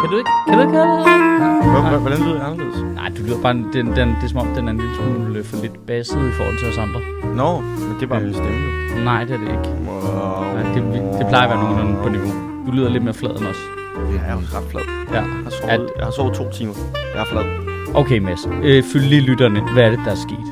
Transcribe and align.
Kan 0.00 0.08
du 0.12 0.16
ikke? 0.22 0.30
Kan 0.48 0.54
du 0.58 0.62
ikke 0.66 0.72
høre 0.78 0.88
det? 0.92 0.98
Hvor- 1.72 1.88
hvor- 1.90 1.98
Hvordan 1.98 2.18
lyder 2.18 2.34
det 2.34 2.42
anderledes? 2.48 2.78
Nej, 2.94 3.08
du 3.18 3.22
lyder 3.26 3.40
bare, 3.42 3.54
den, 3.54 3.66
den, 3.74 4.08
det 4.18 4.24
er 4.24 4.28
som 4.28 4.38
om, 4.38 4.46
den 4.56 4.68
er 4.68 4.72
en 4.72 4.78
lille 4.78 4.94
smule 4.96 5.38
øh, 5.38 5.44
for 5.44 5.56
lidt 5.62 5.86
basset 5.86 6.16
i 6.30 6.32
forhold 6.38 6.58
til 6.58 6.68
os 6.72 6.78
andre. 6.78 7.00
Nå, 7.40 7.60
men 7.60 7.94
det 7.96 8.02
er 8.02 8.06
bare 8.06 8.20
min 8.20 8.34
stemme 8.34 8.58
jo. 8.66 9.04
Nej, 9.04 9.24
det 9.24 9.32
er 9.34 9.38
det 9.44 9.48
ikke. 9.56 9.68
Wow. 9.88 10.44
Nej, 10.54 10.62
det, 10.74 10.82
det 11.18 11.26
plejer 11.28 11.44
at 11.48 11.50
være 11.52 11.60
nogenlunde 11.64 11.96
på 12.02 12.08
niveau. 12.08 12.32
Du 12.66 12.70
lyder 12.72 12.88
lidt 12.90 13.04
mere 13.04 13.14
flad 13.14 13.30
end 13.30 13.46
os. 13.52 13.60
Jeg 14.14 14.22
er 14.28 14.32
jo 14.32 14.38
ret 14.56 14.66
flad. 14.70 14.82
Ja. 15.10 15.14
Jeg 15.14 15.22
har 15.44 15.50
sovet, 15.50 15.90
jeg 15.96 16.04
har 16.04 16.10
sovet 16.12 16.34
to 16.34 16.44
timer. 16.52 16.74
Jeg 17.14 17.20
er 17.24 17.26
flad. 17.32 17.44
Okay, 17.94 18.18
Mads. 18.18 18.48
Øh, 18.62 18.82
fyld 18.92 19.02
lige 19.02 19.20
lytterne. 19.22 19.60
Hvad 19.72 19.82
er 19.84 19.90
det, 19.90 20.00
der 20.04 20.10
er 20.10 20.20
sket? 20.26 20.46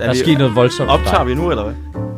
Der 0.00 0.08
er 0.08 0.14
sket 0.14 0.38
noget 0.38 0.56
voldsomt. 0.56 0.90
Optager 0.90 1.24
vi 1.24 1.34
nu, 1.34 1.50
eller 1.50 1.64
hvad? 1.64 1.74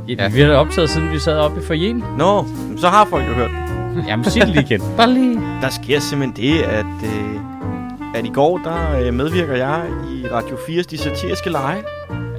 Ja, 0.08 0.28
vi 0.28 0.40
har 0.40 0.48
da 0.48 0.54
optaget, 0.56 0.90
siden 0.90 1.10
vi 1.10 1.18
sad 1.18 1.38
oppe 1.38 1.60
i 1.60 1.64
forjen. 1.64 2.04
Nå, 2.18 2.44
så 2.76 2.88
har 2.88 3.04
folk 3.04 3.28
jo 3.28 3.32
hørt. 3.32 3.50
Jamen, 4.08 4.24
sig 4.24 4.42
det 4.42 4.48
lige 4.48 4.62
igen. 4.62 4.82
Bare 4.96 5.10
lige. 5.10 5.40
Der 5.62 5.68
sker 5.68 6.00
simpelthen 6.00 6.44
det, 6.44 6.62
at, 6.62 6.86
øh, 7.04 7.40
at 8.14 8.26
i 8.26 8.28
går, 8.28 8.58
der 8.58 9.00
øh, 9.00 9.14
medvirker 9.14 9.56
jeg 9.56 9.82
i 10.14 10.26
Radio 10.32 10.56
4's 10.56 10.82
De 10.90 10.98
Satiriske 10.98 11.50
Lege. 11.50 11.82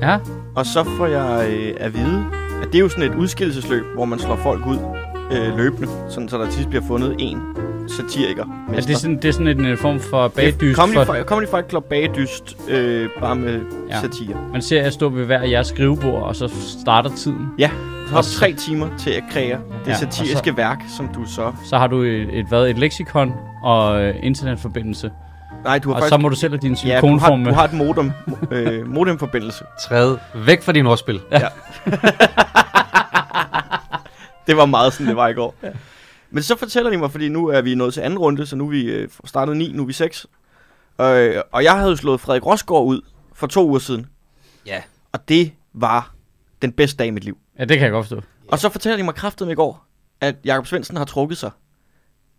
Ja. 0.02 0.18
Og 0.56 0.66
så 0.66 0.84
får 0.98 1.06
jeg 1.06 1.50
øh, 1.52 1.74
at 1.78 1.94
vide, 1.94 2.26
at 2.62 2.68
det 2.68 2.76
er 2.76 2.80
jo 2.80 2.90
sådan 2.90 3.12
et 3.12 3.16
udskillelsesløb, 3.16 3.84
hvor 3.96 4.06
man 4.06 4.20
slår 4.20 4.36
folk 4.36 4.66
ud 4.66 4.78
øh, 5.36 5.58
løbende, 5.58 5.88
sådan 6.10 6.30
så 6.30 6.38
der 6.38 6.50
sidst 6.50 6.70
bliver 6.70 6.84
fundet 6.88 7.16
en 7.20 7.42
satiriker. 7.98 8.46
Er 8.76 8.82
det, 8.82 8.98
sådan, 8.98 9.16
det 9.16 9.26
er 9.26 9.32
sådan 9.32 9.48
en 9.48 9.66
øh, 9.66 9.78
form 9.78 10.00
for 10.00 10.28
bagdyst? 10.28 10.76
Comedy, 10.76 10.96
For, 10.96 11.04
for... 11.04 11.24
Comedy 11.24 11.48
Fight 11.50 11.70
Club 11.70 11.84
bagdyst, 11.90 12.58
øh, 12.70 13.10
bare 13.22 13.36
med 13.36 13.54
Ja. 13.90 13.96
ja. 13.96 14.02
satire. 14.02 14.38
man 14.52 14.62
ser 14.62 14.82
jer 14.82 14.90
stå 14.90 15.10
ved 15.10 15.26
hver 15.26 15.44
jeres 15.44 15.68
skrivebord, 15.68 16.24
og 16.24 16.36
så 16.36 16.52
starter 16.80 17.10
tiden. 17.10 17.48
Ja, 17.60 17.70
så 18.08 18.12
har 18.12 18.18
Og 18.18 18.24
du 18.24 18.30
tre 18.30 18.54
timer 18.54 18.88
til 18.98 19.10
at 19.12 19.24
kreere 19.32 19.58
det 19.58 19.88
Ja, 19.88 19.92
ja, 19.92 19.98
satiriske 19.98 20.50
så- 20.50 20.56
værk, 20.56 20.80
som 20.98 21.08
du 21.16 21.26
så... 21.26 21.52
Så 21.70 21.78
har 21.78 21.88
du 21.88 22.02
et, 22.02 22.40
et, 22.40 22.46
hvad, 22.50 22.68
et 22.68 22.78
leksikon 22.78 23.34
og 23.64 24.02
øh, 24.04 24.16
internetforbindelse. 24.24 25.12
Nej, 25.64 25.80
du 25.80 25.90
har 25.90 25.96
Og 25.96 26.00
faktisk... 26.00 26.10
så 26.14 26.18
må 26.18 26.30
du 26.30 26.36
selv 26.36 26.54
have 26.54 26.60
din 26.62 26.74
ja, 26.74 26.78
du 26.78 26.86
har, 26.86 27.00
silikonform 27.02 27.40
med. 27.40 27.48
du 27.50 27.54
har 27.56 27.64
et 27.66 27.74
modem, 27.74 28.12
øh, 28.52 28.88
modemforbindelse. 28.88 29.64
Træde 29.88 30.20
væk 30.46 30.62
fra 30.64 30.72
din 30.72 30.86
ordspil. 30.88 31.20
Ja. 31.32 31.40
det 34.48 34.58
var 34.58 34.66
meget 34.66 34.94
sådan, 34.94 35.08
det 35.08 35.16
var 35.16 35.28
i 35.28 35.34
går. 35.34 35.56
Ja. 35.64 35.70
Men 36.36 36.44
så 36.44 36.56
fortæller 36.58 36.92
de 36.92 36.98
mig, 36.98 37.12
fordi 37.12 37.30
nu 37.30 37.48
er 37.48 37.62
vi 37.62 37.76
nået 37.76 37.94
til 37.94 38.02
anden 38.02 38.20
runde, 38.20 38.46
så 38.46 38.56
nu 38.56 38.66
er 38.66 38.70
vi 38.70 38.82
øh, 38.84 39.10
startet 39.26 39.58
9, 39.58 39.72
nu 39.72 39.84
er 39.84 39.88
vi 39.88 39.94
6. 39.94 40.26
Øh, 41.02 41.36
og 41.52 41.64
jeg 41.64 41.78
havde 41.78 41.90
jo 41.90 41.96
slået 41.96 42.20
Frederik 42.22 42.46
Rosgaard 42.46 42.84
ud 42.84 43.02
for 43.34 43.48
to 43.48 43.68
uger 43.68 43.80
siden. 43.80 44.06
Ja. 44.66 44.82
Og 45.12 45.30
det 45.30 45.52
var 45.74 46.14
den 46.62 46.72
bedste 46.72 46.98
dag 46.98 47.08
i 47.08 47.12
mit 47.12 47.24
liv. 47.24 47.38
Ja, 47.60 47.66
det 47.66 47.78
kan 47.78 47.84
jeg 47.84 47.92
godt 47.92 48.06
forstå. 48.08 48.22
Og 48.48 48.60
så 48.60 48.70
fortæller 48.70 48.98
de 48.98 49.04
mig 49.04 49.16
kraftet 49.16 49.52
i 49.52 49.54
går, 49.54 49.86
at 50.22 50.36
Jakob 50.46 50.68
Svendsen 50.68 50.98
har 50.98 51.06
trukket 51.06 51.38
sig 51.38 51.52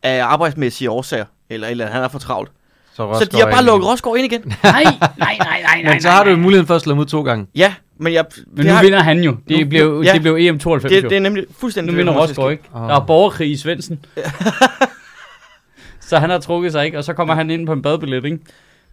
af 0.02 0.24
arbejdsmæssige 0.24 0.90
årsager. 0.90 1.24
Eller, 1.50 1.68
eller 1.68 1.86
han 1.86 2.02
er 2.02 2.08
for 2.08 2.18
travlt. 2.18 2.52
Så, 2.92 3.14
Så 3.18 3.24
de 3.24 3.36
har 3.36 3.50
bare 3.50 3.64
lukket 3.64 3.88
Rosgaard 3.88 4.16
ind 4.16 4.32
igen. 4.32 4.54
Nej, 4.62 4.82
nej, 4.84 5.16
nej, 5.18 5.36
nej, 5.38 5.82
nej. 5.82 5.92
Men 5.92 6.02
så 6.02 6.10
har 6.10 6.24
du 6.24 6.30
jo 6.30 6.36
muligheden 6.36 6.66
for 6.66 6.74
at 6.74 6.82
slå 6.82 6.94
ham 6.94 6.98
ud 7.00 7.06
to 7.06 7.22
gange. 7.22 7.46
Ja, 7.54 7.74
men 7.96 8.12
jeg... 8.12 8.24
Men 8.46 8.56
det 8.56 8.66
nu 8.66 8.72
har, 8.72 8.82
vinder 8.82 8.98
han 9.02 9.20
jo. 9.20 9.36
Det 9.48 9.58
Nu- 9.60 9.68
blev, 9.68 10.02
ja. 10.04 10.12
det 10.12 10.20
blev 10.22 10.36
EM 10.38 10.58
92 10.58 10.92
det, 10.92 11.02
det 11.10 11.16
er 11.16 11.20
nemlig 11.20 11.46
fuldstændig... 11.50 11.92
Nu 11.94 11.98
det, 11.98 12.06
vinder 12.06 12.26
ske. 12.26 12.50
ikke. 12.50 12.64
Åh. 12.74 12.80
Der 12.80 12.94
er 13.00 13.06
borgerkrig 13.06 13.50
i 13.50 13.56
Svendsen. 13.56 14.04
så 16.08 16.18
han 16.18 16.30
har 16.30 16.38
trukket 16.38 16.72
sig 16.72 16.84
ikke, 16.84 16.98
og 16.98 17.04
så 17.04 17.12
kommer 17.12 17.34
han 17.34 17.50
ind 17.50 17.66
på 17.66 17.72
en 17.72 17.82
badebillet, 17.82 18.24
ikke? 18.24 18.38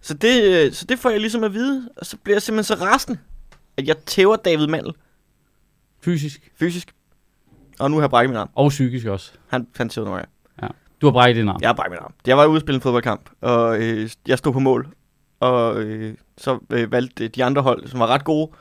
Så 0.02 0.14
det, 0.14 0.44
øh, 0.44 0.72
så 0.74 0.86
det 0.86 1.00
får 1.00 1.10
jeg 1.10 1.20
ligesom 1.20 1.44
at 1.44 1.54
vide, 1.54 1.90
og 1.98 2.06
så 2.06 2.18
bliver 2.24 2.36
jeg 2.36 2.42
simpelthen 2.42 2.78
så 2.78 2.86
resten, 2.86 3.20
at 3.78 3.88
jeg 3.88 3.98
tæver 3.98 4.36
David 4.36 4.68
Mandel 4.68 4.94
Fysisk 6.04 6.52
fysisk. 6.60 6.94
Og 7.80 7.92
nu 7.92 7.98
har 7.98 8.04
jeg 8.04 8.10
brækket 8.10 8.30
min 8.30 8.38
arm. 8.38 8.50
og 8.56 8.70
psykisk 8.70 9.06
også. 9.08 9.32
Han, 9.50 9.68
han 9.78 9.90
tævede 9.90 10.12
mig. 10.12 10.26
Du 11.02 11.06
har 11.08 11.12
brækket 11.12 11.40
din 11.40 11.50
arm. 11.50 11.58
Jeg 11.62 11.70
har 11.70 11.74
brækket 11.74 11.92
min 11.92 12.00
arm. 12.04 12.14
Jeg 12.28 12.38
var 12.38 12.46
ude 12.46 12.56
at 12.56 12.62
spille 12.62 12.76
en 12.76 12.82
fodboldkamp, 12.82 13.30
og 13.42 13.78
øh, 13.82 14.10
jeg 14.28 14.38
stod 14.38 14.54
på 14.54 14.60
mål. 14.60 14.88
Og 15.40 15.82
øh, 15.82 16.14
så 16.38 16.60
øh, 16.70 16.92
valgte 16.92 17.28
de 17.28 17.44
andre 17.44 17.62
hold, 17.62 17.88
som 17.88 18.00
var 18.00 18.08
ret 18.08 18.24
gode, 18.24 18.52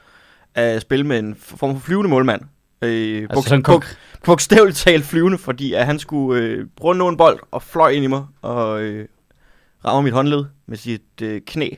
at 0.55 0.83
spille 0.83 1.06
med 1.06 1.19
en 1.19 1.34
form 1.34 1.75
for 1.75 1.81
flyvende 1.87 2.11
målmand. 2.11 2.41
Øh, 2.83 3.27
Altså 3.31 3.49
sådan 3.49 3.62
bog, 3.62 3.83
bogstaveligt 4.25 4.78
talt 4.78 5.05
flyvende, 5.05 5.38
fordi 5.38 5.72
at 5.72 5.87
han 5.87 5.99
skulle 5.99 6.43
øh, 6.43 6.66
prøve 6.77 6.91
at 6.91 6.97
nå 6.97 7.09
en 7.09 7.16
bold 7.16 7.41
og 7.50 7.62
fløj 7.62 7.91
ind 7.91 8.05
i 8.05 8.06
mig 8.06 8.25
og 8.43 8.83
øh, 8.83 9.09
rammer 9.84 10.03
mit 10.03 10.12
håndled 10.12 10.44
med 10.66 10.77
sit 10.77 11.03
øh, 11.22 11.41
knæ. 11.47 11.69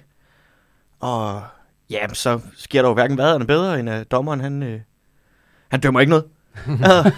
Og 1.00 1.42
ja, 1.90 2.14
så 2.14 2.40
sker 2.56 2.82
der 2.82 2.88
jo 2.88 2.94
hverken 2.94 3.14
hvad 3.16 3.34
eller 3.34 3.46
bedre, 3.46 3.80
end 3.80 3.90
at 3.90 4.10
dommeren 4.10 4.40
han, 4.40 4.62
øh, 4.62 4.80
han 5.68 5.80
dømmer 5.80 6.00
ikke 6.00 6.10
noget. 6.10 6.24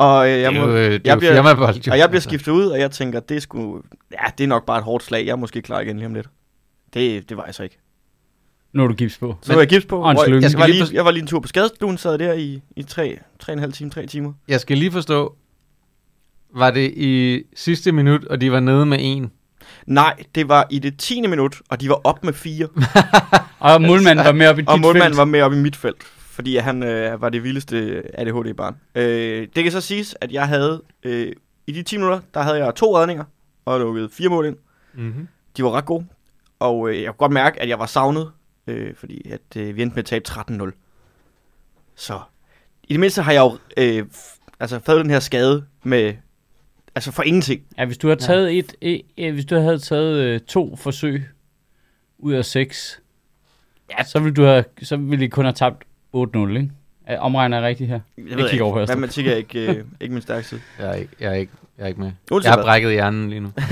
Øh, 0.00 0.06
og 0.06 0.26
øh, 0.30 0.40
jeg, 0.40 0.52
det 0.52 0.58
er 0.60 0.66
må, 0.66 0.72
jo, 0.72 0.76
øh, 0.76 0.84
det 0.84 0.94
er 0.94 1.00
jeg 1.04 1.18
bliver- 1.18 1.32
jo. 1.36 1.62
og 1.92 1.98
jeg 1.98 2.08
bliver 2.08 2.08
Altså. 2.08 2.28
skiftet 2.28 2.52
ud, 2.52 2.66
og 2.66 2.80
jeg 2.80 2.90
tænker, 2.90 3.20
det 3.20 3.36
er 3.36 3.40
sgu, 3.40 3.82
ja, 4.12 4.24
det 4.38 4.44
er 4.44 4.48
nok 4.48 4.66
bare 4.66 4.78
et 4.78 4.84
hårdt 4.84 5.04
slag. 5.04 5.26
Jeg 5.26 5.32
er 5.32 5.36
måske 5.36 5.62
klar 5.62 5.80
igen 5.80 5.96
lige 5.96 6.06
om 6.06 6.14
lidt. 6.14 6.28
Det, 6.94 7.28
det 7.28 7.36
var 7.36 7.44
jeg 7.44 7.54
så 7.54 7.62
ikke. 7.62 7.78
Nu 8.72 8.82
er 8.82 8.86
du 8.88 8.94
gips 8.94 9.18
på. 9.18 9.36
Så 9.42 9.52
var 9.52 9.60
jeg 9.60 9.68
gips 9.68 9.86
på. 9.86 10.00
og 10.02 10.10
en 10.10 10.18
slynge. 10.24 10.42
jeg, 10.42 10.50
skal 10.50 10.60
var 10.60 10.66
lige 10.66 10.84
jeg 10.92 11.04
var 11.04 11.10
lige 11.10 11.20
en 11.22 11.26
tur 11.26 11.40
på 11.40 11.48
skadestuen, 11.48 11.98
sad 11.98 12.18
der 12.18 12.32
i, 12.32 12.62
i 12.76 12.82
tre, 12.82 13.18
tre 13.38 13.52
og 13.52 13.54
en 13.54 13.58
halv 13.58 13.72
time, 13.72 13.90
tre 13.90 14.06
timer. 14.06 14.32
Jeg 14.48 14.60
skal 14.60 14.78
lige 14.78 14.92
forstå, 14.92 15.36
var 16.54 16.70
det 16.70 16.92
i 16.96 17.42
sidste 17.56 17.92
minut, 17.92 18.24
og 18.24 18.40
de 18.40 18.52
var 18.52 18.60
nede 18.60 18.86
med 18.86 18.98
en? 19.00 19.30
Nej, 19.86 20.14
det 20.34 20.48
var 20.48 20.66
i 20.70 20.78
det 20.78 20.98
10. 20.98 21.26
minut, 21.26 21.56
og 21.68 21.80
de 21.80 21.88
var 21.88 22.00
op 22.04 22.24
med 22.24 22.32
fire. 22.32 22.68
Og 23.60 23.82
målmanden 23.82 24.24
var 24.24 24.32
med 24.32 24.46
op 24.48 24.58
i 24.58 24.60
dit 24.60 24.68
Og 24.68 24.80
målmanden 24.80 25.08
felt. 25.10 25.16
var 25.16 25.24
med 25.24 25.42
op 25.42 25.52
i 25.52 25.56
mit 25.56 25.76
felt, 25.76 26.02
fordi 26.18 26.56
han 26.56 26.82
øh, 26.82 27.20
var 27.22 27.28
det 27.28 27.44
vildeste 27.44 28.02
ADHD-barn. 28.14 28.76
Øh, 28.94 29.48
det 29.56 29.62
kan 29.62 29.72
så 29.72 29.80
siges, 29.80 30.16
at 30.20 30.32
jeg 30.32 30.48
havde, 30.48 30.82
øh, 31.02 31.32
i 31.66 31.72
de 31.72 31.82
10 31.82 31.96
minutter, 31.96 32.20
der 32.34 32.42
havde 32.42 32.64
jeg 32.64 32.74
to 32.74 32.96
redninger, 32.98 33.24
og 33.64 33.80
lukket 33.80 34.10
fire 34.12 34.28
mål 34.28 34.46
ind. 34.46 34.56
Mm-hmm. 34.94 35.28
De 35.56 35.64
var 35.64 35.70
ret 35.70 35.84
gode, 35.84 36.04
og 36.58 36.88
øh, 36.90 36.96
jeg 37.02 37.06
kunne 37.06 37.16
godt 37.18 37.32
mærke, 37.32 37.62
at 37.62 37.68
jeg 37.68 37.78
var 37.78 37.86
savnet, 37.86 38.30
øh, 38.68 38.94
fordi 38.94 39.30
at, 39.30 39.40
øh, 39.56 39.76
vi 39.76 39.82
endte 39.82 39.94
med 39.94 40.02
at 40.02 40.06
tabe 40.06 40.24
13-0. 40.28 40.70
Så 41.96 42.20
i 42.84 42.92
det 42.92 43.00
mindste 43.00 43.22
har 43.22 43.32
jeg 43.32 43.40
jo 43.40 43.58
øh, 43.76 44.06
altså, 44.60 44.80
fået 44.86 45.00
den 45.02 45.10
her 45.10 45.20
skade 45.20 45.64
med, 45.82 46.14
altså 46.94 47.12
for 47.12 47.22
ingenting. 47.22 47.62
Ja, 47.78 47.84
hvis 47.84 47.98
du 47.98 48.08
har 48.08 48.14
taget 48.14 48.58
et, 48.58 48.74
et, 48.80 49.02
et 49.16 49.32
hvis 49.32 49.44
du 49.44 49.54
havde 49.54 49.78
taget 49.78 50.16
øh, 50.18 50.40
to 50.40 50.76
forsøg 50.76 51.28
ud 52.18 52.32
af 52.32 52.44
seks, 52.44 53.00
ja. 53.98 54.04
så 54.04 54.20
ville 54.20 54.34
du 54.34 54.44
have, 54.44 54.64
så 54.82 54.96
ville 54.96 55.24
I 55.24 55.28
kun 55.28 55.44
have 55.44 55.54
tabt 55.54 55.84
8-0, 56.16 56.48
ikke? 56.48 56.70
Er- 57.06 57.18
Omregner 57.20 57.56
jeg 57.56 57.66
rigtigt 57.66 57.88
her? 57.90 58.00
Jeg, 58.18 58.38
Jeg 58.38 58.50
kigger 58.50 58.64
over 58.66 58.74
på 58.74 58.80
ikke, 58.80 58.82
Østrup. 58.82 58.98
matematik 58.98 59.26
er 59.26 59.34
ikke, 59.34 59.66
øh, 59.78 59.84
ikke 60.00 60.12
min 60.14 60.22
stærke 60.22 60.46
side. 60.46 60.60
Jeg 60.78 60.88
er 60.88 60.94
ikke, 60.94 61.12
jeg 61.20 61.30
er 61.30 61.34
ikke, 61.34 61.52
jeg 61.78 61.84
er 61.84 61.88
ikke 61.88 62.00
med. 62.00 62.12
Uanset 62.30 62.48
Jeg 62.48 62.54
har 62.54 62.62
brækket 62.62 62.92
hjernen 62.92 63.30
lige 63.30 63.40
nu. 63.40 63.52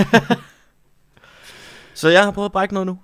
Så 1.94 2.08
jeg 2.08 2.24
har 2.24 2.30
prøvet 2.30 2.48
at 2.48 2.52
brække 2.52 2.74
noget 2.74 2.86
nu. 2.86 2.98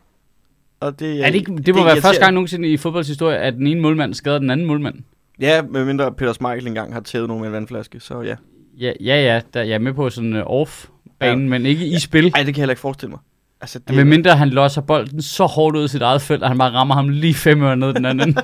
Og 0.83 1.01
det, 1.01 1.21
Er 1.21 1.27
det, 1.27 1.35
ikke, 1.35 1.57
det 1.57 1.75
må 1.75 1.81
er 1.81 1.85
være 1.85 2.01
første 2.01 2.21
gang 2.21 2.35
nogensinde 2.35 2.69
i 2.69 2.77
fodboldshistorie, 2.77 3.39
at 3.39 3.55
den 3.55 3.67
ene 3.67 3.81
målmand 3.81 4.15
skader 4.15 4.39
den 4.39 4.51
anden 4.51 4.67
målmand. 4.67 4.95
Ja, 5.41 5.63
medmindre 5.63 6.13
Peter 6.13 6.33
Schmeichel 6.33 6.67
engang 6.67 6.93
har 6.93 7.01
tævet 7.01 7.29
nogen 7.29 7.41
med 7.41 7.49
en 7.49 7.55
vandflaske, 7.55 8.01
så 8.01 8.21
ja. 8.21 8.37
Ja, 8.79 8.93
ja, 9.01 9.23
ja 9.23 9.41
der, 9.55 9.63
jeg 9.63 9.75
er 9.75 9.79
med 9.79 9.93
på 9.93 10.11
sådan 10.11 10.37
uh, 10.37 10.61
off-banen, 10.61 11.43
ja. 11.43 11.49
men 11.49 11.67
ikke 11.67 11.87
i 11.87 11.99
spil. 11.99 12.25
Ej, 12.25 12.31
det 12.31 12.35
kan 12.35 12.47
jeg 12.47 12.55
heller 12.55 12.73
ikke 12.73 12.81
forestille 12.81 13.11
mig. 13.11 13.21
Altså, 13.61 13.79
det, 13.79 13.91
Ja. 13.91 13.95
Med 13.95 14.05
mindre 14.05 14.37
han 14.37 14.51
losser 14.51 14.81
bolden 14.81 15.23
så 15.23 15.47
hårdt 15.47 15.77
ud 15.77 15.83
af 15.83 15.91
sit 15.91 16.03
eget 16.03 16.23
felt, 16.23 16.43
at 16.43 16.49
han 16.49 16.59
bare 16.59 16.73
rammer 16.73 16.95
ham 16.95 17.09
lige 17.09 17.35
fem 17.35 17.63
øre 17.63 17.77
ned 17.77 17.95
den 17.95 18.05
anden. 18.05 18.37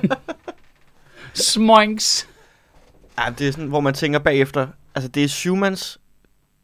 Smoinks. 1.33 2.27
ja, 3.19 3.23
det 3.39 3.47
er 3.47 3.51
sådan, 3.51 3.67
hvor 3.67 3.79
man 3.79 3.93
tænker 3.93 4.19
bagefter, 4.19 4.67
altså 4.95 5.09
det 5.09 5.23
er 5.23 5.27
syvmands, 5.27 5.97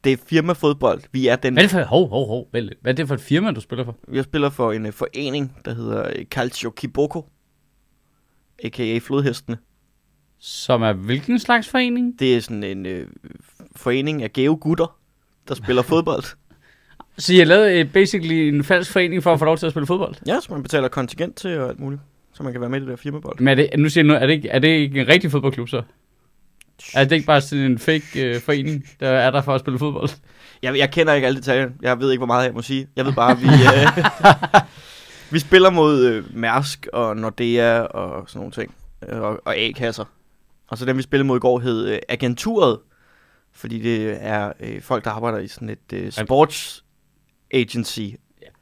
det 0.05 0.13
er 0.13 0.17
firmafodbold. 0.25 1.01
Vi 1.11 1.27
er 1.27 1.35
den, 1.35 1.53
Hvad 1.53 1.63
er 1.63 1.67
det 1.67 1.71
for, 1.71 1.83
hov, 1.83 2.09
hov, 2.09 2.27
hov, 2.27 2.47
hvad 2.51 2.63
er 2.83 2.91
det 2.91 3.07
for 3.07 3.15
et 3.15 3.21
firma, 3.21 3.51
du 3.51 3.61
spiller 3.61 3.85
for? 3.85 3.95
jeg 4.13 4.23
spiller 4.23 4.49
for 4.49 4.71
en 4.71 4.85
uh, 4.85 4.91
forening, 4.93 5.57
der 5.65 5.73
hedder 5.73 6.07
uh, 6.07 6.23
Calcio 6.25 6.69
Kiboko, 6.69 7.25
a.k.a. 8.63 8.97
Flodhestene. 8.97 9.57
Som 10.39 10.81
er 10.81 10.93
hvilken 10.93 11.39
slags 11.39 11.69
forening? 11.69 12.19
Det 12.19 12.35
er 12.35 12.41
sådan 12.41 12.63
en 12.63 12.85
uh, 12.85 13.07
forening 13.75 14.23
af 14.23 14.33
gave 14.33 14.57
gutter, 14.57 14.97
der 15.47 15.55
spiller 15.55 15.81
fodbold. 15.93 16.23
Så 17.17 17.33
har 17.37 17.45
lavet 17.45 17.85
uh, 17.85 17.91
basically 17.91 18.35
en 18.35 18.63
falsk 18.63 18.91
forening 18.91 19.23
for 19.23 19.33
at 19.33 19.39
få 19.39 19.45
lov 19.45 19.57
til 19.57 19.65
at 19.65 19.71
spille 19.71 19.87
fodbold? 19.87 20.15
Ja, 20.27 20.39
så 20.41 20.53
man 20.53 20.63
betaler 20.63 20.87
kontingent 20.87 21.35
til 21.35 21.59
og 21.59 21.69
alt 21.69 21.79
muligt, 21.79 22.01
så 22.33 22.43
man 22.43 22.51
kan 22.51 22.61
være 22.61 22.69
med 22.69 22.77
i 22.77 22.81
det 22.81 22.89
der 22.89 22.95
firmabold. 22.95 23.39
Men 23.39 23.47
er 23.47 23.55
det, 23.55 23.69
nu 23.79 23.89
siger 23.89 24.03
jeg 24.03 24.07
nu, 24.07 24.13
er 24.13 24.27
det, 24.27 24.33
ikke, 24.33 24.49
er 24.49 24.59
det 24.59 24.67
ikke 24.67 25.01
en 25.01 25.07
rigtig 25.07 25.31
fodboldklub 25.31 25.69
så? 25.69 25.81
Er 26.93 27.03
det 27.03 27.11
ikke 27.11 27.25
bare 27.25 27.41
sådan 27.41 27.65
en 27.65 27.79
fake 27.79 28.35
uh, 28.35 28.41
forening, 28.41 28.85
der 28.99 29.09
er 29.09 29.31
der 29.31 29.41
for 29.41 29.53
at 29.55 29.59
spille 29.61 29.79
fodbold? 29.79 30.09
Jeg, 30.61 30.77
jeg 30.77 30.91
kender 30.91 31.13
ikke 31.13 31.27
alle 31.27 31.37
detaljer. 31.39 31.69
Jeg 31.81 31.99
ved 31.99 32.11
ikke, 32.11 32.19
hvor 32.19 32.25
meget 32.27 32.45
jeg 32.45 32.53
må 32.53 32.61
sige. 32.61 32.87
Jeg 32.95 33.05
ved 33.05 33.13
bare, 33.13 33.31
at 33.31 33.41
vi, 33.41 33.47
øh, 33.75 34.61
vi 35.33 35.39
spiller 35.39 35.69
mod 35.69 36.05
øh, 36.05 36.35
Mærsk 36.37 36.87
og 36.93 37.17
Nordea 37.17 37.79
og 37.79 38.29
sådan 38.29 38.39
nogle 38.39 38.51
ting. 38.51 38.75
Øh, 39.09 39.21
Og, 39.21 39.41
og 39.45 39.55
A-kasser. 39.57 40.05
Og 40.67 40.77
så 40.77 40.85
dem, 40.85 40.97
vi 40.97 41.01
spillede 41.01 41.27
mod 41.27 41.37
i 41.37 41.39
går, 41.39 41.59
hed 41.59 41.87
øh, 41.87 41.99
Agenturet. 42.09 42.79
Fordi 43.53 43.79
det 43.79 44.17
er 44.19 44.51
øh, 44.59 44.81
folk, 44.81 45.03
der 45.05 45.11
arbejder 45.11 45.37
i 45.37 45.47
sådan 45.47 45.69
et 45.69 45.93
øh, 45.93 46.11
sports 46.11 46.83
agency. 47.53 48.09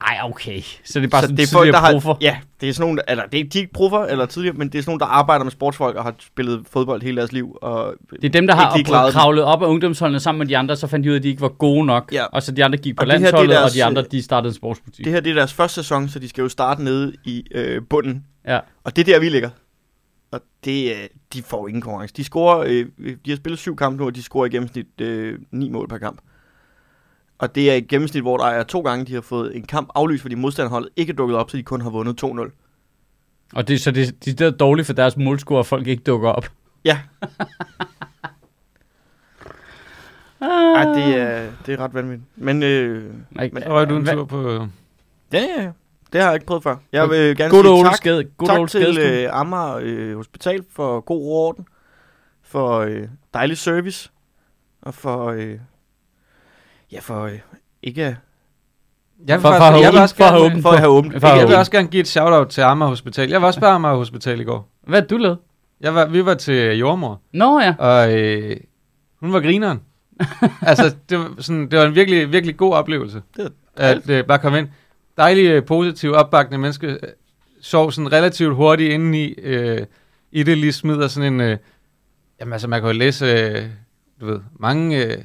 Ej, 0.08 0.18
okay. 0.24 0.62
Så 0.84 1.00
det 1.00 1.06
er 1.06 1.10
bare 1.10 1.22
så 1.22 1.28
sådan 1.28 1.38
det 1.38 1.44
er 1.44 1.52
folk, 1.54 1.74
der 1.74 1.80
har, 1.80 1.92
proffer. 1.92 2.16
ja, 2.22 2.38
det 2.62 2.70
er 2.70 2.74
sådan 2.74 2.88
nogle, 2.88 3.02
eller 3.08 3.24
det 3.26 3.40
er, 3.40 3.44
de 3.44 3.58
er 3.58 3.62
ikke 3.62 3.74
proffer 3.74 4.00
eller 4.00 4.26
tidligere, 4.26 4.56
men 4.58 4.70
det 4.70 4.78
er 4.78 4.82
sådan 4.82 4.90
nogle, 4.92 5.00
der 5.00 5.06
arbejder 5.06 5.44
med 5.44 5.52
sportsfolk 5.52 5.96
og 5.96 6.04
har 6.04 6.16
spillet 6.20 6.64
fodbold 6.72 7.02
hele 7.02 7.18
deres 7.18 7.32
liv. 7.32 7.58
Og 7.62 7.96
Det 8.12 8.24
er 8.26 8.30
dem, 8.30 8.48
der 8.48 8.56
har 8.56 8.80
op- 8.80 9.12
kravlet 9.14 9.44
op 9.44 9.62
af 9.64 9.68
ungdomsholdene 9.68 10.20
sammen 10.20 10.40
med 10.40 10.48
de 10.48 10.58
andre, 10.58 10.76
så 10.76 10.88
fandt 10.88 11.04
de 11.04 11.10
ud 11.10 11.14
af, 11.14 11.20
at 11.20 11.24
de 11.24 11.30
ikke 11.30 11.42
var 11.42 11.48
gode 11.50 11.86
nok. 11.86 12.10
Ja. 12.14 12.26
Og 12.26 12.44
så 12.44 12.52
de 12.52 12.66
andre 12.66 12.78
gik 12.78 12.96
på 12.96 13.02
Og 13.02 13.08
det 13.08 13.12
her, 13.14 13.18
er 13.18 13.22
landsholdet, 13.22 13.50
deres, 13.56 13.72
og 13.72 13.76
de 13.76 13.84
andre, 13.84 14.02
øh, 14.02 14.12
de 14.12 14.22
startede 14.22 14.50
en 14.50 14.54
sportsbutik. 14.56 15.06
Det 15.06 15.14
her 15.14 15.20
det 15.20 15.30
er 15.30 15.34
deres 15.36 15.54
første 15.54 15.76
sæson, 15.76 16.10
så 16.10 16.20
de 16.20 16.30
skal 16.30 16.42
jo 16.42 16.50
starte 16.50 16.84
nede 16.84 17.14
i 17.26 17.44
øh, 17.56 17.82
bunden. 17.90 18.24
Ja. 18.48 18.60
Og 18.84 18.96
det 18.96 19.02
er 19.08 19.14
der, 19.14 19.20
vi 19.20 19.30
ligger. 19.30 19.50
Og 20.32 20.40
det, 20.66 20.92
øh, 20.92 20.98
de 21.34 21.42
får 21.44 21.68
ingen 21.68 21.82
konkurrence. 21.82 22.14
De 22.18 22.24
scorer, 22.24 22.60
øh, 22.60 22.86
de 23.26 23.32
har 23.32 23.36
spillet 23.36 23.60
syv 23.60 23.76
kampe 23.76 23.98
nu, 23.98 24.06
og 24.06 24.16
de 24.16 24.24
scorer 24.24 24.46
i 24.46 24.50
gennemsnit 24.50 25.02
øh, 25.02 25.40
ni 25.52 25.70
mål 25.70 25.88
per 25.90 25.98
kamp. 25.98 26.20
Og 27.44 27.56
det 27.56 27.72
er 27.72 27.76
et 27.76 27.88
gennemsnit, 27.88 28.24
hvor 28.24 28.38
der 28.38 28.46
er 28.46 28.64
to 28.64 28.82
gange, 28.82 29.06
de 29.06 29.14
har 29.14 29.22
fået 29.22 29.56
en 29.56 29.64
kamp 29.66 29.90
aflyst, 29.96 30.22
fordi 30.22 30.36
modstanderholdet 30.36 30.90
ikke 30.96 31.12
er 31.12 31.16
dukket 31.16 31.38
op, 31.38 31.50
så 31.50 31.58
de 31.58 31.64
kun 31.64 31.82
har 31.82 31.90
vundet 31.90 32.24
2-0. 32.24 32.52
Og 33.56 33.68
det, 33.68 33.82
så 33.82 33.92
det, 33.92 34.26
det 34.26 34.42
er 34.42 34.50
dårligt 34.52 34.86
for 34.86 34.94
deres 34.94 35.18
målscore, 35.18 35.60
at 35.60 35.66
folk 35.66 35.88
ikke 35.88 36.04
dukker 36.04 36.30
op. 36.30 36.46
Ja. 36.86 37.00
Ej, 40.42 40.84
det 40.84 41.16
er, 41.18 41.52
det 41.66 41.74
er 41.74 41.80
ret 41.80 41.94
vanvittigt. 41.94 42.30
Men 42.36 42.64
øh, 42.64 43.14
Ej, 43.36 43.50
Men- 43.54 43.64
var 43.68 43.86
du 43.86 43.96
en 43.98 44.06
tur 44.06 44.26
på... 44.26 44.52
ja, 45.34 45.40
ja, 45.42 45.62
ja. 45.64 45.72
Det 46.14 46.22
har 46.22 46.28
jeg 46.28 46.34
ikke 46.34 46.46
prøvet 46.46 46.64
før. 46.64 46.76
Jeg 46.92 47.10
vil 47.10 47.38
gerne 47.38 47.50
Good 47.52 47.64
sige 47.64 47.74
old 47.74 47.86
tak, 47.88 47.96
skade. 47.96 48.24
Good 48.38 48.48
tak 48.48 48.60
old 48.60 48.70
til 48.70 48.98
øh, 49.00 49.30
Amager 49.40 49.80
øh, 49.82 50.16
Hospital 50.16 50.64
for 50.72 51.00
god 51.00 51.22
orden, 51.32 51.66
for 52.44 52.80
øh, 52.80 53.08
dejlig 53.34 53.58
service, 53.58 54.10
og 54.82 54.94
for, 54.94 55.26
øh, 55.28 55.58
ja, 56.94 57.00
for 57.00 57.24
øh, 57.24 57.40
ikke 57.84 58.06
at- 58.06 58.16
Jeg 59.28 59.36
vil, 59.38 59.42
For- 59.42 59.50
for 59.50 59.58
faktisk, 59.58 59.72
have 59.72 59.84
jeg 59.84 59.92
vil 59.92 59.98
åbent- 59.98 60.02
også 60.02 60.16
for 60.16 60.24
have 60.24 60.44
gerne, 60.50 60.62
for 60.62 60.70
at 60.70 60.80
have 60.80 60.90
åbent. 60.92 61.22
For 61.22 61.28
at 61.28 61.40
jeg 61.40 61.48
vil 61.48 61.56
også 61.56 61.72
gerne 61.72 61.88
give 61.88 62.02
et 62.02 62.08
shout-out 62.08 62.48
til 62.50 62.62
Amager 62.62 62.90
Hospital. 62.90 63.30
Jeg 63.30 63.42
var 63.42 63.48
også 63.48 63.60
på 63.60 63.66
Amager 63.66 63.96
Hospital 63.96 64.40
i 64.40 64.44
går. 64.44 64.70
Hvad 64.88 65.02
du 65.02 65.18
lavet? 65.18 65.38
Jeg 65.82 65.96
var, 65.96 66.06
vi 66.06 66.26
var 66.26 66.34
til 66.34 66.78
jordmor, 66.78 67.22
Nå 67.34 67.60
ja. 67.60 67.76
og 67.80 68.20
øh, 68.22 68.58
hun 69.20 69.34
var 69.34 69.40
grineren. 69.40 69.82
altså, 70.62 70.96
det 71.10 71.18
var, 71.20 71.32
sådan, 71.40 71.68
det 71.72 71.80
var 71.80 71.86
en 71.86 71.96
virkelig, 71.96 72.32
virkelig 72.32 72.58
god 72.58 72.74
oplevelse. 72.74 73.22
Det 73.38 73.44
var 73.44 73.50
at 73.76 74.10
øh, 74.10 74.26
bare 74.26 74.40
komme 74.40 74.60
ind. 74.60 74.68
Dejlig, 75.18 75.46
øh, 75.46 75.66
positiv, 75.66 76.12
opbakkende 76.12 76.58
menneske. 76.58 76.88
øh, 76.88 76.98
Sov 77.62 77.92
sådan 77.92 78.12
relativt 78.12 78.56
hurtigt 78.56 78.92
indeni. 78.92 79.34
Øh, 79.42 79.86
I 80.32 80.44
det 80.44 80.58
lige 80.58 80.74
smider 80.74 81.08
sådan 81.08 81.34
en... 81.34 81.42
Øh, 81.42 81.58
jamen 82.40 82.54
altså, 82.54 82.68
man 82.68 82.82
kan 82.82 82.90
jo 82.92 82.98
læse, 82.98 83.26
øh, 83.26 83.64
du 84.22 84.26
ved, 84.26 84.40
mange... 84.60 85.06
Øh, 85.06 85.18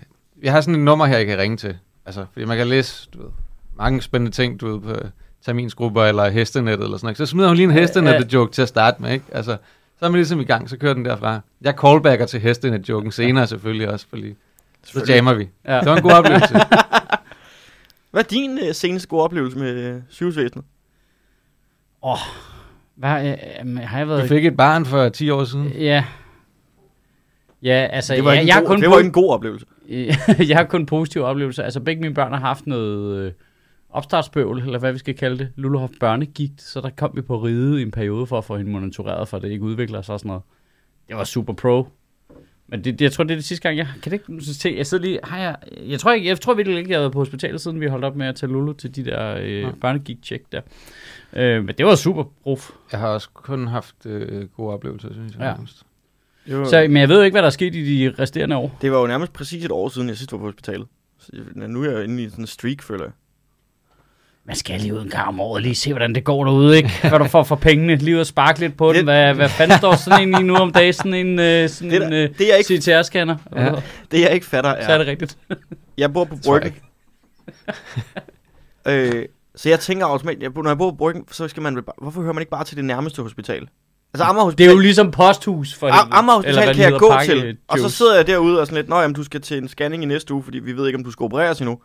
jeg 0.43 0.53
har 0.53 0.61
sådan 0.61 0.75
et 0.75 0.81
nummer 0.81 1.07
her, 1.07 1.17
jeg 1.17 1.27
kan 1.27 1.39
ringe 1.39 1.57
til. 1.57 1.77
Altså, 2.07 2.27
fordi 2.33 2.47
man 2.47 2.57
kan 2.57 2.67
læse, 2.67 3.09
du 3.15 3.23
ved, 3.23 3.31
mange 3.77 4.03
spændende 4.03 4.37
ting, 4.37 4.61
du 4.61 4.67
ved, 4.79 4.81
på 4.81 5.07
terminsgrupper 5.45 6.05
eller 6.05 6.29
hestenettet 6.29 6.85
eller 6.85 6.97
sådan 6.97 7.07
noget. 7.07 7.17
Så 7.17 7.27
smider 7.27 7.49
hun 7.49 7.57
lige 7.57 7.65
en 7.65 7.71
hestenettet-joke 7.71 8.53
til 8.53 8.63
at 8.63 8.69
starte 8.69 9.03
med, 9.03 9.13
ikke? 9.13 9.25
Altså, 9.33 9.57
så 9.99 10.05
er 10.07 10.09
man 10.11 10.19
ligesom 10.19 10.41
i 10.41 10.45
gang, 10.45 10.71
så 10.71 10.77
kører 10.77 10.95
den 10.95 11.05
derfra. 11.05 11.41
Jeg 11.61 11.75
callbacker 11.81 12.27
til 12.27 12.41
hestenet-joken 12.41 13.13
senere 13.13 13.47
selvfølgelig 13.47 13.91
også, 13.91 14.07
for 14.11 14.17
lige. 14.17 14.37
Så 14.85 15.05
jammer 15.09 15.35
vi. 15.35 15.49
Ja. 15.69 15.81
Det 15.81 15.89
var 15.89 15.97
en 15.97 16.03
god 16.03 16.13
oplevelse. 16.13 16.55
Hvad 18.11 18.23
er 18.25 18.29
din 18.29 18.59
øh, 18.59 18.75
seneste 18.75 19.09
gode 19.09 19.23
oplevelse 19.23 19.59
med 19.59 19.71
øh, 19.75 20.01
sygehusvæsenet? 20.09 20.65
Hvad, 22.97 23.27
øh, 23.27 23.33
øh, 23.73 23.79
har 23.79 23.99
jeg 23.99 24.07
Du 24.07 24.13
været... 24.13 24.29
fik 24.29 24.47
et 24.47 24.57
barn 24.57 24.87
for 24.87 25.09
10 25.09 25.31
år 25.31 25.45
siden. 25.45 25.69
Ja. 25.69 26.05
Ja, 27.63 27.89
altså, 27.93 28.15
det 28.15 28.25
var, 28.25 28.33
jeg, 28.33 28.37
jeg, 28.37 28.43
en 28.47 28.53
har 28.53 28.61
god, 28.61 28.69
kun 28.69 28.81
det 28.81 28.91
var 28.91 28.99
en 28.99 29.13
god 29.13 29.31
oplevelse. 29.31 29.67
jeg 30.49 30.57
har 30.57 30.65
kun 30.65 30.87
positive 30.87 31.25
oplevelser. 31.25 31.63
Altså, 31.63 31.81
begge 31.81 32.03
mine 32.03 32.15
børn 32.15 32.33
har 32.33 32.41
haft 32.41 32.67
noget 32.67 33.19
øh, 33.27 33.33
opstartsbøvl, 33.91 34.59
eller 34.63 34.79
hvad 34.79 34.93
vi 34.93 34.99
skal 34.99 35.15
kalde 35.15 35.39
det. 35.39 35.49
Lulu 35.57 35.79
har 35.79 35.87
haft 35.87 36.01
børnegigt, 36.01 36.63
så 36.63 36.81
der 36.81 36.91
kom 36.91 37.11
vi 37.15 37.21
på 37.23 37.37
ride 37.43 37.79
i 37.81 37.83
en 37.83 37.91
periode 37.91 38.27
for 38.27 38.39
at 38.39 38.45
få 38.45 38.57
hende 38.57 38.71
monitoreret, 38.71 39.29
for 39.29 39.37
at 39.37 39.43
det 39.43 39.51
ikke 39.51 39.65
udvikler 39.65 40.03
sig 40.03 40.13
og 40.13 40.21
sådan 40.21 40.29
noget. 40.29 40.43
Det 41.09 41.17
var 41.17 41.25
super 41.25 41.53
pro. 41.53 41.89
Men 42.71 42.85
det, 42.85 42.99
det, 42.99 43.01
jeg 43.05 43.13
tror, 43.13 43.25
det 43.25 43.31
er 43.31 43.37
det 43.37 43.45
sidste 43.45 43.63
gang, 43.63 43.79
jeg 43.79 43.89
kan 44.03 44.13
det 44.13 44.21
ikke 44.29 44.45
se. 44.45 44.75
Jeg 44.77 44.87
sidder 44.87 45.05
lige, 45.05 45.21
har 45.25 45.39
jeg, 45.39 45.57
jeg 45.87 46.01
tror, 46.01 46.13
ikke, 46.13 46.29
jeg 46.29 46.41
tror 46.41 46.55
virkelig 46.55 46.79
ikke, 46.79 46.91
jeg 46.91 46.99
har 46.99 47.03
været 47.03 47.13
på 47.13 47.19
hospitalet, 47.19 47.61
siden 47.61 47.81
vi 47.81 47.87
holdt 47.87 48.05
op 48.05 48.17
med 48.17 48.27
at 48.27 48.37
tage 48.37 48.53
Lulu 48.53 48.73
til 48.73 48.97
de 48.97 49.05
der 49.05 49.37
øh, 49.41 49.61
Ja. 49.61 49.71
børnegigt-check 49.81 50.45
der. 50.53 50.61
Øh, 51.33 51.65
men 51.65 51.75
det 51.79 51.87
var 51.87 51.95
super 51.95 52.25
prof. 52.43 52.71
Jeg 52.93 53.01
har 53.01 53.09
også 53.09 53.29
kun 53.35 53.67
haft 53.67 54.07
øh, 54.07 54.47
gode 54.57 54.73
oplevelser, 54.73 55.13
synes 55.13 55.33
jeg. 55.33 55.41
Ja. 55.41 55.53
nærmest. 55.53 55.83
Var, 56.49 56.65
Så, 56.65 56.81
men 56.81 56.97
jeg 56.97 57.09
ved 57.09 57.17
jo 57.17 57.23
ikke, 57.23 57.35
hvad 57.35 57.43
der 57.43 57.47
er 57.47 57.51
sket 57.51 57.75
i 57.75 57.99
de 57.99 58.15
resterende 58.19 58.57
år. 58.57 58.79
det 58.83 58.93
var 58.93 59.01
jo 59.01 59.07
nærmest 59.07 59.33
præcis 59.33 59.65
et 59.65 59.71
år 59.71 59.89
siden, 59.89 60.09
jeg 60.09 60.17
sidst 60.17 60.33
var 60.33 60.39
på 60.39 60.45
hospitalet. 60.45 60.87
Så, 61.19 61.31
nu 61.55 61.83
er 61.83 61.87
jeg 61.91 61.95
jo 61.97 62.01
inde 62.03 62.23
i 62.23 62.29
sådan 62.29 62.43
en 62.43 62.47
streak, 62.47 62.83
føler 62.83 63.05
jeg. 63.05 63.13
Man 64.45 64.57
skal 64.57 64.81
lige 64.81 64.95
ud 64.95 65.01
en 65.03 65.09
gang 65.09 65.29
om 65.29 65.41
året 65.41 65.63
lige 65.63 65.75
se, 65.75 65.93
hvordan 65.93 66.15
det 66.15 66.25
går 66.25 66.45
derude, 66.45 66.77
ikke? 66.77 66.91
Hvad 67.09 67.19
du 67.19 67.25
får 67.25 67.43
for 67.43 67.57
pengene, 67.57 67.97
lige 67.97 68.15
ud 68.15 68.21
og 68.21 68.27
sparke 68.27 68.61
lidt 68.61 68.77
på 68.77 68.89
Det- 68.89 68.97
den. 68.97 69.05
Hvad, 69.05 69.35
hvad 69.35 69.49
fanden 69.49 69.79
står 69.79 69.95
sådan 69.95 70.29
en 70.35 70.41
i 70.41 70.43
nu 70.43 70.55
om 70.57 70.73
dagen? 70.73 70.93
Sådan 70.93 71.15
en, 71.15 71.39
øh, 71.39 71.69
sådan 71.69 71.91
Det, 71.91 72.03
en 72.03 72.13
der, 72.13 72.25
øh, 72.25 72.39
det, 72.39 72.49
jeg 72.49 72.59
ikke, 72.59 72.75
CTR-scanner? 72.75 73.35
Ja. 73.57 73.73
Det 74.11 74.21
jeg 74.21 74.31
ikke 74.33 74.47
fatter 74.47 74.71
Så 74.83 74.89
er 74.89 74.95
er, 74.95 74.99
det 74.99 75.07
rigtigt. 75.07 75.39
jeg 75.99 76.13
bor 76.13 76.25
på 76.25 76.37
Bryggen. 76.45 76.75
øh, 78.89 79.25
så 79.57 79.69
jeg 79.69 79.81
tænker 79.81 80.07
automatisk, 80.07 80.43
jeg, 80.43 80.51
når 80.55 80.69
jeg 80.71 80.79
bor 80.79 80.91
på 80.91 80.97
Bryggen, 80.97 81.25
så 81.33 81.49
skal 81.49 81.63
man, 81.63 81.85
hvorfor 82.03 82.23
hører 82.23 82.33
man 82.33 82.43
ikke 82.43 82.51
bare 82.51 82.65
til 82.65 82.77
det 82.77 82.85
nærmeste 82.85 83.23
hospital? 83.23 83.69
Altså 84.15 84.25
Amager 84.25 84.45
Det 84.45 84.45
Hospital, 84.45 84.69
er 84.69 84.73
jo 84.75 84.79
ligesom 84.79 85.11
posthus 85.11 85.75
for 85.75 85.89
Am- 85.89 86.09
Amager 86.11 86.39
Eller 86.39 86.61
Hospital 86.61 86.65
hvad 86.65 86.75
kan 86.75 86.83
jeg 86.85 86.93
det 86.93 87.01
gå 87.01 87.13
til, 87.25 87.45
øh, 87.45 87.55
og 87.69 87.79
så 87.79 87.85
juice. 87.85 87.97
sidder 87.97 88.17
jeg 88.17 88.27
derude 88.27 88.61
og 88.61 88.67
sådan 88.67 88.77
lidt, 88.77 88.89
nå 88.89 89.01
jamen, 89.01 89.15
du 89.15 89.25
skal 89.25 89.41
til 89.41 89.59
en 89.59 89.69
scanning 89.69 90.03
i 90.03 90.07
næste 90.07 90.35
uge, 90.35 90.43
fordi 90.43 90.59
vi 90.59 90.77
ved 90.77 90.87
ikke, 90.87 90.97
om 90.99 91.05
du 91.05 91.11
skal 91.11 91.25
opereres 91.25 91.59
endnu. 91.59 91.79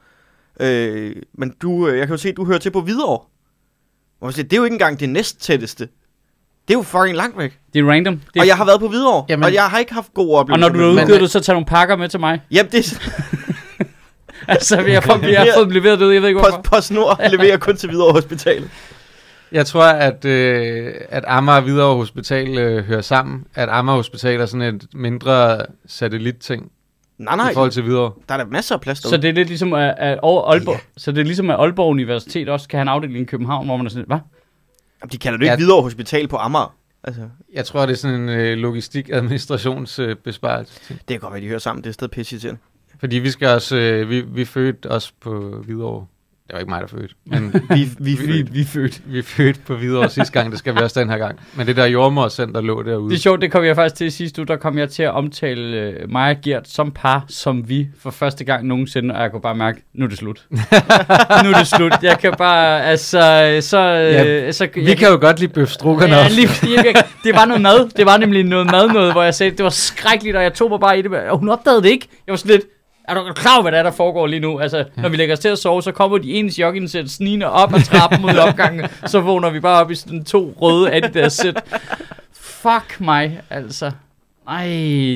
Øh, 0.59 1.15
men 1.37 1.53
du, 1.61 1.87
øh, 1.87 1.97
jeg 1.97 2.07
kan 2.07 2.13
jo 2.13 2.21
se, 2.21 2.29
at 2.29 2.37
du 2.37 2.45
hører 2.45 2.57
til 2.59 2.71
på 2.71 2.81
Hvidovre. 2.81 3.19
Hvor 4.19 4.27
jeg 4.27 4.33
siger, 4.33 4.43
det 4.43 4.53
er 4.53 4.57
jo 4.57 4.63
ikke 4.63 4.73
engang 4.73 4.99
det 4.99 5.09
næsttætteste. 5.09 5.87
Det 6.67 6.73
er 6.73 6.77
jo 6.77 6.81
fucking 6.83 7.15
langt 7.17 7.37
væk. 7.37 7.59
Det 7.73 7.79
er 7.79 7.89
random. 7.89 8.15
Det 8.15 8.25
er, 8.35 8.39
Og 8.41 8.47
jeg 8.47 8.57
har 8.57 8.65
været 8.65 8.79
på 8.79 8.87
Hvidovre, 8.87 9.25
Jamen- 9.29 9.43
og 9.43 9.53
jeg 9.53 9.63
har 9.63 9.79
ikke 9.79 9.93
haft 9.93 10.13
gode 10.13 10.31
og 10.31 10.35
oplevelser. 10.39 10.69
når 10.69 10.75
du 10.75 10.97
er 10.97 11.05
det. 11.05 11.19
du 11.21 11.27
så 11.27 11.39
tage 11.39 11.53
nogle 11.53 11.65
pakker 11.65 11.95
med 11.95 12.09
til 12.09 12.19
mig. 12.19 12.41
Jamen, 12.51 12.71
det 12.71 12.79
er 12.91 12.99
altså, 14.53 14.81
jeg 14.81 15.01
har, 15.01 15.19
jeg 15.27 15.39
har 15.41 15.47
fået 15.57 15.73
leveret 15.73 16.01
ud, 16.01 16.13
jeg 16.13 16.21
ved 16.21 16.29
ikke 16.29 16.39
hvorfor. 16.41 16.57
Post, 16.57 16.69
PostNord 16.69 17.19
leverer 17.37 17.57
kun 17.57 17.77
til 17.77 17.89
Hvidovre 17.89 18.11
Hospital. 18.13 18.69
Jeg 19.53 19.65
tror, 19.65 19.83
at, 19.83 20.25
øh, 20.25 20.94
at 21.09 21.23
Amager 21.27 21.57
og 21.57 21.63
Hvidovre 21.63 21.95
Hospital 21.95 22.57
øh, 22.57 22.83
hører 22.85 23.01
sammen. 23.01 23.45
At 23.55 23.69
Amager 23.69 23.95
Hospital 23.95 24.41
er 24.41 24.45
sådan 24.45 24.75
et 24.75 24.88
mindre 24.94 25.61
satellitting 25.85 26.71
Nej, 27.17 27.35
Nej. 27.35 27.50
i 27.50 27.53
forhold 27.53 27.71
til 27.71 27.83
Hvidovre. 27.83 28.11
der 28.29 28.33
er 28.33 28.38
da 28.38 28.45
masser 28.45 28.75
af 28.75 28.81
plads 28.81 28.97
Så 28.97 29.07
derude. 29.09 29.21
det 29.21 29.29
er 29.29 29.33
lidt 29.33 29.47
ligesom, 29.47 29.73
at, 29.73 29.95
at 29.97 30.19
over 30.21 30.51
Aalborg, 30.51 30.79
så 30.97 31.11
det 31.11 31.19
er 31.21 31.25
ligesom, 31.25 31.50
at 31.50 31.55
Aalborg 31.59 31.89
Universitet 31.89 32.50
også 32.50 32.67
kan 32.67 32.77
have 32.77 32.81
en 32.81 32.88
afdeling 32.88 33.21
i 33.21 33.25
København, 33.25 33.65
hvor 33.65 33.77
man 33.77 33.85
er 33.85 33.89
sådan, 33.89 34.05
hvad? 34.07 34.17
Jamen, 35.01 35.11
de 35.11 35.17
kalder 35.17 35.38
det 35.38 35.45
ikke 35.45 35.51
Ja. 35.51 35.55
Hvidovre 35.57 35.83
Hospital 35.83 36.27
på 36.27 36.38
Amager. 36.38 36.75
Altså, 37.03 37.21
Jeg 37.53 37.65
tror, 37.65 37.85
det 37.85 37.94
er 37.94 37.97
sådan 37.97 38.19
en 38.21 38.29
øh, 38.29 38.57
logistik-administrationsbesparelse. 38.57 40.79
Øh, 40.89 40.97
det 40.97 41.05
kan 41.07 41.19
godt 41.19 41.33
være, 41.33 41.41
de 41.41 41.47
hører 41.47 41.60
sammen. 41.60 41.83
Det 41.83 41.89
er 41.89 41.93
stadig 41.93 42.12
pisse 42.12 42.36
irriterende. 42.36 42.60
Fordi 43.00 43.15
vi 43.19 43.29
skal 43.31 43.48
også, 43.48 43.75
øh, 43.77 44.10
vi, 44.10 44.22
vi 44.22 44.45
fødte 44.45 44.91
også 44.91 45.12
på 45.22 45.62
Hvidovre. 45.65 46.05
Det 46.53 46.57
var 46.57 46.60
ikke 46.62 46.69
mig, 46.69 46.81
der 46.81 46.88
fødte, 46.88 47.15
men 47.25 47.53
Vi, 47.69 47.89
vi, 48.00 48.17
Vi, 48.33 48.41
vi 48.51 48.62
er 48.62 48.65
født. 48.65 49.01
vi 49.05 49.22
fødte 49.22 49.60
på 49.67 49.75
Hvidovre 49.75 50.10
sidste 50.10 50.33
gang. 50.33 50.51
Det 50.51 50.60
skal 50.60 50.75
vi 50.75 50.79
også 50.79 51.00
den 51.00 51.10
her 51.10 51.17
gang. 51.17 51.39
Men 51.55 51.67
det 51.67 51.75
der 51.75 51.86
jordmorcenter 51.86 52.62
lå 52.62 52.83
derude. 52.83 53.10
Det 53.10 53.15
er 53.15 53.19
sjovt, 53.19 53.41
det 53.41 53.51
kom 53.51 53.63
jeg 53.63 53.75
faktisk 53.75 53.95
til 53.95 54.12
sidste 54.12 54.41
uge, 54.41 54.48
der 54.48 54.55
kom 54.55 54.77
jeg 54.77 54.89
til 54.89 55.03
at 55.03 55.12
omtale 55.12 55.77
øh, 55.77 56.10
mig 56.12 56.29
og 56.29 56.36
Gert 56.43 56.69
som 56.69 56.91
par, 56.91 57.25
som 57.27 57.69
vi 57.69 57.88
for 58.00 58.12
første 58.12 58.43
gang 58.43 58.67
nogensinde, 58.67 59.15
og 59.15 59.22
jeg 59.22 59.31
kunne 59.31 59.41
bare 59.41 59.55
mærke, 59.55 59.81
nu 59.93 60.05
er 60.05 60.10
det 60.10 60.17
slut. 60.17 60.45
nu 61.43 61.50
er 61.50 61.57
det 61.57 61.67
slut. 61.67 61.93
Jeg 62.01 62.19
kan 62.19 62.33
bare, 62.38 62.83
altså, 62.86 63.57
så... 63.62 63.79
Ja, 63.79 64.24
Ja, 64.24 64.51
så 64.51 64.67
vi 64.75 64.93
kan 64.95 65.07
jo 65.10 65.17
godt 65.22 65.39
lide 65.39 65.53
bøf 65.53 65.69
stroganoff. 65.69 66.12
Ja, 66.12 66.27
lige, 66.27 66.50
jeg, 66.63 67.03
det 67.24 67.36
var 67.36 67.45
noget 67.45 67.62
mad. 67.62 67.89
Det 67.98 68.05
var 68.05 68.17
nemlig 68.17 68.43
noget 68.43 68.72
mad 68.72 68.88
noget, 68.88 69.12
hvor 69.12 69.24
jeg 69.24 69.36
sagde, 69.36 69.51
det 69.51 69.63
var 69.63 69.69
skrækkeligt, 69.69 70.36
og 70.36 70.43
jeg 70.43 70.53
tog 70.53 70.69
mig 70.69 70.79
bare 70.79 71.00
i 71.00 71.01
det. 71.01 71.12
Og 71.13 71.38
hun 71.38 71.50
opdagede 71.50 71.81
det 71.83 71.89
ikke. 71.89 72.07
Jeg 72.27 72.31
var 72.31 72.38
sådan 72.38 72.51
lidt, 72.51 72.63
er 73.07 73.13
du 73.13 73.33
klar 73.33 73.53
over, 73.53 73.62
hvad 73.62 73.72
der, 73.72 73.77
er, 73.77 73.83
der 73.83 73.91
foregår 73.91 74.27
lige 74.27 74.39
nu? 74.39 74.60
Altså, 74.60 74.77
ja. 74.77 75.01
når 75.01 75.10
vi 75.10 75.17
lægger 75.17 75.33
os 75.36 75.39
til 75.39 75.50
at 75.50 75.57
sove, 75.60 75.83
så 75.83 75.91
kommer 75.91 76.17
de 76.17 76.31
ens 76.33 76.60
jogging-sæt 76.60 77.10
snigende 77.10 77.50
op 77.50 77.74
ad 77.74 77.81
trappen 77.81 78.22
mod 78.22 78.38
opgangen. 78.38 78.88
Så 79.05 79.19
vågner 79.19 79.50
vi 79.50 79.60
bare 79.60 79.81
op 79.81 79.91
i 79.91 79.95
sådan 79.95 80.24
to 80.24 80.57
røde 80.62 80.91
Adidas-sæt. 80.93 81.63
Fuck 82.33 83.00
mig, 83.00 83.41
altså. 83.50 83.91
Ej, 84.48 84.65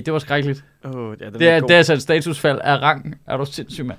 det 0.06 0.13
var 0.13 0.20
skrækkeligt. 0.20 0.63
Oh, 0.84 1.15
ja, 1.22 1.25
Det 1.29 1.50
er, 1.50 1.60
det 1.60 1.72
er 1.72 1.77
altså 1.77 1.94
et 1.94 2.01
statusfald 2.01 2.60
af 2.63 2.77
rang. 2.82 3.15
Er 3.27 3.38
du 3.38 3.46
sindssyg, 3.46 3.86
mand? 3.86 3.98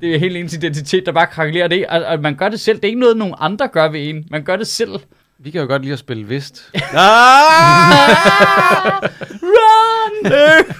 Det 0.00 0.14
er 0.14 0.18
helt 0.18 0.36
ens 0.36 0.54
identitet, 0.54 1.06
der 1.06 1.12
bare 1.12 1.26
krakelerer 1.26 1.68
det. 1.68 1.86
Og, 1.86 2.04
og 2.04 2.20
man 2.20 2.34
gør 2.34 2.48
det 2.48 2.60
selv. 2.60 2.76
Det 2.76 2.84
er 2.84 2.88
ikke 2.88 3.00
noget, 3.00 3.16
nogen 3.16 3.34
andre 3.38 3.68
gør 3.68 3.88
ved 3.88 4.08
en. 4.08 4.26
Man 4.30 4.42
gør 4.42 4.56
det 4.56 4.66
selv. 4.66 4.90
Vi 5.38 5.50
kan 5.50 5.60
jo 5.60 5.66
godt 5.66 5.82
lide 5.82 5.92
at 5.92 5.98
spille 5.98 6.24
vist. 6.24 6.70
Ah! 6.94 8.00
Run! 9.42 10.74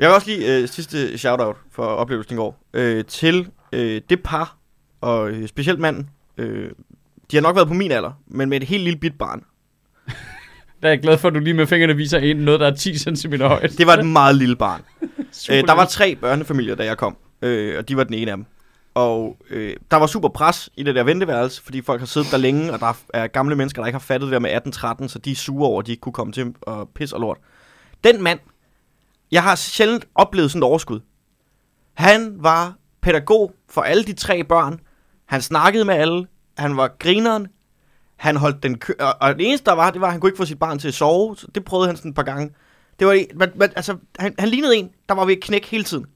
Jeg 0.00 0.08
vil 0.08 0.14
også 0.14 0.26
lige 0.26 0.56
øh, 0.56 0.68
sidste 0.68 1.18
shout-out 1.18 1.56
for 1.70 1.84
oplevelsen 1.84 2.34
i 2.34 2.36
går 2.36 2.62
øh, 2.72 3.04
til 3.04 3.48
øh, 3.72 4.00
det 4.10 4.22
par, 4.22 4.56
og 5.00 5.30
øh, 5.30 5.48
specielt 5.48 5.78
manden. 5.78 6.10
Øh, 6.38 6.70
de 7.30 7.36
har 7.36 7.40
nok 7.40 7.56
været 7.56 7.68
på 7.68 7.74
min 7.74 7.90
alder, 7.90 8.12
men 8.26 8.48
med 8.48 8.60
et 8.60 8.68
helt 8.68 8.82
lille 8.82 8.98
bit 8.98 9.18
barn. 9.18 9.44
Der 10.82 10.88
er 10.88 10.92
jeg 10.92 11.00
glad 11.00 11.18
for, 11.18 11.28
at 11.28 11.34
du 11.34 11.38
lige 11.38 11.54
med 11.54 11.66
fingrene 11.66 11.96
viser 11.96 12.18
en 12.18 12.36
noget, 12.36 12.60
der 12.60 12.66
er 12.66 12.74
10 12.74 12.98
cm 12.98 13.34
højt. 13.34 13.78
Det 13.78 13.86
var 13.86 13.96
et 13.96 14.06
meget 14.06 14.36
lille 14.36 14.56
barn. 14.56 14.82
Øh, 15.50 15.66
der 15.66 15.72
var 15.72 15.84
tre 15.84 16.16
børnefamilier, 16.16 16.74
da 16.74 16.84
jeg 16.84 16.96
kom, 16.96 17.16
øh, 17.42 17.78
og 17.78 17.88
de 17.88 17.96
var 17.96 18.04
den 18.04 18.14
ene 18.14 18.30
af 18.30 18.36
dem. 18.36 18.46
Og 18.94 19.36
øh, 19.50 19.76
der 19.90 19.96
var 19.96 20.06
super 20.06 20.28
pres 20.28 20.70
i 20.76 20.82
det 20.82 20.94
der 20.94 21.04
venteværelse, 21.04 21.62
fordi 21.62 21.82
folk 21.82 22.00
har 22.00 22.06
siddet 22.06 22.30
der 22.30 22.36
længe, 22.36 22.72
og 22.72 22.80
der 22.80 22.92
er 23.14 23.26
gamle 23.26 23.56
mennesker, 23.56 23.82
der 23.82 23.86
ikke 23.86 23.94
har 23.94 24.00
fattet 24.00 24.26
det 24.26 24.32
der 24.32 24.38
med 24.38 24.50
1813, 24.50 25.08
så 25.08 25.18
de 25.18 25.30
er 25.30 25.34
sure 25.34 25.68
over, 25.68 25.80
at 25.80 25.86
de 25.86 25.92
ikke 25.92 26.00
kunne 26.00 26.12
komme 26.12 26.32
til 26.32 26.54
og 26.62 26.88
pisse 26.94 27.16
og 27.16 27.20
lort. 27.20 27.38
Den 28.04 28.22
mand, 28.22 28.38
jeg 29.30 29.42
har 29.42 29.54
sjældent 29.54 30.08
oplevet 30.14 30.50
sådan 30.50 30.62
et 30.62 30.66
overskud. 30.66 31.00
Han 31.94 32.36
var 32.38 32.74
pædagog 33.00 33.52
for 33.68 33.80
alle 33.82 34.04
de 34.04 34.12
tre 34.12 34.44
børn. 34.44 34.80
Han 35.26 35.42
snakkede 35.42 35.84
med 35.84 35.94
alle. 35.94 36.26
Han 36.58 36.76
var 36.76 36.96
grineren. 36.98 37.46
Han 38.16 38.36
holdt 38.36 38.62
den 38.62 38.78
kø- 38.78 38.94
og, 39.00 39.14
og 39.20 39.38
det 39.38 39.48
eneste 39.48 39.64
der 39.64 39.72
var, 39.72 39.90
det 39.90 40.00
var, 40.00 40.06
at 40.06 40.12
han 40.12 40.20
kunne 40.20 40.28
ikke 40.28 40.38
få 40.38 40.44
sit 40.44 40.58
barn 40.58 40.78
til 40.78 40.88
at 40.88 40.94
sove. 40.94 41.36
Så 41.36 41.46
det 41.54 41.64
prøvede 41.64 41.86
han 41.86 41.96
sådan 41.96 42.10
et 42.10 42.14
par 42.14 42.22
gange. 42.22 42.54
Det 42.98 43.06
var, 43.06 43.24
men, 43.34 43.50
men, 43.54 43.70
altså, 43.76 43.96
han, 44.18 44.34
han 44.38 44.48
lignede 44.48 44.76
en, 44.76 44.90
der 45.08 45.14
var 45.14 45.24
ved 45.24 45.36
at 45.36 45.42
knække 45.42 45.68
hele 45.68 45.84
tiden. 45.84 46.06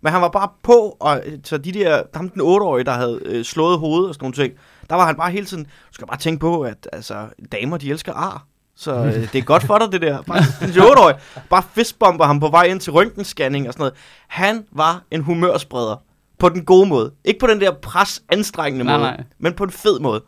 Men 0.00 0.12
han 0.12 0.22
var 0.22 0.28
bare 0.28 0.48
på, 0.62 0.96
og 1.00 1.22
så 1.44 1.58
de 1.58 1.72
der, 1.72 2.02
ham 2.14 2.28
den 2.28 2.42
8-årige, 2.42 2.84
der 2.84 2.92
havde 2.92 3.20
øh, 3.24 3.44
slået 3.44 3.78
hovedet 3.78 4.08
og 4.08 4.14
sådan 4.14 4.24
nogle 4.24 4.34
ting, 4.34 4.54
der 4.90 4.96
var 4.96 5.06
han 5.06 5.16
bare 5.16 5.30
hele 5.30 5.46
tiden, 5.46 5.64
du 5.64 5.92
skal 5.92 6.06
bare 6.06 6.18
tænke 6.18 6.40
på, 6.40 6.62
at 6.62 6.88
altså, 6.92 7.28
damer, 7.52 7.76
de 7.76 7.90
elsker 7.90 8.12
ar. 8.12 8.46
Så 8.76 8.94
øh, 8.94 9.32
det 9.32 9.34
er 9.34 9.42
godt 9.42 9.62
for 9.62 9.78
dig, 9.78 9.92
det 9.92 10.00
der. 10.00 10.22
Bare, 10.22 10.38
8-årige, 10.38 11.18
bare 11.50 11.62
fistbomber 11.74 12.24
ham 12.24 12.40
på 12.40 12.48
vej 12.48 12.62
ind 12.64 12.80
til 12.80 12.92
røntgenscanning 12.92 13.66
og 13.66 13.72
sådan 13.72 13.80
noget. 13.80 13.94
Han 14.28 14.64
var 14.72 15.02
en 15.10 15.20
humørspreder. 15.20 15.96
På 16.38 16.48
den 16.48 16.64
gode 16.64 16.86
måde. 16.86 17.12
Ikke 17.24 17.40
på 17.40 17.46
den 17.46 17.60
der 17.60 17.72
pres 17.82 18.22
anstrengende 18.28 18.84
Nej, 18.84 18.96
måde, 18.98 19.10
nej. 19.10 19.22
men 19.38 19.52
på 19.52 19.64
en 19.64 19.70
fed 19.70 20.00
måde. 20.00 20.22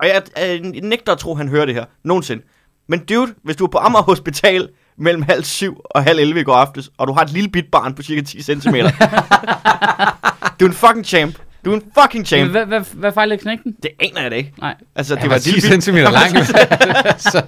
Og 0.00 0.08
jeg, 0.08 0.22
jeg 0.36 0.60
nægter 0.60 1.12
at 1.12 1.18
tro, 1.18 1.30
at 1.30 1.36
han 1.36 1.48
hører 1.48 1.66
det 1.66 1.74
her. 1.74 1.84
Nogensinde. 2.04 2.42
Men 2.88 3.04
dude, 3.04 3.34
hvis 3.44 3.56
du 3.56 3.64
er 3.64 3.68
på 3.68 3.78
Amager 3.78 4.02
Hospital 4.02 4.68
mellem 4.98 5.22
halv 5.22 5.44
syv 5.44 5.80
og 5.84 6.02
halv 6.04 6.18
11 6.18 6.40
i 6.40 6.44
går 6.44 6.54
aftes, 6.54 6.90
og 6.98 7.06
du 7.08 7.12
har 7.12 7.20
et 7.22 7.30
lille 7.30 7.48
bit 7.50 7.64
barn 7.72 7.94
på 7.94 8.02
cirka 8.02 8.20
10 8.20 8.42
cm. 8.42 8.74
du 10.60 10.64
er 10.64 10.68
en 10.68 10.72
fucking 10.72 11.06
champ. 11.06 11.38
Du 11.64 11.70
er 11.72 11.74
en 11.76 11.82
fucking 12.02 12.26
champ. 12.26 12.50
Hvad, 12.50 12.66
hvad, 12.66 12.80
hvad 12.94 13.12
fejlede 13.12 13.38
knægten? 13.40 13.76
Det 13.82 13.90
aner 14.00 14.22
jeg 14.22 14.30
da 14.30 14.36
ikke. 14.36 14.52
Nej. 14.60 14.74
Altså, 14.94 15.14
det 15.14 15.22
Det 15.22 15.30
var 15.30 15.34
var 15.34 15.36
et 15.36 15.42
10 15.42 15.50
lille 15.50 15.68
bit, 15.76 15.84
cm 15.84 15.94
lang. 15.96 16.46
så, 17.32 17.42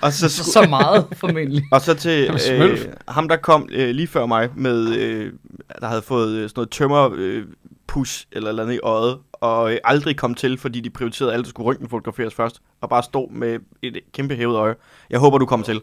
og 0.00 0.12
så, 0.12 0.28
Så, 0.28 0.42
sku, 0.42 0.50
så 0.50 0.66
meget, 0.70 1.06
formentlig. 1.16 1.62
og 1.72 1.80
så 1.80 1.94
til 1.94 2.30
øh, 2.52 2.78
ham, 3.08 3.28
der 3.28 3.36
kom 3.36 3.68
øh, 3.72 3.88
lige 3.90 4.06
før 4.06 4.26
mig 4.26 4.48
med, 4.56 4.96
øh, 4.96 5.32
der 5.80 5.86
havde 5.86 6.02
fået 6.02 6.28
øh, 6.36 6.42
sådan 6.42 6.52
noget 6.56 6.70
tømmer 6.70 7.10
øh, 7.16 7.42
push 7.86 8.26
eller 8.32 8.48
eller 8.48 8.62
andet 8.62 8.74
i 8.74 8.78
øjet, 8.82 9.18
og 9.32 9.72
øh, 9.72 9.78
aldrig 9.84 10.16
kom 10.16 10.34
til, 10.34 10.58
fordi 10.58 10.80
de 10.80 10.90
prioriterede 10.90 11.32
alt, 11.34 11.44
der 11.44 11.48
skulle 11.50 11.66
røntgenfotograferes 11.66 12.34
først, 12.34 12.60
og 12.80 12.88
bare 12.88 13.02
stod 13.02 13.30
med 13.32 13.58
et 13.82 13.98
kæmpe 14.14 14.34
hævet 14.36 14.56
øje. 14.56 14.74
Jeg 15.10 15.18
håber, 15.18 15.38
du 15.38 15.46
kommer 15.46 15.66
til. 15.66 15.74
Jeg, 15.74 15.82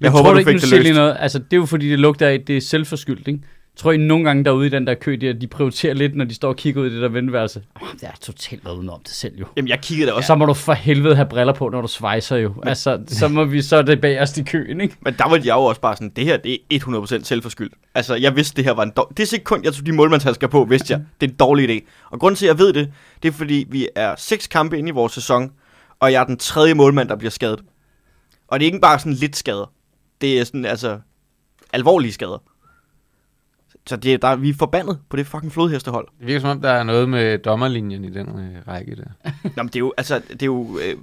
Jeg 0.00 0.10
håber, 0.10 0.24
tror 0.24 0.32
du 0.32 0.38
ikke, 0.38 0.50
fik 0.52 0.60
det 0.60 0.70
løst. 0.84 0.94
noget. 0.94 1.16
Altså, 1.20 1.38
det 1.38 1.52
er 1.52 1.56
jo 1.56 1.66
fordi, 1.66 1.90
det 1.90 1.98
lugter 2.00 2.28
af, 2.28 2.40
det 2.46 2.56
er 2.56 2.60
selvforskyldt, 2.60 3.28
ikke? 3.28 3.40
Tror 3.76 3.92
I 3.92 3.96
nogle 3.96 4.24
gange 4.24 4.44
derude 4.44 4.66
i 4.66 4.70
den 4.70 4.86
der 4.86 4.94
kø, 4.94 5.16
der, 5.20 5.32
de 5.32 5.46
prioriterer 5.46 5.94
lidt, 5.94 6.16
når 6.16 6.24
de 6.24 6.34
står 6.34 6.48
og 6.48 6.56
kigger 6.56 6.82
ud 6.82 6.86
i 6.86 6.94
det 6.94 7.02
der 7.02 7.08
venteværelse? 7.08 7.62
Oh, 7.80 7.88
det 7.92 8.02
er 8.02 8.12
totalt 8.20 8.64
været 8.64 8.74
udenom 8.74 9.00
det 9.02 9.10
selv 9.12 9.38
jo. 9.38 9.46
Jamen, 9.56 9.68
jeg 9.68 9.80
kiggede 9.80 10.06
da 10.06 10.12
Og 10.12 10.16
også. 10.16 10.26
så 10.26 10.34
må 10.34 10.46
du 10.46 10.54
for 10.54 10.72
helvede 10.72 11.16
have 11.16 11.28
briller 11.28 11.52
på, 11.52 11.68
når 11.68 11.80
du 11.80 11.88
svejser 11.88 12.36
jo. 12.36 12.54
Altså, 12.62 13.02
så 13.06 13.28
må 13.28 13.44
vi 13.44 13.62
så 13.62 13.82
det 13.82 14.00
bag 14.00 14.20
os 14.20 14.38
i 14.38 14.42
køen, 14.42 14.80
ikke? 14.80 14.96
Men 15.00 15.14
der 15.18 15.28
var 15.28 15.36
jeg 15.36 15.46
jo 15.46 15.64
også 15.64 15.80
bare 15.80 15.96
sådan, 15.96 16.10
det 16.16 16.24
her 16.24 16.36
det 16.36 16.58
er 16.70 16.78
100% 17.20 17.24
selvforskyldt. 17.24 17.74
Altså, 17.94 18.14
jeg 18.14 18.36
vidste, 18.36 18.56
det 18.56 18.64
her 18.64 18.72
var 18.72 18.82
en 18.82 18.92
dårlig... 18.96 19.16
Det 19.18 19.28
sekund, 19.28 19.64
jeg 19.64 19.72
tog 19.74 19.86
de 19.86 19.92
målmandshandsker 19.92 20.46
på, 20.46 20.64
vidste 20.64 20.92
jeg, 20.92 21.00
det 21.20 21.26
er 21.26 21.30
en 21.30 21.36
dårlig 21.36 21.70
idé. 21.70 21.88
Og 22.10 22.20
grunden 22.20 22.36
til, 22.36 22.46
at 22.46 22.48
jeg 22.48 22.58
ved 22.58 22.72
det, 22.72 22.92
det 23.22 23.28
er 23.28 23.32
fordi, 23.32 23.66
vi 23.70 23.88
er 23.94 24.14
seks 24.18 24.46
kampe 24.46 24.78
inde 24.78 24.88
i 24.88 24.92
vores 24.92 25.12
sæson, 25.12 25.50
og 26.00 26.12
jeg 26.12 26.20
er 26.20 26.24
den 26.24 26.36
tredje 26.36 26.74
målmand, 26.74 27.08
der 27.08 27.16
bliver 27.16 27.30
skadet. 27.30 27.60
Og 28.48 28.60
det 28.60 28.66
er 28.66 28.66
ikke 28.66 28.80
bare 28.80 28.98
sådan 28.98 29.12
lidt 29.12 29.36
skader. 29.36 29.72
Det 30.20 30.40
er 30.40 30.44
sådan, 30.44 30.64
altså, 30.64 30.98
alvorlige 31.72 32.12
skader. 32.12 32.42
Så 33.86 33.96
det, 33.96 34.14
er- 34.14 34.18
der, 34.18 34.36
vi 34.36 34.48
er 34.48 34.54
forbandet 34.54 34.98
på 35.08 35.16
det 35.16 35.26
fucking 35.26 35.52
flodhestehold. 35.52 36.08
det 36.18 36.26
virker 36.26 36.40
som 36.40 36.50
om, 36.50 36.60
der 36.60 36.70
er 36.70 36.82
noget 36.82 37.08
med 37.08 37.38
dommerlinjen 37.38 38.04
i 38.04 38.10
den 38.10 38.28
øh, 38.28 38.68
række 38.68 38.96
der. 38.96 39.04
Nå, 39.56 39.62
men 39.62 39.66
det 39.66 39.76
er 39.76 39.80
jo, 39.80 39.92
altså, 39.96 40.20
det 40.30 40.42
er 40.42 40.46
jo, 40.46 40.78
øh, 40.84 40.96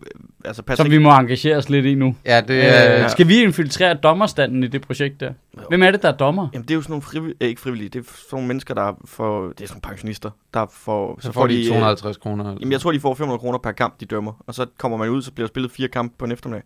altså, 0.46 0.64
pas 0.64 0.78
Som 0.78 0.92
vi 0.92 0.98
må 0.98 1.10
engagere 1.18 1.58
os 1.58 1.70
lidt 1.70 1.86
i 1.86 1.96
nu. 1.96 2.16
Ja, 2.26 2.42
det 2.42 2.50
Øh, 2.54 2.64
er... 2.66 3.08
skal 3.08 3.28
vi 3.28 3.42
infiltrere 3.44 3.94
dommerstanden 3.94 4.64
i 4.64 4.68
det 4.68 4.82
projekt 4.82 5.20
der? 5.20 5.34
Hvem 5.70 5.84
er 5.84 5.92
det, 5.92 6.02
der 6.02 6.08
er 6.10 6.18
dommer? 6.18 6.48
Jamen, 6.54 6.64
det 6.64 6.72
er 6.72 6.76
jo 6.76 6.82
sådan 6.82 6.92
nogle 6.92 7.02
frivillige, 7.02 7.38
øh, 7.42 7.48
ikke 7.50 7.62
frivillige, 7.62 7.90
det 7.90 8.00
er 8.00 8.04
sådan 8.04 8.18
nogle 8.32 8.48
mennesker, 8.48 8.74
der 8.74 8.94
får, 9.06 9.42
det 9.48 9.62
er 9.62 9.68
sådan 9.68 9.82
nogle 9.84 9.90
pensionister, 9.90 10.30
der 10.54 10.66
får, 10.72 11.20
så 11.22 11.32
får 11.32 11.48
de 11.48 11.60
øh, 11.62 11.68
250 11.68 12.18
kroner. 12.18 12.44
eller 12.46 12.58
Jamen, 12.60 12.72
jeg 12.72 12.82
tror, 12.82 12.92
de 12.92 13.00
får 13.00 13.14
500 13.16 13.40
kroner 13.40 13.58
per 13.58 13.72
kamp, 13.72 14.00
de 14.00 14.06
dømmer. 14.06 14.44
Og 14.48 14.54
så 14.54 14.66
kommer 14.78 14.98
man 14.98 15.10
ud, 15.10 15.22
så 15.22 15.32
bliver 15.32 15.48
der 15.48 15.52
spillet 15.52 15.72
fire 15.72 15.88
kampe 15.88 16.16
på 16.18 16.26
en 16.26 16.32
eftermiddag. 16.32 16.64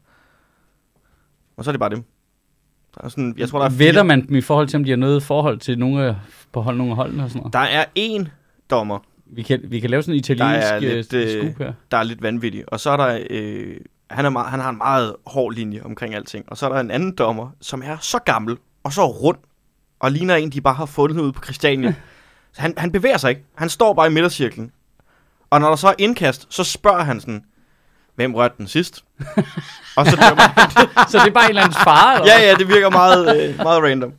Og 1.57 1.63
så 1.63 1.69
er 1.69 1.71
det 1.71 1.79
bare 1.79 1.89
dem. 1.89 2.03
Der 2.95 3.03
er 3.03 3.09
sådan, 3.09 3.33
jeg 3.37 3.49
tror, 3.49 3.59
der 3.59 3.65
er 3.65 3.69
fire. 3.69 3.79
Vetter 3.79 4.03
man 4.03 4.27
dem 4.27 4.35
i 4.35 4.41
forhold 4.41 4.67
til, 4.67 4.77
om 4.77 4.83
de 4.83 4.89
har 4.89 4.97
noget 4.97 5.23
forhold 5.23 5.59
til 5.59 5.79
nogle 5.79 6.05
af, 6.05 6.15
på 6.51 6.61
hold, 6.61 6.77
nogle 6.77 6.91
af 6.91 6.95
holdene 6.95 7.23
og 7.23 7.29
sådan 7.29 7.39
noget? 7.39 7.53
Der 7.53 7.59
er 7.59 7.85
én 7.99 8.29
dommer, 8.69 8.99
Vi 9.25 9.41
kan, 9.41 9.59
vi 9.63 9.79
kan 9.79 9.89
lave 9.89 10.03
sådan 10.03 10.15
en 10.15 10.37
Der 10.37 10.45
er 10.45 10.77
italiensk 10.77 11.11
lidt, 11.11 11.35
øh, 11.35 11.41
scoop 11.41 11.67
her. 11.67 11.73
der 11.91 11.97
er 11.97 12.03
lidt 12.03 12.21
vanvittig. 12.21 12.73
Og 12.73 12.79
så 12.79 12.89
er 12.89 12.97
der, 12.97 13.19
øh, 13.29 13.75
han, 14.09 14.25
er 14.25 14.29
meget, 14.29 14.49
han 14.49 14.59
har 14.59 14.69
en 14.69 14.77
meget 14.77 15.15
hård 15.27 15.53
linje 15.53 15.81
omkring 15.83 16.15
alting. 16.15 16.45
Og 16.47 16.57
så 16.57 16.65
er 16.65 16.73
der 16.73 16.79
en 16.79 16.91
anden 16.91 17.11
dommer, 17.15 17.49
som 17.61 17.81
er 17.85 17.97
så 18.01 18.19
gammel 18.25 18.57
og 18.83 18.93
så 18.93 19.05
rund, 19.07 19.37
og 19.99 20.11
ligner 20.11 20.35
en, 20.35 20.49
de 20.49 20.61
bare 20.61 20.73
har 20.73 20.85
fundet 20.85 21.19
ude 21.21 21.33
på 21.33 21.43
Christiania. 21.43 21.93
så 22.53 22.61
han, 22.65 22.73
han 22.77 22.91
bevæger 22.91 23.17
sig 23.17 23.29
ikke. 23.29 23.43
Han 23.55 23.69
står 23.69 23.93
bare 23.93 24.07
i 24.07 24.09
midtercirklen. 24.09 24.71
Og 25.49 25.59
når 25.61 25.69
der 25.69 25.75
så 25.75 25.87
er 25.87 25.93
indkast, 25.99 26.47
så 26.49 26.63
spørger 26.63 27.03
han 27.03 27.19
sådan, 27.19 27.43
hvem 28.15 28.35
rørte 28.35 28.55
den 28.57 28.67
sidst? 28.67 29.03
og 29.97 30.05
så 30.05 30.15
dømmer. 30.15 30.43
Så 31.11 31.17
det 31.19 31.27
er 31.27 31.31
bare 31.33 31.43
en 31.43 31.49
eller 31.49 31.61
anden 31.61 31.77
far, 31.83 32.13
eller 32.15 32.33
Ja, 32.33 32.41
ja, 32.49 32.55
det 32.55 32.67
virker 32.67 32.89
meget, 32.89 33.49
øh, 33.49 33.57
meget 33.57 33.83
random. 33.83 34.13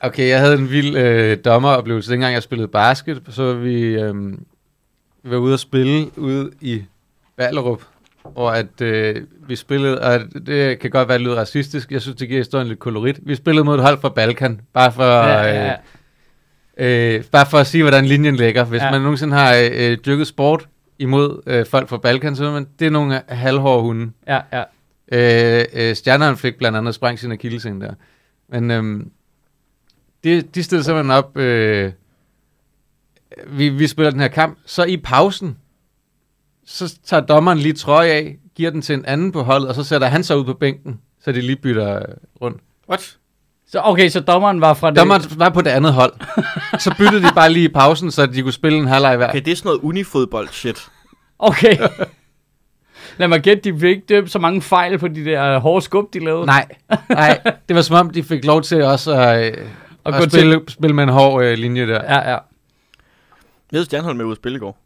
Okay, 0.00 0.28
jeg 0.28 0.40
havde 0.40 0.54
en 0.54 0.70
vild 0.70 0.96
øh, 0.96 1.38
dommeroplevelse. 1.44 2.12
Dengang 2.12 2.34
jeg 2.34 2.42
spillede 2.42 2.68
basket, 2.68 3.22
så 3.28 3.42
var 3.42 3.52
vi, 3.54 3.82
øh, 3.82 4.14
vi 5.22 5.30
var 5.30 5.36
ude 5.36 5.54
at 5.54 5.60
spille 5.60 6.18
ude 6.18 6.50
i 6.60 6.82
Ballerup, 7.36 7.82
hvor 8.32 8.50
at, 8.50 8.80
øh, 8.80 9.16
vi 9.48 9.56
spillede, 9.56 10.00
og 10.02 10.20
det 10.46 10.78
kan 10.78 10.90
godt 10.90 11.08
være 11.08 11.18
lidt 11.18 11.36
racistisk, 11.36 11.90
jeg 11.92 12.00
synes, 12.02 12.16
det 12.16 12.28
giver 12.28 12.40
historien 12.40 12.68
lidt 12.68 12.78
kolorit. 12.78 13.18
Vi 13.22 13.34
spillede 13.34 13.64
mod 13.64 13.74
et 13.74 13.82
hold 13.82 14.00
fra 14.00 14.08
Balkan, 14.08 14.60
bare 14.74 14.92
for, 14.92 15.04
Ja, 15.04 15.42
ja, 15.42 15.64
ja. 15.66 15.74
Øh, 16.78 17.14
øh, 17.14 17.24
bare 17.24 17.46
for 17.46 17.58
at 17.58 17.66
sige, 17.66 17.82
hvordan 17.82 18.04
linjen 18.06 18.36
ligger. 18.36 18.64
Hvis 18.64 18.80
Ja. 18.80 18.84
ja. 18.84 18.90
man 18.90 19.00
nogensinde 19.00 19.36
har 19.36 19.68
øh, 19.72 19.98
dyrket 20.06 20.26
sport 20.26 20.66
imod 21.00 21.42
øh, 21.46 21.66
folk 21.66 21.88
fra 21.88 21.96
Balkan, 21.96 22.36
så 22.36 22.50
man, 22.50 22.66
det 22.78 22.86
er 22.86 22.90
nogle 22.90 23.22
halvhårde 23.28 23.82
hunde. 23.82 24.12
ja, 24.26 24.40
ja. 24.52 24.64
Øh, 25.12 25.64
øh, 25.72 25.96
Stjerneren 25.96 26.36
fik 26.36 26.58
blandt 26.58 26.78
andet 26.78 26.94
sprængt 26.94 27.20
sin 27.20 27.32
akillescene 27.32 27.86
der. 27.86 27.94
Men 28.48 28.70
øhm, 28.70 29.10
de, 30.24 30.42
de 30.42 30.62
stillede 30.62 30.84
simpelthen 30.84 31.10
op. 31.10 31.36
Øh, 31.36 31.92
vi, 33.46 33.68
vi 33.68 33.86
spiller 33.86 34.10
den 34.10 34.20
her 34.20 34.28
kamp. 34.28 34.58
Så 34.66 34.84
i 34.84 34.96
pausen, 34.96 35.56
så 36.64 36.98
tager 37.04 37.20
dommeren 37.20 37.58
lige 37.58 37.72
trøje 37.72 38.10
af, 38.10 38.38
giver 38.54 38.70
den 38.70 38.82
til 38.82 38.94
en 38.94 39.04
anden 39.04 39.32
på 39.32 39.42
holdet, 39.42 39.68
og 39.68 39.74
så 39.74 39.84
sætter 39.84 40.06
han 40.06 40.24
sig 40.24 40.38
ud 40.38 40.44
på 40.44 40.54
bænken, 40.54 41.00
så 41.20 41.32
de 41.32 41.40
lige 41.40 41.56
bytter 41.56 41.96
øh, 41.96 42.14
rundt. 42.40 42.60
What? 42.88 43.18
Så, 43.70 43.80
okay, 43.84 44.08
så 44.08 44.20
dommeren 44.20 44.60
var 44.60 44.74
fra 44.74 44.90
det... 44.90 44.96
Dommeren 44.96 45.22
var 45.36 45.48
på 45.48 45.60
det 45.60 45.70
andet 45.70 45.92
hold. 45.92 46.12
så 46.78 46.94
byttede 46.98 47.22
de 47.22 47.28
bare 47.34 47.52
lige 47.52 47.64
i 47.64 47.72
pausen, 47.72 48.10
så 48.10 48.26
de 48.26 48.42
kunne 48.42 48.52
spille 48.52 48.78
en 48.78 48.86
halvleg 48.86 49.16
hver. 49.16 49.28
Okay, 49.28 49.40
det 49.40 49.52
er 49.52 49.56
sådan 49.56 49.68
noget 49.68 49.80
unifodbold 49.80 50.48
shit. 50.48 50.88
Okay. 51.38 51.76
Lad 53.18 53.28
mig 53.28 53.40
gætte, 53.40 53.72
de 53.72 53.80
fik 53.80 53.88
ikke 53.88 54.06
dømt 54.08 54.30
så 54.30 54.38
mange 54.38 54.62
fejl 54.62 54.98
på 54.98 55.08
de 55.08 55.24
der 55.24 55.58
hårde 55.58 55.84
skub, 55.84 56.14
de 56.14 56.24
lavede. 56.24 56.46
Nej, 56.46 56.66
nej, 57.08 57.40
det 57.68 57.76
var 57.76 57.82
som 57.82 57.96
om, 57.96 58.10
de 58.10 58.22
fik 58.22 58.44
lov 58.44 58.62
til 58.62 58.82
også 58.82 59.12
at, 59.12 59.58
øh, 59.58 59.66
Og 60.04 60.14
at 60.14 60.22
gå 60.22 60.28
spille, 60.28 60.60
spille 60.68 60.96
med 60.96 61.04
en 61.04 61.10
hård 61.10 61.44
øh, 61.44 61.58
linje 61.58 61.86
der. 61.86 61.94
Ja, 62.04 62.30
ja. 62.30 62.30
Jeg 62.30 62.40
havde 63.72 63.84
Stjernholm 63.84 64.16
med 64.16 64.24
ud 64.24 64.32
at 64.32 64.36
spille 64.36 64.56
i 64.56 64.58
går. 64.58 64.78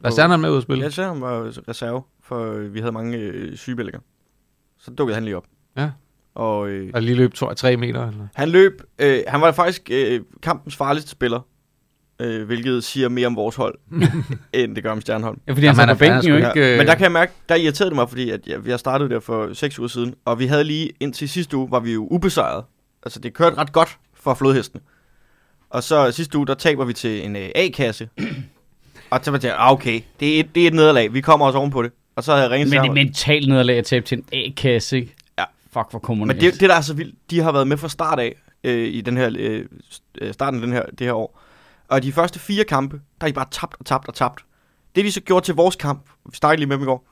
Var 0.00 0.10
Stjerneren 0.10 0.40
med 0.40 0.50
ud 0.50 0.56
at 0.56 0.62
spille? 0.62 0.84
Jeg 0.84 0.92
Stjernholm 0.92 1.20
var 1.20 1.52
reserve, 1.68 2.02
for 2.24 2.52
øh, 2.52 2.74
vi 2.74 2.80
havde 2.80 2.92
mange 2.92 3.16
øh, 3.18 3.56
sygebællinger. 3.56 4.00
Så 4.78 4.90
dukkede 4.90 5.14
han 5.14 5.24
lige 5.24 5.36
op. 5.36 5.44
Ja. 5.76 5.90
Og 6.36 6.68
øh, 6.68 6.90
Og 6.94 7.02
lige 7.02 7.14
løb 7.14 7.34
3 7.34 7.76
meter? 7.76 8.08
Eller? 8.08 8.26
han 8.34 8.48
løb, 8.48 8.82
øh, 8.98 9.18
han 9.28 9.40
var 9.40 9.52
faktisk 9.52 9.82
øh, 9.90 10.20
kampens 10.42 10.76
farligste 10.76 11.10
spiller. 11.10 11.40
Øh, 12.20 12.46
hvilket 12.46 12.84
siger 12.84 13.08
mere 13.08 13.26
om 13.26 13.36
vores 13.36 13.56
hold, 13.56 13.78
end 14.54 14.74
det 14.76 14.82
gør 14.84 14.90
om 14.92 15.00
Stjernholm. 15.00 15.40
ja 15.46 15.52
fordi 15.52 15.66
han 15.66 15.74
Jamen, 15.76 15.80
han 15.80 15.88
er- 15.88 15.94
bænken 15.98 16.30
jo 16.30 16.36
ikke. 16.36 16.72
øh, 16.72 16.78
men 16.78 16.86
der 16.86 16.94
kan 16.94 17.02
jeg 17.02 17.12
mærke, 17.12 17.32
der 17.48 17.54
irriterede 17.54 17.90
det 17.90 17.96
mig, 17.96 18.08
fordi 18.08 18.30
at 18.30 18.40
jeg, 18.46 18.66
jeg 18.66 18.78
startede 18.78 19.10
der 19.10 19.20
for 19.20 19.54
seks 19.54 19.78
uger 19.78 19.88
siden, 19.88 20.14
og 20.24 20.38
vi 20.38 20.46
havde 20.46 20.64
lige 20.64 20.90
indtil 21.00 21.28
sidste 21.28 21.56
uge, 21.56 21.70
var 21.70 21.80
vi 21.80 21.92
jo 21.92 22.06
ubesejret. 22.10 22.64
Altså 23.02 23.20
det 23.20 23.34
kørte 23.34 23.56
ret 23.56 23.72
godt 23.72 23.98
for 24.14 24.34
flodhestene. 24.34 24.80
Og 25.70 25.82
så 25.82 26.10
sidste 26.12 26.38
uge, 26.38 26.46
der 26.46 26.54
taber 26.54 26.84
vi 26.84 26.92
til 26.92 27.24
en 27.24 27.36
øh, 27.36 27.48
A-kasse. 27.54 28.08
og 29.10 29.20
så 29.22 29.30
var 29.30 29.40
jeg, 29.42 29.54
ah, 29.58 29.72
okay, 29.72 30.00
det 30.20 30.36
er, 30.36 30.40
et, 30.40 30.46
det 30.54 30.62
er 30.62 30.66
et 30.66 30.74
nederlag, 30.74 31.14
vi 31.14 31.20
kommer 31.20 31.46
også 31.46 31.58
oven 31.58 31.70
på 31.70 31.82
det. 31.82 31.92
Og 32.16 32.24
så 32.24 32.32
havde 32.32 32.42
jeg 32.42 32.50
ringet 32.50 32.68
Men 32.70 32.80
det 32.82 32.88
er 32.88 32.92
mentalt 32.94 33.48
nederlag 33.48 33.78
at 33.78 33.84
tabe 33.84 34.06
til 34.06 34.18
en 34.18 34.24
A-kasse, 34.32 34.96
ikke? 34.96 35.14
Fuck, 35.78 35.90
hvor 35.90 35.98
kommer 35.98 36.26
Men 36.26 36.40
det, 36.40 36.60
det, 36.60 36.68
der 36.68 36.74
er 36.74 36.80
så 36.80 36.94
vildt, 36.94 37.14
de 37.30 37.40
har 37.40 37.52
været 37.52 37.68
med 37.68 37.76
fra 37.76 37.88
start 37.88 38.18
af, 38.18 38.34
øh, 38.64 38.88
i 38.88 39.00
den 39.00 39.16
her, 39.16 39.30
øh, 39.38 39.64
øh, 40.20 40.32
starten 40.32 40.60
af 40.60 40.66
den 40.66 40.72
her, 40.76 40.82
det 40.98 41.06
her 41.06 41.12
år. 41.12 41.40
Og 41.88 42.02
de 42.02 42.12
første 42.12 42.38
fire 42.38 42.64
kampe, 42.64 42.96
der 42.96 43.26
har 43.26 43.28
de 43.28 43.32
bare 43.32 43.46
tabt 43.50 43.76
og 43.78 43.86
tabt 43.86 44.08
og 44.08 44.14
tabt. 44.14 44.44
Det 44.94 45.04
de 45.04 45.12
så 45.12 45.20
gjorde 45.20 45.46
til 45.46 45.54
vores 45.54 45.76
kamp, 45.76 46.08
vi 46.30 46.36
snakkede 46.36 46.60
lige 46.60 46.68
med 46.68 46.76
dem 46.76 46.82
i 46.82 46.86
går, 46.86 47.08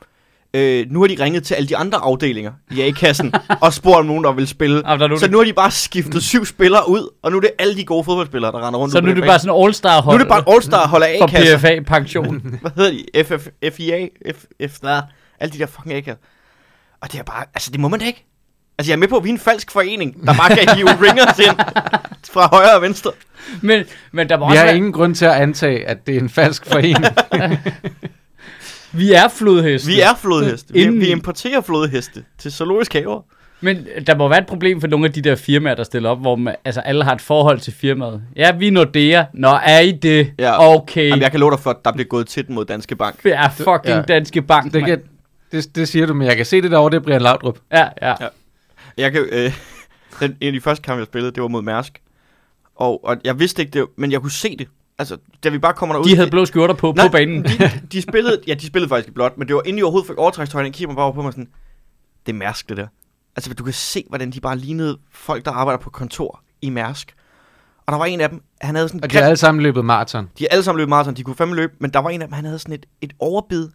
Øh, 0.54 0.86
nu 0.90 1.00
har 1.00 1.06
de 1.06 1.16
ringet 1.20 1.44
til 1.44 1.54
alle 1.54 1.68
de 1.68 1.76
andre 1.76 1.98
afdelinger 1.98 2.52
i 2.70 2.80
A-kassen 2.80 3.34
og 3.60 3.72
spurgt 3.72 3.96
om 3.98 4.06
nogen, 4.06 4.24
der 4.24 4.32
vil 4.32 4.46
spille. 4.46 4.86
Ah, 4.86 4.98
der 4.98 5.04
er 5.04 5.08
nu, 5.08 5.18
Så 5.18 5.30
nu 5.30 5.38
har 5.38 5.44
de 5.44 5.52
bare 5.52 5.70
skiftet 5.70 6.22
syv 6.22 6.44
spillere 6.44 6.88
ud, 6.88 7.08
og 7.22 7.30
nu 7.30 7.36
er 7.36 7.40
det 7.40 7.50
alle 7.58 7.76
de 7.76 7.84
gode 7.84 8.04
fodboldspillere, 8.04 8.52
der 8.52 8.66
render 8.66 8.80
rundt 8.80 8.92
så 8.92 9.00
nu 9.00 9.10
er 9.10 9.14
det 9.14 9.24
bare 9.24 9.38
sådan 9.38 9.56
en 9.56 9.64
all-star 9.64 9.96
Nu 9.96 10.02
hold 10.04 10.14
er 10.14 10.18
det 10.18 10.28
bare 10.28 10.44
en 10.48 10.54
all-star 10.54 10.88
hold 10.88 11.02
af 11.02 11.16
for 11.20 11.24
A-kasser. 11.24 11.58
PFA-pension. 11.58 12.58
Hvad 12.60 12.70
hedder 12.76 12.90
de? 13.14 13.24
FF, 13.24 13.48
FIA? 13.76 14.08
F, 14.34 14.44
F, 14.70 14.78
hvad? 14.80 15.00
Alle 15.40 15.52
de 15.52 15.58
der 15.58 15.66
fucking 15.66 15.94
A-kasser. 15.94 16.22
Og 17.00 17.12
det 17.12 17.18
er 17.18 17.22
bare, 17.22 17.44
altså 17.54 17.70
det 17.70 17.80
må 17.80 17.88
man 17.88 18.00
da 18.00 18.06
ikke. 18.06 18.26
Altså 18.78 18.90
jeg 18.92 18.96
er 18.96 19.00
med 19.00 19.08
på, 19.08 19.16
at 19.16 19.24
vi 19.24 19.28
er 19.28 19.32
en 19.32 19.38
falsk 19.38 19.70
forening, 19.70 20.26
der 20.26 20.34
bare 20.34 20.56
kan 20.56 20.76
hive 20.76 20.88
ringers 21.08 21.38
ind 21.38 21.56
fra 22.32 22.48
højre 22.52 22.74
og 22.76 22.82
venstre. 22.82 23.10
men, 23.60 23.84
men 24.12 24.28
der 24.28 24.38
må 24.38 24.46
Vi 24.46 24.50
også 24.50 24.58
har 24.58 24.66
være, 24.66 24.76
ingen 24.76 24.92
grund 24.92 25.14
til 25.14 25.24
at 25.24 25.32
antage, 25.32 25.88
at 25.88 26.06
det 26.06 26.16
er 26.16 26.20
en 26.20 26.28
falsk 26.28 26.66
forening. 26.66 27.04
vi 28.92 29.12
er 29.12 29.28
flodheste. 29.28 29.88
Vi 29.88 30.00
er 30.00 30.14
flodheste. 30.20 30.72
Vi, 30.72 30.80
Indeni. 30.82 30.98
vi 31.04 31.10
importerer 31.10 31.60
flodheste 31.60 32.24
til 32.38 32.52
zoologiske 32.52 32.98
haver. 32.98 33.20
Men 33.60 33.86
der 34.06 34.16
må 34.16 34.28
være 34.28 34.38
et 34.38 34.46
problem 34.46 34.80
for 34.80 34.88
nogle 34.88 35.06
af 35.06 35.12
de 35.12 35.22
der 35.22 35.36
firmaer, 35.36 35.74
der 35.74 35.84
stiller 35.84 36.10
op, 36.10 36.20
hvor 36.20 36.36
man, 36.36 36.54
altså, 36.64 36.80
alle 36.80 37.04
har 37.04 37.14
et 37.14 37.20
forhold 37.20 37.60
til 37.60 37.72
firmaet. 37.72 38.22
Ja, 38.36 38.52
vi 38.52 38.66
er 38.66 38.72
Nordea. 38.72 39.24
Nå, 39.34 39.58
er 39.64 39.80
I 39.80 39.92
det? 39.92 40.32
Ja. 40.38 40.74
Okay. 40.74 41.08
Jamen, 41.08 41.22
jeg 41.22 41.30
kan 41.30 41.40
love 41.40 41.50
dig 41.50 41.60
for, 41.60 41.70
at 41.70 41.76
der 41.84 41.92
bliver 41.92 42.06
gået 42.08 42.26
til 42.26 42.46
den 42.46 42.54
mod 42.54 42.64
Danske 42.64 42.96
Bank. 42.96 43.22
Det 43.22 43.34
er 43.34 43.48
fucking 43.50 43.86
Ja. 43.86 44.00
Danske 44.02 44.42
Bank. 44.42 44.72
det, 44.72 44.84
kan, 44.84 45.00
det, 45.52 45.76
det 45.76 45.88
siger 45.88 46.06
du, 46.06 46.14
men 46.14 46.26
jeg 46.26 46.36
kan 46.36 46.46
se 46.46 46.62
det 46.62 46.70
derovre, 46.70 46.90
det 46.90 46.96
er 46.96 47.00
Brian 47.00 47.22
Laudrup. 47.22 47.58
Ja, 47.72 47.86
ja. 48.02 48.08
Ja. 48.20 48.26
Jeg 48.98 49.12
kan, 49.12 49.28
øh, 49.32 49.52
den, 50.20 50.36
en 50.40 50.46
af 50.46 50.52
de 50.52 50.60
første 50.60 50.82
kampe, 50.82 50.98
jeg 50.98 51.06
spillede, 51.06 51.32
det 51.32 51.42
var 51.42 51.48
mod 51.48 51.62
Mærsk. 51.62 52.02
Og, 52.76 53.04
og 53.04 53.16
jeg 53.24 53.38
vidste 53.38 53.62
ikke 53.62 53.80
det, 53.80 53.88
men 53.96 54.12
jeg 54.12 54.20
kunne 54.20 54.30
se 54.30 54.56
det. 54.56 54.68
Altså, 54.98 55.16
da 55.44 55.48
vi 55.48 55.58
bare 55.58 55.74
kommer 55.74 55.94
derud... 55.94 56.08
De 56.08 56.16
havde 56.16 56.30
blå 56.30 56.44
skjorter 56.44 56.74
på, 56.74 56.92
på 56.92 57.08
banen. 57.12 57.44
De, 57.44 57.70
de, 57.92 58.02
spillede, 58.02 58.40
ja, 58.46 58.54
de 58.54 58.66
spillede 58.66 58.88
faktisk 58.88 59.08
i 59.08 59.12
blåt, 59.12 59.38
men 59.38 59.48
det 59.48 59.56
var 59.56 59.62
inden 59.62 59.78
de 59.78 59.82
overhovedet 59.82 60.06
fik 60.08 60.18
overtrækstøjen, 60.18 60.72
kigger 60.72 60.88
man 60.88 60.96
bare 60.96 61.04
over 61.04 61.14
på 61.14 61.22
mig 61.22 61.32
sådan, 61.32 61.48
det 62.26 62.32
er 62.32 62.36
Mærsk, 62.36 62.68
det 62.68 62.76
der. 62.76 62.86
Altså, 63.36 63.54
du 63.54 63.64
kan 63.64 63.72
se, 63.72 64.04
hvordan 64.08 64.30
de 64.30 64.40
bare 64.40 64.58
lignede 64.58 64.98
folk, 65.12 65.44
der 65.44 65.50
arbejder 65.50 65.78
på 65.78 65.90
kontor 65.90 66.40
i 66.62 66.70
Mærsk. 66.70 67.14
Og 67.86 67.92
der 67.92 67.98
var 67.98 68.04
en 68.04 68.20
af 68.20 68.28
dem, 68.28 68.42
han 68.60 68.74
havde 68.74 68.88
sådan 68.88 69.02
Og 69.02 69.10
de 69.10 69.16
har 69.16 69.24
alle 69.24 69.36
sammen 69.36 69.62
løbet 69.62 69.84
maraton. 69.84 70.28
de 70.38 70.44
har 70.44 70.48
alle 70.48 70.64
sammen 70.64 70.78
løbet 70.78 70.88
maraton, 70.88 71.14
de 71.14 71.22
kunne 71.22 71.36
fandme 71.36 71.56
løbe, 71.56 71.72
men 71.78 71.90
der 71.90 71.98
var 71.98 72.10
en 72.10 72.22
af 72.22 72.28
dem, 72.28 72.32
han 72.32 72.44
havde 72.44 72.58
sådan 72.58 72.74
et, 72.74 72.86
et 73.00 73.12
overbid, 73.18 73.68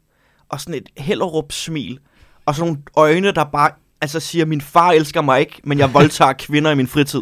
og 0.50 0.62
sådan 0.62 0.74
et 0.74 0.90
hellerup 0.98 1.52
smil, 1.52 2.00
og 2.46 2.56
sådan 2.56 2.68
nogle 2.68 2.82
øjne, 2.96 3.32
der 3.32 3.44
bare 3.44 3.72
altså 4.02 4.20
siger, 4.20 4.46
min 4.46 4.62
far 4.62 4.92
elsker 4.92 5.22
mig 5.22 5.40
ikke, 5.40 5.62
men 5.64 5.80
jeg 5.80 5.94
voldtager 5.94 6.34
kvinder 6.48 6.72
i 6.72 6.76
min 6.76 6.88
fritid. 6.88 7.22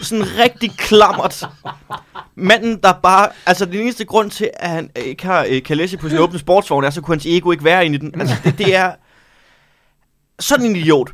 Sådan 0.00 0.24
rigtig 0.38 0.70
klammert. 0.78 1.48
Manden, 2.34 2.80
der 2.82 2.92
bare, 2.92 3.28
altså 3.46 3.64
den 3.64 3.74
eneste 3.74 4.04
grund 4.04 4.30
til, 4.30 4.50
at 4.54 4.70
han 4.70 4.90
ikke 4.96 5.24
har 5.24 5.46
øh, 5.48 5.62
kan 5.62 5.76
læse 5.76 5.96
på 5.96 6.08
sin 6.08 6.18
åbne 6.18 6.38
sportsvogn, 6.38 6.84
er, 6.84 6.90
så 6.90 7.00
kunne 7.00 7.14
hans 7.14 7.26
ego 7.26 7.50
ikke 7.50 7.64
være 7.64 7.86
inde 7.86 7.96
i 7.96 7.98
den. 7.98 8.20
Altså 8.20 8.36
det, 8.44 8.58
det 8.58 8.74
er 8.74 8.92
sådan 10.38 10.66
en 10.66 10.76
idiot. 10.76 11.12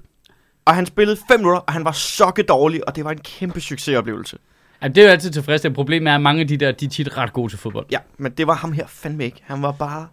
Og 0.65 0.75
han 0.75 0.87
spillede 0.87 1.21
5 1.29 1.41
minutter, 1.41 1.61
og 1.61 1.73
han 1.73 1.85
var 1.85 1.93
sokke 1.93 2.43
dårlig, 2.43 2.89
og 2.89 2.97
det 2.97 3.05
var 3.05 3.11
en 3.11 3.19
kæmpe 3.19 3.61
succesoplevelse. 3.61 4.39
Ja, 4.83 4.89
det 4.89 4.99
er 4.99 5.05
jo 5.05 5.11
altid 5.11 5.31
tilfredsstillende. 5.31 5.75
Problemet 5.75 6.11
er, 6.11 6.15
at 6.15 6.21
mange 6.21 6.41
af 6.41 6.49
de 6.49 6.57
der, 6.57 6.73
de 6.73 6.85
er 6.85 6.89
tit 6.89 7.17
ret 7.17 7.33
gode 7.33 7.53
til 7.53 7.59
fodbold. 7.59 7.87
Ja, 7.91 7.99
men 8.19 8.33
det 8.33 8.47
var 8.47 8.55
ham 8.55 8.73
her 8.73 8.87
fandme 8.87 9.25
ikke. 9.25 9.41
Han 9.43 9.63
var 9.63 9.73
bare... 9.73 10.09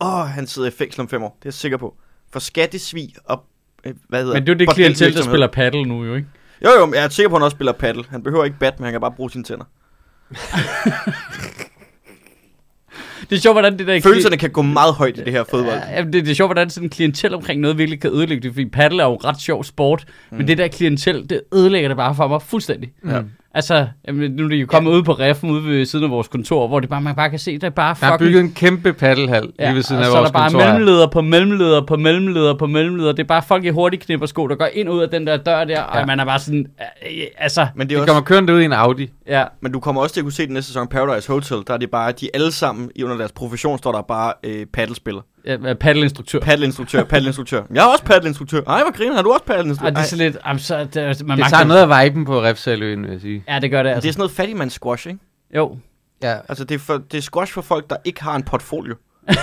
Åh, 0.00 0.26
han 0.26 0.46
sidder 0.46 0.68
i 0.68 0.70
fængsel 0.70 1.00
om 1.00 1.08
fem 1.08 1.22
år. 1.22 1.36
Det 1.38 1.44
er 1.44 1.46
jeg 1.46 1.54
sikker 1.54 1.78
på. 1.78 1.94
For 2.32 2.40
skattesvig 2.40 3.14
og... 3.24 3.44
Øh, 3.86 3.94
hvad 4.08 4.20
hedder 4.20 4.34
Men 4.34 4.42
det 4.42 4.48
er 4.48 4.54
jo 4.54 4.58
det 4.58 4.74
klientel, 4.74 5.14
der 5.14 5.22
spiller 5.22 5.46
paddle 5.46 5.84
nu 5.84 6.04
jo, 6.04 6.14
ikke? 6.14 6.28
Jo, 6.64 6.70
jo, 6.78 6.86
men 6.86 6.94
jeg 6.94 7.04
er 7.04 7.08
sikker 7.08 7.28
på, 7.28 7.36
at 7.36 7.40
han 7.40 7.44
også 7.44 7.54
spiller 7.54 7.72
paddle. 7.72 8.04
Han 8.10 8.22
behøver 8.22 8.44
ikke 8.44 8.58
bat, 8.58 8.80
men 8.80 8.84
han 8.84 8.92
kan 8.92 9.00
bare 9.00 9.12
bruge 9.12 9.30
sine 9.30 9.44
tænder. 9.44 9.64
Det 13.30 13.36
er 13.36 13.40
sjovt, 13.40 13.54
hvordan 13.54 13.78
det 13.78 13.86
der... 13.86 14.00
Følelserne 14.00 14.36
kan 14.36 14.50
gå 14.50 14.62
meget 14.62 14.94
højt 14.94 15.18
i 15.18 15.24
det 15.24 15.32
her 15.32 15.44
fodbold. 15.50 15.78
Ja, 15.90 16.02
det, 16.02 16.12
det 16.12 16.28
er 16.28 16.34
sjovt, 16.34 16.48
hvordan 16.48 16.70
sådan 16.70 16.86
en 16.86 16.90
klientel 16.90 17.34
omkring 17.34 17.60
noget 17.60 17.78
virkelig 17.78 18.00
kan 18.00 18.10
ødelægge 18.10 18.42
det, 18.42 18.52
fordi 18.52 18.68
paddle 18.68 19.02
er 19.02 19.06
jo 19.06 19.16
ret 19.16 19.40
sjov 19.40 19.64
sport, 19.64 20.04
mm. 20.30 20.36
men 20.36 20.48
det 20.48 20.58
der 20.58 20.68
klientel, 20.68 21.30
det 21.30 21.40
ødelægger 21.54 21.88
det 21.88 21.96
bare 21.96 22.14
for 22.14 22.28
mig 22.28 22.42
fuldstændig. 22.42 22.92
Ja. 23.06 23.22
Altså, 23.58 23.86
jamen, 24.08 24.30
nu 24.30 24.44
er 24.44 24.48
det 24.48 24.56
jo 24.56 24.66
kommet 24.66 24.90
ja. 24.90 24.96
ud 24.96 25.02
på 25.02 25.12
reffen 25.12 25.50
ude 25.50 25.64
ved 25.64 25.84
siden 25.84 26.04
af 26.04 26.10
vores 26.10 26.28
kontor, 26.28 26.68
hvor 26.68 26.80
det 26.80 26.88
bare, 26.88 27.00
man 27.00 27.14
bare 27.14 27.30
kan 27.30 27.38
se, 27.38 27.54
det 27.54 27.64
er 27.64 27.70
bare 27.70 27.96
Der 28.00 28.06
er 28.06 28.10
fucking... 28.12 28.28
bygget 28.28 28.40
en 28.40 28.52
kæmpe 28.52 28.92
paddelhal 28.92 29.52
Ja, 29.58 29.64
lige 29.66 29.74
ved 29.74 29.82
siden 29.82 29.98
og 30.00 30.06
af 30.06 30.10
så 30.10 30.16
er 30.16 30.20
vores 30.20 30.30
der 30.30 30.38
bare 30.38 30.50
kontor. 30.50 30.66
mellemleder 30.68 31.06
på 31.06 31.20
mellemleder 31.20 31.80
på 31.86 31.96
mellemleder 31.96 32.54
på 32.54 32.66
mellemleder. 32.66 33.12
Det 33.12 33.22
er 33.22 33.26
bare 33.26 33.42
folk 33.42 33.64
i 33.64 33.68
hurtige 33.68 34.00
knippersko, 34.00 34.46
der 34.46 34.54
går 34.54 34.68
ind 34.72 34.88
og 34.88 34.94
ud 34.94 35.00
af 35.00 35.08
den 35.08 35.26
der 35.26 35.36
dør 35.36 35.64
der, 35.64 35.82
og 35.82 35.98
Ja. 35.98 36.06
man 36.06 36.20
er 36.20 36.24
bare 36.24 36.38
sådan, 36.38 36.66
øh, 36.80 37.18
øh, 37.20 37.26
altså, 37.38 37.66
Men, 37.74 37.88
det 37.88 37.94
er 37.94 37.98
De 37.98 38.02
også, 38.02 38.06
kommer 38.12 38.22
kørende 38.26 38.54
ud 38.54 38.60
i 38.60 38.64
en 38.64 38.72
Audi. 38.72 39.08
ja. 39.28 39.44
men 39.60 39.72
du 39.72 39.80
kommer 39.80 40.02
også 40.02 40.12
til 40.14 40.20
at 40.20 40.24
kunne 40.24 40.32
se 40.32 40.46
den 40.46 40.54
næste 40.54 40.66
sæson 40.68 40.88
Paradise 40.88 41.32
Hotel. 41.32 41.56
Der 41.66 41.74
er 41.74 41.78
det 41.78 41.90
bare, 41.90 42.12
de 42.12 42.28
alle 42.34 42.52
sammen 42.52 42.90
i 42.96 43.02
under 43.04 43.16
deres 43.16 43.32
profession 43.32 43.78
står 43.78 43.92
der 43.92 44.02
bare 44.02 44.32
øh, 44.44 44.66
paddelspiller. 44.72 45.20
Ja 45.44 45.74
paddleinstruktør. 45.74 46.40
Paddelinstruktør, 46.40 47.04
paddelinstruktør. 47.04 47.62
Jeg 47.74 47.80
er 47.84 47.86
også 47.86 48.04
paddelinstruktør. 48.04 48.60
Ej, 48.66 48.82
hvor 48.82 48.92
griner, 48.92 49.14
har 49.14 49.22
du 49.22 49.32
også 49.32 49.44
Ej, 49.48 49.54
paddelinstruktør? 49.54 49.90
det 49.94 49.98
er 49.98 50.02
så 50.08 50.16
lidt, 50.16 50.36
jamen, 50.46 50.60
så, 50.60 50.78
det, 50.78 50.94
man 50.94 51.08
Det 51.08 51.26
magter- 51.26 51.48
tager 51.48 51.64
noget 51.64 51.92
af 51.92 52.04
viben 52.04 52.24
på 52.24 52.42
Refsaløen, 52.42 53.02
vil 53.02 53.10
jeg 53.10 53.20
sige. 53.20 53.44
Ja, 53.48 53.58
det 53.58 53.70
gør 53.70 53.82
det 53.82 53.88
Ej, 53.90 53.94
altså. 53.94 54.02
det 54.02 54.08
er 54.08 54.12
sådan 54.12 54.20
noget 54.20 54.32
fattigmands 54.32 54.72
squash, 54.72 55.06
ikke? 55.08 55.20
Jo. 55.56 55.76
Ja. 56.22 56.36
Altså, 56.48 56.64
det 56.64 56.74
er, 56.74 56.78
for, 56.78 57.02
det 57.12 57.18
er 57.18 57.22
squash 57.22 57.52
for 57.52 57.62
folk, 57.62 57.90
der 57.90 57.96
ikke 58.04 58.22
har 58.22 58.34
en 58.36 58.42
portfolio. 58.42 58.94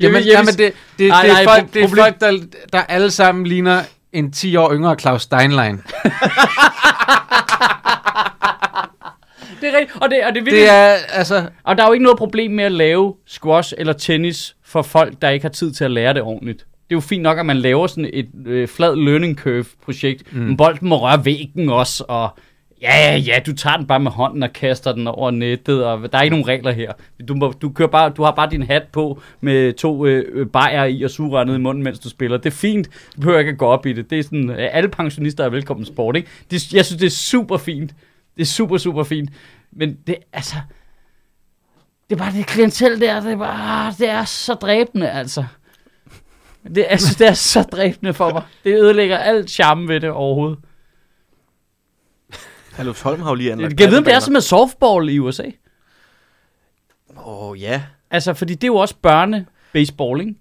Jamen, 0.00 0.22
jamen 0.22 0.46
det, 0.46 0.58
det, 0.58 0.72
det, 0.98 1.08
Nej, 1.08 1.22
det 1.22 1.30
er 1.32 1.44
folk, 1.44 1.74
det 1.74 1.82
er 1.84 1.88
folk 1.88 2.20
der, 2.20 2.38
der 2.72 2.80
alle 2.80 3.10
sammen 3.10 3.46
ligner 3.46 3.82
en 4.12 4.32
10 4.32 4.56
år 4.56 4.72
yngre 4.74 4.96
Claus 4.98 5.22
Steinlein. 5.22 5.80
Det 9.62 9.74
er 9.74 9.78
rigtigt, 9.78 10.02
og 10.02 10.10
det, 10.10 10.24
og 10.24 10.34
det, 10.34 10.40
er 10.40 10.44
virkelig, 10.44 10.60
Det 10.60 10.70
er, 10.70 10.96
altså... 11.12 11.44
Og 11.62 11.76
der 11.76 11.82
er 11.82 11.86
jo 11.86 11.92
ikke 11.92 12.02
noget 12.02 12.18
problem 12.18 12.50
med 12.50 12.64
at 12.64 12.72
lave 12.72 13.14
squash 13.26 13.74
eller 13.78 13.92
tennis 13.92 14.56
for 14.64 14.82
folk, 14.82 15.22
der 15.22 15.28
ikke 15.28 15.44
har 15.44 15.50
tid 15.50 15.72
til 15.72 15.84
at 15.84 15.90
lære 15.90 16.14
det 16.14 16.22
ordentligt. 16.22 16.58
Det 16.58 16.94
er 16.94 16.96
jo 16.96 17.00
fint 17.00 17.22
nok, 17.22 17.38
at 17.38 17.46
man 17.46 17.56
laver 17.56 17.86
sådan 17.86 18.10
et 18.12 18.28
øh, 18.46 18.68
flad 18.68 18.96
learning 18.96 19.38
curve 19.38 19.64
projekt, 19.84 20.32
mm. 20.32 20.40
men 20.40 20.56
bolden 20.56 20.88
må 20.88 20.96
røre 20.96 21.24
væggen 21.24 21.68
også, 21.68 22.04
og 22.08 22.28
ja, 22.82 23.16
ja, 23.16 23.38
du 23.46 23.54
tager 23.54 23.76
den 23.76 23.86
bare 23.86 24.00
med 24.00 24.10
hånden 24.10 24.42
og 24.42 24.52
kaster 24.52 24.92
den 24.92 25.06
over 25.06 25.30
nettet, 25.30 25.84
og 25.84 26.12
der 26.12 26.18
er 26.18 26.22
ikke 26.22 26.36
nogen 26.36 26.48
regler 26.48 26.70
her. 26.70 26.92
Du, 27.28 27.34
må, 27.34 27.54
du, 27.62 27.68
kører 27.70 27.88
bare, 27.88 28.10
du 28.10 28.22
har 28.22 28.30
bare 28.30 28.50
din 28.50 28.62
hat 28.62 28.82
på 28.92 29.20
med 29.40 29.72
to 29.72 30.06
øh, 30.06 30.24
øh, 30.32 30.46
bajer 30.46 30.84
i 30.84 31.02
og 31.02 31.10
sugerør 31.10 31.44
ned 31.44 31.54
i 31.54 31.58
munden, 31.58 31.84
mens 31.84 31.98
du 31.98 32.08
spiller. 32.08 32.36
Det 32.36 32.46
er 32.46 32.56
fint. 32.56 32.88
Du 33.16 33.20
behøver 33.20 33.38
ikke 33.38 33.52
at 33.52 33.58
gå 33.58 33.66
op 33.66 33.86
i 33.86 33.92
det. 33.92 34.10
Det 34.10 34.18
er 34.18 34.22
sådan, 34.22 34.50
øh, 34.50 34.68
alle 34.72 34.88
pensionister 34.88 35.44
er 35.44 35.48
velkommen 35.48 35.82
i 35.82 35.86
sport, 35.86 36.16
ikke? 36.16 36.28
Det, 36.50 36.72
jeg 36.72 36.84
synes, 36.84 37.00
det 37.00 37.06
er 37.06 37.10
super 37.10 37.56
fint. 37.56 37.94
Det 38.36 38.42
er 38.42 38.46
super, 38.46 38.78
super 38.78 39.02
fint. 39.04 39.30
Men 39.72 39.96
det, 40.06 40.16
altså, 40.32 40.54
det 42.10 42.14
er 42.14 42.18
bare 42.24 42.32
det 42.32 42.46
klientel 42.46 43.00
der, 43.00 43.20
det 43.20 43.32
er 43.32 43.36
bare, 43.36 43.94
det 43.98 44.08
er 44.08 44.24
så 44.24 44.54
dræbende, 44.54 45.10
altså. 45.10 45.44
Det, 46.74 46.86
synes, 46.98 47.16
det 47.16 47.26
er 47.26 47.32
så 47.34 47.62
dræbende 47.62 48.14
for 48.14 48.30
mig. 48.32 48.42
Det 48.64 48.74
ødelægger 48.74 49.18
alt 49.18 49.50
charme 49.50 49.88
ved 49.88 50.00
det 50.00 50.10
overhovedet. 50.10 50.58
Hallo 52.72 52.94
Holm 53.02 53.20
har 53.22 53.28
jo 53.28 53.34
lige 53.34 53.52
anlagt 53.52 53.76
kan 53.76 53.88
vide, 53.88 53.98
om 53.98 54.04
det 54.04 54.14
er 54.14 54.20
som 54.20 54.32
med 54.32 54.40
softball 54.40 55.08
i 55.08 55.18
USA. 55.18 55.44
Åh, 57.16 57.48
oh, 57.50 57.60
ja. 57.62 57.82
Altså, 58.10 58.34
fordi 58.34 58.54
det 58.54 58.64
er 58.64 58.68
jo 58.68 58.76
også 58.76 58.94
børne 59.02 59.46
baseball, 59.72 60.20
ikke? 60.20 60.34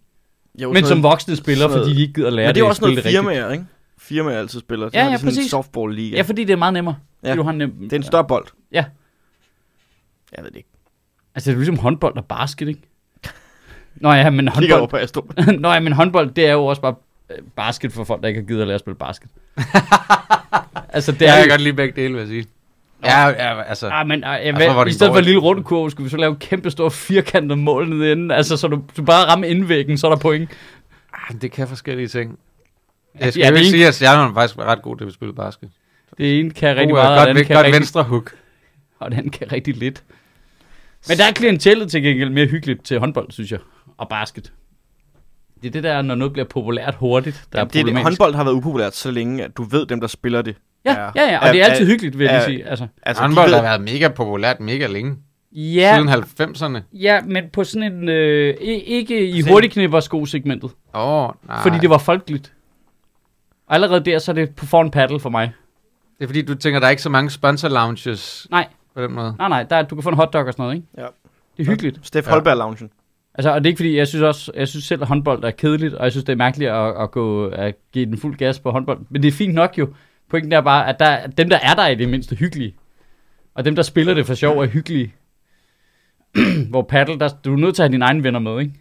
Jo, 0.61 0.73
Men 0.73 0.85
som 0.85 1.03
voksne 1.03 1.35
spiller, 1.35 1.67
noget- 1.67 1.83
fordi 1.83 1.95
de 1.95 2.01
ikke 2.01 2.13
gider 2.13 2.29
lære 2.29 2.47
Men 2.47 2.55
det 2.55 2.61
er 2.61 2.65
jo 2.65 2.69
også 2.69 2.81
noget 2.81 2.97
det 2.97 3.05
rigtigt. 3.05 3.21
firmaer, 3.21 3.51
ikke? 3.51 3.65
Firmaer 3.97 4.39
altid 4.39 4.59
spiller. 4.59 4.89
Ja, 4.93 5.05
ja, 5.05 5.17
sådan 5.17 5.27
præcis. 5.27 5.49
softball 5.51 5.95
liga. 5.95 6.15
Ja, 6.15 6.21
fordi 6.21 6.43
det 6.43 6.53
er 6.53 6.57
meget 6.57 6.73
nemmere. 6.73 6.95
Ja. 7.23 7.29
Ja. 7.29 7.35
Du 7.35 7.43
har 7.43 7.51
nem... 7.51 7.71
Det 7.81 7.93
er 7.93 7.97
en 7.97 8.03
større 8.03 8.27
bold. 8.27 8.45
Ja. 8.71 8.85
Jeg 10.37 10.43
ved 10.43 10.51
det 10.51 10.57
ikke. 10.57 10.69
Altså, 11.35 11.49
det 11.49 11.55
er 11.55 11.59
ligesom 11.59 11.77
håndbold 11.77 12.17
og 12.17 12.25
basket, 12.25 12.67
ikke? 12.67 12.81
Nå 13.95 14.11
ja, 14.11 14.29
men 14.29 14.49
Kigger 14.57 14.75
over 14.75 14.81
håndbold... 14.81 14.89
på 14.89 14.97
Astro. 14.97 15.27
Nå 15.59 15.71
ja, 15.71 15.79
men 15.79 15.93
håndbold, 15.93 16.31
det 16.31 16.47
er 16.47 16.51
jo 16.51 16.65
også 16.65 16.81
bare 16.81 16.95
øh, 17.29 17.37
basket 17.55 17.93
for 17.93 18.03
folk, 18.03 18.21
der 18.21 18.27
ikke 18.27 18.39
har 18.39 18.47
givet 18.47 18.61
at 18.61 18.67
lære 18.67 18.75
at 18.75 18.79
spille 18.79 18.95
basket. 18.95 19.29
altså, 20.95 21.11
det 21.11 21.21
er 21.21 21.33
jeg 21.33 21.43
kan 21.43 21.49
godt 21.49 21.61
lide 21.61 21.73
begge 21.73 22.01
dele, 22.01 22.13
vil 22.13 22.19
jeg 22.19 22.27
sige. 22.27 22.45
Ja, 23.03 23.27
ja, 23.27 23.61
altså... 23.61 23.89
Ah, 23.89 24.07
men 24.07 24.23
ah, 24.23 24.45
jeg, 24.45 24.53
Og 24.53 24.61
så 24.61 24.67
var 24.67 24.73
hvad, 24.73 24.85
det 24.85 24.91
i 24.91 24.93
stedet 24.93 25.13
for 25.13 25.19
en 25.19 25.25
lille 25.25 25.39
rundkurve, 25.39 25.91
skulle 25.91 26.05
vi 26.05 26.09
så 26.09 26.17
lave 26.17 26.31
en 26.31 26.37
kæmpe 26.37 26.71
stor 26.71 26.89
firkantet 26.89 27.57
mål 27.57 27.89
nede 27.89 28.11
inde. 28.11 28.35
Altså, 28.35 28.57
så 28.57 28.67
du, 28.67 28.83
du 28.97 29.03
bare 29.03 29.25
rammer 29.25 29.47
indvæggen, 29.47 29.97
så 29.97 30.07
er 30.07 30.11
der 30.11 30.17
point. 30.17 30.49
Ah, 31.13 31.41
det 31.41 31.51
kan 31.51 31.67
forskellige 31.67 32.07
ting. 32.07 32.39
Ja, 33.19 33.25
Jeg 33.25 33.33
skal 33.33 33.41
ja, 33.41 33.47
ja, 33.47 33.51
det 33.51 33.59
ikke 33.59 33.69
sige, 33.69 33.87
at 33.87 33.95
Stjernerne 33.95 34.29
er 34.29 34.33
faktisk 34.33 34.59
ret 34.59 34.81
god 34.81 34.97
til 34.97 35.05
at 35.05 35.13
spille 35.13 35.33
basket. 35.33 35.69
Det 36.17 36.39
ene 36.39 36.51
kan 36.51 36.69
rigtig 36.75 36.87
God, 36.89 36.97
meget, 36.97 37.11
og 37.11 37.17
godt, 37.17 37.29
andet 37.29 37.47
kan 37.47 37.55
godt 37.55 37.65
rigtig, 37.65 37.79
venstre 37.79 38.03
hook. 38.03 38.33
og 38.99 39.11
det 39.11 39.17
andet 39.17 39.31
kan 39.33 39.51
rigtig 39.51 39.77
lidt. 39.77 40.03
Men 41.09 41.17
der 41.17 41.23
er 41.25 41.31
klientellet 41.31 41.91
til 41.91 42.03
gengæld 42.03 42.29
mere 42.29 42.45
hyggeligt 42.45 42.83
til 42.85 42.99
håndbold, 42.99 43.31
synes 43.31 43.51
jeg, 43.51 43.59
og 43.97 44.09
basket. 44.09 44.53
Det 45.61 45.67
er 45.67 45.71
det 45.71 45.83
der, 45.83 46.01
når 46.01 46.15
noget 46.15 46.33
bliver 46.33 46.45
populært 46.47 46.95
hurtigt, 46.95 47.43
der 47.53 47.59
Jamen, 47.59 47.67
er 47.67 47.71
det, 47.71 47.79
er 47.91 47.93
det, 47.93 48.03
håndbold 48.03 48.35
har 48.35 48.43
været 48.43 48.55
upopulært 48.55 48.95
så 48.95 49.11
længe, 49.11 49.43
at 49.43 49.57
du 49.57 49.63
ved, 49.63 49.85
dem 49.85 49.99
der 49.99 50.07
spiller 50.07 50.41
det. 50.41 50.55
Ja, 50.85 50.91
er- 50.95 51.11
ja, 51.15 51.23
ja, 51.31 51.39
og 51.39 51.47
er- 51.47 51.51
det 51.51 51.61
er 51.61 51.65
altid 51.65 51.85
er- 51.85 51.89
hyggeligt, 51.89 52.19
vil 52.19 52.25
jeg 52.25 52.35
er- 52.35 52.45
sige. 52.45 52.65
Altså. 52.67 52.87
Altså, 53.03 53.23
Håndbold 53.23 53.47
de 53.49 53.53
har 53.55 53.61
ved, 53.61 53.69
været 53.69 53.81
mega 53.81 54.07
populært 54.07 54.59
mega 54.59 54.87
længe. 54.87 55.15
Ja, 55.51 55.95
Siden 55.95 56.09
90'erne. 56.09 56.79
ja, 56.93 57.21
men 57.21 57.43
på 57.53 57.63
sådan 57.63 57.93
en, 57.93 58.09
øh, 58.09 58.55
i- 58.61 58.65
ikke 58.83 59.29
i 59.29 59.41
hurtigknipper-sko-segmentet, 59.41 60.71
Åh, 60.93 61.01
oh, 61.23 61.29
nej. 61.47 61.61
fordi 61.63 61.77
det 61.77 61.89
var 61.89 61.97
folkeligt. 61.97 62.53
Og 63.67 63.75
allerede 63.75 64.05
der, 64.05 64.19
så 64.19 64.31
er 64.31 64.35
det 64.35 64.55
på 64.55 64.65
foran 64.65 64.91
paddle 64.91 65.19
for 65.19 65.29
mig. 65.29 65.51
Det 66.21 66.25
er 66.25 66.29
fordi, 66.29 66.41
du 66.41 66.55
tænker, 66.55 66.79
der 66.79 66.87
er 66.87 66.91
ikke 66.91 67.01
så 67.01 67.09
mange 67.09 67.29
sponsor 67.29 67.69
lounges 67.69 68.47
Nej, 68.51 68.67
på 68.95 69.01
den 69.01 69.11
måde. 69.11 69.35
nej, 69.39 69.49
nej, 69.49 69.63
der, 69.63 69.75
er- 69.75 69.83
du 69.83 69.95
kan 69.95 70.03
få 70.03 70.09
en 70.09 70.15
hotdog 70.15 70.45
og 70.45 70.53
sådan 70.53 70.63
noget, 70.63 70.75
ikke? 70.75 70.87
Ja. 70.97 71.05
Det 71.57 71.67
er 71.67 71.71
hyggeligt. 71.71 71.99
Steff 72.03 72.27
Ja. 72.27 72.31
Holberg-loungen. 72.33 72.89
Altså, 73.35 73.49
og 73.53 73.61
det 73.61 73.65
er 73.65 73.69
ikke 73.69 73.77
fordi, 73.77 73.97
jeg 73.97 74.07
synes 74.07 74.21
også, 74.23 74.51
jeg 74.55 74.67
synes 74.67 74.85
selv, 74.85 75.01
at 75.01 75.07
håndbold 75.07 75.43
er 75.43 75.51
kedeligt, 75.51 75.93
og 75.93 76.03
jeg 76.03 76.11
synes, 76.11 76.23
det 76.25 76.33
er 76.33 76.37
mærkeligt 76.37 76.71
at, 76.71 77.01
at, 77.01 77.11
gå, 77.11 77.45
at 77.47 77.75
give 77.91 78.05
den 78.05 78.17
fuld 78.17 78.37
gas 78.37 78.59
på 78.59 78.71
håndbold. 78.71 78.99
Men 79.09 79.21
det 79.23 79.27
er 79.27 79.31
fint 79.31 79.53
nok 79.53 79.77
jo. 79.77 79.93
Pointen 80.29 80.51
er 80.51 80.61
bare, 80.61 80.87
at 80.87 80.99
der, 80.99 81.27
dem, 81.27 81.49
der 81.49 81.59
er 81.63 81.73
der, 81.73 81.81
er 81.83 81.95
det 81.95 82.09
mindste 82.09 82.35
hyggelige. 82.35 82.75
Og 83.55 83.65
dem, 83.65 83.75
der 83.75 83.83
spiller 83.83 84.13
det 84.13 84.25
for 84.27 84.33
sjov, 84.33 84.57
er 84.59 84.65
hyggelige. 84.67 85.13
Hvor 86.69 86.81
paddle, 86.81 87.19
der, 87.19 87.29
du 87.45 87.53
er 87.53 87.57
nødt 87.57 87.75
til 87.75 87.81
at 87.81 87.89
have 87.89 87.93
dine 87.93 88.05
egne 88.05 88.23
venner 88.23 88.39
med, 88.39 88.59
ikke? 88.59 88.73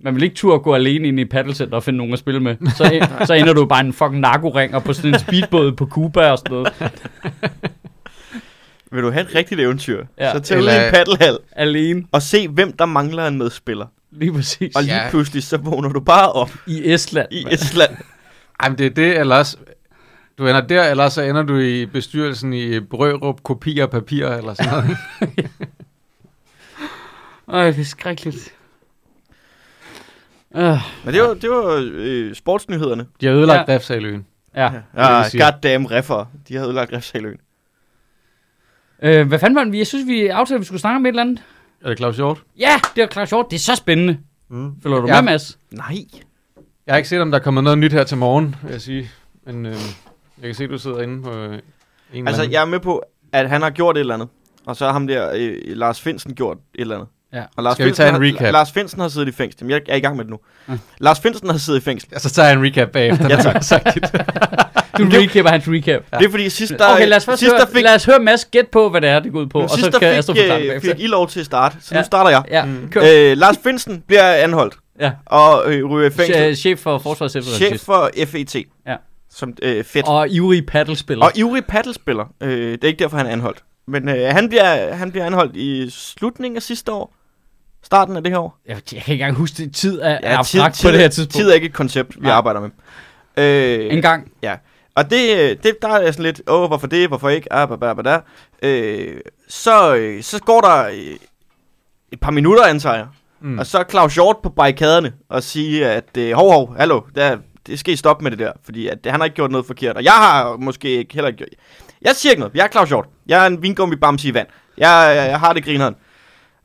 Man 0.00 0.14
vil 0.14 0.22
ikke 0.22 0.36
turde 0.36 0.58
gå 0.60 0.74
alene 0.74 1.08
ind 1.08 1.20
i 1.20 1.24
paddlecenter 1.24 1.76
og 1.76 1.82
finde 1.82 1.96
nogen 1.96 2.12
at 2.12 2.18
spille 2.18 2.40
med. 2.40 2.56
Så, 2.76 3.06
så 3.26 3.34
ender 3.34 3.52
du 3.52 3.66
bare 3.66 3.84
i 3.84 3.86
en 3.86 3.92
fucking 3.92 4.20
narkoring 4.20 4.74
og 4.74 4.84
på 4.84 4.92
sådan 4.92 5.14
en 5.14 5.20
speedbåd 5.20 5.72
på 5.72 5.86
Cuba 5.86 6.30
og 6.30 6.38
sådan 6.38 6.52
noget. 6.52 6.92
Vil 8.92 9.02
du 9.02 9.10
have 9.10 9.22
et 9.28 9.34
rigtigt 9.34 9.60
eventyr, 9.60 10.04
Ja. 10.18 10.32
så 10.32 10.40
tag 10.40 10.58
ud 10.58 10.62
i 10.62 10.66
en 10.66 10.92
paddelhal 10.92 11.38
Alene. 11.52 12.04
og 12.12 12.22
se, 12.22 12.48
hvem 12.48 12.72
der 12.72 12.86
mangler 12.86 13.26
en 13.26 13.38
medspiller. 13.38 13.86
Lige 14.10 14.32
præcis. 14.32 14.76
Og 14.76 14.82
lige 14.82 14.94
Ja. 15.02 15.10
pludselig, 15.10 15.42
så 15.42 15.56
vågner 15.56 15.88
du 15.88 16.00
bare 16.00 16.32
op 16.32 16.52
I 16.66 16.92
Estland. 16.92 17.28
i. 17.30 17.46
Estland. 17.50 17.96
Ej, 18.60 18.68
men 18.68 18.78
det 18.78 18.86
er 18.86 18.90
det, 18.90 19.18
eller 19.18 19.36
også, 19.36 19.56
du 20.38 20.46
ender 20.46 20.60
der, 20.60 20.84
eller 20.90 21.08
så 21.08 21.22
ender 21.22 21.42
du 21.42 21.58
i 21.58 21.86
bestyrelsen 21.86 22.52
i 22.52 22.80
Brørup 22.80 23.42
Kopier 23.42 23.84
og 23.84 23.90
Papir, 23.90 24.26
eller 24.28 24.54
sådan 24.54 24.72
noget. 24.72 24.96
Øj, 27.48 27.70
det 27.70 27.80
er 27.80 27.84
skrækkeligt. 27.84 28.52
Uh, 30.56 30.62
Men 31.04 31.14
det 31.14 31.22
var, 31.22 31.34
det 31.34 31.50
var 31.50 31.90
øh, 31.94 32.34
sportsnyhederne. 32.34 33.06
De 33.20 33.26
har 33.26 33.32
ødelagt 33.34 33.68
Ja. 33.68 33.72
ja. 33.72 33.78
Refsaløen. 33.78 34.26
ja. 34.56 34.72
Ja, 34.96 35.20
vil 35.22 35.30
sige. 35.30 35.44
goddamn 35.44 35.90
reffer. 35.90 36.24
De 36.48 36.56
har 36.56 36.64
ødelagt 36.64 36.92
Refsaløen. 36.92 37.38
Øh, 39.02 39.28
hvad 39.28 39.38
fanden 39.38 39.54
var 39.56 39.64
det? 39.64 39.78
Jeg 39.78 39.86
synes, 39.86 40.06
vi 40.06 40.26
aftalte, 40.26 40.54
at 40.54 40.60
vi 40.60 40.64
skulle 40.66 40.80
snakke 40.80 40.96
om 40.96 41.06
et 41.06 41.08
eller 41.08 41.22
andet. 41.22 41.42
Er 41.84 41.88
det 41.88 41.98
Claus 41.98 42.16
Hjort? 42.16 42.42
Ja, 42.58 42.80
det 42.94 43.00
var 43.00 43.06
klart 43.06 43.28
sjovt. 43.28 43.50
Det 43.50 43.56
er 43.56 43.60
så 43.60 43.74
spændende. 43.74 44.18
Mm. 44.48 44.72
Følger 44.82 45.00
du 45.00 45.06
Ja. 45.06 45.14
med, 45.20 45.22
Mads? 45.32 45.58
Nej. 45.70 45.96
Jeg 46.86 46.92
har 46.92 46.96
ikke 46.96 47.08
set, 47.08 47.20
om 47.20 47.30
der 47.30 47.38
kommer 47.38 47.60
noget 47.60 47.78
nyt 47.78 47.92
her 47.92 48.04
til 48.04 48.16
morgen, 48.16 48.54
vil 48.62 48.70
jeg 48.72 48.80
sige. 48.80 49.10
Men 49.46 49.66
øh, 49.66 49.72
jeg 49.72 49.78
kan 50.42 50.54
se, 50.54 50.64
at 50.64 50.70
du 50.70 50.78
sidder 50.78 51.00
inde 51.02 51.22
på 51.22 51.30
øh, 51.38 51.58
en 52.12 52.28
Altså, 52.28 52.42
jeg 52.50 52.60
er 52.62 52.66
med 52.66 52.80
på, 52.80 53.02
at 53.32 53.48
han 53.48 53.62
har 53.62 53.70
gjort 53.70 53.96
et 53.96 54.00
eller 54.00 54.14
andet. 54.14 54.28
Og 54.66 54.76
så 54.76 54.84
har 54.86 54.92
ham 54.92 55.06
der, 55.06 55.32
øh, 55.36 55.56
Lars 55.64 56.00
Finsen, 56.00 56.34
gjort 56.34 56.56
et 56.74 56.80
eller 56.80 56.94
andet. 56.94 57.08
Ja. 57.36 57.42
Og 57.56 57.62
Lars 57.62 57.74
Skal 57.74 57.84
vi 57.84 57.88
Finsen 57.90 58.02
tage 58.02 58.08
en 58.08 58.14
har, 58.14 58.22
recap? 58.42 58.52
Lars 58.52 58.72
Finsen 58.72 59.00
har 59.00 59.08
siddet 59.08 59.28
i 59.28 59.32
fængsel. 59.32 59.58
Jamen, 59.60 59.70
jeg 59.70 59.80
er 59.88 59.96
i 59.96 60.00
gang 60.00 60.16
med 60.16 60.24
det 60.24 60.30
nu. 60.30 60.38
Ja. 60.68 60.72
Lars 60.98 61.20
Finsen 61.20 61.50
har 61.50 61.58
siddet 61.58 61.80
i 61.80 61.84
fængsel. 61.84 62.08
Ja, 62.12 62.18
så 62.18 62.30
tager 62.30 62.48
jeg 62.48 62.56
en 62.58 62.64
recap 62.64 62.88
bagefter. 62.88 63.28
Ja, 63.36 63.36
tak. 63.42 63.62
Sagt 63.62 63.84
dit. 63.94 64.02
Du 64.98 65.04
recapper 65.12 65.50
hans 65.50 65.64
recap. 65.68 66.02
Ja. 66.12 66.18
Det 66.18 66.26
er 66.26 66.30
fordi 66.30 66.48
sidst 66.50 66.72
der, 66.78 66.94
okay, 66.94 67.08
lad 67.08 67.16
os 67.16 67.22
sidst, 67.22 67.52
høre, 67.52 67.60
der 67.60 67.66
fik, 67.66 67.82
lad 67.82 67.94
os 67.94 68.04
høre 68.04 68.18
Mads 68.18 68.44
gæt 68.44 68.68
på, 68.68 68.88
hvad 68.90 69.00
det 69.00 69.08
er, 69.10 69.20
det 69.20 69.32
går 69.32 69.40
ud 69.40 69.46
på. 69.46 69.60
Og 69.60 69.70
så 69.70 69.98
kan 70.00 70.22
det 70.36 70.74
øh, 70.74 70.80
fik 70.80 70.94
I 71.00 71.06
lov 71.06 71.28
til 71.28 71.40
at 71.40 71.46
starte. 71.46 71.76
Så 71.80 71.94
nu 71.94 71.98
Ja. 71.98 72.02
starter 72.04 72.30
jeg. 72.30 72.42
Ja, 72.50 72.64
Mm. 72.64 72.92
Øh, 73.02 73.36
Lars 73.36 73.56
Finsen 73.62 74.02
bliver 74.06 74.32
anholdt 74.32 74.74
Ja. 75.00 75.10
og 75.26 75.62
øh, 75.74 75.84
ryger 75.84 76.10
i 76.10 76.12
fængsel. 76.12 76.52
Che- 76.52 76.54
Chef 76.60 76.78
for 76.78 76.98
Forsvars 76.98 77.32
Chef 77.32 77.80
for 77.80 78.10
FET. 78.26 78.54
Ja. 78.86 78.96
Som 79.30 79.52
øh, 79.62 79.84
fedt. 79.84 80.06
Og, 80.08 80.28
ivrig 80.28 80.66
paddlespiller. 80.66 81.24
og 81.24 81.32
ivrig 81.34 81.64
paddelspiller. 81.64 82.24
Øh, 82.42 82.72
det 82.72 82.84
er 82.84 82.88
ikke 82.88 82.98
derfor, 83.02 83.16
han 83.16 83.26
er 83.26 83.30
anholdt. 83.30 83.58
Men 83.88 84.08
øh, 84.08 84.28
han, 84.34 84.48
bliver, 84.48 84.94
han 84.94 85.10
bliver 85.10 85.26
anholdt 85.26 85.56
i 85.56 85.90
slutningen 85.90 86.56
af 86.56 86.62
sidste 86.62 86.92
år. 86.92 87.15
Starten 87.86 88.16
af 88.16 88.22
det 88.22 88.32
her 88.32 88.38
år. 88.38 88.58
Jeg, 88.68 88.74
jeg 88.74 88.82
kan 88.84 89.12
ikke 89.12 89.12
engang 89.12 89.36
huske 89.36 89.56
det. 89.62 89.74
Tid 89.74 90.00
er, 90.00 90.18
er 90.22 90.38
abstrakt 90.38 90.80
på 90.84 90.90
det 90.90 90.98
her 91.00 91.08
tidspunkt. 91.08 91.34
Tid 91.34 91.50
er 91.50 91.54
ikke 91.54 91.66
et 91.66 91.72
koncept, 91.72 92.16
vi 92.16 92.26
Nej. 92.26 92.32
arbejder 92.32 92.60
med. 92.60 92.70
Øh, 93.36 93.92
En 93.92 94.02
gang. 94.02 94.32
Og 94.94 95.10
det, 95.10 95.62
det, 95.62 95.76
der 95.82 95.88
er 95.88 96.10
sådan 96.12 96.22
lidt, 96.22 96.42
åh, 96.48 96.66
hvorfor 96.68 96.86
det, 96.86 97.08
hvorfor 97.08 97.28
ikke, 97.28 97.52
ah, 97.52 97.68
bah, 97.68 97.78
bah, 97.80 97.96
bah, 97.96 98.04
da. 98.04 98.20
Øh, 98.62 99.20
så, 99.48 99.94
øh, 99.96 100.22
så 100.22 100.40
går 100.40 100.60
der 100.60 100.84
øh, 100.86 101.16
et 102.12 102.20
par 102.20 102.30
minutter, 102.30 102.64
antager 102.64 102.96
jeg. 102.96 103.06
Mm. 103.40 103.58
Og 103.58 103.66
så 103.66 103.78
er 103.78 103.84
Claus 103.90 104.14
Hjort 104.14 104.36
på 104.42 104.48
barrikaderne 104.48 105.12
og 105.28 105.42
sige, 105.42 105.86
at 105.86 106.16
øh, 106.18 106.32
hov, 106.32 106.52
hov, 106.52 106.76
hallo, 106.78 107.00
der, 107.14 107.36
det 107.66 107.78
skal 107.78 107.94
I 107.94 107.96
stoppe 107.96 108.22
med 108.22 108.30
det 108.30 108.38
der, 108.38 108.52
fordi 108.64 108.88
at, 108.88 108.98
han 109.06 109.20
har 109.20 109.24
ikke 109.24 109.34
gjort 109.34 109.50
noget 109.50 109.66
forkert. 109.66 109.96
Og 109.96 110.04
jeg 110.04 110.12
har 110.12 110.56
måske 110.56 110.88
ikke 110.88 111.14
heller 111.14 111.30
gjort... 111.30 111.48
Jeg 112.02 112.16
siger 112.16 112.30
ikke 112.30 112.40
noget. 112.40 112.54
Jeg 112.54 112.64
er 112.64 112.68
Claus 112.68 112.88
Hjort. 112.88 113.06
Jeg 113.26 113.42
er 113.42 113.46
en 113.46 113.62
vingummi 113.62 113.96
bamse 113.96 114.28
i 114.28 114.34
vand. 114.34 114.46
Jeg, 114.78 115.12
jeg, 115.16 115.30
jeg 115.30 115.40
har 115.40 115.52
det 115.52 115.64
grineren. 115.64 115.94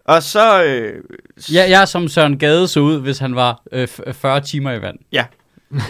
Og 0.06 0.24
så... 0.24 0.64
Øh, 0.64 0.94
s- 1.42 1.52
Ja, 1.54 1.70
jeg 1.70 1.82
er 1.82 1.86
som 1.86 2.08
Søren 2.08 2.40
Gade 2.40 2.68
så 2.68 2.80
ud, 2.80 3.00
hvis 3.02 3.20
han 3.20 3.36
var 3.36 3.62
øh, 3.72 3.88
f- 4.00 4.12
40 4.12 4.42
timer 4.42 4.72
i 4.72 4.82
vand. 4.82 4.98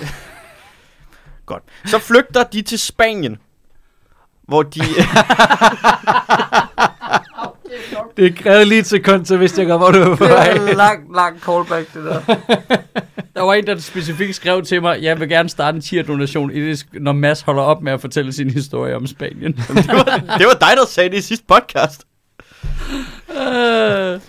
Godt. 1.46 1.64
Så 1.86 2.00
flygter 2.00 2.44
de 2.44 2.62
til 2.62 2.80
Spanien, 2.80 3.38
hvor 4.48 4.64
de... 4.64 4.80
Det 8.18 8.36
krævede 8.36 8.66
lige 8.66 8.80
et 8.80 8.86
sekund, 8.88 9.26
så 9.26 9.38
vidste 9.38 9.62
jeg 9.62 9.68
godt, 9.68 9.82
hvor 9.82 9.92
du 9.92 10.10
var 10.10 10.16
på 10.16 10.26
vej. 10.26 10.54
lang, 10.58 11.16
lang 11.16 11.40
callback, 11.42 11.94
det 11.94 12.04
der. 12.04 12.20
der 13.36 13.42
var 13.42 13.54
en, 13.54 13.68
der 13.68 13.80
specifikt 13.80 14.36
skrev 14.36 14.64
til 14.64 14.82
mig, 14.82 15.02
jeg 15.02 15.20
vil 15.20 15.30
gerne 15.30 15.50
starte 15.50 15.76
en 15.76 15.82
tier-donation, 15.82 16.52
i 16.52 16.60
det, 16.70 16.86
når 16.94 17.12
Mads 17.12 17.42
holder 17.42 17.62
op 17.64 17.82
med 17.82 17.92
at 17.92 18.02
fortælle 18.02 18.34
sin 18.34 18.50
historie 18.50 18.96
om 18.96 19.08
Spanien. 19.08 19.54
det, 19.54 19.68
var, 19.88 20.04
det 20.38 20.46
var 20.48 20.58
dig, 20.60 20.70
der 20.78 20.86
sagde 20.88 21.10
det 21.10 21.18
i 21.18 21.22
sidste 21.22 21.46
podcast. 21.48 22.04
Øh, 23.42 24.20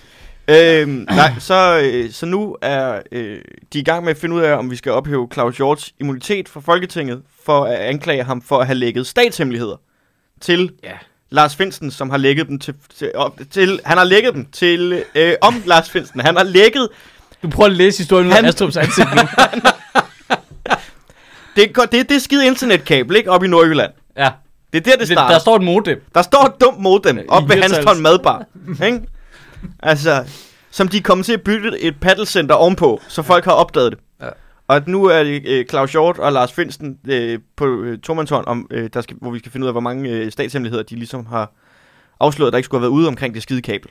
Øhm, 0.49 1.07
nej, 1.11 1.33
så, 1.38 1.81
øh, 1.85 2.11
så 2.12 2.27
nu 2.27 2.57
er 2.62 3.01
øh, 3.12 3.38
de 3.73 3.79
i 3.79 3.83
gang 3.83 4.05
med 4.05 4.11
at 4.11 4.16
finde 4.16 4.37
ud 4.37 4.40
af, 4.40 4.55
om 4.57 4.71
vi 4.71 4.77
skal 4.77 4.92
ophæve 4.92 5.29
Claus 5.33 5.57
Hjorts 5.57 5.92
immunitet 6.01 6.49
fra 6.49 6.61
Folketinget, 6.61 7.23
for 7.45 7.64
at 7.64 7.79
anklage 7.79 8.25
ham 8.25 8.42
for 8.42 8.59
at 8.59 8.66
have 8.66 8.75
lækket 8.79 9.07
statshemmeligheder 9.07 9.77
til 10.40 10.71
Ja. 10.85 10.92
Lars 11.31 11.57
Finsen, 11.57 11.90
som 11.90 12.11
har 12.11 12.16
lækket 12.16 12.49
dem 12.49 12.59
til, 12.59 12.75
til, 12.99 13.12
op- 13.14 13.38
til 13.51 13.81
han 13.85 13.99
har 13.99 14.05
lækket 14.05 14.35
dem 14.35 14.47
til, 14.53 15.05
øh, 15.14 15.35
om 15.40 15.62
Lars 15.66 15.90
Finsen. 15.90 16.21
Han 16.21 16.37
har 16.37 16.45
lækket, 16.45 16.88
du 17.42 17.49
prøver 17.49 17.71
at 17.71 17.77
læse 17.77 17.99
historien 17.99 18.27
ud 18.27 18.33
af 18.33 18.42
Astrup's 18.42 18.79
ansigt 18.81 19.09
nu. 19.14 19.23
det, 21.57 21.77
er, 21.79 21.87
det 21.92 22.01
er 22.01 22.05
det 22.05 22.23
skide 22.23 22.47
internetkabel, 22.47 23.16
ikke, 23.16 23.31
op 23.31 23.45
i 23.45 23.49
Nordjylland. 23.49 23.92
Ja, 24.16 24.31
Det 24.73 24.87
er 24.87 24.91
der, 24.91 24.99
det 24.99 25.07
starter. 25.07 25.35
der 25.35 25.41
står 25.41 25.57
et 25.57 25.63
modem. 25.63 26.05
Der 26.15 26.23
står 26.23 26.47
et 26.47 26.61
dumt 26.61 26.79
modem 26.81 27.19
op 27.29 27.49
ved. 27.49 27.57
Hanstholm 27.63 28.01
Madbar. 28.01 28.45
ikke? 28.85 29.01
Altså, 29.83 30.25
som 30.71 30.89
de 30.89 30.97
er 30.97 31.03
kommet 31.03 31.25
til 31.27 31.33
at 31.33 31.43
bygge 31.43 31.79
et 31.79 32.01
paddlecenter 32.01 32.55
ovenpå, 32.55 33.01
så 33.09 33.23
folk 33.23 33.45
har 33.45 33.53
opdaget 33.53 33.93
det. 33.93 34.01
Ja. 34.21 34.29
Og 34.69 34.77
at 34.77 34.89
nu 34.89 35.05
er 35.05 35.25
det 35.25 35.43
øh, 35.47 35.67
Claus 35.67 35.93
Hjort 35.93 36.19
og 36.19 36.33
Lars 36.33 36.53
Finsten 36.53 36.99
øh, 37.09 37.39
på 37.57 37.67
øh, 37.83 37.99
tomandshånd, 37.99 38.47
om, 38.47 38.67
øh, 38.71 38.91
der 38.95 39.01
skal, 39.01 39.17
hvor 39.21 39.31
vi 39.31 39.39
skal 39.39 39.53
finde 39.53 39.65
ud 39.65 39.69
af, 39.69 39.75
hvor 39.75 39.81
mange 39.81 40.11
øh, 40.11 40.33
statshemmeligheder 40.33 40.83
de 40.83 40.95
ligesom 40.95 41.27
har 41.27 41.53
afsløret, 42.21 42.53
der 42.53 42.57
ikke 42.57 42.65
skulle 42.65 42.79
have 42.81 42.91
været 42.91 42.99
ude 42.99 43.09
omkring 43.09 43.35
det 43.35 43.43
skide 43.43 43.63
kabel. 43.63 43.91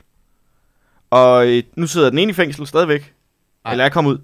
Og 1.10 1.46
øh, 1.48 1.62
nu 1.76 1.86
sidder 1.86 2.10
den 2.10 2.18
ene 2.18 2.30
i 2.30 2.34
fængsel 2.34 2.66
stadigvæk, 2.66 3.14
Ej. 3.64 3.70
eller 3.72 3.84
er 3.84 3.88
kommet 3.88 4.10
ud. 4.10 4.18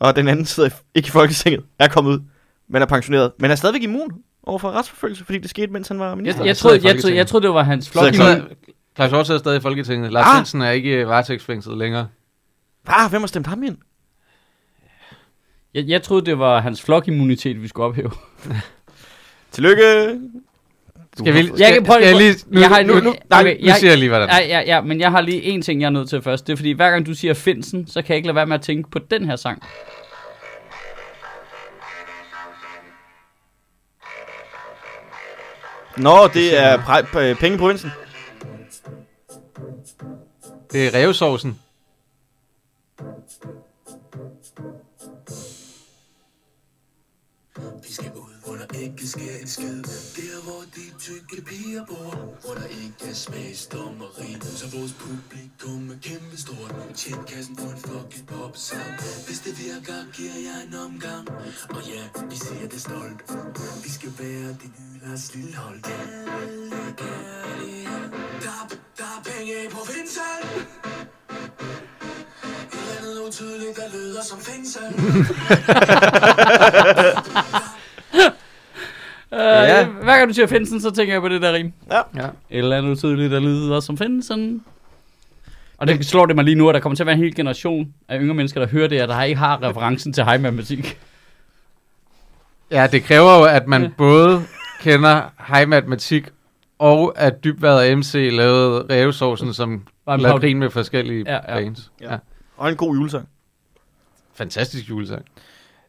Og 0.00 0.16
den 0.16 0.28
anden 0.28 0.44
sidder 0.44 0.70
ikke 0.94 1.06
i 1.06 1.10
Folketinget, 1.10 1.64
er 1.78 1.88
kommet 1.88 2.10
ud, 2.10 2.20
men 2.68 2.82
er 2.82 2.86
pensioneret. 2.86 3.32
Men 3.38 3.50
er 3.50 3.54
stadigvæk 3.54 3.82
immun 3.82 4.12
over 4.48 4.58
for 4.58 4.70
retsforfølgelse, 4.70 5.24
fordi 5.24 5.38
det 5.38 5.50
skete, 5.50 5.72
mens 5.72 5.88
han 5.88 5.98
var 5.98 6.08
Jeg, 6.08 6.16
minister. 6.16 6.44
jeg, 6.44 6.56
sidder 6.56 6.76
troede, 6.78 6.88
jeg, 6.94 7.02
troede, 7.02 7.16
jeg 7.16 7.26
troede, 7.26 7.46
det 7.46 7.54
var 7.54 7.62
hans 7.62 7.94
immun. 7.94 8.48
Claus 8.96 9.10
Hjort 9.10 9.26
sidder 9.26 9.40
stadig 9.40 9.58
i 9.58 9.60
Folketinget. 9.60 10.12
Lars 10.12 10.26
Ah! 10.26 10.36
Finsen 10.36 10.62
er 10.62 10.70
ikke 10.70 11.06
varetægtsfængslet 11.08 11.78
længere. 11.78 12.08
Ah, 12.86 13.10
hvem 13.10 13.22
har 13.22 13.26
stemt 13.26 13.46
ham 13.46 13.62
ind? 13.62 13.76
Jeg, 15.74 15.84
jeg 15.88 16.02
troede, 16.02 16.26
det 16.26 16.38
var 16.38 16.60
hans 16.60 16.82
flokimmunitet, 16.82 17.62
vi 17.62 17.68
skulle 17.68 17.86
ophæve. 17.86 18.10
Tillykke. 19.52 20.18
Skal 21.18 21.34
vi, 21.34 21.42
skal, 21.46 21.58
Jeg 21.58 21.72
kan 21.72 21.84
prøve- 21.84 21.96
skal 21.98 22.06
jeg 22.08 22.16
lige... 22.16 22.34
Nu, 22.46 22.60
jeg 22.60 22.68
har- 22.68 22.82
nu, 22.82 22.94
nu- 22.94 23.00
nu, 23.00 23.14
nej, 23.30 23.40
okay, 23.40 23.60
nu 23.60 23.66
jeg- 23.66 23.76
siger 23.76 23.90
jeg 23.90 23.98
lige, 23.98 24.08
hvordan. 24.08 24.28
Ja, 24.28 24.38
ja, 24.46 24.60
ja, 24.66 24.80
men 24.80 25.00
jeg 25.00 25.10
har 25.10 25.20
lige 25.20 25.42
en 25.42 25.62
ting, 25.62 25.80
jeg 25.80 25.86
er 25.86 25.90
nødt 25.90 26.08
til 26.08 26.22
først. 26.22 26.46
Det 26.46 26.52
er 26.52 26.56
fordi, 26.56 26.72
hver 26.72 26.90
gang 26.90 27.06
du 27.06 27.14
siger 27.14 27.34
Finsen, 27.34 27.86
så 27.86 28.02
kan 28.02 28.08
jeg 28.08 28.16
ikke 28.16 28.26
lade 28.26 28.34
være 28.36 28.46
med 28.46 28.54
at 28.54 28.62
tænke 28.62 28.90
på 28.90 28.98
den 28.98 29.24
her 29.24 29.36
sang. 29.36 29.62
Nå, 35.98 36.26
det 36.34 36.58
er 36.58 36.76
præ- 36.78 37.06
p- 37.16 37.40
pengeprovinsen. 37.40 37.90
Det 40.72 40.86
er 40.86 40.94
revsovsen. 40.94 41.58
Ikke 48.82 49.06
sker 49.08 49.34
en 49.40 49.48
skid 49.48 49.82
Der 50.16 50.42
hvor 50.42 50.62
de 50.76 50.98
tykke 50.98 51.42
piger 51.46 51.84
bor 51.84 52.34
Hvor 52.44 52.54
der 52.54 52.66
ikke 52.66 52.94
er 53.10 53.14
smagsdommeri 53.14 54.36
Så 54.42 54.66
vores 54.76 54.92
publikum 54.92 55.90
er 55.90 55.94
kæmpe 56.02 56.36
stort 56.40 56.74
Tjen 56.96 57.18
kassen 57.28 57.56
for 57.56 57.66
en 57.70 57.78
fucking 57.78 58.26
popsang. 58.26 58.90
Hvis 59.26 59.38
det 59.38 59.58
virker, 59.58 60.12
giver 60.12 60.32
jeg 60.48 60.58
en 60.68 60.74
omgang. 60.74 61.28
Og 61.70 61.82
ja, 61.94 62.02
vi 62.30 62.36
siger 62.36 62.68
det 62.68 62.80
stolt. 62.80 63.20
Vi 63.84 63.90
skal 63.90 64.12
være 64.18 64.48
det 64.48 64.70
nye 64.78 65.08
Lars 65.08 65.34
Lillehold. 65.34 65.80
Alle 65.84 66.70
kærlighed 66.96 68.10
der, 68.42 68.48
er- 68.62 68.68
der 68.98 69.04
er 69.18 69.22
penge 69.24 69.64
i 69.64 69.68
provinsen. 69.68 70.22
Et 72.72 72.72
eller 72.72 72.96
andet 72.98 73.20
utydeligt, 73.28 73.76
der 73.76 73.88
lyder 73.92 74.22
som 74.24 74.40
fængsel 74.40 74.82
Uh, 79.38 79.44
Ja. 79.44 79.78
ja. 79.78 79.84
Hver 79.86 80.16
gang 80.16 80.28
du 80.28 80.34
siger 80.34 80.46
Finsen, 80.46 80.80
så 80.80 80.90
tænker 80.90 81.14
jeg 81.14 81.22
på 81.22 81.28
det 81.28 81.42
der 81.42 81.52
rim. 81.52 81.72
Ja. 81.90 82.00
Et 82.24 82.30
eller 82.50 82.76
andet 82.78 82.98
tydeligt, 82.98 83.30
der 83.32 83.40
lyder 83.40 83.80
som 83.80 83.98
Finsen. 83.98 84.64
Og 85.78 85.86
det 85.88 86.06
slår 86.06 86.26
det 86.26 86.36
mig 86.36 86.44
lige 86.44 86.54
nu, 86.54 86.68
at 86.68 86.74
der 86.74 86.80
kommer 86.80 86.96
til 86.96 87.02
at 87.02 87.06
være 87.06 87.16
en 87.16 87.22
hel 87.22 87.34
generation 87.34 87.94
af 88.08 88.18
yngre 88.20 88.34
mennesker, 88.34 88.60
der 88.60 88.68
hører 88.68 88.88
det, 88.88 89.02
og 89.02 89.08
der 89.08 89.22
ikke 89.22 89.38
har 89.38 89.62
referencen 89.62 90.12
til 90.12 90.24
high 90.24 90.40
matematik. 90.42 90.98
Ja, 92.70 92.86
det 92.92 93.02
kræver 93.04 93.38
jo, 93.38 93.44
at 93.44 93.66
man 93.66 93.82
Ja. 93.82 93.86
ja. 93.88 93.92
både 93.98 94.42
kender 94.80 95.22
high 95.54 95.68
matematik, 95.68 96.28
og 96.78 97.12
at 97.16 97.44
Dybvad 97.44 97.90
og 97.92 97.98
MC 97.98 98.28
lavede 98.32 98.86
rævesovsen, 98.90 99.54
som 99.54 99.86
Var 100.06 100.14
en 100.14 100.20
lavede 100.20 100.40
grin 100.40 100.58
med 100.58 100.70
forskellige 100.70 101.24
Ja, 101.26 101.32
ja, 101.32 101.40
ja. 101.48 101.58
ja. 101.58 101.64
bands. 101.64 101.90
Ja. 102.00 102.12
Ja. 102.12 102.18
Og 102.56 102.68
en 102.70 102.76
god 102.76 102.94
julesang. 102.96 103.28
Fantastisk 104.34 104.88
julesang. 104.88 105.24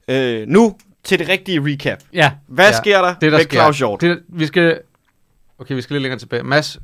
Øh, 0.08 0.48
nu 0.48 0.76
til 1.10 1.20
det 1.20 1.30
rigtige 1.30 1.62
recap. 1.66 2.00
Ja, 2.14 2.32
Hvad 2.48 2.66
Ja, 2.66 2.78
sker 2.78 3.02
der 3.02 3.14
Det, 3.14 3.32
der 3.32 3.38
med 3.38 3.44
sker, 3.44 3.54
Claus 3.58 3.78
Hjort? 3.78 4.02
Det, 4.02 4.24
vi 4.28 4.46
skal... 4.46 4.82
Okay, 5.58 5.76
vi 5.76 5.82
skal 5.82 5.94
lidt 5.94 6.02
længere 6.02 6.20
tilbage. 6.20 6.44
Mads, 6.44 6.80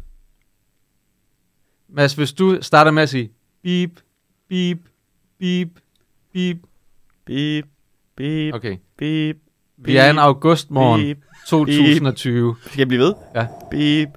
Mads, 1.90 2.14
hvis 2.14 2.34
du 2.34 2.58
starter 2.62 2.92
med 2.92 3.04
at 3.04 3.10
sige 3.10 3.32
beep, 3.64 3.92
beep, 4.50 4.78
beep, 5.40 5.70
beep. 6.34 6.58
Beep, 7.26 7.66
beep, 8.16 8.54
Okay. 8.56 8.78
beep, 8.98 9.38
Vi 9.78 9.98
er 9.98 10.10
en 10.10 10.18
augustmorgen 10.18 11.02
beep. 11.02 11.18
2020. 11.48 12.56
Skal 12.66 12.78
jeg 12.78 12.88
blive 12.88 13.02
ved? 13.02 13.14
Ja. 13.36 13.48
Beep, 13.72 14.10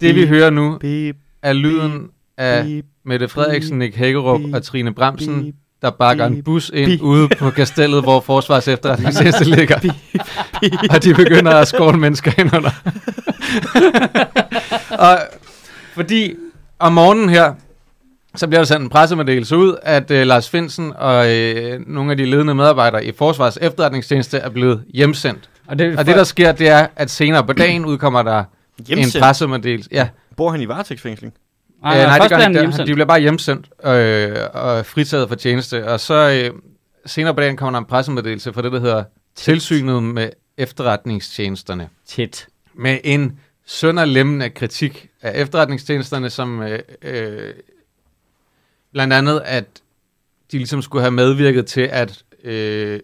Det 0.00 0.14
vi 0.14 0.20
Beep. 0.20 0.28
hører 0.28 0.50
nu 0.50 0.78
beep, 0.78 1.16
er 1.42 1.52
lyden 1.52 2.10
af 2.36 2.64
beep, 2.64 2.84
Mette 3.04 3.28
Frederiksen, 3.28 3.78
Nick 3.78 3.96
Hækkerup 3.96 4.40
beep, 4.40 4.54
og 4.54 4.62
Trine 4.62 4.94
Bramsen, 4.94 5.42
beep, 5.42 5.54
der 5.84 5.90
bakker 5.90 6.26
en 6.26 6.42
bus 6.42 6.70
ind 6.74 6.86
beep. 6.90 7.00
ude 7.02 7.28
på 7.38 7.50
kastellet, 7.50 8.02
hvor 8.02 8.20
Forsvars 8.20 8.68
efterretningstjeneste 8.68 9.44
ligger. 9.56 9.76
og 10.90 11.04
de 11.04 11.14
begynder 11.14 11.52
at 11.52 11.68
skåle 11.68 11.98
mennesker 11.98 12.32
ind 12.38 12.56
under. 12.56 12.70
og 15.08 15.18
fordi 15.94 16.34
om 16.78 16.92
morgenen 16.92 17.28
her, 17.28 17.52
så 18.36 18.46
bliver 18.46 18.60
der 18.60 18.66
sendt 18.66 18.82
en 18.82 18.88
pressemeddelelse 18.88 19.56
ud, 19.56 19.76
at 19.82 20.10
øh, 20.10 20.26
Lars 20.26 20.50
Finsen 20.50 20.92
og 20.96 21.30
øh, 21.34 21.80
nogle 21.86 22.10
af 22.10 22.16
de 22.16 22.24
ledende 22.24 22.54
medarbejdere 22.54 23.04
i 23.04 23.12
Forsvars 23.18 23.58
efterretningstjeneste 23.60 24.38
er 24.38 24.48
blevet 24.48 24.84
hjemsendt. 24.94 25.48
og 25.66 25.78
det, 25.78 25.98
Og 25.98 26.06
det, 26.06 26.16
der 26.16 26.24
sker, 26.24 26.52
det 26.52 26.68
er, 26.68 26.86
at 26.96 27.10
senere 27.10 27.46
på 27.46 27.52
dagen 27.52 27.84
udkommer 27.84 28.22
der 28.22 28.44
Hjemsendt. 28.88 29.14
en 29.14 29.20
pressemeddelelse. 29.20 29.90
Ja, 29.92 30.08
Bor 30.36 30.50
han 30.50 30.60
i 30.60 30.68
varetægtsfængsling? 30.68 31.32
Nej, 31.84 32.00
Øh, 32.00 32.06
nej, 32.06 32.18
det 32.18 32.30
gør 32.30 32.36
han, 32.36 32.72
han 32.72 32.86
de 32.86 32.92
bliver 32.92 33.06
bare 33.06 33.20
hjemsendt 33.20 33.66
øh, 33.84 34.36
og 34.52 34.86
fritaget 34.86 35.28
for 35.28 35.36
tjeneste. 35.36 35.88
Og 35.88 36.00
så 36.00 36.14
øh, 36.14 36.60
senere 37.06 37.34
på 37.34 37.40
dagen 37.40 37.56
kommer 37.56 37.78
der 37.78 37.78
en 37.78 37.88
pressemeddelelse 37.88 38.52
for 38.52 38.62
det, 38.62 38.72
der 38.72 38.80
hedder 38.80 39.04
Tilsynet 39.34 40.02
med 40.02 40.30
efterretningstjenesterne. 40.56 41.88
Tæt. 42.06 42.46
Med 42.74 42.98
en 43.04 43.40
sønderlemmende 43.66 44.50
kritik 44.50 45.08
af 45.22 45.42
efterretningstjenesterne, 45.42 46.30
som 46.30 46.62
øh, 46.62 46.78
øh, 47.02 47.54
blandt 48.92 49.12
andet, 49.12 49.42
at 49.44 49.64
de 50.52 50.56
ligesom 50.56 50.82
skulle 50.82 51.02
have 51.02 51.10
medvirket 51.10 51.66
til 51.66 51.80
at 51.92 52.22
øh, 52.44 53.00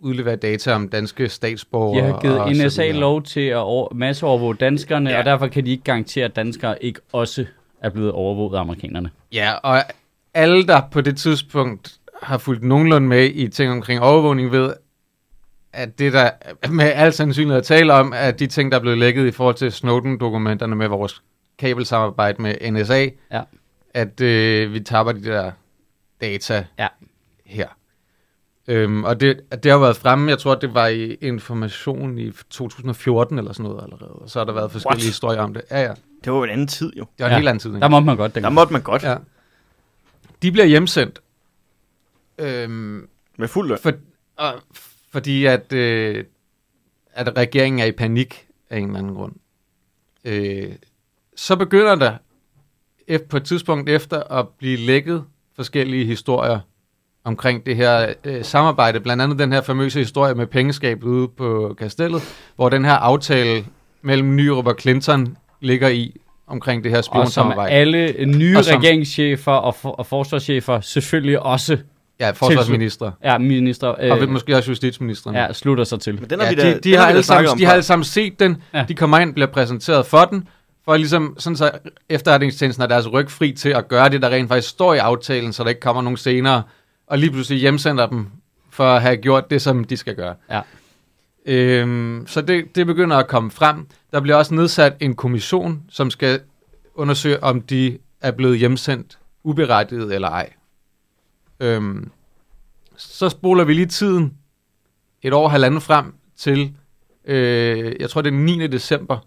udlevere 0.00 0.36
data 0.36 0.72
om 0.74 0.88
danske 0.88 1.28
statsborgere. 1.28 2.06
De 2.06 2.12
har 2.12 2.48
givet 2.48 2.66
NSA 2.66 2.90
lov 2.90 3.22
til 3.22 3.40
at 3.40 3.56
over, 3.56 3.94
masseovervåge 3.94 4.54
danskerne, 4.54 5.10
ja. 5.10 5.18
Og 5.18 5.24
derfor 5.24 5.46
kan 5.46 5.64
de 5.64 5.70
ikke 5.70 5.84
garantere, 5.84 6.24
at 6.24 6.36
danskere 6.36 6.84
ikke 6.84 7.00
også 7.12 7.44
er 7.82 7.90
blevet 7.90 8.12
overvåget 8.12 8.56
af 8.56 8.60
amerikanerne. 8.60 9.10
Ja, 9.32 9.52
og 9.62 9.82
alle, 10.34 10.66
der 10.66 10.80
på 10.90 11.00
det 11.00 11.16
tidspunkt 11.16 11.98
har 12.22 12.38
fulgt 12.38 12.62
nogenlunde 12.62 13.08
med 13.08 13.30
i 13.34 13.48
ting 13.48 13.72
omkring 13.72 14.00
overvågning, 14.00 14.52
ved, 14.52 14.74
at 15.72 15.98
det 15.98 16.12
der 16.12 16.30
med 16.70 16.84
al 16.94 17.12
sandsynlighed 17.12 17.58
at 17.58 17.64
tale 17.64 17.92
om, 17.92 18.12
at 18.16 18.38
de 18.40 18.46
ting, 18.46 18.72
der 18.72 18.78
er 18.78 18.82
blevet 18.82 18.98
lækket 18.98 19.26
i 19.26 19.30
forhold 19.30 19.54
til 19.54 19.72
Snowden-dokumenterne 19.72 20.76
med 20.76 20.88
vores 20.88 21.22
kabelsamarbejde 21.58 22.42
med 22.42 22.70
NSA, 22.70 23.06
Ja. 23.32 23.42
at 23.94 24.20
øh, 24.20 24.72
vi 24.72 24.80
tapper 24.80 25.12
de 25.12 25.24
der 25.24 25.50
data 26.20 26.64
Ja. 26.78 26.86
her. 27.46 27.66
Øhm, 28.68 29.04
og 29.04 29.20
det, 29.20 29.40
at 29.50 29.62
det 29.62 29.72
har 29.72 29.78
været 29.78 29.96
fremme, 29.96 30.30
jeg 30.30 30.38
tror, 30.38 30.54
det 30.54 30.74
var 30.74 30.86
i 30.86 31.14
Information 31.14 32.18
i 32.18 32.30
2014 32.50 33.38
eller 33.38 33.52
sådan 33.52 33.70
noget 33.70 33.82
allerede. 33.82 34.10
Og 34.12 34.30
så 34.30 34.38
har 34.38 34.44
der 34.44 34.52
været 34.52 34.72
forskellige 34.72 34.98
What? 35.04 35.06
historier 35.06 35.40
om 35.40 35.54
det. 35.54 35.62
Ja, 35.70 35.82
ja. 35.82 35.94
Det 36.24 36.32
var 36.32 36.38
jo 36.38 36.44
en 36.44 36.50
anden 36.50 36.66
tid, 36.66 36.92
jo. 36.96 37.00
Det 37.04 37.08
var 37.18 37.26
en 37.26 37.30
Ja. 37.32 37.36
helt 37.36 37.48
anden 37.48 37.60
tid. 37.60 37.70
ikke? 37.70 37.80
Der 37.80 37.88
må 37.88 38.00
man 38.00 38.16
godt 38.16 38.34
Der 38.34 38.50
måtte 38.50 38.72
man 38.72 38.82
godt. 38.82 39.02
Ja. 39.02 39.16
De 40.42 40.52
bliver 40.52 40.66
hjemsendt. 40.66 41.20
Øhm, 42.38 43.08
Med 43.36 43.48
fuld 43.48 43.68
løn. 43.68 43.78
for, 43.78 43.92
og, 44.36 44.54
fordi 45.10 45.44
at, 45.46 45.72
øh, 45.72 46.24
at 47.12 47.36
regeringen 47.36 47.78
er 47.80 47.84
i 47.84 47.92
panik 47.92 48.46
af 48.70 48.78
en 48.78 48.86
eller 48.86 48.98
anden 48.98 49.14
grund. 49.14 49.32
Øh, 50.24 50.72
så 51.36 51.56
begynder 51.56 51.94
der 51.94 52.16
på 53.28 53.36
et 53.36 53.44
tidspunkt 53.44 53.88
efter 53.88 54.22
at 54.22 54.48
blive 54.48 54.76
lækket 54.76 55.24
forskellige 55.56 56.04
historier 56.04 56.60
omkring 57.30 57.66
det 57.66 57.76
her 57.76 58.06
øh, 58.24 58.44
samarbejde. 58.44 59.00
Blandt 59.00 59.22
andet 59.22 59.38
den 59.38 59.52
her 59.52 59.60
famøse 59.60 59.98
historie 59.98 60.34
med 60.34 60.46
pengeskabet 60.46 61.04
ude 61.04 61.28
på 61.38 61.74
Kastellet, 61.78 62.22
hvor 62.56 62.68
den 62.68 62.84
her 62.84 62.92
aftale 62.92 63.64
mellem 64.02 64.36
Nyrup 64.36 64.66
og 64.66 64.74
Clinton 64.80 65.36
ligger 65.60 65.88
i 65.88 66.16
omkring 66.46 66.84
det 66.84 66.90
her 66.92 66.98
Og 66.98 67.04
som 67.04 67.12
spionsamarbejde. 67.12 67.70
alle 67.72 68.26
nye 68.26 68.56
Og 68.58 68.64
som- 68.64 68.76
regeringschefer 68.78 69.52
og, 69.52 69.74
for, 69.74 69.88
og 69.88 70.06
forsvarschefer 70.06 70.80
selvfølgelig 70.80 71.40
også 71.42 71.76
Ja, 72.20 72.30
forsvarsminister. 72.30 73.10
er 73.20 73.38
minister, 73.38 73.94
Øh, 74.00 74.10
og 74.22 74.28
måske 74.28 74.56
også 74.56 74.70
justitsministeren. 74.70 75.36
ja, 75.36 75.52
slutter 75.52 75.84
sig 75.84 76.00
til. 76.00 76.14
Men 76.20 76.30
den 76.30 76.38
har 76.40 76.46
ja, 76.46 76.54
vi 76.54 76.60
da, 76.60 76.68
de, 76.68 76.74
de, 76.74 76.90
den 76.90 76.98
har 76.98 77.06
alle 77.06 77.22
sammen, 77.22 77.58
de 77.58 77.64
har 77.64 77.72
alle 77.72 77.82
sammen 77.82 78.04
set 78.04 78.40
den. 78.40 78.56
Ja. 78.74 78.78
Ja. 78.78 78.84
De 78.88 78.94
kommer 78.94 79.18
ind, 79.18 79.34
bliver 79.34 79.46
præsenteret 79.46 80.06
for 80.06 80.18
den, 80.24 80.48
for 80.84 80.96
ligesom 80.96 81.34
sådan 81.38 81.56
så 81.56 81.70
efterretningstjenesten 82.08 82.82
er 82.82 82.86
deres 82.86 83.12
ryg 83.12 83.30
fri 83.30 83.52
til 83.52 83.68
at 83.68 83.88
gøre 83.88 84.08
det, 84.08 84.22
der 84.22 84.28
rent 84.30 84.48
faktisk 84.48 84.68
står 84.68 84.94
i 84.94 84.98
aftalen, 84.98 85.52
så 85.52 85.62
der 85.62 85.68
ikke 85.68 85.80
kommer 85.80 86.02
nogen 86.02 86.16
senere, 86.16 86.62
og 87.10 87.18
lige 87.18 87.30
pludselig 87.30 87.60
hjemsender 87.60 88.06
dem 88.06 88.26
for 88.70 88.84
at 88.84 89.02
have 89.02 89.16
gjort 89.16 89.50
det, 89.50 89.62
som 89.62 89.84
de 89.84 89.96
skal 89.96 90.14
gøre. 90.16 90.34
Ja. 90.50 90.60
Øhm, 91.46 92.24
så 92.26 92.40
det, 92.40 92.74
det 92.74 92.86
begynder 92.86 93.16
at 93.16 93.28
komme 93.28 93.50
frem. 93.50 93.86
Der 94.12 94.20
bliver 94.20 94.36
også 94.36 94.54
nedsat 94.54 94.96
en 95.00 95.14
kommission, 95.14 95.82
som 95.88 96.10
skal 96.10 96.40
undersøge, 96.94 97.42
om 97.44 97.60
de 97.62 97.98
er 98.20 98.30
blevet 98.30 98.58
hjemsendt 98.58 99.18
uberettiget 99.42 100.14
eller 100.14 100.28
ej. 100.28 100.52
Øhm, 101.60 102.10
så 102.96 103.28
spoler 103.28 103.64
vi 103.64 103.74
lige 103.74 103.86
tiden 103.86 104.34
et 105.22 105.32
år 105.32 105.48
halvanden 105.48 105.80
frem 105.80 106.14
til, 106.36 106.74
øh, 107.24 107.94
jeg 108.00 108.10
tror 108.10 108.22
det 108.22 108.28
er 108.32 108.36
den 108.36 108.44
9. 108.44 108.66
december 108.66 109.18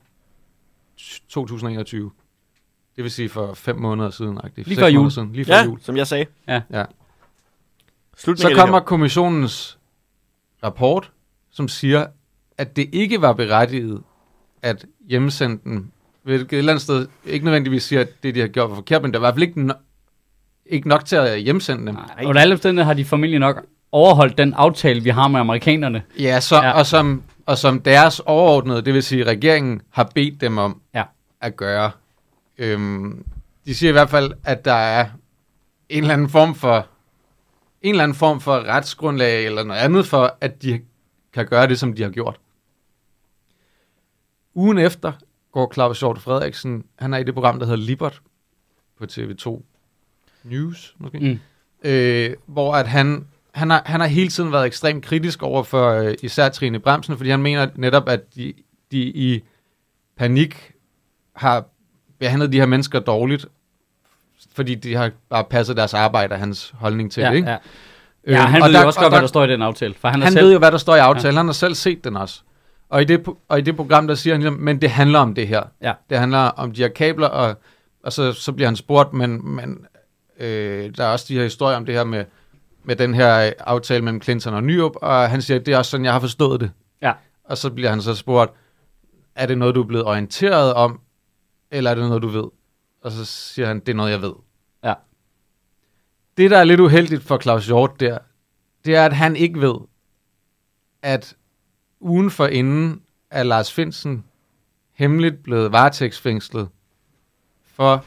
2021. 1.30 2.12
Det 2.96 3.04
vil 3.04 3.12
sige 3.12 3.30
for 3.30 3.54
fem 3.54 3.76
måneder 3.80 4.10
siden. 4.10 4.39
Lige 4.56 4.67
Lige 4.67 4.80
før 4.80 4.88
jul. 4.88 5.12
Siden, 5.12 5.34
lige 5.34 5.46
før 5.46 5.54
Ja, 5.56 5.63
jul. 5.63 5.80
som 5.82 5.98
jeg 5.98 6.08
sagde. 6.08 6.26
Ja. 6.48 6.62
Slutningen 8.17 8.56
Så 8.58 8.62
kommer 8.62 8.80
kommissionens 8.80 9.78
rapport, 10.63 11.12
som 11.52 11.67
siger, 11.67 12.06
at 12.58 12.76
det 12.76 12.89
ikke 12.91 13.21
var 13.21 13.34
berettiget 13.34 14.02
at 14.62 14.86
hjemsende 15.10 15.60
dem. 15.63 15.91
Hvilket 16.23 16.54
et 16.54 16.58
eller 16.58 16.73
andet 16.73 16.82
sted 16.82 17.08
ikke 17.26 17.45
nødvendigvis 17.45 17.84
siger, 17.84 18.02
at 18.02 18.10
det, 18.23 18.36
de 18.36 18.39
har 18.39 18.47
gjort, 18.47 18.69
var 18.69 18.76
forkert, 18.76 19.02
men 19.02 19.13
der 19.13 19.19
var 19.19 19.28
i 19.28 19.32
hvert 19.32 19.36
fald 19.36 19.43
ikke, 19.47 19.73
no- 19.73 20.63
ikke 20.65 20.88
nok 20.88 21.06
til 21.06 21.15
at 21.15 21.39
hjemsende 21.41 21.86
dem. 21.88 21.93
Nej. 21.95 22.23
Under 22.26 22.41
alle 22.41 22.54
omstændigheder 22.54 22.86
har 22.86 22.93
de 22.93 23.06
formentlig 23.06 23.39
nok 23.39 23.65
overholdt 23.91 24.38
den 24.38 24.54
aftale, 24.54 25.02
vi 25.04 25.10
har 25.10 25.28
med 25.28 25.39
amerikanerne. 25.39 26.04
Ja, 26.19 26.39
så, 26.39 26.56
ja. 26.56 26.71
Og, 26.71 26.86
som, 26.86 27.23
og 27.45 27.58
som 27.58 27.82
deres 27.82 28.19
overordnede, 28.19 28.82
det 28.82 28.93
vil 28.93 29.04
sige 29.04 29.23
regeringen, 29.23 29.82
har 29.89 30.12
bedt 30.15 30.41
dem 30.41 30.58
om 30.58 30.82
Ja. 30.95 31.04
at 31.41 31.56
gøre. 31.56 31.91
Øhm, 32.58 33.26
de 33.65 33.76
siger 33.76 33.89
i 33.89 33.91
hvert 33.91 34.10
fald, 34.10 34.32
at 34.43 34.65
der 34.65 34.73
er 34.73 35.06
en 35.89 36.04
eller 36.04 36.13
anden 36.13 36.30
form 36.30 36.56
for 36.56 36.88
en 37.84 37.89
eller 37.89 38.04
anden 38.04 38.15
form 38.15 38.41
for 38.41 38.54
retsgrundlag 38.60 39.46
eller 39.46 39.63
noget 39.63 39.80
andet 39.80 40.06
for, 40.08 40.38
at 40.41 40.62
de 40.62 40.82
kan 41.34 41.46
gøre 41.48 41.67
det, 41.67 41.80
som 41.80 41.93
de 41.93 42.04
har 42.04 42.10
gjort. 42.10 42.39
Ugen 44.56 44.78
efter 44.78 45.13
går 45.52 45.72
Claus 45.74 46.00
Hjort 46.00 46.19
Frederiksen, 46.22 46.86
han 47.00 47.13
er 47.13 47.17
i 47.17 47.24
det 47.24 47.34
program, 47.34 47.60
der 47.60 47.65
hedder 47.65 47.80
Libert 47.86 48.22
på 48.98 49.06
TV2 49.12 49.62
News, 50.43 50.96
måske 50.98 51.19
Mm. 51.19 51.39
øh, 51.89 52.34
hvor 52.46 52.76
at 52.76 52.88
han, 52.88 53.28
han, 53.54 53.69
har, 53.69 53.84
han 53.86 54.00
har 54.00 54.08
hele 54.08 54.30
tiden 54.30 54.52
været 54.52 54.65
ekstremt 54.65 55.06
kritisk 55.06 55.43
over 55.43 55.63
for 55.63 55.89
øh, 55.89 56.15
især 56.24 56.50
Trine 56.50 56.80
Bremsen, 56.80 57.17
fordi 57.17 57.30
han 57.30 57.41
mener 57.41 57.67
netop, 57.76 58.10
at 58.10 58.36
de, 58.36 58.54
de 58.91 59.02
i 59.02 59.43
panik 60.15 60.72
har 61.36 61.65
behandlet 62.19 62.52
de 62.52 62.60
her 62.60 62.65
mennesker 62.65 63.00
dårligt, 63.00 63.46
fordi 64.56 64.76
de 64.76 64.96
har 64.96 65.12
bare 65.30 65.44
passet 65.44 65.78
deres 65.78 65.94
arbejde 65.94 66.34
og 66.34 66.39
hans 66.39 66.74
holdning 66.78 67.12
til 67.12 67.22
Ja, 67.22 67.30
det. 67.30 67.36
Ikke? 67.36 67.50
ja. 67.50 67.58
ja, 68.28 68.42
han 68.42 68.62
og 68.62 68.70
ved 68.70 68.80
jo 68.80 68.88
også 68.88 69.00
godt, 69.00 69.13
hvad 69.13 69.22
der 69.22 69.28
står 69.28 69.44
i 69.44 69.48
den 69.48 69.62
aftale. 69.62 69.94
For 70.00 70.08
han, 70.08 70.22
han 70.22 70.32
selv, 70.34 70.46
ved 70.46 70.54
jo, 70.54 70.60
hvad 70.60 70.72
der 70.72 70.78
står 70.78 70.96
i 70.96 71.00
aftalen. 71.00 71.34
Ja. 71.34 71.39
Han 71.39 71.46
har 71.46 71.54
selv 71.54 71.74
set 71.76 72.04
den 72.04 72.18
også. 72.18 72.42
Og 72.89 73.02
i, 73.02 73.06
det, 73.06 73.26
og 73.48 73.60
i 73.60 73.62
det 73.62 73.76
program, 73.76 74.08
der 74.08 74.16
siger 74.16 74.34
han, 74.34 74.42
ligesom, 74.42 74.60
men 74.60 74.82
det 74.82 74.89
handler 74.89 75.20
om 75.20 75.34
det 75.36 75.48
her. 75.48 75.63
Ja. 75.82 75.94
Det 76.10 76.18
handler 76.20 76.38
om 76.38 76.72
de 76.72 76.82
her 76.82 76.88
kabler, 76.89 77.28
og, 77.28 77.56
og 78.04 78.13
så, 78.13 78.34
så 78.34 78.52
bliver 78.52 78.68
han 78.68 78.76
spurgt, 78.76 79.13
men, 79.13 79.56
men 79.56 79.86
øh, 80.39 80.92
der 80.98 81.04
er 81.04 81.12
også 81.12 81.26
de 81.30 81.36
her 81.36 81.44
historier 81.44 81.78
om 81.78 81.86
det 81.86 81.96
her 81.96 82.04
med, 82.04 82.26
med 82.84 82.96
den 82.96 83.13
her 83.13 83.46
øh, 83.46 83.52
aftale 83.60 84.04
mellem 84.04 84.22
Clinton 84.22 84.54
og 84.54 84.63
Nyrup, 84.63 84.92
og 84.96 85.30
han 85.30 85.42
siger, 85.42 85.60
det 85.60 85.74
er 85.74 85.78
også 85.78 85.92
sådan, 85.92 86.06
jeg 86.06 86.13
har 86.13 86.20
forstået 86.20 86.62
det. 86.62 86.72
Ja. 87.02 87.13
Og 87.44 87.58
så 87.58 87.70
bliver 87.70 87.89
han 87.89 88.02
så 88.02 88.16
spurgt, 88.16 88.54
er 89.36 89.46
det 89.46 89.58
noget, 89.58 89.76
du 89.76 89.82
er 89.82 89.88
blevet 89.88 90.06
orienteret 90.06 90.74
om, 90.74 91.00
eller 91.72 91.92
er 91.92 91.96
det 91.96 92.04
noget, 92.08 92.24
du 92.24 92.28
ved? 92.28 92.46
Og 93.04 93.12
så 93.12 93.26
siger 93.26 93.68
han, 93.68 93.80
det 93.80 93.89
er 93.89 93.94
noget, 93.94 94.12
jeg 94.12 94.22
ved. 94.22 94.34
Det, 96.38 96.52
der 96.52 96.58
er 96.58 96.63
lidt 96.63 96.80
uheldigt 96.80 97.24
for 97.24 97.38
Claus 97.39 97.65
Hjort 97.65 98.00
der, 98.00 98.17
det 98.86 98.96
er, 98.96 99.06
at 99.06 99.13
han 99.13 99.36
ikke 99.36 99.62
ved, 99.62 99.76
at 101.02 101.36
ugen 102.00 102.32
for 102.32 102.48
inden 102.48 103.02
er 103.32 103.43
Lars 103.43 103.74
Finsen 103.74 104.24
hemmeligt 104.93 105.43
blevet 105.43 105.72
varetægtsfængslet, 105.72 106.67
for, 107.76 108.06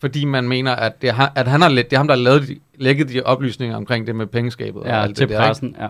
fordi 0.00 0.24
man 0.24 0.48
mener, 0.48 0.72
at, 0.76 1.02
det 1.02 1.08
er, 1.08 1.12
han- 1.12 1.30
at 1.34 1.48
han 1.48 1.60
har, 1.60 1.68
det 1.68 1.92
er 1.92 1.96
ham, 1.96 2.08
der 2.08 2.14
har 2.16 2.22
lavet 2.22 2.48
de, 2.48 2.60
lækket 2.74 3.08
de 3.08 3.22
oplysninger 3.22 3.76
omkring 3.76 4.06
det 4.06 4.16
med 4.16 4.26
pengeskabet. 4.26 4.82
og 4.82 4.88
Ja, 4.88 5.02
alt 5.02 5.16
til 5.16 5.28
det 5.28 5.36
der, 5.36 5.42
ikke? 5.42 5.48
pressen, 5.48 5.76
ja. 5.80 5.88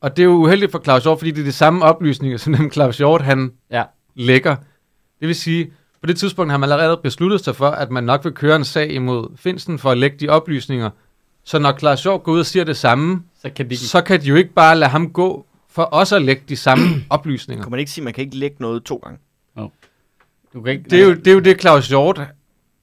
Og 0.00 0.16
det 0.16 0.22
er 0.22 0.26
jo 0.26 0.32
uheldigt 0.32 0.72
for 0.72 0.78
Claus 0.78 1.02
Hjort, 1.02 1.18
fordi 1.18 1.30
det 1.30 1.40
er 1.40 1.44
de 1.44 1.52
samme 1.52 1.84
oplysninger, 1.84 2.38
som 2.44 2.54
dem 2.54 2.72
Claus 2.72 2.98
Hjort 2.98 3.22
han 3.22 3.52
Ja. 3.70 3.84
lægger. 4.14 4.56
Det 5.20 5.28
vil 5.28 5.34
sige, 5.34 5.72
på 6.06 6.08
det 6.08 6.18
tidspunkt 6.18 6.50
har 6.50 6.58
man 6.58 6.72
allerede 6.72 7.00
besluttet 7.02 7.44
sig 7.44 7.56
for, 7.56 7.68
at 7.68 7.90
man 7.90 8.04
nok 8.04 8.24
vil 8.24 8.32
køre 8.32 8.56
en 8.56 8.64
sag 8.64 8.92
imod 8.92 9.36
Finsen 9.36 9.78
for 9.78 9.90
at 9.90 9.98
lægge 9.98 10.16
de 10.20 10.28
oplysninger. 10.28 10.90
Så 11.44 11.58
når 11.58 11.78
Claus 11.78 12.02
Hjort 12.02 12.22
går 12.22 12.32
ud 12.32 12.38
og 12.38 12.46
siger 12.46 12.64
det 12.64 12.76
samme, 12.76 13.22
Så 13.42 13.50
kan 13.50 13.70
de 13.70 13.76
så 13.76 14.00
kan 14.00 14.20
de 14.20 14.26
jo 14.26 14.34
ikke 14.34 14.52
bare 14.54 14.76
lade 14.76 14.90
ham 14.90 15.10
gå 15.12 15.46
for 15.70 15.82
også 15.82 16.16
at 16.16 16.22
lægge 16.22 16.42
de 16.48 16.56
samme 16.56 16.84
oplysninger. 17.10 17.64
Kunne 17.64 17.70
man 17.70 17.80
ikke 17.80 17.90
sige, 17.90 18.02
at 18.02 18.04
man 18.04 18.14
kan 18.14 18.24
ikke 18.24 18.36
lægge 18.36 18.56
noget 18.60 18.84
to 18.84 18.96
gange? 18.96 19.18
Du 20.54 20.62
kan 20.62 20.72
ikke, 20.72 20.84
Det 20.90 21.00
er, 21.00 21.04
jo, 21.04 21.14
det 21.14 21.26
er 21.26 21.32
jo 21.32 21.40
det, 21.40 21.60
Claus 21.60 21.88
Hjort 21.88 22.20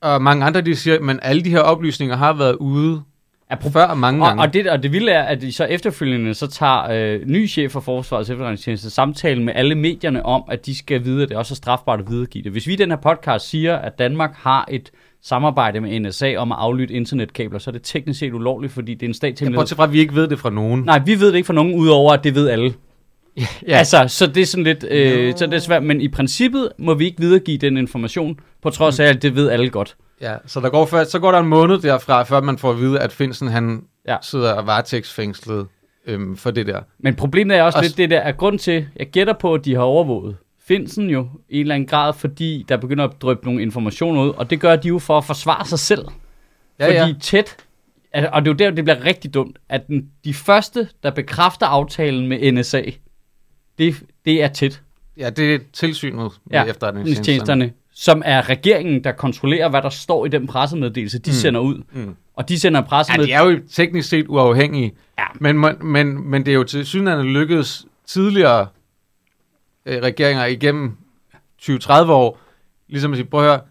og 0.01 0.21
mange 0.21 0.45
andre 0.45 0.61
de 0.61 0.75
siger, 0.75 0.99
men 0.99 1.19
alle 1.21 1.43
de 1.43 1.49
her 1.49 1.59
oplysninger 1.59 2.15
har 2.15 2.33
været 2.33 2.55
ude 2.55 3.03
er 3.49 3.55
pro- 3.55 3.69
før 3.69 3.93
mange 3.93 4.21
og, 4.23 4.27
gange. 4.27 4.41
og, 4.43 4.53
det, 4.53 4.67
og 4.69 4.83
det 4.83 4.91
vilde 4.91 5.11
er, 5.11 5.23
at 5.23 5.41
de 5.41 5.51
så 5.51 5.63
efterfølgende 5.65 6.33
så 6.33 6.47
tager 6.47 6.83
øh, 6.91 7.21
ny 7.27 7.49
chef 7.49 7.71
for 7.71 7.79
Forsvarets 7.79 8.29
efterretningstjeneste 8.29 8.89
samtale 8.89 9.43
med 9.43 9.53
alle 9.55 9.75
medierne 9.75 10.25
om, 10.25 10.43
at 10.51 10.65
de 10.65 10.77
skal 10.77 11.03
vide, 11.05 11.23
at 11.23 11.29
det 11.29 11.37
også 11.37 11.53
er 11.53 11.55
strafbart 11.55 11.99
at 11.99 12.05
videregive 12.09 12.43
det. 12.43 12.51
Hvis 12.51 12.67
vi 12.67 12.73
i 12.73 12.75
den 12.75 12.89
her 12.89 12.97
podcast 12.97 13.49
siger, 13.49 13.75
at 13.75 13.99
Danmark 13.99 14.33
har 14.37 14.67
et 14.71 14.91
samarbejde 15.23 15.81
med 15.81 15.99
NSA 15.99 16.35
om 16.37 16.51
at 16.51 16.57
aflytte 16.61 16.93
internetkabler, 16.93 17.59
så 17.59 17.69
er 17.69 17.71
det 17.71 17.81
teknisk 17.83 18.19
set 18.19 18.33
ulovligt, 18.33 18.73
fordi 18.73 18.93
det 18.93 19.03
er 19.03 19.07
en 19.07 19.11
Ja, 19.11 19.13
statshemmelighed. 19.13 19.59
bortset 19.61 19.75
fra, 19.75 19.83
at 19.83 19.93
vi 19.93 19.99
ikke 19.99 20.15
ved 20.15 20.27
det 20.27 20.39
fra 20.39 20.49
nogen. 20.49 20.83
Nej, 20.83 21.01
vi 21.05 21.19
ved 21.19 21.27
det 21.27 21.35
ikke 21.35 21.45
fra 21.47 21.53
nogen, 21.53 21.73
udover 21.75 22.13
at 22.13 22.23
det 22.23 22.35
ved 22.35 22.49
alle. 22.49 22.73
Ja, 23.37 23.45
Ja. 23.67 23.77
Altså, 23.77 24.05
så 24.07 24.27
det 24.27 24.41
er 24.41 24.45
sådan 24.45 24.63
lidt, 24.63 24.85
øh, 24.89 25.33
så 25.37 25.45
det 25.45 25.53
er 25.53 25.59
svært, 25.59 25.83
men 25.83 26.01
i 26.01 26.07
princippet 26.07 26.69
må 26.77 26.93
vi 26.93 27.05
ikke 27.05 27.19
videregive 27.19 27.57
den 27.57 27.77
information, 27.77 28.39
på 28.61 28.69
trods 28.69 28.99
af, 28.99 29.05
at 29.05 29.21
det 29.21 29.35
ved 29.35 29.49
alle 29.49 29.69
godt. 29.69 29.95
ja, 30.21 30.35
så, 30.45 30.59
der 30.59 30.69
går 30.69 31.03
så 31.03 31.19
går 31.19 31.31
der 31.31 31.39
en 31.39 31.47
måned 31.47 31.79
derfra, 31.79 32.23
før 32.23 32.41
man 32.41 32.57
får 32.57 32.71
at 32.71 32.79
vide, 32.79 32.99
at 32.99 33.11
Finsen 33.11 33.47
han 33.47 33.83
Ja. 34.07 34.17
sidder 34.21 34.61
varetægtsfængslet 34.61 35.67
øhm, 36.07 36.37
for 36.37 36.51
det 36.51 36.67
der. 36.67 36.79
Men 36.99 37.15
problemet 37.15 37.57
er 37.57 37.63
også 37.63 37.77
Og 37.77 37.83
lidt 37.83 37.97
det 37.97 38.09
der, 38.09 38.19
at 38.21 38.37
grund 38.37 38.59
til, 38.59 38.85
jeg 38.95 39.07
gætter 39.07 39.33
på, 39.33 39.53
at 39.53 39.65
de 39.65 39.75
har 39.75 39.81
overvåget 39.81 40.35
Finsen 40.67 41.09
jo 41.09 41.27
i 41.49 41.55
en 41.55 41.61
eller 41.61 41.75
anden 41.75 41.87
grad, 41.87 42.13
fordi 42.13 42.65
der 42.69 42.77
begynder 42.77 43.03
at 43.03 43.11
drøbe 43.21 43.45
nogle 43.45 43.61
informationer 43.61 44.23
ud, 44.23 44.29
og 44.29 44.49
det 44.49 44.59
gør 44.59 44.75
de 44.75 44.87
jo 44.87 44.99
for 44.99 45.17
at 45.17 45.25
forsvare 45.25 45.65
sig 45.65 45.79
selv. 45.79 46.05
Ja, 46.79 46.85
fordi 46.87 47.11
ja. 47.11 47.19
tæt, 47.21 47.55
og 48.13 48.41
det 48.45 48.47
er 48.47 48.51
jo 48.51 48.53
der, 48.53 48.71
det 48.71 48.83
bliver 48.83 49.05
rigtig 49.05 49.33
dumt, 49.33 49.59
at 49.69 49.87
den, 49.87 50.05
de 50.25 50.33
første, 50.33 50.87
der 51.03 51.11
bekræfter 51.11 51.65
aftalen 51.65 52.27
med 52.27 52.51
NSA, 52.51 52.81
det, 53.77 54.03
det 54.25 54.43
er 54.43 54.47
tæt. 54.47 54.81
Ja, 55.17 55.29
det 55.29 55.55
er 55.55 55.59
tilsynet 55.73 56.15
med 56.15 56.29
Ja, 56.51 56.63
efterretningstjenesterne. 56.63 57.25
Tjenesterne, 57.25 57.73
som 57.93 58.21
er 58.25 58.49
regeringen, 58.49 59.03
der 59.03 59.11
kontrollerer, 59.11 59.69
hvad 59.69 59.81
der 59.81 59.89
står 59.89 60.25
i 60.25 60.29
den 60.29 60.47
pressemeddelelse, 60.47 61.19
de 61.19 61.29
mm. 61.29 61.33
sender 61.33 61.59
ud. 61.59 61.81
Mm. 61.91 62.15
Og 62.35 62.49
de 62.49 62.59
sender 62.59 62.79
en 62.79 62.85
Ja, 62.85 62.89
pressemeddelelse. 62.89 63.33
de 63.33 63.43
er 63.43 63.51
jo 63.51 63.59
teknisk 63.71 64.09
set 64.09 64.27
uafhængige. 64.27 64.93
Ja. 65.19 65.25
Men, 65.35 65.59
men, 65.59 65.75
men, 65.85 66.29
men 66.29 66.45
det 66.45 66.51
er 66.51 66.55
jo 66.55 66.63
til 66.63 66.85
synligheden 66.85 67.27
lykkedes 67.27 67.85
tidligere 68.07 68.67
øh, 69.85 70.01
regeringer 70.01 70.45
igennem 70.45 70.97
20-30 71.61 71.91
år, 72.11 72.39
ligesom 72.87 73.13
at 73.13 73.17
sige, 73.17 73.25
prøv 73.25 73.39
at 73.39 73.45
høre, 73.45 73.61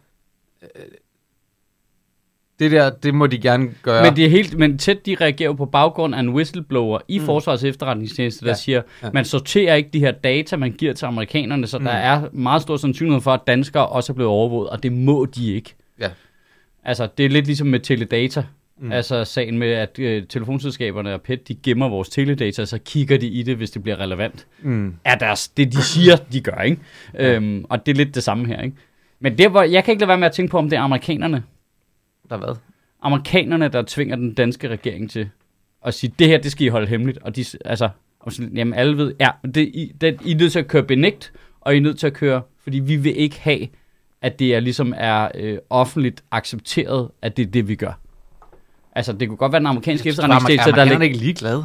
det 2.58 2.70
der, 2.70 2.90
det 2.90 3.14
må 3.14 3.26
de 3.26 3.38
gerne 3.38 3.68
gøre. 3.82 4.02
Men 4.04 4.16
det 4.16 4.24
er 4.24 4.28
helt, 4.28 4.58
men 4.58 4.78
tæt 4.78 5.06
de 5.06 5.16
reagerer 5.20 5.48
jo 5.48 5.52
på 5.52 5.66
baggrund 5.66 6.14
af 6.14 6.20
en 6.20 6.28
whistleblower 6.28 6.98
i 7.08 7.18
mm. 7.18 7.24
Forsvarets 7.24 7.64
efterretningstjeneste, 7.64 8.44
der 8.44 8.50
ja. 8.50 8.54
Siger, 8.54 8.82
ja. 9.02 9.10
man 9.12 9.24
sorterer 9.24 9.74
ikke 9.74 9.90
de 9.92 9.98
her 9.98 10.10
data, 10.10 10.56
man 10.56 10.72
giver 10.72 10.92
til 10.92 11.06
amerikanerne, 11.06 11.66
så 11.66 11.78
mm. 11.78 11.84
der 11.84 11.90
er 11.90 12.22
meget 12.32 12.62
stor 12.62 12.76
sandsynlighed 12.76 13.20
for, 13.20 13.32
at 13.32 13.40
danskere 13.46 13.86
også 13.86 14.12
er 14.12 14.14
blevet 14.14 14.30
overvåget, 14.30 14.70
og 14.70 14.82
det 14.82 14.92
må 14.92 15.24
de 15.24 15.54
ikke. 15.54 15.74
Ja. 16.00 16.08
Altså, 16.84 17.08
det 17.18 17.26
er 17.26 17.30
lidt 17.30 17.46
ligesom 17.46 17.66
med 17.66 17.80
teledata. 17.80 18.44
Mm. 18.80 18.92
Altså 18.92 19.24
sagen 19.24 19.58
med, 19.58 19.72
at 19.72 19.98
øh, 19.98 20.22
telefonselskaberne 20.28 21.14
og 21.14 21.22
PET, 21.22 21.48
de 21.48 21.54
gemmer 21.54 21.88
vores 21.88 22.08
teledata, 22.08 22.64
så 22.64 22.78
kigger 22.78 23.18
de 23.18 23.26
i 23.26 23.42
det, 23.42 23.56
hvis 23.56 23.70
det 23.70 23.82
bliver 23.82 24.00
relevant. 24.00 24.46
mm. 24.62 24.94
Er 25.04 25.14
deres, 25.14 25.48
det, 25.48 25.72
de 25.72 25.82
siger, 25.82 26.16
de 26.16 26.40
gør, 26.40 26.60
ikke? 26.60 26.80
Ja. 27.14 27.34
Øhm, 27.34 27.64
og 27.68 27.86
det 27.86 27.92
er 27.92 27.96
lidt 27.96 28.14
det 28.14 28.22
samme 28.22 28.46
her, 28.46 28.60
ikke? 28.60 28.76
Men 29.20 29.38
det, 29.38 29.50
hvor, 29.50 29.62
jeg 29.62 29.84
kan 29.84 29.92
ikke 29.92 30.00
lade 30.00 30.08
være 30.08 30.18
med 30.18 30.26
at 30.26 30.32
tænke 30.32 30.50
på, 30.50 30.58
om 30.58 30.70
det 30.70 30.76
er 30.76 30.80
amerikanerne, 30.80 31.42
Der 32.30 32.36
hvad? 32.36 32.56
amerikanerne, 33.02 33.68
der 33.68 33.82
tvinger 33.86 34.16
den 34.16 34.34
danske 34.34 34.68
regering 34.68 35.10
til 35.10 35.28
at 35.84 35.94
sige, 35.94 36.14
det 36.18 36.26
her, 36.26 36.38
det 36.38 36.52
skal 36.52 36.66
I 36.66 36.68
holde 36.68 36.86
hemmeligt. 36.86 37.18
Og 37.18 37.36
de, 37.36 37.44
altså, 37.64 37.88
og 38.20 38.32
sådan, 38.32 38.56
jamen 38.56 38.74
alle 38.74 38.96
ved, 38.96 39.14
ja, 39.20 39.30
det, 39.54 39.56
I, 39.56 39.92
det, 40.00 40.18
I 40.24 40.32
er 40.32 40.36
nødt 40.36 40.52
til 40.52 40.58
at 40.58 40.68
køre 40.68 40.82
benægt, 40.82 41.32
og 41.60 41.74
I 41.74 41.76
er 41.76 41.80
nødt 41.80 41.98
til 41.98 42.06
at 42.06 42.12
køre, 42.12 42.42
fordi 42.62 42.78
vi 42.78 42.96
vil 42.96 43.16
ikke 43.16 43.40
have, 43.40 43.68
at 44.22 44.38
det 44.38 44.54
er 44.54 44.60
ligesom 44.60 44.94
er 44.96 45.28
øh, 45.34 45.58
offentligt 45.70 46.24
accepteret, 46.30 47.08
at 47.22 47.36
det 47.36 47.46
er 47.46 47.50
det, 47.50 47.68
vi 47.68 47.74
gør. 47.74 47.98
Altså, 48.94 49.12
det 49.12 49.28
kunne 49.28 49.36
godt 49.36 49.52
være 49.52 49.58
den 49.58 49.66
amerikanske 49.66 50.08
efterretningstjeneste, 50.08 50.72
der 50.72 50.84
er 50.84 51.00
ikke 51.00 51.18
ligeglade. 51.18 51.64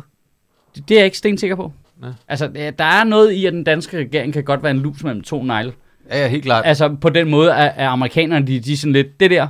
Det, 0.76 0.90
det 0.90 0.96
er 0.96 1.00
jeg 1.00 1.06
ikke 1.06 1.18
stensikker 1.18 1.56
på. 1.56 1.74
Nej. 2.02 2.12
Altså, 2.28 2.48
der 2.80 2.86
er 2.86 3.04
noget 3.04 3.32
i, 3.32 3.46
at 3.46 3.54
den 3.54 3.64
danske 3.64 3.98
regering 3.98 4.34
kan 4.34 4.44
godt 4.44 4.64
være 4.64 4.72
en 4.72 4.80
lus 4.80 5.04
mellem 5.04 5.22
to 5.22 5.44
negle. 5.44 5.74
Ja, 6.10 6.22
ja, 6.22 6.28
helt 6.28 6.44
klart. 6.44 6.66
Altså, 6.66 6.96
på 7.02 7.10
den 7.10 7.30
måde 7.30 7.50
er, 7.52 7.56
er 7.56 7.90
amerikanerne, 7.90 8.48
de, 8.48 8.60
de 8.60 8.74
er 8.74 8.78
sådan 8.78 8.94
lidt, 8.94 9.20
det 9.20 9.32
der, 9.32 9.48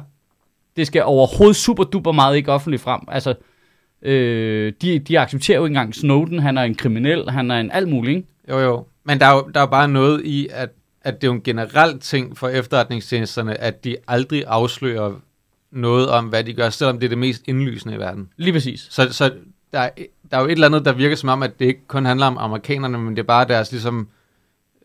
det 0.77 0.87
skal 0.87 1.03
overhovedet 1.03 1.55
super 1.55 1.83
duper 1.83 2.11
meget 2.11 2.35
ikke 2.35 2.51
offentligt 2.51 2.81
frem. 2.81 3.01
Altså, 3.07 3.33
øh, 4.01 4.73
de, 4.81 4.99
de 4.99 5.19
accepterer 5.19 5.57
jo 5.57 5.65
ikke 5.65 5.71
engang 5.71 5.95
Snowden, 5.95 6.39
han 6.39 6.57
er 6.57 6.63
en 6.63 6.75
kriminel, 6.75 7.29
han 7.29 7.51
er 7.51 7.59
en 7.59 7.71
alt 7.71 7.87
mulig, 7.87 8.15
ikke? 8.15 8.27
Jo, 8.49 8.59
jo. 8.59 8.85
Men 9.03 9.19
der 9.19 9.25
er 9.25 9.33
jo, 9.33 9.49
der 9.53 9.61
er 9.61 9.65
bare 9.65 9.87
noget 9.87 10.25
i, 10.25 10.47
at, 10.51 10.69
at 11.01 11.21
det 11.21 11.27
er 11.27 11.31
jo 11.31 11.33
en 11.33 11.43
generel 11.43 11.99
ting 11.99 12.37
for 12.37 12.47
efterretningstjenesterne, 12.47 13.61
at 13.61 13.83
de 13.83 13.95
aldrig 14.07 14.43
afslører 14.47 15.13
noget 15.71 16.09
om, 16.09 16.25
hvad 16.25 16.43
de 16.43 16.53
gør, 16.53 16.69
selvom 16.69 16.99
det 16.99 17.05
er 17.05 17.09
det 17.09 17.17
mest 17.17 17.43
indlysende 17.47 17.95
i 17.95 17.99
verden. 17.99 18.29
Lige 18.37 18.53
præcis. 18.53 18.87
Så, 18.89 19.13
så 19.13 19.33
der, 19.71 19.79
er, 19.79 19.89
der 20.31 20.37
er 20.37 20.41
jo 20.41 20.47
et 20.47 20.51
eller 20.51 20.67
andet, 20.67 20.85
der 20.85 20.93
virker 20.93 21.15
som 21.15 21.29
om, 21.29 21.43
at 21.43 21.59
det 21.59 21.65
ikke 21.65 21.87
kun 21.87 22.05
handler 22.05 22.25
om 22.25 22.37
amerikanerne, 22.37 22.97
men 22.97 23.15
det 23.15 23.19
er 23.19 23.27
bare 23.27 23.47
deres 23.47 23.71
ligesom, 23.71 24.07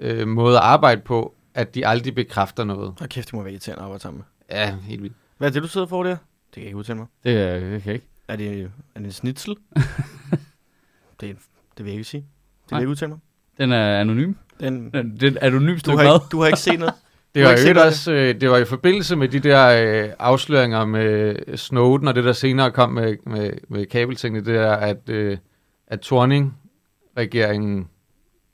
øh, 0.01 0.29
måde 0.29 0.57
at 0.57 0.63
arbejde 0.63 1.01
på, 1.01 1.35
at 1.55 1.75
de 1.75 1.87
aldrig 1.87 2.15
bekræfter 2.15 2.65
noget. 2.65 2.95
Hold 2.99 3.11
kæft, 3.11 3.27
det 3.27 3.35
må 3.35 3.43
være 3.43 3.53
irriterende 3.53 3.81
at 3.81 3.85
arbejde 3.85 4.03
sammen 4.03 4.19
med. 4.19 4.59
Ja, 4.59 4.75
helt 4.89 5.03
vildt. 5.03 5.17
Hvad 5.43 5.51
er 5.51 5.53
det, 5.53 5.63
du 5.63 5.69
sidder 5.69 5.87
for 5.87 6.03
der? 6.03 6.11
Det 6.11 6.19
kan 6.55 6.63
jeg 6.63 6.67
ikke 6.67 6.77
udtale 6.77 6.99
mig. 6.99 7.07
Det 7.25 7.33
er 7.33 7.61
det 7.61 7.83
kan 7.83 7.87
jeg 7.87 7.95
ikke. 7.95 8.07
Er 8.29 8.37
det, 8.37 8.49
er 8.95 8.99
det 9.01 9.07
en 9.07 9.13
snitsel? 9.13 9.57
det, 11.21 11.31
er, 11.31 11.35
det 11.77 11.85
vil 11.85 11.87
jeg 11.87 11.93
ikke 11.93 12.05
sige. 12.05 12.21
Det 12.21 12.71
vil 12.71 12.77
jeg 12.77 12.81
ikke 12.81 12.91
udtale 12.91 13.09
mig. 13.09 13.19
Den 13.59 13.73
er 13.73 14.01
anonym. 14.01 14.35
Den, 14.61 14.91
Den, 14.91 15.17
den 15.21 15.37
er 15.41 15.47
anonym 15.47 15.79
du, 15.79 15.97
har 15.97 16.03
ikke, 16.03 16.27
du 16.33 16.41
har 16.41 16.47
ikke 16.47 16.59
set 16.59 16.79
noget? 16.79 16.95
Det 17.35 17.43
var 17.43 17.51
ikke 17.51 17.63
set 17.63 17.79
også, 17.79 18.13
øh, 18.13 18.41
det 18.41 18.51
var 18.51 18.57
i 18.57 18.65
forbindelse 18.65 19.17
med 19.17 19.29
de 19.29 19.41
der 19.41 19.69
øh, 20.05 20.13
afsløringer 20.19 20.85
med 20.85 21.37
Snowden, 21.57 22.09
og 22.09 22.15
det 22.15 22.25
der 22.25 22.33
senere 22.33 22.71
kom 22.71 22.91
med, 22.91 23.17
med, 23.27 23.51
med 23.69 23.87
kabeltingene, 23.87 24.45
det 24.45 24.57
er, 24.57 24.73
at, 24.73 25.09
øh, 25.09 25.39
at 25.87 26.01
Torning-regeringen, 26.01 27.89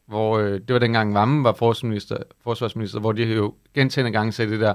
hvor 0.06 0.38
øh, 0.38 0.52
det 0.52 0.72
var 0.72 0.78
dengang 0.78 1.14
Vammen 1.14 1.44
var 1.44 1.52
forsvarsminister, 1.52 2.16
forsvarsminister, 2.42 3.00
hvor 3.00 3.12
de 3.12 3.24
jo 3.24 3.54
gentagende 3.74 4.12
gange 4.12 4.32
sagde 4.32 4.50
det 4.50 4.60
der, 4.60 4.74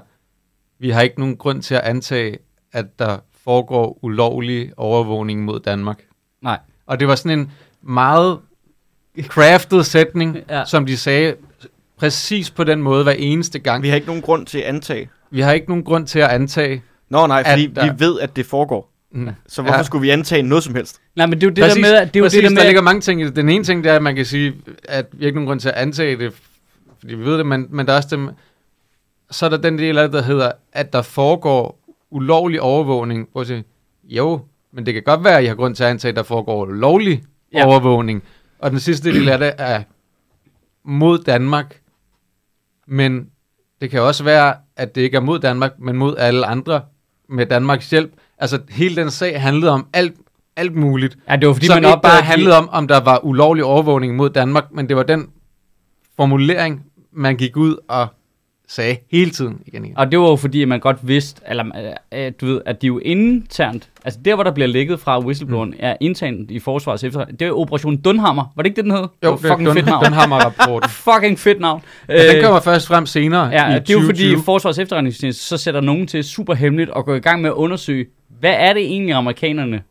vi 0.84 0.90
har 0.90 1.02
ikke 1.02 1.20
nogen 1.20 1.38
grund 1.38 1.62
til 1.62 1.76
at 1.76 1.82
antage, 1.82 2.38
at 2.74 2.86
der 3.00 3.18
foregår 3.44 4.00
ulovlig 4.02 4.72
overvågning 4.78 5.44
mod 5.44 5.60
Danmark. 5.60 6.00
Nej. 6.42 6.60
Og 6.88 7.00
det 7.00 7.08
var 7.08 7.16
sådan 7.16 7.40
en 7.40 7.52
meget 7.84 8.40
crafted 9.22 9.84
sætning, 9.84 10.38
Ja. 10.50 10.64
som 10.66 10.86
de 10.86 10.98
sagde 10.98 11.36
præcis 11.98 12.52
på 12.52 12.64
den 12.64 12.82
måde 12.82 13.04
hver 13.04 13.12
eneste 13.12 13.60
gang. 13.60 13.84
Vi 13.84 13.88
har 13.90 13.96
ikke 13.96 14.08
nogen 14.08 14.22
grund 14.22 14.46
til 14.46 14.58
at 14.58 14.64
antage. 14.64 15.10
Vi 15.32 15.42
har 15.42 15.52
ikke 15.52 15.68
nogen 15.68 15.84
grund 15.84 16.08
til 16.08 16.20
at 16.20 16.30
antage. 16.30 16.82
Nå 17.10 17.28
nej, 17.28 17.44
fordi 17.52 17.66
At 17.70 17.76
der- 17.76 17.94
vi 17.94 18.00
ved, 18.00 18.20
at 18.20 18.36
det 18.36 18.46
foregår. 18.46 18.90
Mm. 19.12 19.30
Så 19.48 19.62
hvorfor 19.62 19.78
Ja. 19.78 19.84
skulle 19.84 20.02
vi 20.02 20.10
antage 20.10 20.42
noget 20.42 20.64
som 20.64 20.76
helst? 20.76 21.00
Nej, 21.16 21.26
men 21.26 21.34
det 21.42 21.44
er 21.44 21.48
jo 21.48 21.54
det 21.54 21.64
Præcis, 21.64 21.76
der 21.76 21.82
med, 21.82 21.94
at 22.00 22.08
det 22.14 22.16
er 22.16 22.20
jo 22.20 22.26
præcis, 22.26 22.38
det 22.38 22.44
der 22.44 22.50
med, 22.50 22.56
der 22.58 22.62
at- 22.64 22.68
ligger 22.68 22.82
mange 22.82 23.02
ting 23.02 23.22
i 23.22 23.26
det. 23.26 23.36
Den 23.36 23.50
ene 23.50 23.64
ting, 23.64 23.84
det 23.84 23.92
er, 23.92 23.96
at 23.96 24.04
man 24.04 24.16
kan 24.16 24.26
sige, 24.26 24.54
at 24.84 25.06
vi 25.12 25.18
har 25.24 25.28
ikke 25.28 25.36
nogen 25.38 25.48
grund 25.48 25.60
til 25.60 25.70
at 25.70 25.76
antage 25.76 26.18
det, 26.18 26.34
fordi 27.00 27.16
vi 27.16 27.26
ved 27.26 27.38
det, 27.38 27.46
men, 27.46 27.68
men 27.70 27.86
der 27.86 27.94
er 27.94 27.98
også 27.98 28.10
dem, 28.12 28.30
så 29.34 29.46
er 29.46 29.50
der 29.50 29.58
den 29.58 29.78
del 29.78 29.98
af 29.98 30.08
det, 30.08 30.14
der 30.14 30.22
hedder, 30.22 30.52
at 30.74 30.94
der 30.94 31.02
foregår 31.02 31.80
ulovlig 32.12 32.62
overvågning. 32.62 33.28
Prøv 33.34 33.42
at 33.42 33.48
sige, 33.48 33.64
jo, 34.04 34.40
men 34.72 34.86
det 34.86 34.94
kan 34.94 35.04
godt 35.04 35.24
være, 35.24 35.38
at 35.38 35.44
I 35.44 35.48
har 35.48 35.56
grund 35.56 35.76
til 35.76 35.84
at 35.84 35.90
antage, 35.90 36.10
at 36.10 36.16
der 36.16 36.24
foregår 36.24 36.66
lovlig 36.66 37.24
Ja. 37.54 37.66
overvågning. 37.66 38.24
Og 38.60 38.72
den 38.72 38.80
sidste 38.80 39.14
del 39.14 39.30
af 39.30 39.38
det 39.40 39.54
er 39.58 39.84
mod 40.84 41.20
Danmark, 41.20 41.82
men 42.88 43.28
det 43.82 43.90
kan 43.92 44.02
også 44.02 44.24
være, 44.24 44.56
at 44.76 44.96
det 44.96 45.02
ikke 45.02 45.18
er 45.18 45.22
mod 45.22 45.40
Danmark, 45.40 45.80
men 45.80 45.98
mod 45.98 46.16
alle 46.18 46.46
andre 46.46 46.82
med 47.30 47.46
Danmarks 47.46 47.90
hjælp. 47.90 48.14
Altså, 48.38 48.60
hele 48.70 48.96
den 48.96 49.12
sag 49.12 49.42
handlede 49.42 49.72
om 49.72 49.88
alt, 49.94 50.14
alt 50.56 50.76
muligt. 50.76 51.18
Ja, 51.30 51.36
det 51.36 51.48
var 51.48 51.54
fordi, 51.54 51.66
Som 51.66 51.82
man 51.82 51.92
ikke 51.92 52.02
bare 52.04 52.22
handlede 52.22 52.58
om, 52.58 52.70
om 52.72 52.88
der 52.88 53.00
var 53.00 53.26
ulovlig 53.26 53.64
overvågning 53.64 54.16
mod 54.16 54.30
Danmark, 54.30 54.72
men 54.72 54.90
det 54.90 54.96
var 54.98 55.04
den 55.04 55.30
formulering, 56.16 56.86
man 57.12 57.38
gik 57.38 57.58
ud 57.58 57.78
og 57.88 58.08
sagde 58.68 58.98
hele 59.12 59.32
tiden 59.32 59.62
igen. 59.66 59.86
igen. 59.86 59.98
Og 59.98 60.12
det 60.12 60.20
var 60.20 60.30
jo 60.30 60.36
fordi, 60.36 60.62
at 60.62 60.68
man 60.68 60.80
godt 60.80 60.98
vidste, 61.02 61.42
eller 61.48 61.66
øh, 62.14 62.32
du 62.42 62.46
ved, 62.46 62.62
at 62.66 62.82
de 62.82 62.88
jo 62.88 63.00
internt, 63.00 63.90
altså 64.06 64.20
der, 64.26 64.36
hvor 64.36 64.44
der 64.44 64.52
bliver 64.52 64.68
lækket 64.68 65.00
fra 65.00 65.20
whistlebloweren, 65.20 65.70
mm. 65.70 65.76
er 65.80 65.96
internt 66.00 66.52
i 66.52 66.60
forsvarets 66.60 67.04
efter. 67.04 67.26
Det 67.26 67.42
er 67.42 67.52
Operation 67.52 67.98
Dunhammer. 67.98 68.54
Var 68.56 68.64
det 68.64 68.70
ikke 68.70 68.76
det, 68.76 68.84
den 68.84 68.92
hed? 68.92 69.00
Jo, 69.00 69.08
det 69.22 69.30
var 69.30 69.38
fucking 69.38 69.70
Dun- 69.70 69.74
fedt 69.74 69.86
navn. 69.86 70.06
Dunhammer-rapporten. 70.06 70.90
fucking 71.14 71.40
fedt 71.40 71.60
navn. 71.60 71.82
Men 72.08 72.18
den 72.18 72.44
kommer 72.44 72.60
først 72.60 72.88
frem 72.88 73.06
senere 73.06 73.48
Ja, 73.48 73.76
i 73.76 73.80
det 73.80 73.90
er 73.90 73.94
jo 73.94 74.00
fordi 74.00 74.24
2020. 74.24 74.44
Forsvarets 74.44 74.80
efterretningstjeneste 74.80 75.44
så 75.44 75.58
sætter 75.58 75.82
nogen 75.82 76.08
til 76.08 76.24
super 76.24 76.54
hemmeligt 76.54 76.90
og 76.90 77.06
går 77.06 77.16
i 77.16 77.20
gang 77.20 77.42
med 77.42 77.50
at 77.50 77.54
undersøge, 77.54 78.06
hvad 78.40 78.56
er 78.58 78.74
det 78.74 78.82
egentlig, 78.82 79.16
amerikanerne 79.16 79.82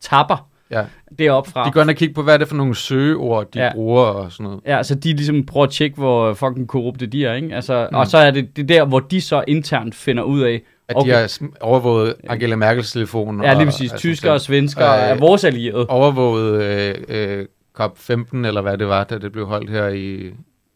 tapper 0.00 0.51
Ja. 0.72 0.84
deroppe 1.18 1.50
fra. 1.50 1.66
De 1.66 1.70
går 1.70 1.80
ind 1.82 1.90
og 1.90 1.96
kigger 1.96 2.14
på, 2.14 2.22
hvad 2.22 2.34
er 2.34 2.38
det 2.38 2.48
for 2.48 2.56
nogle 2.56 2.74
søgeord, 2.74 3.50
de 3.50 3.58
Ja. 3.58 3.64
ja. 3.64 3.72
bruger 3.74 4.02
og 4.04 4.32
sådan 4.32 4.44
noget. 4.44 4.60
Ja, 4.66 4.76
altså 4.76 4.94
de 4.94 5.12
ligesom 5.12 5.46
prøver 5.46 5.66
at 5.66 5.72
tjekke, 5.72 5.96
hvor 5.96 6.34
fucking 6.34 6.68
korrupte 6.68 7.06
de 7.06 7.24
er, 7.26 7.34
ikke? 7.34 7.54
Altså, 7.54 7.88
mm. 7.90 7.96
Og 7.96 8.06
så 8.06 8.18
er 8.18 8.30
det, 8.30 8.56
det 8.56 8.68
der, 8.68 8.84
hvor 8.84 9.00
de 9.00 9.20
så 9.20 9.44
internt 9.48 9.94
finder 9.94 10.22
ud 10.22 10.40
af, 10.40 10.62
At 10.88 10.96
Okay. 10.96 11.10
de 11.10 11.14
har 11.16 11.48
overvåget 11.60 12.14
Angela 12.28 12.56
Merkels 12.56 12.92
telefon. 12.92 13.42
ja 13.42 13.52
lige 13.52 13.60
og- 13.62 13.64
præcis, 13.66 13.92
altså, 13.92 13.98
tyskere 13.98 14.32
og 14.32 14.40
svenskere 14.40 15.02
Øh, 15.04 15.10
er 15.10 15.14
vores 15.20 15.44
allierede. 15.44 15.86
Overvåget 15.86 16.62
øh, 16.62 16.94
øh, 17.38 17.46
COP15, 17.80 18.46
eller 18.46 18.60
hvad 18.60 18.78
det 18.78 18.88
var, 18.88 19.04
da 19.04 19.18
det 19.18 19.32
blev 19.32 19.46
holdt 19.46 19.70
her 19.70 19.88
i, 19.88 20.22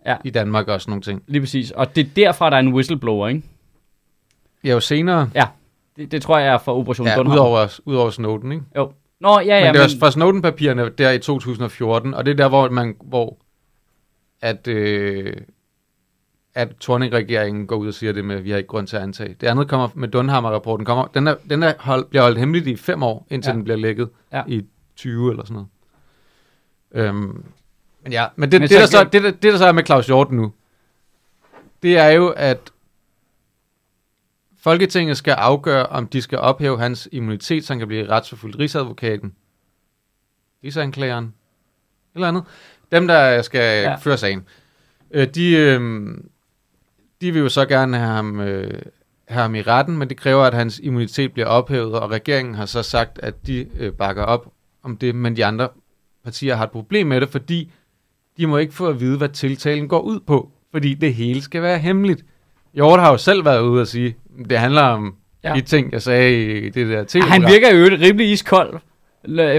Ja. 0.07 0.11
ja. 0.11 0.17
i 0.25 0.31
Danmark 0.31 0.69
og 0.69 0.81
sådan 0.81 0.91
nogle 0.91 1.03
ting. 1.03 1.23
Lige 1.29 1.41
præcis. 1.43 1.71
Og 1.71 1.97
det 1.97 2.07
er 2.07 2.09
derfra, 2.17 2.51
der 2.51 2.57
er 2.57 2.61
en 2.61 2.73
whistleblower, 2.75 3.29
ikke? 3.29 3.43
Ja, 4.65 4.71
jo 4.73 4.81
senere, 4.81 5.31
Det, 5.97 6.13
det 6.13 6.23
tror 6.23 6.39
jeg 6.39 6.49
er 6.55 6.59
fra 6.59 6.77
Operation 6.79 7.07
ja, 7.07 7.21
udover, 7.21 7.81
udover 7.85 8.11
Snowden, 8.11 8.53
ikke? 8.53 8.65
Jo. 8.77 8.93
Nå, 9.21 9.41
ja, 9.41 9.45
Ja, 9.45 9.65
men 9.65 9.75
det 9.75 9.81
var 9.81 9.89
men, 9.89 9.99
fra 10.01 10.11
Snowden-papirerne 10.11 10.89
der 10.89 11.11
i 11.11 11.19
2014, 11.19 12.15
og 12.15 12.25
det 12.27 12.33
er 12.33 12.37
der, 12.37 12.49
hvor 12.49 12.69
man, 12.69 12.97
hvor 13.05 13.39
at, 14.41 14.69
øh, 14.69 15.33
at 16.55 16.69
Thorning-regeringen 16.81 17.67
går 17.67 17.77
ud 17.77 17.89
og 17.89 17.95
siger 17.95 18.13
det 18.13 18.25
med, 18.25 18.37
at 18.37 18.45
vi 18.45 18.51
har 18.51 18.57
ikke 18.59 18.67
grund 18.69 18.87
til 18.87 18.97
at 18.97 19.03
antage. 19.03 19.37
Det 19.41 19.47
andet 19.47 19.69
kommer 19.69 19.89
med 19.95 20.09
Dunhammer-rapporten. 20.09 20.85
Kommer, 20.87 21.07
den 21.07 21.27
er, 21.27 21.35
den 21.51 21.63
er 21.63 21.73
hold, 21.79 22.05
bliver 22.05 22.23
holdt 22.23 22.39
hemmeligt 22.39 22.67
i 22.67 22.77
fem 22.77 23.03
år, 23.03 23.27
indtil 23.31 23.51
Ja. 23.51 23.55
den 23.55 23.65
bliver 23.65 23.77
lækket 23.77 24.09
Ja. 24.33 24.43
i 24.47 24.65
20 24.97 25.31
eller 25.31 25.45
sådan 25.45 25.55
noget. 25.55 25.69
Øhm, 27.09 27.45
men 28.03 28.13
ja, 28.13 28.27
men 28.37 28.53
det, 28.53 28.61
Men 28.61 28.63
men 28.63 28.69
så 28.69 28.75
det, 28.75 28.81
der 28.81 28.87
så, 28.87 29.05
det, 29.05 29.23
der, 29.23 29.31
det, 29.31 29.43
der 29.43 29.57
så 29.59 29.67
er 29.67 29.73
med 29.73 29.85
Claus 29.87 30.07
Hjort 30.07 30.31
nu, 30.33 30.53
det 31.83 31.99
er 31.99 32.09
jo, 32.09 32.29
at 32.29 32.59
Folketinget 34.67 35.17
skal 35.17 35.33
afgøre, 35.33 35.87
om 35.87 36.07
de 36.07 36.23
skal 36.23 36.39
ophæve 36.39 36.79
hans 36.79 37.09
immunitet, 37.13 37.65
så 37.65 37.73
han 37.73 37.79
kan 37.79 37.89
blive 37.89 38.09
retsforfulgt. 38.11 38.59
Rigsadvokaten, 38.59 39.35
rigsanklageren, 40.65 41.35
eller 42.15 42.29
andet. 42.29 42.45
Dem, 42.93 43.07
der 43.07 43.43
skal 43.43 43.83
Ja. 43.83 43.95
føre 43.95 44.17
sagen. 44.17 44.45
Øh, 45.11 45.27
de, 45.35 45.57
øh, 45.57 46.09
de 47.21 47.33
vil 47.33 47.43
jo 47.43 47.49
så 47.49 47.67
gerne 47.67 47.97
have 47.97 48.11
ham, 48.11 48.41
øh, 48.41 48.83
have 49.29 49.43
ham 49.43 49.55
i 49.55 49.63
retten, 49.63 49.99
men 49.99 50.09
det 50.09 50.17
kræver, 50.17 50.43
at 50.45 50.55
hans 50.55 50.81
immunitet 50.83 51.33
bliver 51.33 51.47
ophævet, 51.47 51.93
og 51.95 52.11
regeringen 52.11 52.55
har 52.55 52.67
så 52.67 52.83
sagt, 52.83 53.19
at 53.19 53.47
de 53.47 53.67
øh, 53.79 53.93
bakker 53.93 54.23
op 54.23 54.53
om 54.83 54.97
det, 54.97 55.15
men 55.15 55.37
de 55.37 55.45
andre 55.45 55.69
partier 56.25 56.55
har 56.55 56.65
et 56.65 56.71
problem 56.71 57.07
med 57.07 57.21
det, 57.21 57.29
fordi 57.29 57.73
de 58.37 58.47
må 58.47 58.57
ikke 58.57 58.75
få 58.75 58.89
at 58.89 59.01
vide, 59.01 59.19
hvad 59.19 59.29
tiltalen 59.29 59.89
går 59.89 60.01
ud 60.01 60.21
på, 60.21 60.51
fordi 60.71 60.95
det 60.95 61.15
hele 61.15 61.43
skal 61.43 61.63
være 61.63 61.79
hemmeligt. 61.79 62.25
Hjort 62.77 63.01
har 63.01 63.11
jo 63.11 63.17
selv 63.17 63.45
været 63.45 63.61
ude 63.61 63.81
og 63.81 63.87
sige, 63.87 64.17
det 64.51 64.59
handler 64.59 64.83
om 64.83 65.15
Ja. 65.45 65.53
de 65.55 65.61
ting, 65.61 65.93
jeg 65.93 66.03
sagde 66.03 66.61
i 66.67 66.69
det 66.71 66.89
der 66.89 67.05
tv 67.09 67.21
han 67.21 67.43
virker 67.43 67.75
jo 67.75 67.85
rimelig 68.01 68.31
iskold. 68.33 68.79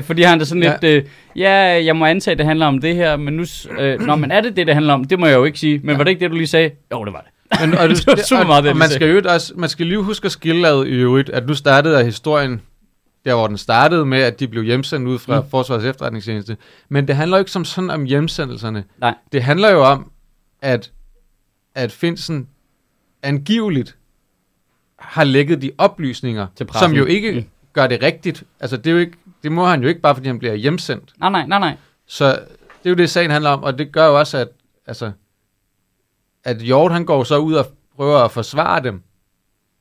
Fordi 0.01 0.22
han 0.22 0.41
er 0.41 0.45
sådan 0.45 0.63
Ja. 0.63 0.78
lidt, 0.82 0.84
øh, 1.05 1.09
ja, 1.36 1.51
jeg 1.86 1.95
må 1.95 2.05
antage, 2.05 2.32
at 2.32 2.38
det 2.38 2.45
handler 2.45 2.65
om 2.65 2.82
det 2.82 2.95
her, 2.95 3.18
men 3.18 3.34
nu, 3.34 3.43
øh, 3.80 3.99
når 3.99 4.15
man 4.15 4.32
er 4.32 4.41
det 4.41 4.55
det, 4.55 4.68
det 4.68 4.74
handler 4.74 4.93
om, 4.93 5.03
det 5.03 5.20
må 5.20 5.26
jeg 5.26 5.36
jo 5.36 5.43
ikke 5.43 5.59
sige. 5.59 5.80
Men 5.80 5.89
Ja. 5.89 5.97
var 5.97 6.03
det 6.03 6.11
ikke 6.11 6.20
det, 6.20 6.32
du 6.32 6.36
lige 6.36 6.47
sagde? 6.47 6.72
Jo, 6.91 7.05
det 7.05 7.13
var 7.13 7.26
det. 7.51 7.59
Men, 7.70 7.78
og, 7.80 7.89
Det 7.89 8.07
var 8.07 8.15
super 8.15 8.43
meget 8.45 8.63
det, 8.63 8.72
og 8.72 8.78
man 8.78 8.89
skal 8.89 9.09
jo 9.09 9.22
også, 9.34 9.53
man 9.55 9.70
skal 9.70 9.86
lige 9.86 10.01
huske 10.01 10.26
at 10.26 10.32
skille 10.32 10.68
ad 10.68 10.86
i 10.86 10.89
øvrigt, 10.89 11.30
at 11.30 11.47
nu 11.47 11.53
startede 11.53 12.05
historien, 12.05 12.61
der 13.26 13.36
hvor 13.36 13.47
den 13.47 13.57
startede 13.57 14.05
med, 14.05 14.22
at 14.22 14.39
de 14.39 14.47
blev 14.47 14.63
hjemsendt 14.63 15.07
ud 15.07 15.20
fra 15.20 15.41
mm. 15.41 15.49
Forsvarets 15.49 15.86
efterretningstjeneste. 15.86 16.57
Men 16.89 17.07
det 17.07 17.15
handler 17.15 17.38
jo 17.38 17.39
ikke 17.39 17.51
som 17.51 17.65
sådan 17.65 17.89
om 17.89 18.03
hjemsendelserne. 18.03 18.84
Nej. 19.01 19.13
Det 19.32 19.43
handler 19.43 19.72
jo 19.72 19.84
om, 19.84 20.11
at, 20.61 20.91
at 21.76 21.91
Finsen 21.91 22.47
angiveligt 23.24 23.97
har 24.99 25.24
lægget 25.24 25.61
de 25.61 25.72
oplysninger, 25.78 26.47
Til 26.55 26.65
pressen. 26.65 26.89
som 26.89 26.97
jo 26.97 27.05
ikke 27.05 27.32
Mm. 27.32 27.38
mm. 27.38 27.45
gør 27.74 27.88
det 27.88 28.01
rigtigt. 28.03 28.43
Altså 28.59 28.78
det, 28.78 28.88
er 28.88 28.91
jo 28.91 28.97
ikke, 28.97 29.18
det 29.43 29.51
må 29.51 29.65
han 29.65 29.82
jo 29.82 29.88
ikke, 29.88 30.01
bare 30.01 30.15
fordi 30.15 30.28
han 30.28 30.39
bliver 30.39 30.53
hjemsendt. 30.53 31.13
Nej, 31.20 31.30
nej, 31.30 31.45
nej, 31.47 31.59
nej. 31.59 31.76
Så 32.05 32.26
det 32.84 32.86
er 32.86 32.89
jo 32.89 32.95
det, 32.95 33.09
sagen 33.09 33.32
handler 33.32 33.49
om, 33.49 33.63
og 33.63 33.78
det 33.78 33.91
gør 33.91 34.05
jo 34.05 34.20
også, 34.20 34.38
at, 34.38 34.47
altså, 34.88 35.11
at 36.43 36.57
Hjort 36.57 36.91
han 36.91 37.05
går 37.05 37.24
så 37.24 37.38
ud 37.38 37.53
og 37.53 37.65
prøver 37.95 38.18
at 38.18 38.32
forsvare 38.32 38.84
dem. 38.84 39.01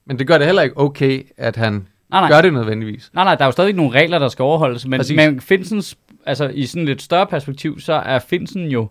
Men 0.05 0.19
det 0.19 0.27
gør 0.27 0.39
det 0.39 0.47
heller 0.47 0.63
ikke 0.63 0.77
okay, 0.79 1.27
at 1.37 1.57
han 1.57 1.73
Nej, 2.11 2.21
nej. 2.21 2.29
gør 2.31 2.41
det 2.43 2.53
nødvendigvis. 2.53 3.11
Nej, 3.15 3.25
nej, 3.25 3.35
der 3.35 3.43
er 3.43 3.47
jo 3.47 3.53
stadig 3.53 3.73
nogle 3.75 3.91
regler, 3.93 4.19
der 4.19 4.29
skal 4.29 4.43
overholdes, 4.43 4.87
men, 4.87 4.99
Præcis. 5.01 5.17
men 5.17 5.41
Finsens, 5.41 5.99
altså 6.27 6.49
i 6.49 6.67
sådan 6.67 6.85
lidt 6.85 7.03
større 7.03 7.27
perspektiv, 7.27 7.81
så 7.81 7.93
er 7.93 8.19
Finsen 8.19 8.67
jo, 8.71 8.89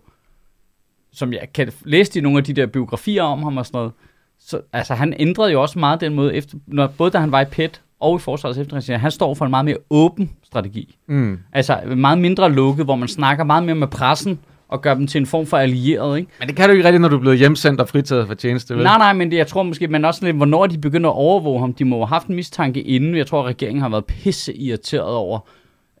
som 1.12 1.32
jeg 1.32 1.48
kan 1.54 1.72
læse 1.84 2.18
i 2.18 2.22
nogle 2.22 2.38
af 2.38 2.44
de 2.44 2.52
der 2.52 2.66
biografier 2.66 3.22
om 3.22 3.42
ham 3.42 3.56
og 3.56 3.66
sådan 3.66 3.78
noget, 3.78 3.92
så, 4.40 4.60
altså 4.72 4.94
han 4.94 5.14
ændrede 5.18 5.52
jo 5.52 5.62
også 5.62 5.78
meget 5.78 6.00
den 6.00 6.14
måde, 6.14 6.34
efter, 6.34 6.56
når, 6.66 6.86
både 6.86 7.10
da 7.10 7.18
han 7.18 7.32
var 7.32 7.40
i 7.40 7.44
PET 7.44 7.80
og 8.00 8.16
i 8.16 8.18
Forsvarets 8.18 8.58
efterretningstjeneste, 8.58 9.02
han 9.02 9.10
står 9.10 9.34
for 9.34 9.44
en 9.44 9.50
meget 9.50 9.64
mere 9.64 9.76
åben 9.90 10.30
strategi. 10.44 10.96
Mm. 11.08 11.38
Altså 11.52 11.80
meget 11.96 12.18
mindre 12.18 12.52
lukket, 12.52 12.84
hvor 12.84 12.96
man 12.96 13.08
snakker 13.08 13.44
meget 13.44 13.64
mere 13.64 13.74
med 13.74 13.86
pressen, 13.86 14.38
og 14.68 14.82
gør 14.82 14.94
dem 14.94 15.06
til 15.06 15.18
en 15.18 15.26
form 15.26 15.46
for 15.46 15.56
allieret, 15.56 16.18
ikke? 16.18 16.30
Men 16.38 16.48
det 16.48 16.56
kan 16.56 16.68
du 16.68 16.72
ikke 16.72 16.84
rigtigt, 16.84 17.00
når 17.00 17.08
du 17.08 17.16
er 17.16 17.20
blevet 17.20 17.38
hjemsendt 17.38 17.80
og 17.80 17.88
fritaget 17.88 18.26
for 18.26 18.34
tjeneste, 18.34 18.74
vel? 18.74 18.84
Nej, 18.84 18.98
nej, 18.98 19.12
men 19.12 19.30
det, 19.30 19.36
jeg 19.36 19.46
tror 19.46 19.62
måske, 19.62 19.88
men 19.88 20.04
også 20.04 20.24
lidt, 20.24 20.36
hvornår 20.36 20.66
de 20.66 20.78
begynder 20.78 21.10
at 21.10 21.16
overvåge 21.16 21.60
ham. 21.60 21.74
De 21.74 21.84
må 21.84 21.96
have 21.96 22.06
haft 22.06 22.26
en 22.26 22.34
mistanke 22.34 22.82
inden. 22.82 23.16
Jeg 23.16 23.26
tror, 23.26 23.40
at 23.40 23.46
regeringen 23.46 23.82
har 23.82 23.88
været 23.88 24.04
pisse 24.04 24.54
irriteret 24.54 25.14
over. 25.14 25.38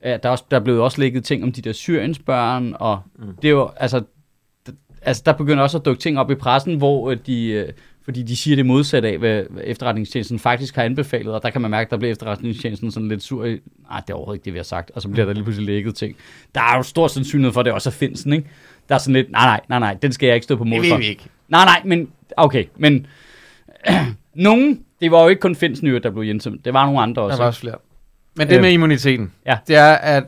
at 0.00 0.22
der, 0.22 0.28
er 0.28 0.30
også, 0.30 0.44
der 0.50 0.60
blev 0.60 0.82
også 0.82 1.00
lægget 1.00 1.24
ting 1.24 1.42
om 1.44 1.52
de 1.52 1.62
der 1.62 1.72
Syriens 1.72 2.18
børn, 2.18 2.74
og 2.80 3.00
mm. 3.18 3.26
det 3.42 3.48
er 3.48 3.52
jo, 3.52 3.70
altså, 3.76 4.02
altså, 5.02 5.22
der 5.26 5.32
begynder 5.32 5.62
også 5.62 5.78
at 5.78 5.84
dukke 5.84 6.00
ting 6.00 6.18
op 6.18 6.30
i 6.30 6.34
pressen, 6.34 6.76
hvor 6.76 7.10
øh, 7.10 7.16
de, 7.26 7.48
øh, 7.48 7.68
fordi 8.06 8.22
de 8.22 8.36
siger 8.36 8.56
det 8.56 8.66
modsatte 8.66 9.08
af, 9.08 9.18
hvad 9.18 9.44
efterretningstjenesten 9.64 10.38
faktisk 10.38 10.76
har 10.76 10.82
anbefalet, 10.82 11.34
og 11.34 11.42
der 11.42 11.50
kan 11.50 11.60
man 11.60 11.70
mærke, 11.70 11.86
at 11.86 11.90
der 11.90 11.96
bliver 11.96 12.12
efterretningstjenesten 12.12 12.90
sådan 12.92 13.08
lidt 13.08 13.22
sur 13.22 13.44
i, 13.44 13.60
nej, 13.90 14.00
det 14.00 14.10
er 14.10 14.14
overhovedet 14.14 14.38
ikke 14.38 14.44
det, 14.44 14.52
vi 14.52 14.58
har 14.58 14.64
sagt, 14.64 14.90
og 14.94 15.02
så 15.02 15.08
bliver 15.08 15.26
der 15.26 15.32
lige 15.32 15.44
pludselig 15.44 15.66
lægget 15.66 15.94
ting. 15.94 16.16
Der 16.54 16.60
er 16.60 16.76
jo 16.76 16.82
stor 16.82 17.08
sandsynlighed 17.08 17.52
for, 17.52 17.60
at 17.60 17.64
det 17.66 17.72
også 17.72 17.88
er 17.88 17.92
Finsen, 17.92 18.32
ikke? 18.32 18.48
Der 18.88 18.94
er 18.94 18.98
sådan 18.98 19.12
lidt, 19.14 19.30
nej, 19.30 19.46
nej, 19.46 19.60
nej, 19.68 19.78
nej, 19.78 19.94
den 20.02 20.12
skal 20.12 20.26
jeg 20.26 20.34
ikke 20.34 20.44
stå 20.44 20.56
på 20.56 20.64
mål 20.64 20.82
det 20.82 20.88
for. 20.88 20.96
ved 20.96 21.02
vi 21.02 21.08
ikke. 21.08 21.22
Nej, 21.48 21.64
nej, 21.64 21.82
men 21.84 22.08
okay, 22.36 22.64
men 22.76 23.06
nogen, 24.34 24.84
det 25.00 25.10
var 25.10 25.22
jo 25.22 25.28
ikke 25.28 25.40
kun 25.40 25.56
Finsen, 25.56 26.02
der 26.02 26.10
blev 26.10 26.22
hjemsendt. 26.24 26.64
Det 26.64 26.72
var 26.72 26.84
nogle 26.86 27.00
andre 27.00 27.22
Der 27.22 27.26
også. 27.28 27.38
var 27.38 27.46
også 27.46 27.60
flere. 27.60 27.76
Men 28.36 28.48
det 28.48 28.56
Øh, 28.56 28.62
med 28.62 28.72
immuniteten, 28.72 29.32
ja. 29.46 29.58
det 29.68 29.76
er, 29.76 29.92
at 29.94 30.24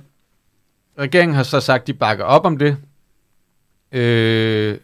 regeringen 0.98 1.34
har 1.36 1.42
så 1.42 1.60
sagt, 1.60 1.80
at 1.80 1.86
de 1.86 1.92
bakker 1.94 2.24
op 2.24 2.44
om 2.46 2.58
det. 2.58 2.76
Øh, 3.92 4.76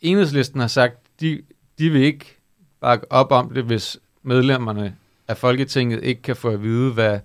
enhedslisten 0.00 0.60
har 0.60 0.66
sagt, 0.66 0.94
de, 1.20 1.42
de 1.78 1.90
vil 1.90 2.02
ikke 2.02 2.36
bakke 2.80 3.12
op 3.12 3.32
om 3.32 3.54
det, 3.54 3.64
hvis 3.64 3.98
medlemmerne 4.22 4.96
af 5.28 5.36
Folketinget 5.36 6.04
ikke 6.04 6.22
kan 6.22 6.36
få 6.36 6.48
at 6.48 6.62
vide, 6.62 6.92
hvad, 6.92 7.18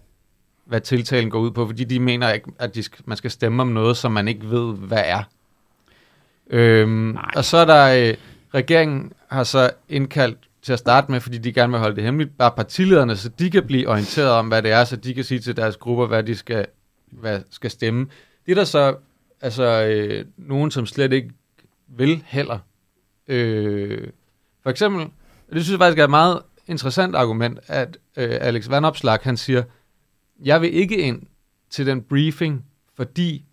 hvad 0.66 0.82
tiltalen 0.82 1.30
går 1.30 1.40
ud 1.40 1.52
på, 1.52 1.66
fordi 1.66 1.84
de 1.84 2.00
mener 2.00 2.32
ikke, 2.32 2.52
at 2.60 2.76
de 2.76 2.84
skal, 2.84 3.04
man 3.06 3.18
skal 3.18 3.32
stemme 3.32 3.62
om 3.62 3.68
noget, 3.68 3.98
som 3.98 4.12
man 4.12 4.28
ikke 4.28 4.50
ved, 4.50 4.76
hvad 4.76 5.04
er. 5.06 5.24
Øhm, 6.50 6.92
Nej. 6.92 7.32
og 7.36 7.46
så 7.46 7.58
er 7.58 7.66
der, 7.66 8.10
øh, 8.10 8.18
regeringen 8.54 9.14
har 9.28 9.44
så 9.44 9.72
indkaldt 9.90 10.38
til 10.62 10.74
at 10.74 10.80
starte 10.80 11.12
med, 11.12 11.20
fordi 11.20 11.38
de 11.38 11.54
gerne 11.54 11.72
vil 11.72 11.80
holde 11.80 11.96
det 11.96 12.04
hemmeligt, 12.04 12.38
bare 12.38 12.52
partilederne, 12.52 13.18
så 13.18 13.30
de 13.30 13.52
kan 13.52 13.68
blive 13.68 13.88
orienteret 13.90 14.30
om, 14.30 14.48
hvad 14.48 14.62
det 14.62 14.72
er, 14.72 14.84
så 14.84 14.96
de 14.96 15.14
kan 15.14 15.24
sige 15.24 15.40
til 15.40 15.58
deres 15.58 15.78
grupper, 15.78 16.06
hvad 16.06 16.24
de 16.24 16.36
skal, 16.36 16.66
hvad 17.12 17.42
skal 17.50 17.72
stemme. 17.72 18.08
Det 18.46 18.52
er 18.52 18.56
der 18.56 18.64
så 18.64 18.96
altså, 19.42 19.64
øh, 19.64 20.26
nogen, 20.38 20.72
som 20.72 20.86
slet 20.86 21.14
ikke 21.14 21.30
vil 21.88 22.24
heller. 22.26 22.60
Øh, 23.28 24.08
for 24.70 24.72
eksempel, 24.72 25.02
og 25.02 25.56
det 25.56 25.64
synes 25.64 25.72
jeg 25.72 25.80
faktisk 25.80 26.00
er 26.00 26.04
et 26.04 26.10
meget 26.10 26.42
interessant 26.68 27.16
argument, 27.16 27.60
at 27.68 27.98
øh, 28.18 28.38
Alex 28.42 28.70
Vanopslag, 28.70 29.20
han 29.22 29.38
siger, 29.38 29.64
jeg 30.44 30.62
vil 30.62 30.74
ikke 30.74 30.98
ind 30.98 31.22
til 31.70 31.86
den 31.86 32.02
briefing, 32.02 32.66
fordi 32.96 33.46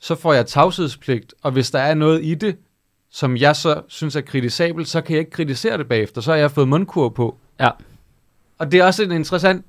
så 0.00 0.14
får 0.14 0.32
jeg 0.32 0.46
tavshedspligt, 0.46 1.34
og 1.42 1.52
hvis 1.52 1.70
der 1.70 1.78
er 1.78 1.94
noget 1.94 2.24
i 2.24 2.34
det, 2.34 2.56
som 3.10 3.36
jeg 3.36 3.56
så 3.56 3.82
synes 3.88 4.16
er 4.16 4.20
kritisabelt, 4.20 4.88
så 4.88 5.00
kan 5.00 5.12
jeg 5.12 5.20
ikke 5.20 5.30
kritisere 5.30 5.78
det 5.78 5.88
bagefter. 5.88 6.20
Så 6.20 6.30
har 6.30 6.38
jeg 6.38 6.50
fået 6.50 6.68
mundkur 6.68 7.08
på. 7.08 7.36
Ja. 7.60 7.70
Og 8.58 8.72
det 8.72 8.80
er 8.80 8.84
også 8.84 9.02
en 9.02 9.12
interessant 9.12 9.66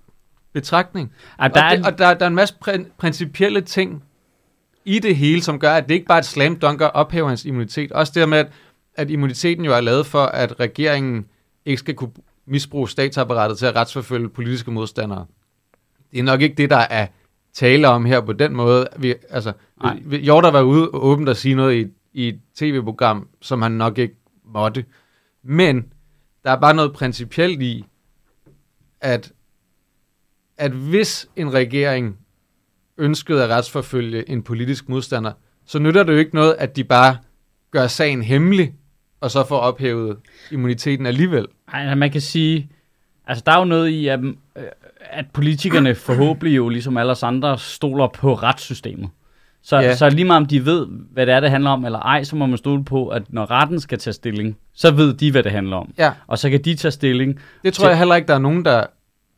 betragtning. 0.53 1.13
Ja, 1.39 1.43
Og, 1.43 1.53
der 1.53 1.63
er, 1.63 1.75
det, 1.75 1.85
og 1.85 1.97
der, 1.97 2.13
der 2.13 2.25
er 2.25 2.29
en 2.29 2.35
masse 2.35 2.55
prin- 2.67 2.91
principielle 2.97 3.61
ting 3.61 4.03
i 4.85 4.99
det 4.99 5.15
hele, 5.15 5.41
som 5.41 5.59
gør, 5.59 5.73
at 5.73 5.89
det 5.89 5.93
ikke 5.93 6.05
bare 6.05 6.17
er 6.17 6.21
et 6.21 6.25
slam 6.25 6.55
dunk 6.55 6.81
at 6.81 6.93
ophæve 6.93 7.27
hans 7.27 7.45
immunitet. 7.45 7.91
Også 7.91 8.13
det 8.15 8.29
med, 8.29 8.37
at, 8.37 8.47
at 8.95 9.09
immuniteten 9.09 9.65
jo 9.65 9.73
er 9.73 9.81
lavet 9.81 10.05
for, 10.05 10.23
at 10.23 10.59
regeringen 10.59 11.25
ikke 11.65 11.79
skal 11.79 11.95
kunne 11.95 12.11
misbruge 12.45 12.89
statsapparatet 12.89 13.57
til 13.57 13.65
at 13.65 13.75
retsforfølge 13.75 14.29
politiske 14.29 14.71
modstandere. 14.71 15.25
Det 16.11 16.19
er 16.19 16.23
nok 16.23 16.41
ikke 16.41 16.55
det, 16.55 16.69
der 16.69 16.77
er 16.77 17.07
tale 17.53 17.87
om 17.87 18.05
her 18.05 18.21
på 18.21 18.33
den 18.33 18.55
måde. 18.55 18.87
Vi, 18.97 19.15
altså, 19.29 19.53
Nej. 19.83 19.99
Hjorter 19.99 20.51
var 20.51 20.61
ude 20.61 20.89
og 20.89 21.05
åbent 21.05 21.29
og 21.29 21.37
sige 21.37 21.55
noget 21.55 21.75
i, 21.75 21.87
i 22.13 22.27
et 22.27 22.39
tv-program, 22.55 23.27
som 23.41 23.61
han 23.61 23.71
nok 23.71 23.97
ikke 23.97 24.15
måtte. 24.45 24.85
Men 25.43 25.93
der 26.43 26.51
er 26.51 26.59
bare 26.59 26.73
noget 26.73 26.93
principielt 26.93 27.61
i, 27.61 27.85
at, 29.01 29.31
at 30.57 30.71
hvis 30.71 31.29
en 31.35 31.53
regering 31.53 32.17
ønskede 32.97 33.43
at 33.43 33.49
retsforfølge 33.49 34.29
en 34.29 34.43
politisk 34.43 34.89
modstander, 34.89 35.31
så 35.65 35.79
nytter 35.79 36.03
det 36.03 36.13
jo 36.13 36.17
ikke 36.17 36.35
noget, 36.35 36.55
at 36.59 36.75
de 36.75 36.83
bare 36.83 37.17
gør 37.71 37.87
sagen 37.87 38.21
hemmelig, 38.21 38.73
og 39.21 39.31
så 39.31 39.45
får 39.47 39.57
ophævet 39.57 40.17
immuniteten 40.51 41.05
alligevel. 41.05 41.47
Ej, 41.73 41.79
altså, 41.81 41.95
man 41.95 42.11
kan 42.11 42.21
sige, 42.21 42.69
altså 43.27 43.43
der 43.45 43.51
er 43.51 43.59
jo 43.59 43.65
noget 43.65 43.89
i, 43.89 44.07
at, 44.07 44.19
øh, 44.23 44.33
at 44.99 45.25
politikerne 45.33 45.95
forhåbentlig 46.07 46.55
jo 46.57 46.69
ligesom 46.69 46.97
alle 46.97 47.11
os 47.11 47.23
andre 47.23 47.57
stoler 47.57 48.07
på 48.07 48.33
retssystemet. 48.33 49.09
Så, 49.63 49.79
Ja. 49.79 49.95
så 49.95 50.09
lige 50.09 50.25
meget 50.25 50.37
om 50.41 50.45
de 50.45 50.65
ved, 50.65 50.87
hvad 51.11 51.25
det 51.25 51.33
er, 51.33 51.39
det 51.39 51.49
handler 51.49 51.69
om, 51.69 51.85
eller 51.85 51.99
ej, 51.99 52.23
så 52.23 52.35
må 52.35 52.45
man 52.45 52.57
stole 52.57 52.83
på, 52.85 53.07
at 53.07 53.23
når 53.33 53.51
retten 53.51 53.79
skal 53.79 53.99
tage 53.99 54.13
stilling, 54.13 54.57
så 54.73 54.91
ved 54.91 55.13
de, 55.13 55.31
hvad 55.31 55.43
det 55.43 55.51
handler 55.51 55.77
om. 55.77 55.93
Ja. 55.97 56.11
Og 56.27 56.37
så 56.39 56.49
kan 56.49 56.61
de 56.63 56.75
tage 56.75 56.91
stilling. 56.91 57.39
Det 57.63 57.73
tror 57.73 57.87
jeg 57.89 57.97
heller 57.97 58.15
ikke, 58.15 58.27
der 58.27 58.33
er 58.33 58.39
nogen, 58.39 58.65
der 58.65 58.83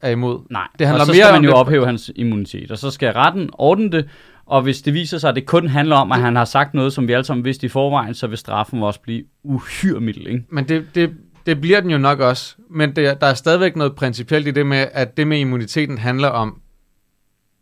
er 0.01 0.09
imod. 0.09 0.39
Nej, 0.49 0.67
Det 0.79 0.87
handler 0.87 1.01
og 1.01 1.05
så 1.05 1.11
mere 1.13 1.23
skal 1.25 1.33
man 1.33 1.43
jo 1.43 1.49
det- 1.49 1.57
ophæve 1.57 1.85
hans 1.85 2.11
immunitet, 2.15 2.71
og 2.71 2.77
så 2.77 2.91
skal 2.91 3.13
retten 3.13 3.49
ordne 3.53 3.91
det, 3.91 4.09
og 4.45 4.61
hvis 4.61 4.81
det 4.81 4.93
viser 4.93 5.17
sig, 5.17 5.29
at 5.29 5.35
det 5.35 5.45
kun 5.45 5.67
handler 5.67 5.95
om, 5.95 6.11
at 6.11 6.19
han 6.21 6.35
har 6.35 6.45
sagt 6.45 6.73
noget, 6.73 6.93
som 6.93 7.07
vi 7.07 7.13
alle 7.13 7.23
sammen 7.25 7.45
vidste 7.45 7.65
i 7.65 7.69
forvejen, 7.69 8.13
så 8.13 8.27
vil 8.27 8.37
straffen 8.37 8.83
også 8.83 8.99
blive 8.99 9.23
uhyre 9.43 9.99
mild, 9.99 10.27
ikke? 10.27 10.43
Men 10.49 10.67
det, 10.67 10.87
det, 10.95 11.13
det 11.45 11.61
bliver 11.61 11.81
den 11.81 11.89
jo 11.89 11.97
nok 11.97 12.19
også. 12.19 12.55
Men 12.69 12.95
det, 12.95 13.21
der 13.21 13.27
er 13.27 13.33
stadigvæk 13.33 13.75
noget 13.75 13.95
principielt 13.95 14.47
i 14.47 14.51
det 14.51 14.65
med, 14.65 14.87
at 14.91 15.17
det 15.17 15.27
med 15.27 15.39
immuniteten 15.39 15.97
handler 15.97 16.27
om, 16.27 16.59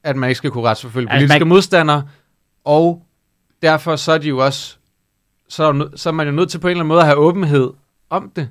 at 0.04 0.16
man 0.16 0.30
ikke 0.30 0.38
skal 0.38 0.52
kunne 0.52 0.64
retsforfølge 0.70 1.10
Altså, 1.12 1.18
politiske 1.28 1.46
man- 1.46 1.50
modstandere, 1.50 2.04
og 2.66 3.06
derfor 3.62 3.96
så 3.96 4.12
er 4.12 4.18
de 4.18 4.28
jo 4.28 4.38
også, 4.46 4.78
så 5.50 5.64
er, 5.64 5.90
så 5.96 6.10
er 6.10 6.14
man 6.14 6.28
jo 6.28 6.34
nødt 6.34 6.50
til 6.50 6.60
på 6.60 6.68
en 6.68 6.72
eller 6.72 6.80
anden 6.80 6.88
måde 6.88 7.00
at 7.00 7.06
have 7.06 7.18
åbenhed 7.18 7.70
om 8.10 8.32
det. 8.36 8.50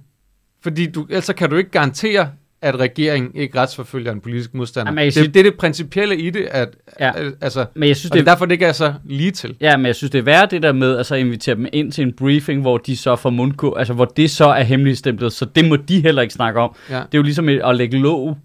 Fordi 0.62 0.86
du, 0.90 1.06
ellers 1.10 1.30
kan 1.36 1.50
du 1.50 1.56
ikke 1.56 1.70
garantere, 1.70 2.30
at 2.62 2.80
regeringen 2.80 3.30
ikke 3.34 3.58
retsforfølger 3.58 4.12
en 4.12 4.20
politisk 4.20 4.54
modstander. 4.54 4.92
Jamen, 4.92 5.04
det, 5.04 5.12
synes- 5.12 5.28
det 5.28 5.36
er 5.40 5.42
det 5.44 5.54
principielle 5.58 6.16
i 6.16 6.30
det, 6.30 6.46
at, 6.50 6.68
Ja. 7.00 7.12
altså, 7.40 7.66
Men 7.74 7.88
jeg 7.88 7.96
synes, 7.96 8.10
og 8.10 8.14
det 8.16 8.24
det 8.24 8.28
er 8.30 8.32
derfor, 8.34 8.44
det 8.46 8.52
ikke 8.52 8.66
er 8.66 8.72
så 8.72 8.94
lige 9.04 9.30
til. 9.30 9.56
Ja, 9.60 9.76
men 9.76 9.86
jeg 9.86 9.94
synes, 9.96 10.10
det 10.10 10.18
er 10.18 10.22
værd 10.22 10.50
det 10.50 10.62
der 10.62 10.72
med 10.72 10.96
at 10.96 11.06
så 11.06 11.14
invitere 11.14 11.54
dem 11.54 11.66
ind 11.72 11.92
til 11.92 12.02
en 12.02 12.12
briefing, 12.12 12.60
hvor 12.60 12.78
de 12.78 12.96
så 12.96 13.16
får 13.16 13.30
mundgå, 13.30 13.74
altså 13.74 13.94
hvor 13.94 14.04
det 14.04 14.30
så 14.30 14.44
er 14.48 14.62
hemmeligstemplet, 14.62 15.32
så 15.32 15.44
det 15.44 15.68
må 15.68 15.76
de 15.76 16.00
heller 16.00 16.22
ikke 16.22 16.34
snakke 16.34 16.60
om. 16.60 16.74
Ja. 16.90 16.94
Det 16.94 17.02
er 17.02 17.18
jo 17.18 17.22
ligesom 17.22 17.48
at 17.48 17.76
lægge 17.76 17.98
låg 17.98 18.36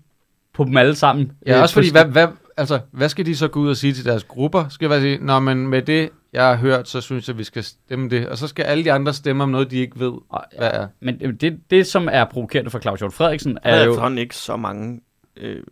på 0.53 0.63
dem 0.63 0.77
alle 0.77 0.95
sammen. 0.95 1.31
Ja, 1.47 1.55
Øh, 1.55 1.61
også 1.61 1.73
fordi, 1.73 1.91
hvad, 1.91 2.05
hvad, 2.05 2.27
altså, 2.57 2.79
hvad 2.91 3.09
skal 3.09 3.25
de 3.25 3.35
så 3.35 3.47
gå 3.47 3.59
ud 3.59 3.69
og 3.69 3.77
sige 3.77 3.93
til 3.93 4.05
deres 4.05 4.23
grupper? 4.23 4.67
Skal 4.69 4.91
jeg 4.91 5.01
sige, 5.01 5.17
nå, 5.25 5.39
men 5.39 5.67
med 5.67 5.81
det, 5.81 6.09
jeg 6.33 6.43
har 6.47 6.55
hørt, 6.55 6.89
så 6.89 7.01
synes 7.01 7.27
jeg, 7.27 7.37
vi 7.37 7.43
skal 7.43 7.63
stemme 7.63 8.09
det. 8.09 8.27
Og 8.29 8.37
så 8.37 8.47
skal 8.47 8.63
alle 8.63 8.83
de 8.83 8.91
andre 8.91 9.13
stemme 9.13 9.43
om 9.43 9.49
noget, 9.49 9.71
de 9.71 9.77
ikke 9.77 9.99
ved, 9.99 10.11
Og- 10.29 10.43
hvad 10.57 10.69
er. 10.73 10.87
Men 10.99 11.17
øh, 11.21 11.33
det, 11.33 11.59
det, 11.69 11.87
som 11.87 12.09
er 12.11 12.25
provokerende 12.25 12.71
for 12.71 12.79
Claus 12.79 12.99
Hjort 12.99 13.13
Frederiksen, 13.13 13.53
Der 13.53 13.59
er 13.63 13.75
er 13.75 13.83
jo... 13.85 13.91
efterhånden 13.91 14.17
ikke 14.17 14.35
så 14.35 14.55
mange 14.57 15.01
øh, 15.37 15.63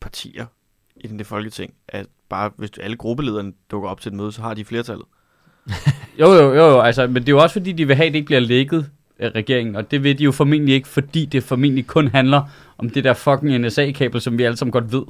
partier 0.00 0.46
i 0.96 1.06
det 1.06 1.26
folketing, 1.26 1.72
at 1.88 2.06
bare 2.28 2.50
hvis 2.56 2.70
alle 2.80 2.96
gruppelederne 2.96 3.52
dukker 3.70 3.88
op 3.88 4.00
til 4.00 4.10
et 4.10 4.16
møde, 4.16 4.32
så 4.32 4.42
har 4.42 4.54
de 4.54 4.64
flertallet. 4.64 5.04
Jo, 6.20 6.26
jo, 6.32 6.42
jo, 6.54 6.66
jo, 6.66 6.80
altså, 6.80 7.06
men 7.06 7.14
det 7.16 7.28
er 7.28 7.32
jo 7.32 7.38
også 7.42 7.52
fordi, 7.52 7.72
de 7.72 7.86
vil 7.86 7.96
have, 7.96 8.06
at 8.06 8.12
det 8.12 8.18
ikke 8.18 8.26
bliver 8.26 8.40
lækket 8.40 8.90
af 9.18 9.30
regeringen, 9.34 9.76
og 9.76 9.90
det 9.90 10.02
vil 10.02 10.18
de 10.18 10.24
jo 10.24 10.32
formentlig 10.32 10.74
ikke, 10.74 10.88
fordi 10.88 11.24
det 11.24 11.42
formentlig 11.42 11.86
kun 11.86 12.08
handler 12.08 12.42
om 12.78 12.90
det 12.90 13.04
der 13.04 13.14
fucking 13.14 13.58
NSA-kabel, 13.58 14.20
som 14.20 14.38
vi 14.38 14.42
alle 14.42 14.56
sammen 14.56 14.72
godt 14.72 14.92
ved. 14.92 15.02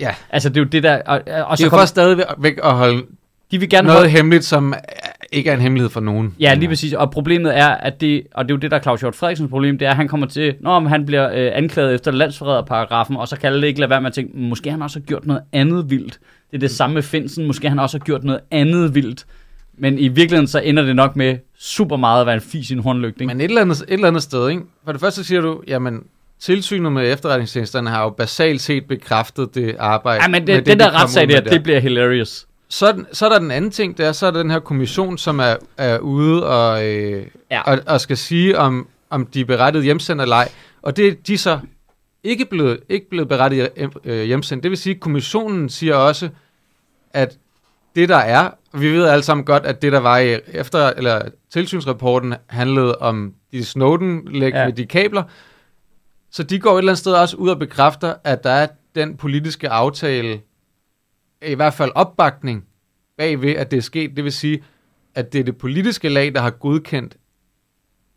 Ja. 0.00 0.14
Altså, 0.30 0.48
det 0.48 0.56
er 0.56 0.60
jo 0.60 0.68
det 0.68 0.82
der... 0.82 1.02
Og, 1.06 1.14
og 1.16 1.24
Det 1.26 1.32
er 1.32 1.54
så 1.56 1.64
jo 1.64 1.70
kom, 1.70 1.78
for 1.78 1.86
stadigvæk 1.86 2.58
at 2.62 2.72
holde 2.72 3.02
de 3.50 3.58
vil 3.58 3.68
gerne 3.68 3.86
noget 3.86 4.00
holde, 4.00 4.10
hemmeligt, 4.10 4.44
som 4.44 4.74
ikke 5.32 5.50
er 5.50 5.54
en 5.54 5.60
hemmelighed 5.60 5.90
for 5.90 6.00
nogen. 6.00 6.34
Ja, 6.40 6.54
lige 6.54 6.68
præcis. 6.68 6.92
Og 6.92 7.10
problemet 7.10 7.58
er, 7.58 7.68
at 7.68 8.00
det, 8.00 8.22
og 8.34 8.44
det 8.44 8.50
er 8.50 8.54
jo 8.54 8.58
det, 8.60 8.70
der 8.70 8.76
er 8.76 8.80
Claus 8.82 9.00
Hjort 9.00 9.14
Frederiksens 9.14 9.50
problem, 9.50 9.78
det 9.78 9.86
er, 9.86 9.90
at 9.90 9.96
han 9.96 10.08
kommer 10.08 10.26
til, 10.26 10.54
når 10.60 10.80
han 10.80 11.06
bliver 11.06 11.30
øh, 11.34 11.50
anklaget 11.54 11.94
efter 11.94 12.10
landsforræderparagrafen, 12.10 13.16
og 13.16 13.28
så 13.28 13.36
kan 13.36 13.52
alle 13.52 13.66
ikke 13.66 13.80
lade 13.80 13.90
være 13.90 14.00
med 14.00 14.06
at 14.08 14.14
tænke, 14.14 14.32
"Mm, 14.38 14.42
måske 14.42 14.70
han 14.70 14.82
også 14.82 14.98
har 14.98 15.04
gjort 15.04 15.26
noget 15.26 15.42
andet 15.52 15.90
vildt. 15.90 16.18
Det 16.50 16.56
er 16.56 16.60
det 16.60 16.70
samme 16.70 16.94
med 16.94 17.02
Finsen, 17.02 17.46
måske 17.46 17.68
han 17.68 17.78
også 17.78 17.98
har 17.98 18.04
gjort 18.04 18.24
noget 18.24 18.40
andet 18.50 18.94
vildt. 18.94 19.24
Men 19.78 19.98
i 19.98 20.08
virkeligheden 20.08 20.46
så 20.46 20.58
ender 20.60 20.82
det 20.82 20.96
nok 20.96 21.16
med 21.16 21.36
super 21.58 21.96
meget 21.96 22.20
at 22.20 22.26
være 22.26 22.34
en 22.34 22.40
fis 22.40 22.70
i 22.70 22.74
en 22.74 22.78
hornlygte. 22.80 23.20
Ikke? 23.24 23.34
Men 23.34 23.40
et 23.40 23.44
eller, 23.44 23.60
andet, 23.60 23.76
et 23.76 23.92
eller 23.92 24.08
andet 24.08 24.22
sted, 24.22 24.48
ikke? 24.48 24.62
For 24.84 24.92
det 24.92 25.00
første 25.00 25.24
siger 25.24 25.40
du, 25.40 25.62
jamen, 25.68 26.00
tilsynet 26.44 26.92
med 26.92 27.12
efterretningstjenesterne 27.12 27.90
har 27.90 28.02
jo 28.02 28.10
basalt 28.10 28.60
set 28.60 28.86
bekræftet 28.88 29.54
det 29.54 29.76
arbejde. 29.78 30.22
Ja, 30.22 30.28
men 30.28 30.46
det, 30.46 30.66
den 30.66 30.78
de 30.78 30.84
der 30.84 31.02
retssag 31.02 31.28
der, 31.28 31.40
det 31.40 31.62
bliver 31.62 31.78
hilarious. 31.80 32.46
Så, 32.68 33.04
så 33.12 33.24
er 33.24 33.28
der 33.28 33.38
den 33.38 33.50
anden 33.50 33.70
ting, 33.70 33.98
det 33.98 34.06
er, 34.06 34.12
så 34.12 34.26
er 34.26 34.30
der 34.30 34.38
den 34.42 34.50
her 34.50 34.58
kommission, 34.58 35.18
som 35.18 35.38
er, 35.38 35.56
er 35.78 35.98
ude 35.98 36.46
og, 36.46 36.86
øh, 36.86 37.26
Ja. 37.50 37.60
og, 37.60 37.78
og 37.86 38.00
skal 38.00 38.16
sige, 38.16 38.58
om, 38.58 38.88
om 39.10 39.26
de 39.26 39.40
er 39.40 39.44
berettiget 39.44 39.84
hjemsendt 39.84 40.22
eller 40.22 40.36
ej. 40.36 40.48
Og 40.82 40.96
det 40.96 41.08
er 41.08 41.12
de 41.26 41.38
så 41.38 41.58
ikke 42.24 42.44
blevet, 42.44 42.80
ikke 42.88 43.10
blevet 43.10 43.28
berettiget 43.28 43.68
øh, 44.04 44.22
hjemsendt. 44.24 44.62
Det 44.62 44.70
vil 44.70 44.78
sige, 44.78 44.94
at 44.94 45.00
kommissionen 45.00 45.68
siger 45.68 45.94
også, 45.94 46.28
at 47.12 47.36
det 47.96 48.08
der 48.08 48.16
er, 48.16 48.50
og 48.72 48.80
vi 48.80 48.92
ved 48.92 49.06
alle 49.06 49.22
sammen 49.22 49.44
godt, 49.44 49.66
at 49.66 49.82
det 49.82 49.92
der 49.92 50.00
var 50.00 50.18
i 50.18 50.38
efter, 50.52 50.86
eller 50.96 51.22
tilsynsrapporten 51.52 52.34
handlede 52.46 52.98
om 52.98 53.32
de 53.52 53.64
Snowden-læg. 53.64 54.52
Ja. 54.52 54.64
med 54.64 54.72
de 54.72 54.86
kabler, 54.86 55.22
så 56.34 56.42
de 56.42 56.58
går 56.58 56.74
et 56.74 56.78
eller 56.78 56.92
andet 56.92 56.98
sted 56.98 57.12
også 57.12 57.36
ud 57.36 57.48
og 57.48 57.58
bekræfter, 57.58 58.14
at 58.24 58.44
der 58.44 58.50
er 58.50 58.66
den 58.94 59.16
politiske 59.16 59.68
aftale, 59.68 60.40
i 61.42 61.54
hvert 61.54 61.74
fald 61.74 61.90
opbakning 61.94 62.64
bagved, 63.16 63.56
at 63.56 63.70
det 63.70 63.76
er 63.76 63.80
sket. 63.80 64.16
Det 64.16 64.24
vil 64.24 64.32
sige, 64.32 64.64
at 65.14 65.32
det 65.32 65.40
er 65.40 65.44
det 65.44 65.56
politiske 65.58 66.08
lag, 66.08 66.34
der 66.34 66.40
har 66.40 66.50
godkendt, 66.50 67.16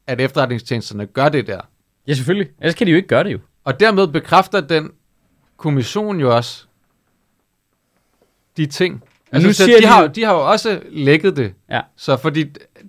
at 0.07 0.21
efterretningstjenesterne 0.21 1.05
gør 1.05 1.29
det 1.29 1.47
der. 1.47 1.61
Ja, 2.07 2.13
selvfølgelig. 2.13 2.51
Ellers 2.59 2.75
kan 2.75 2.87
de 2.87 2.91
jo 2.91 2.97
ikke 2.97 3.07
gøre 3.07 3.23
det 3.23 3.31
jo. 3.31 3.39
Og 3.63 3.79
dermed 3.79 4.07
bekræfter 4.07 4.61
den 4.61 4.91
kommission 5.57 6.19
jo 6.19 6.35
også 6.35 6.65
de 8.57 8.65
ting. 8.65 9.03
Altså, 9.31 9.47
nu 9.47 9.53
så 9.53 9.63
siger 9.65 9.77
de, 9.77 9.83
de 9.83 9.87
har, 9.87 10.07
de 10.07 10.23
har 10.23 10.33
jo 10.33 10.51
også 10.51 10.81
lækket 10.89 11.37
det. 11.37 11.53
Ja. 11.69 11.81
Så 11.95 12.17
fordi 12.17 12.45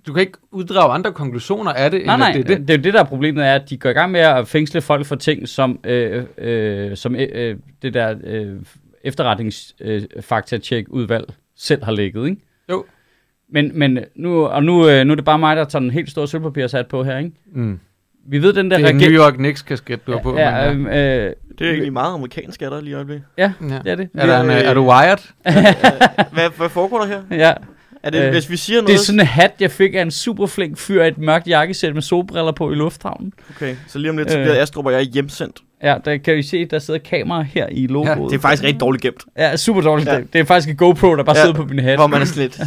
du 0.07 0.13
kan 0.13 0.21
ikke 0.21 0.37
uddrage 0.51 0.93
andre 0.93 1.11
konklusioner 1.11 1.73
af 1.73 1.91
det, 1.91 2.05
Nej, 2.05 2.15
end 2.15 2.21
nej, 2.23 2.31
det 2.31 2.39
er 2.39 2.43
det. 2.57 2.67
det 2.67 2.73
er 2.73 2.77
jo 2.77 2.83
det, 2.83 2.93
der 2.93 2.99
er 2.99 3.03
problemet, 3.03 3.45
er, 3.45 3.55
at 3.55 3.69
de 3.69 3.77
går 3.77 3.89
i 3.89 3.93
gang 3.93 4.11
med 4.11 4.19
at 4.19 4.47
fængsle 4.47 4.81
folk 4.81 5.05
for 5.05 5.15
ting, 5.15 5.47
som, 5.47 5.79
øh, 5.83 6.23
øh, 6.37 6.97
som 6.97 7.15
øh, 7.15 7.27
øh, 7.31 7.55
det 7.81 7.93
der 7.93 8.15
øh, 8.23 8.55
efterretningsfaktatjek-udvalg 9.03 11.25
selv 11.57 11.83
har 11.83 11.91
lægget, 11.91 12.29
ikke? 12.29 12.41
Jo. 12.71 12.85
Men, 13.51 13.71
men 13.79 13.99
nu, 14.15 14.45
og 14.45 14.63
nu, 14.63 14.89
øh, 14.89 15.05
nu 15.05 15.11
er 15.11 15.15
det 15.15 15.25
bare 15.25 15.39
mig, 15.39 15.55
der 15.55 15.63
tager 15.63 15.81
den 15.81 15.91
helt 15.91 16.11
store 16.11 16.27
sølvpapirshat 16.27 16.87
på 16.87 17.03
her, 17.03 17.17
ikke? 17.17 17.31
Mm. 17.53 17.79
Vi 18.27 18.41
ved, 18.41 18.53
den 18.53 18.71
der 18.71 18.77
Det 18.77 18.85
er 18.85 18.89
en 18.89 18.97
New 18.97 19.09
York 19.11 19.33
Knicks-kasket, 19.33 20.07
du 20.07 20.11
har 20.11 20.19
på. 20.19 20.37
Ja, 20.37 20.73
men, 20.73 20.87
øh, 20.87 20.93
øh, 20.93 20.97
Det 21.59 21.67
er 21.67 21.71
egentlig 21.71 21.93
meget 21.93 22.13
amerikansk, 22.13 22.61
er 22.61 22.69
der 22.69 22.81
lige 22.81 22.91
i 22.91 22.93
øjeblikket. 22.93 23.25
ja, 23.37 23.53
ja. 23.61 23.79
det 23.83 23.91
er 23.91 23.95
det. 23.95 24.09
Er, 24.13 24.25
der 24.25 24.41
en, 24.41 24.49
øh, 24.49 24.55
er 24.55 24.73
du 24.73 24.89
wired? 24.89 25.17
Hvad, 26.33 26.49
hvad 26.57 26.69
foregår 26.69 26.97
der 26.99 27.05
her? 27.07 27.21
Ja, 27.31 27.53
Er 28.03 28.09
det, 28.09 28.23
Øh, 28.25 28.31
hvis 28.31 28.49
vi 28.49 28.57
siger 28.57 28.77
det 28.77 28.83
er 28.85 28.87
noget... 28.93 28.99
sådan 28.99 29.19
en 29.19 29.25
hat, 29.25 29.51
jeg 29.59 29.71
fik 29.71 29.95
af 29.95 30.01
en 30.01 30.11
super 30.11 30.45
flink 30.47 30.77
fyr 30.77 31.03
i 31.03 31.07
et 31.07 31.17
mørkt 31.17 31.47
jakkesæt 31.47 31.93
med 31.93 32.01
solbriller 32.01 32.51
på 32.51 32.71
i 32.71 32.75
lufthavnen. 32.75 33.33
Okay, 33.55 33.75
så 33.87 33.99
lige 33.99 34.09
om 34.09 34.17
lidt, 34.17 34.31
så 34.31 34.37
Øh. 34.37 34.43
bliver 34.45 34.61
Astrup 34.61 34.85
og 34.85 34.91
jeg 34.93 35.01
hjemsendt. 35.01 35.59
Ja, 35.83 35.97
der 36.05 36.17
kan 36.17 36.37
I 36.37 36.43
se, 36.43 36.65
der 36.65 36.79
sidder 36.79 36.99
kamera 36.99 37.41
her 37.41 37.67
i 37.71 37.87
logoet. 37.87 38.31
Det 38.31 38.37
er 38.37 38.41
faktisk 38.41 38.63
rigtig 38.63 38.79
dårligt 38.79 39.01
gemt. 39.01 39.23
Ja, 39.37 39.57
super 39.57 39.81
dårligt. 39.81 40.07
Ja. 40.09 40.13
Ja. 40.15 40.21
Det 40.33 40.39
er 40.39 40.43
faktisk 40.45 40.69
en 40.69 40.75
GoPro, 40.77 41.15
der 41.15 41.23
bare 41.23 41.37
Ja, 41.37 41.43
sidder 41.43 41.55
på 41.55 41.65
min 41.65 41.79
hat. 41.79 41.97
Hvor 41.97 42.07
man 42.07 42.21
er 42.21 42.25
slet... 42.25 42.61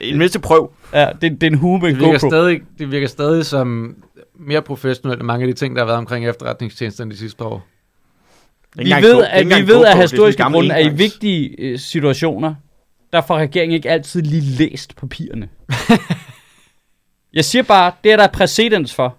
Det 0.00 0.16
mindste 0.18 0.38
prøv. 0.40 0.70
Ja, 0.94 1.08
det, 1.20 1.32
det 1.40 1.42
er 1.42 1.50
en 1.50 1.54
hue 1.58 1.78
med 1.78 1.88
en 1.88 1.94
Det 1.94 2.00
virker, 2.04 2.18
GoPro. 2.18 2.30
stadig, 2.30 2.60
det 2.78 2.90
virker 2.90 3.06
stadig 3.06 3.46
som 3.46 3.96
mere 4.40 4.62
professionelt 4.62 5.20
end 5.20 5.26
mange 5.26 5.42
af 5.42 5.54
de 5.54 5.58
ting, 5.58 5.76
der 5.76 5.80
har 5.82 5.86
været 5.86 5.98
omkring 5.98 6.28
efterretningstjenesterne 6.28 7.10
de 7.10 7.16
sidste 7.16 7.44
år. 7.44 7.66
Vi 8.76 8.84
ved, 9.02 9.24
at, 9.30 9.46
vi 9.46 9.68
ved 9.68 9.84
af 9.84 10.00
historiske 10.00 10.42
grunde, 10.42 10.74
at 10.74 10.86
i 10.86 10.88
vigtige 10.96 11.54
øh, 11.58 11.78
situationer, 11.78 12.54
der 13.12 13.20
får 13.20 13.38
regeringen 13.38 13.74
ikke 13.74 13.90
altid 13.90 14.22
lige 14.22 14.42
læst 14.42 14.96
papirerne. 14.96 15.48
jeg 17.34 17.44
siger 17.44 17.62
bare, 17.62 17.92
det 18.04 18.12
er 18.12 18.16
der 18.16 18.26
præcedens 18.28 18.94
for, 18.94 19.16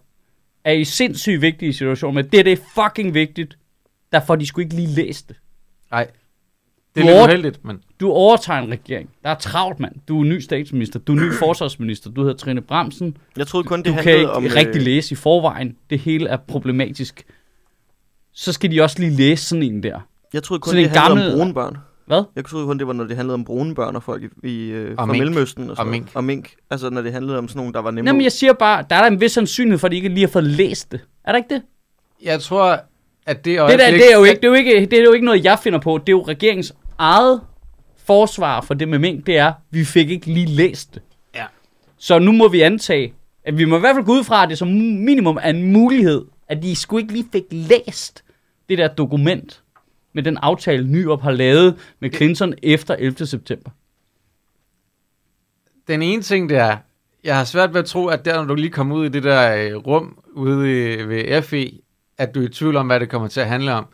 at 0.64 0.78
i 0.78 0.84
sindssygt 0.84 1.42
vigtige 1.42 1.74
situationer, 1.74 2.14
men 2.14 2.30
det 2.32 2.40
er 2.40 2.44
det 2.44 2.54
er 2.54 2.58
fucking 2.84 3.14
vigtigt, 3.14 3.58
der 4.12 4.20
får 4.28 4.36
de 4.36 4.46
sgu 4.46 4.62
ikke 4.62 4.76
lige 4.76 4.88
læst 4.88 5.28
det. 5.30 5.36
Nej. 5.92 6.08
Det 6.96 7.02
er 7.02 7.06
Du 7.06 7.08
lidt 7.08 7.18
over- 7.18 7.28
uheldigt, 7.28 7.66
men... 7.66 7.80
Du 8.00 8.12
overtager 8.12 8.60
en 8.60 8.72
regering. 8.72 9.10
Der 9.24 9.30
er 9.30 9.36
travlt, 9.36 9.80
mand. 9.80 9.96
Du 10.08 10.20
er 10.20 10.24
ny 10.26 10.40
statsminister. 10.40 11.00
Du 11.00 11.12
er 11.16 11.20
ny 11.20 11.34
forsvarsminister. 11.46 12.10
Du 12.10 12.22
hedder 12.22 12.38
Trine 12.38 12.62
Bramsen. 12.62 13.18
Jeg 13.38 13.48
troede 13.48 13.68
kun, 13.68 13.80
det 13.80 13.86
du 13.86 13.92
kan 13.92 13.98
handlede 14.04 14.20
ikke 14.20 14.32
om... 14.32 14.46
om, 14.46 14.52
rigtig 14.56 14.82
læse 14.82 15.12
i 15.12 15.16
forvejen. 15.16 15.78
Det 15.90 16.00
hele 16.00 16.30
er 16.30 16.38
problematisk. 16.38 17.24
Så 18.34 18.54
skal 18.54 18.72
de 18.72 18.82
også 18.82 19.00
lige 19.00 19.12
læse 19.12 19.46
sådan 19.46 19.64
en 19.64 19.84
der. 19.84 20.00
Jeg 20.34 20.44
troede 20.44 20.62
kun, 20.62 20.72
sådan 20.72 20.84
det 20.84 20.92
en 20.92 20.98
handlede 20.98 21.26
gammel- 21.30 21.34
om 21.34 21.40
brune 21.40 21.54
børn. 21.54 21.78
Hvad? 22.06 22.24
Jeg 22.36 22.46
troede 22.46 22.66
kun, 22.66 22.80
det 22.80 22.88
var, 22.88 22.94
når 22.94 23.04
det 23.04 23.16
handlede 23.16 23.34
om 23.34 23.44
brune 23.46 23.76
børn 23.76 23.96
og 23.96 24.04
folk 24.04 24.24
i, 24.24 24.48
i 24.48 24.70
øh, 24.70 24.96
fra 24.96 25.06
mink. 25.06 25.18
Mellemøsten. 25.20 25.70
Og, 25.70 25.76
sådan 25.78 25.88
Og 25.88 25.92
mink. 25.92 26.08
Og 26.14 26.24
mink. 26.24 26.52
Altså, 26.70 26.90
når 26.90 27.02
det 27.02 27.14
handlede 27.14 27.38
om 27.38 27.48
sådan 27.48 27.60
nogle, 27.60 27.74
der 27.74 27.80
var 27.80 27.92
nemme. 27.92 28.10
Jamen, 28.10 28.22
jeg 28.22 28.32
siger 28.32 28.54
bare, 28.54 28.86
der 28.90 28.96
er 28.96 29.00
der 29.02 29.08
en 29.08 29.22
vis 29.22 29.32
sandsynlighed 29.32 29.80
for, 29.80 29.88
at 29.88 29.92
de 29.92 29.96
ikke 29.96 30.10
lige 30.10 30.20
har 30.20 30.32
fået 30.32 30.44
læst 30.44 30.92
det. 30.92 31.00
Er 31.26 31.32
der 31.32 31.38
ikke 31.38 31.54
det? 31.54 31.62
Jeg 32.24 32.42
tror, 32.42 32.80
at 33.26 33.46
det 33.46 33.46
Det, 33.46 33.56
der, 33.56 33.64
øjeblik... 33.64 33.94
det, 34.02 34.12
er 34.12 34.18
jo 34.18 34.24
ikke, 34.24 34.36
det, 34.42 34.44
er 34.44 34.48
jo 34.48 34.54
ikke, 34.54 34.86
det 34.86 35.00
er 35.00 35.04
jo 35.04 35.12
ikke 35.12 35.26
noget, 35.26 35.44
jeg 35.44 35.60
finder 35.60 35.80
på. 35.80 35.98
Det 35.98 36.10
er 36.10 36.12
jo 36.18 36.22
regeringens 36.28 36.74
eget 36.98 37.42
forsvar 38.06 38.62
for 38.62 38.74
det 38.74 38.88
med 38.90 39.00
mink. 39.00 39.26
Det 39.26 39.38
er, 39.38 39.54
vi 39.72 39.84
fik 39.86 40.10
ikke 40.10 40.26
lige 40.34 40.46
læst 40.46 40.94
det. 40.94 41.02
Ja. 41.36 41.46
Så 41.98 42.20
nu 42.20 42.32
må 42.32 42.48
vi 42.48 42.62
antage, 42.62 43.14
At 43.46 43.58
vi 43.58 43.66
må 43.66 43.78
i 43.78 43.80
hvert 43.80 43.96
fald 43.96 44.06
gå 44.06 44.12
ud 44.12 44.24
fra, 44.24 44.44
at 44.44 44.50
det 44.50 44.58
som 44.58 44.68
minimum 44.68 45.38
er 45.42 45.50
en 45.50 45.74
mulighed, 45.74 46.26
at 46.48 46.64
de 46.64 46.76
sgu 46.76 46.98
ikke 46.98 47.14
lige 47.14 47.26
fik 47.32 47.44
læst 47.52 48.24
det 48.70 48.78
der 48.78 48.88
dokument 48.88 49.63
med 50.14 50.24
den 50.24 50.38
aftale, 50.38 50.88
Nyrup 50.88 51.22
har 51.22 51.32
lavet 51.32 51.76
med 52.00 52.10
Clinton 52.12 52.54
efter 52.64 52.96
11. 53.00 53.26
september. 53.26 53.70
Den 55.88 56.02
ene 56.02 56.22
ting, 56.22 56.50
det 56.50 56.58
er, 56.58 56.78
jeg 57.24 57.38
har 57.38 57.44
svært 57.44 57.74
ved 57.74 57.80
at 57.80 57.86
tro, 57.86 58.06
at 58.08 58.26
der, 58.26 58.36
når 58.36 58.44
du 58.44 58.56
lige 58.56 58.70
kommer 58.70 58.96
ud 58.96 59.06
i 59.06 59.10
det 59.10 59.24
der 59.24 59.56
øh, 59.56 59.76
rum 59.88 60.18
ude 60.34 60.94
i, 60.94 61.04
ved 61.08 61.42
FE, 61.42 61.72
at 62.18 62.36
du 62.36 62.42
er 62.42 62.46
i 62.46 62.50
tvivl 62.50 62.76
om, 62.76 62.88
hvad 62.88 63.00
det 63.00 63.10
kommer 63.10 63.28
til 63.28 63.40
at 63.40 63.48
handle 63.48 63.74
om. 63.74 63.86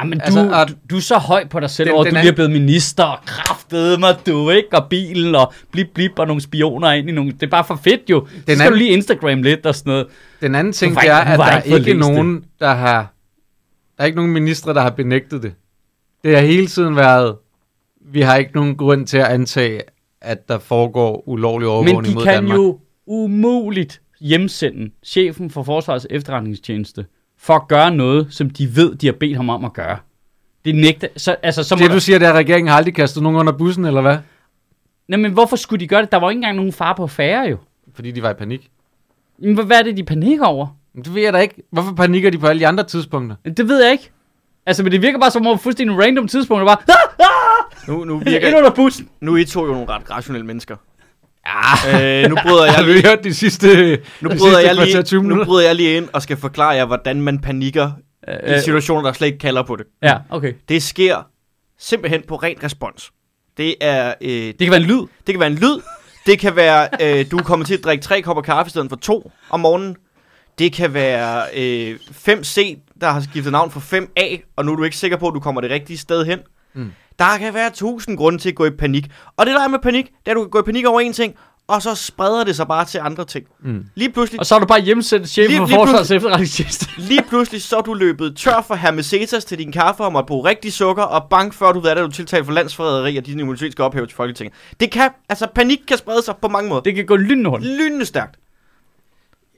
Jamen, 0.00 0.18
du, 0.18 0.24
Altså, 0.24 0.40
altså, 0.40 0.54
og- 0.60 0.68
du, 0.68 0.74
du 0.90 0.96
er 0.96 1.00
så 1.00 1.18
høj 1.18 1.44
på 1.48 1.60
dig 1.60 1.70
selv, 1.70 1.86
Den- 1.88 1.94
over, 1.94 2.04
at 2.04 2.10
du 2.10 2.16
lige 2.16 2.28
er 2.28 2.34
blevet 2.34 2.50
minister, 2.50 3.04
og 3.04 3.18
kraftede 3.26 3.98
mig, 4.00 4.16
du, 4.26 4.50
ikke? 4.50 4.68
Og 4.72 4.88
bilen, 4.90 5.34
og 5.34 5.52
blip, 5.72 5.86
blip, 5.94 6.18
og 6.18 6.26
nogle 6.26 6.42
spioner 6.42 6.90
ind 6.92 7.08
i 7.08 7.12
nogle... 7.12 7.32
Det 7.32 7.42
er 7.42 7.50
bare 7.50 7.64
for 7.64 7.80
fedt, 7.84 8.10
jo. 8.10 8.20
Den 8.20 8.28
så 8.36 8.42
skal 8.42 8.52
anden- 8.60 8.72
du 8.72 8.76
lige 8.78 8.90
Instagram 8.90 9.42
lidt 9.42 9.66
og 9.66 9.74
sådan 9.74 9.90
noget. 9.90 10.06
Den 10.40 10.54
anden 10.54 10.72
ting, 10.72 10.94
det 11.00 11.08
er, 11.10 11.24
du 11.24 11.30
at 11.32 11.38
der 11.38 11.44
er 11.44 11.62
ikke 11.78 11.94
nogen, 11.94 12.44
der 12.60 12.74
har... 12.74 13.13
Der 13.96 14.02
er 14.02 14.06
ikke 14.06 14.16
nogen 14.16 14.32
ministre, 14.32 14.74
der 14.74 14.80
har 14.80 14.90
benægtet 14.90 15.42
det. 15.42 15.54
Det 16.24 16.34
har 16.36 16.42
hele 16.42 16.66
tiden 16.66 16.96
været, 16.96 17.36
vi 18.00 18.20
har 18.20 18.36
ikke 18.36 18.52
nogen 18.54 18.76
grund 18.76 19.06
til 19.06 19.18
at 19.18 19.26
antage, 19.26 19.80
at 20.20 20.48
der 20.48 20.58
foregår 20.58 21.28
ulovlig 21.28 21.66
Men 21.66 21.70
overvågning 21.70 22.04
de 22.06 22.14
mod 22.14 22.24
kan 22.24 22.34
Danmark. 22.34 22.56
jo 22.56 22.78
umuligt 23.06 24.00
hjemsende 24.20 24.90
chefen 25.04 25.50
for 25.50 25.62
Forsvarets 25.62 26.06
efterretningstjeneste 26.10 27.06
for 27.38 27.54
at 27.54 27.68
gøre 27.68 27.90
noget, 27.90 28.26
som 28.30 28.50
de 28.50 28.76
ved, 28.76 28.94
de 28.94 29.06
har 29.06 29.12
bedt 29.20 29.36
ham 29.36 29.48
om 29.50 29.64
at 29.64 29.72
gøre. 29.72 29.98
Det 30.64 30.74
nægter... 30.74 31.08
Så, 31.16 31.36
altså, 31.42 31.62
så 31.62 31.74
Det 31.74 31.86
der- 31.88 31.94
du 31.94 32.00
siger, 32.00 32.18
det 32.18 32.26
er, 32.26 32.30
at 32.30 32.36
regeringen 32.36 32.68
har 32.68 32.76
aldrig 32.76 32.94
kastet 32.94 33.22
nogen 33.22 33.38
under 33.38 33.52
bussen, 33.52 33.84
eller 33.84 34.00
hvad? 34.00 34.18
Nej, 35.08 35.18
men 35.18 35.32
hvorfor 35.32 35.56
skulle 35.56 35.80
de 35.80 35.86
gøre 35.88 36.02
det? 36.02 36.12
Der 36.12 36.18
var 36.18 36.30
ikke 36.30 36.38
engang 36.38 36.56
nogen 36.56 36.72
far 36.72 36.92
på 36.94 37.06
færre, 37.06 37.48
jo. 37.50 37.56
Fordi 37.94 38.10
de 38.10 38.22
var 38.22 38.30
i 38.30 38.34
panik. 38.34 38.70
Hvad- 39.38 39.64
hvad 39.64 39.78
er 39.78 39.82
det, 39.82 39.96
de 39.96 40.04
panikker 40.04 40.44
over? 40.46 40.66
Det 40.96 41.14
ved 41.14 41.22
jeg 41.22 41.32
da 41.32 41.38
ikke. 41.38 41.62
Hvorfor 41.72 41.92
panikker 41.92 42.30
de 42.30 42.38
på 42.38 42.46
alle 42.46 42.60
de 42.60 42.66
andre 42.66 42.84
tidspunkter? 42.84 43.36
Det 43.56 43.68
ved 43.68 43.82
jeg 43.82 43.92
ikke. 43.92 44.10
Altså, 44.66 44.82
men 44.82 44.92
det 44.92 45.02
virker 45.02 45.18
bare 45.18 45.30
som 45.30 45.46
om 45.46 45.58
fuldstændig 45.58 45.98
random 45.98 46.28
tidspunkt, 46.28 46.60
det 46.60 46.66
bare, 46.66 46.96
ah, 47.20 47.26
ah, 47.26 47.88
Nu, 47.88 48.04
nu, 48.04 48.18
ind 48.18 48.24
virker, 48.24 48.56
under 48.56 48.70
bussen. 48.70 49.08
nu 49.20 49.34
er 49.34 49.38
I 49.38 49.44
to 49.44 49.66
jo 49.66 49.72
nogle 49.72 49.88
ret 49.88 50.10
rationelle 50.10 50.46
mennesker. 50.46 50.76
Ja. 51.46 52.22
Øh, 52.22 52.30
nu 52.30 52.36
bryder 52.42 52.64
jeg 52.64 52.84
lige, 52.86 53.08
hørt 53.08 53.24
de 53.24 53.34
sidste, 53.34 53.66
nu 53.66 54.30
de 54.30 54.38
bryder 54.38 54.38
sidste 54.38 54.58
jeg 54.58 54.74
kvarter 54.76 55.02
20 55.02 55.22
lige, 55.22 55.36
nu 55.36 55.44
bryder 55.44 55.66
jeg 55.66 55.74
lige 55.74 55.96
ind 55.96 56.08
og 56.12 56.22
skal 56.22 56.36
forklare 56.36 56.70
jer, 56.70 56.84
hvordan 56.84 57.20
man 57.20 57.38
panikker 57.38 57.90
i 58.28 58.60
situationer, 58.60 59.02
der 59.02 59.12
slet 59.12 59.26
ikke 59.26 59.38
kalder 59.38 59.62
på 59.62 59.76
det. 59.76 59.86
Ja, 60.02 60.16
okay. 60.30 60.52
Det 60.68 60.82
sker 60.82 61.26
simpelthen 61.78 62.22
på 62.28 62.36
ren 62.36 62.56
respons. 62.62 63.10
Det 63.56 63.74
er 63.80 64.14
øh, 64.20 64.30
Det 64.30 64.58
kan 64.58 64.70
være 64.70 64.80
en 64.80 64.86
lyd. 64.86 65.00
Det 65.26 65.32
kan 65.34 65.40
være 65.40 65.50
en 65.50 65.54
lyd. 65.54 65.80
Det 66.26 66.38
kan 66.38 66.56
være, 66.56 66.88
øh, 67.02 67.30
du 67.30 67.36
er 67.36 67.42
kommet 67.42 67.66
til 67.66 67.74
at 67.74 67.84
drikke 67.84 68.04
tre 68.04 68.22
kopper 68.22 68.42
kaffe 68.42 68.68
i 68.68 68.70
stedet 68.70 68.88
for 68.88 68.96
to 68.96 69.30
om 69.50 69.60
morgenen. 69.60 69.96
Det 70.58 70.72
kan 70.72 70.94
være 70.94 71.42
øh, 71.56 71.98
5C, 72.28 72.78
der 73.00 73.10
har 73.10 73.20
skiftet 73.20 73.52
navn 73.52 73.70
for 73.70 73.80
5A, 73.80 74.52
og 74.56 74.64
nu 74.64 74.72
er 74.72 74.76
du 74.76 74.82
ikke 74.84 74.96
sikker 74.96 75.16
på, 75.16 75.28
at 75.28 75.34
du 75.34 75.40
kommer 75.40 75.60
det 75.60 75.70
rigtige 75.70 75.98
sted 75.98 76.24
hen. 76.24 76.38
Mm. 76.74 76.92
Der 77.18 77.38
kan 77.38 77.54
være 77.54 77.70
tusind 77.70 78.16
grunde 78.16 78.38
til 78.38 78.48
at 78.48 78.54
gå 78.54 78.64
i 78.64 78.70
panik. 78.70 79.06
Og 79.36 79.46
det 79.46 79.54
der 79.54 79.60
er 79.64 79.68
med 79.68 79.78
panik, 79.78 80.04
det 80.06 80.12
er, 80.26 80.30
at 80.30 80.34
du 80.34 80.40
kan 80.42 80.50
gå 80.50 80.58
i 80.58 80.62
panik 80.62 80.86
over 80.86 81.00
en 81.00 81.12
ting, 81.12 81.34
og 81.68 81.82
så 81.82 81.94
spreder 81.94 82.44
det 82.44 82.56
sig 82.56 82.68
bare 82.68 82.84
til 82.84 82.98
andre 82.98 83.24
ting. 83.24 83.46
Mm. 83.64 83.84
Lige 83.94 84.10
pludselig, 84.12 84.40
Og 84.40 84.46
så 84.46 84.54
er 84.54 84.58
du 84.58 84.66
bare 84.66 84.80
hjemsendt 84.80 85.28
chefen 85.28 85.50
Lige- 85.50 85.58
for 85.60 85.66
Forsvarets 85.66 86.10
efterretningstjeneste. 86.10 86.86
lige 87.10 87.22
pludselig 87.28 87.62
så 87.62 87.76
er 87.76 87.80
du 87.80 87.94
løbet 87.94 88.36
tør 88.36 88.64
for 88.68 88.74
hermesetas 88.74 89.44
til 89.44 89.58
din 89.58 89.72
kaffe 89.72 90.04
og 90.04 90.12
måtte 90.12 90.26
bruge 90.26 90.48
rigtig 90.48 90.72
sukker, 90.72 91.02
og 91.02 91.26
bank 91.30 91.54
før 91.54 91.72
du 91.72 91.80
ved, 91.80 91.90
at 91.90 91.96
du 91.96 92.02
er 92.04 92.08
tiltalt 92.10 92.44
for 92.46 92.52
landsforræderi, 92.52 93.16
og 93.16 93.26
din 93.26 93.40
immunitet 93.40 93.72
skal 93.72 93.82
ophæves 93.82 94.08
til 94.08 94.16
Folketinget. 94.16 94.54
Det 94.80 94.90
kan, 94.90 95.10
altså 95.28 95.46
panik 95.54 95.78
kan 95.88 95.98
sprede 95.98 96.22
sig 96.22 96.34
på 96.42 96.48
mange 96.48 96.68
måder. 96.68 96.80
Det 96.80 96.94
kan 96.94 97.06
gå 97.06 97.16
lynhurtigt. 97.16 97.72
lynende 97.72 98.04
stærkt. 98.06 98.36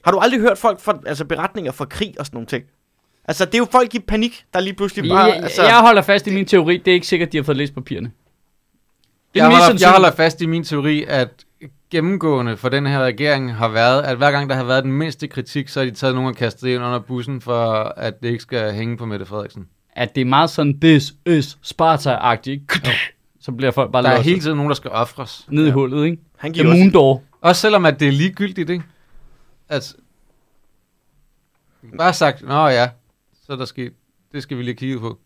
Har 0.07 0.11
du 0.11 0.19
aldrig 0.19 0.39
hørt 0.41 0.57
folk 0.57 0.79
for, 0.79 1.01
altså 1.05 1.25
beretninger 1.25 1.71
fra 1.71 1.85
krig 1.85 2.13
og 2.19 2.25
sådan 2.25 2.35
nogle 2.35 2.47
ting? 2.47 2.63
Altså, 3.25 3.45
det 3.45 3.53
er 3.53 3.57
jo 3.57 3.67
folk 3.71 3.95
i 3.95 3.99
panik, 3.99 4.45
der 4.53 4.59
lige 4.59 4.73
pludselig 4.73 5.09
bare... 5.09 5.23
Jeg, 5.23 5.35
altså, 5.35 5.63
jeg 5.63 5.79
holder 5.79 6.01
fast 6.01 6.27
i 6.27 6.33
min 6.33 6.45
teori. 6.45 6.77
Det 6.77 6.87
er 6.91 6.93
ikke 6.95 7.07
sikkert, 7.07 7.31
de 7.31 7.37
har 7.37 7.43
fået 7.43 7.57
læst 7.57 7.73
papirerne. 7.75 8.11
Det 9.33 9.41
er 9.41 9.45
Jeg 9.49 9.57
holder, 9.57 9.77
jeg 9.81 9.91
holder 9.91 10.11
fast 10.11 10.41
i 10.41 10.45
min 10.45 10.63
teori, 10.63 11.05
at 11.07 11.29
gennemgående 11.91 12.57
for 12.57 12.69
den 12.69 12.85
her 12.85 12.99
regering 12.99 13.55
har 13.55 13.67
været, 13.67 14.01
at 14.03 14.17
hver 14.17 14.31
gang 14.31 14.49
der 14.49 14.55
har 14.55 14.63
været 14.63 14.83
den 14.83 14.91
mindste 14.91 15.27
kritik, 15.27 15.67
så 15.69 15.79
har 15.79 15.85
de 15.85 15.91
taget 15.91 16.15
nogen 16.15 16.29
og 16.29 16.35
kastet 16.35 16.67
ind 16.67 16.83
under 16.83 16.99
bussen, 16.99 17.41
for 17.41 17.73
at 17.97 18.21
det 18.23 18.29
ikke 18.29 18.41
skal 18.41 18.73
hænge 18.73 18.97
på 18.97 19.05
Mette 19.05 19.25
Frederiksen. 19.25 19.67
At 19.95 20.15
det 20.15 20.21
er 20.21 20.25
meget 20.25 20.49
sådan, 20.49 20.79
this 20.79 21.13
is 21.25 21.57
Sparta-agtigt. 21.63 22.89
Så 23.41 23.51
bliver 23.51 23.71
folk 23.71 23.91
bare 23.91 24.03
Der 24.03 24.09
er 24.09 24.13
losset 24.13 24.25
hele 24.29 24.41
tiden 24.41 24.55
nogen, 24.57 24.69
der 24.69 24.75
skal 24.75 24.91
ofres. 24.91 25.45
ned 25.49 25.63
i 25.63 25.67
Ja. 25.67 25.73
hullet, 25.73 26.05
ikke? 26.05 26.17
han 26.37 26.53
The 26.53 26.63
giver 26.63 26.75
Moon 26.75 26.89
Door. 26.91 27.23
Også 27.41 27.61
selvom 27.61 27.85
at 27.85 27.99
det 27.99 28.07
er 28.07 28.11
ligegyldigt, 28.11 28.69
ikke? 28.69 28.83
Altså, 29.69 29.95
bare 31.97 32.13
sagt, 32.13 32.41
nå 32.41 32.67
ja, 32.67 32.89
så 33.45 33.53
er 33.53 33.57
der 33.57 33.65
sket. 33.65 33.93
Det 34.31 34.43
skal 34.43 34.57
vi 34.57 34.63
lige 34.63 34.75
kigge 34.75 34.99
på. 34.99 35.19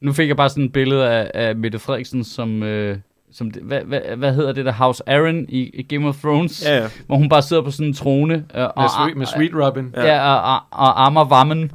Nu 0.00 0.12
fik 0.12 0.28
jeg 0.28 0.36
bare 0.36 0.48
sådan 0.48 0.64
et 0.64 0.72
billede 0.72 1.10
af, 1.10 1.30
af 1.34 1.56
Mette 1.56 1.78
Frederiksen, 1.78 2.24
som... 2.24 2.62
Øh, 2.62 2.98
som 3.32 3.50
det, 3.50 3.62
hvad, 3.62 3.80
hvad, 3.80 4.00
hvad 4.16 4.34
hedder 4.34 4.52
det 4.52 4.64
der 4.64 4.72
House 4.72 5.02
Aaron 5.06 5.46
i, 5.48 5.60
i 5.60 5.82
Game 5.82 6.08
of 6.08 6.16
Thrones? 6.16 6.64
Ja, 6.64 6.76
ja. 6.76 6.88
Hvor 7.06 7.16
hun 7.16 7.28
bare 7.28 7.42
sidder 7.42 7.62
på 7.62 7.70
sådan 7.70 7.86
en 7.86 7.94
trone. 7.94 8.34
Øh, 8.34 8.64
og, 8.64 8.72
Med, 8.76 8.88
sweet, 8.88 9.16
med 9.16 9.26
Sweet 9.26 9.50
Robin. 9.54 9.94
Ja, 9.96 10.06
ja 10.06 10.34
og, 10.34 10.54
og, 10.54 10.62
og 10.70 11.04
armer 11.04 11.24
vammen. 11.24 11.72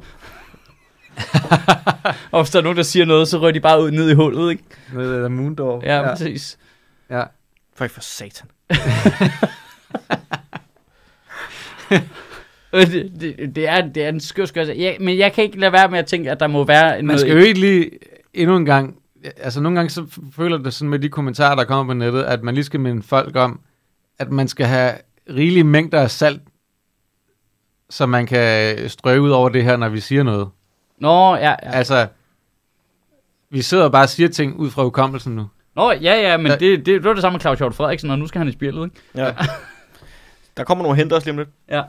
og 2.30 2.40
hvis 2.42 2.50
der 2.50 2.58
er 2.58 2.62
nogen, 2.62 2.76
der 2.76 2.82
siger 2.82 3.06
noget, 3.06 3.28
så 3.28 3.38
rører 3.38 3.52
de 3.52 3.60
bare 3.60 3.82
ud 3.82 3.90
ned 3.90 4.10
i 4.10 4.14
hullet, 4.14 4.50
ikke? 4.50 4.64
Med 4.92 5.24
uh, 5.24 5.30
Moondor. 5.30 5.80
Ja, 5.84 6.00
ja. 6.00 6.08
præcis. 6.08 6.58
ja. 7.10 7.22
For, 7.76 7.86
for 7.86 8.00
satan. 8.00 8.48
Øh, 11.90 12.00
Det, 12.92 13.12
det, 13.20 13.56
det, 13.56 13.68
er, 13.68 13.80
det 13.88 14.04
er 14.04 14.08
en 14.08 14.20
skør, 14.20 14.44
skør. 14.44 14.62
Ja, 14.64 14.94
men 15.00 15.18
jeg 15.18 15.32
kan 15.32 15.44
ikke 15.44 15.60
lade 15.60 15.72
være 15.72 15.88
med 15.88 15.98
at 15.98 16.06
tænke, 16.06 16.30
at 16.30 16.40
der 16.40 16.46
må 16.46 16.64
være 16.64 16.96
Man 16.96 17.04
noget... 17.04 17.20
skal 17.20 17.32
jo 17.32 17.38
ikke 17.38 17.60
lige 17.60 17.90
endnu 18.34 18.56
en 18.56 18.64
gang... 18.64 18.96
Altså 19.36 19.60
nogle 19.60 19.78
gange 19.78 19.90
så 19.90 20.06
føler 20.36 20.58
det 20.58 20.74
sådan 20.74 20.88
med 20.90 20.98
de 20.98 21.08
kommentarer, 21.08 21.54
der 21.54 21.64
kommer 21.64 21.94
på 21.94 21.98
nettet, 21.98 22.22
at 22.22 22.42
man 22.42 22.54
lige 22.54 22.64
skal 22.64 22.80
minde 22.80 23.02
folk 23.02 23.36
om, 23.36 23.60
at 24.18 24.30
man 24.32 24.48
skal 24.48 24.66
have 24.66 24.92
rigelige 25.30 25.64
mængder 25.64 26.00
af 26.00 26.10
salt, 26.10 26.40
så 27.90 28.06
man 28.06 28.26
kan 28.26 28.76
strøge 28.88 29.20
ud 29.20 29.30
over 29.30 29.48
det 29.48 29.64
her, 29.64 29.76
når 29.76 29.88
vi 29.88 30.00
siger 30.00 30.22
noget. 30.22 30.48
Nå, 30.98 31.34
ja, 31.36 31.50
ja. 31.50 31.56
Altså, 31.62 32.06
vi 33.50 33.62
sidder 33.62 33.84
og 33.84 33.92
bare 33.92 34.04
og 34.04 34.08
siger 34.08 34.28
ting 34.28 34.56
ud 34.56 34.70
fra 34.70 34.82
hukommelsen 34.82 35.34
nu. 35.36 35.46
Nå, 35.76 35.90
ja, 35.92 36.20
ja, 36.30 36.36
men 36.36 36.46
Ja. 36.46 36.52
det, 36.52 36.60
det, 36.78 36.86
det 36.86 37.04
var 37.04 37.12
det 37.12 37.22
samme 37.22 37.34
med 37.34 37.40
Claus 37.40 37.58
Hjort 37.58 37.74
Frederiksen, 37.74 38.10
og 38.10 38.18
nu 38.18 38.26
skal 38.26 38.38
han 38.38 38.48
i 38.48 38.52
spillet, 38.52 38.84
ikke? 38.84 38.96
Ja. 39.14 39.34
Der 40.56 40.64
kommer 40.64 40.84
nogle 40.84 40.96
henter 40.98 41.16
os 41.16 41.24
lige 41.24 41.32
om 41.32 41.38
lidt. 41.38 41.48
Ja. 41.70 41.82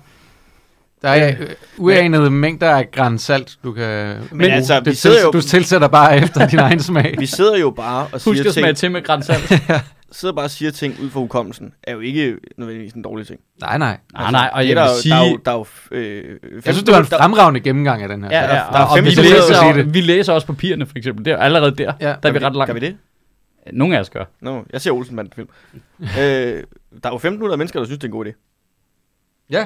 Der 1.02 1.10
er 1.10 1.36
øh, 1.40 1.48
uanede 1.78 2.30
mængder 2.30 2.70
af 2.76 2.92
græn 2.92 3.18
salt, 3.18 3.58
du 3.64 3.72
kan... 3.74 4.18
Men 4.32 4.52
altså, 4.52 4.80
vi 4.80 4.86
det 4.86 4.98
sidder 4.98 5.22
jo- 5.24 5.32
Du 5.32 5.42
tilsætter 5.42 5.88
bare 5.88 6.18
efter 6.18 6.48
din 6.48 6.60
egen 6.60 6.80
smag. 6.80 7.16
Vi 7.20 7.26
sidder 7.26 7.58
jo 7.58 7.70
bare 7.70 8.04
og 8.04 8.10
Husk 8.12 8.24
siger 8.24 8.48
at 8.48 8.54
smage 8.54 8.68
ting, 8.68 8.78
til 8.78 8.92
med 8.92 9.04
grænsalt. 9.04 9.54
sidder 10.12 10.34
bare 10.36 10.46
og 10.46 10.52
siger 10.52 10.72
ting 10.72 10.96
ud 11.04 11.10
fra 11.10 11.20
hukommelsen, 11.20 11.74
er 11.84 11.94
jo 11.94 12.00
ikke 12.00 12.38
nødvendigvis 12.58 12.94
en 12.94 13.02
dårlig 13.02 13.28
ting. 13.28 13.40
Nej, 13.62 13.78
nej. 13.78 13.98
nej, 14.14 14.32
nej, 14.32 14.50
og 14.54 14.64
Det 14.64 14.70
jeg 14.70 14.76
er 14.78 14.82
vil 14.82 14.88
der, 14.90 14.96
jo- 14.96 15.02
sige... 15.02 15.14
der, 15.14 15.22
er 15.22 15.30
jo, 15.30 15.38
der 15.46 15.52
er 15.52 15.56
jo, 15.56 15.66
øh, 15.92 16.40
Jeg 16.66 16.74
synes, 16.74 16.84
det 16.84 16.94
var 16.94 17.00
en 17.00 17.06
fremragende 17.06 17.60
gennemgang 17.60 18.02
af 18.04 18.10
den 18.10 18.24
her. 18.24 18.30
Ja, 18.32 18.42
ja, 18.42 18.48
der 18.48 18.54
er 18.54 18.62
og, 18.64 18.90
og 18.92 18.98
fem 18.98 19.06
vi, 19.06 19.10
læser, 19.10 19.84
vi 19.84 20.02
læser 20.02 20.34
også 20.34 20.48
papirerne, 20.48 20.86
for 20.86 20.98
eksempel. 20.98 21.26
Det 21.26 21.34
er 21.34 21.38
allerede 21.38 21.76
der. 21.76 21.94
Ja. 22.02 22.08
Der 22.24 22.30
er 22.30 22.32
vi 22.34 22.40
ret 22.40 22.56
langt. 22.56 22.66
Kan 22.66 22.76
vi 22.76 22.80
det? 22.80 22.98
Nogle 23.74 23.96
af 23.96 24.00
os 24.00 24.10
gør. 24.10 24.26
Nå, 24.42 24.64
jeg 24.74 24.82
ser 24.82 24.92
Olsenbanden 24.92 25.34
film. 25.36 25.48
øh, 26.02 26.08
der 27.04 27.10
er 27.10 27.10
jo 27.10 27.16
1500 27.16 27.58
mennesker, 27.58 27.80
der 27.80 27.86
synes, 27.86 28.00
det 28.00 28.04
er 28.04 28.08
en 28.08 28.12
god 28.12 28.26
idé. 28.26 28.55
Ja. 29.50 29.66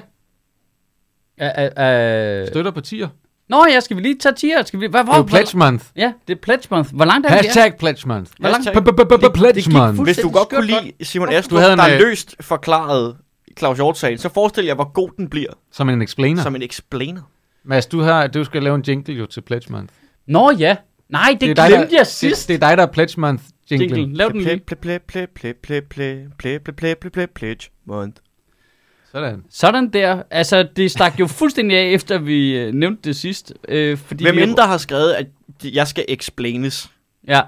Æ, 1.41 1.45
æ, 1.45 2.43
æ... 2.43 2.45
Støtter 2.45 2.71
partier. 2.71 3.07
Nå 3.49 3.65
ja, 3.69 3.80
skal 3.80 3.97
vi 3.97 4.01
lige 4.01 4.17
tage 4.17 4.36
tier? 4.36 4.63
Skal 4.63 4.80
vi, 4.80 4.88
hvad, 4.88 5.03
hvor, 5.03 5.13
det 5.13 5.19
er 5.19 5.25
pledge 5.25 5.57
month. 5.57 5.86
Ja, 5.95 6.13
det 6.27 6.36
er 6.36 6.39
pledge 6.41 6.67
month. 6.71 6.95
Hvor 6.95 7.05
langt 7.05 7.27
er 7.27 7.32
Hashtag 7.32 7.53
vi? 7.53 7.59
Hashtag 7.59 7.80
pledge 7.80 8.07
month. 8.07 8.32
Hvor 8.39 8.49
langt? 8.49 9.34
Pledge 9.34 9.71
month. 9.71 10.03
Hvis 10.03 10.17
du 10.17 10.30
godt 10.30 10.49
kunne 10.49 10.65
lide 10.65 10.91
Simon 11.01 11.30
Astrup, 11.30 11.61
der 11.61 11.84
er 11.84 11.93
øh, 11.93 11.99
løst 11.99 12.36
forklaret 12.41 13.17
Claus 13.57 13.77
Hjort 13.77 13.97
så 13.97 14.30
forestil 14.34 14.65
jer, 14.65 14.75
hvor 14.75 14.91
god 14.91 15.09
den 15.17 15.30
bliver. 15.30 15.53
Som 15.71 15.89
en 15.89 16.01
explainer. 16.01 16.43
Som 16.43 16.55
en 16.55 16.61
explainer. 16.61 17.21
Mads, 17.63 17.86
du, 17.86 18.01
har, 18.01 18.27
du 18.27 18.43
skal 18.43 18.63
lave 18.63 18.75
en 18.75 18.84
jingle 18.88 19.13
jo 19.13 19.25
til 19.25 19.41
pledge 19.41 19.71
month. 19.71 19.93
Nå 20.27 20.51
ja. 20.51 20.75
Nej, 21.09 21.38
det, 21.41 21.57
det 21.57 21.67
glemte 21.67 21.95
jeg 21.95 22.07
sidst. 22.07 22.47
Det, 22.47 22.61
det 22.61 22.63
er 22.63 22.69
dig, 22.69 22.77
der 22.77 22.84
er 22.84 22.91
pledge 22.91 23.21
month 23.21 23.43
jingle. 23.71 24.13
Lav 24.13 24.32
den 24.32 24.41
lige. 24.41 24.59
Pledge 27.36 27.69
month. 27.86 28.21
Sådan. 29.12 29.43
Sådan 29.49 29.89
der. 29.89 30.24
Altså, 30.32 30.68
det 30.76 30.91
stak 30.91 31.20
jo 31.20 31.28
fuldstændig 31.28 31.78
af, 31.78 31.84
efter 31.86 32.18
vi 32.18 32.57
øh, 32.57 32.74
nævnte 32.74 33.01
det 33.03 33.16
sidst. 33.16 33.53
Øh, 33.68 33.97
fordi 33.97 34.24
Hvem 34.24 34.36
vi- 34.36 34.43
end 34.43 34.55
der 34.55 34.66
har 34.68 34.78
skrevet, 34.78 35.12
at 35.14 35.26
jeg 35.64 35.88
skal 35.88 36.05
explaines. 36.07 36.89
Ja, 37.28 37.41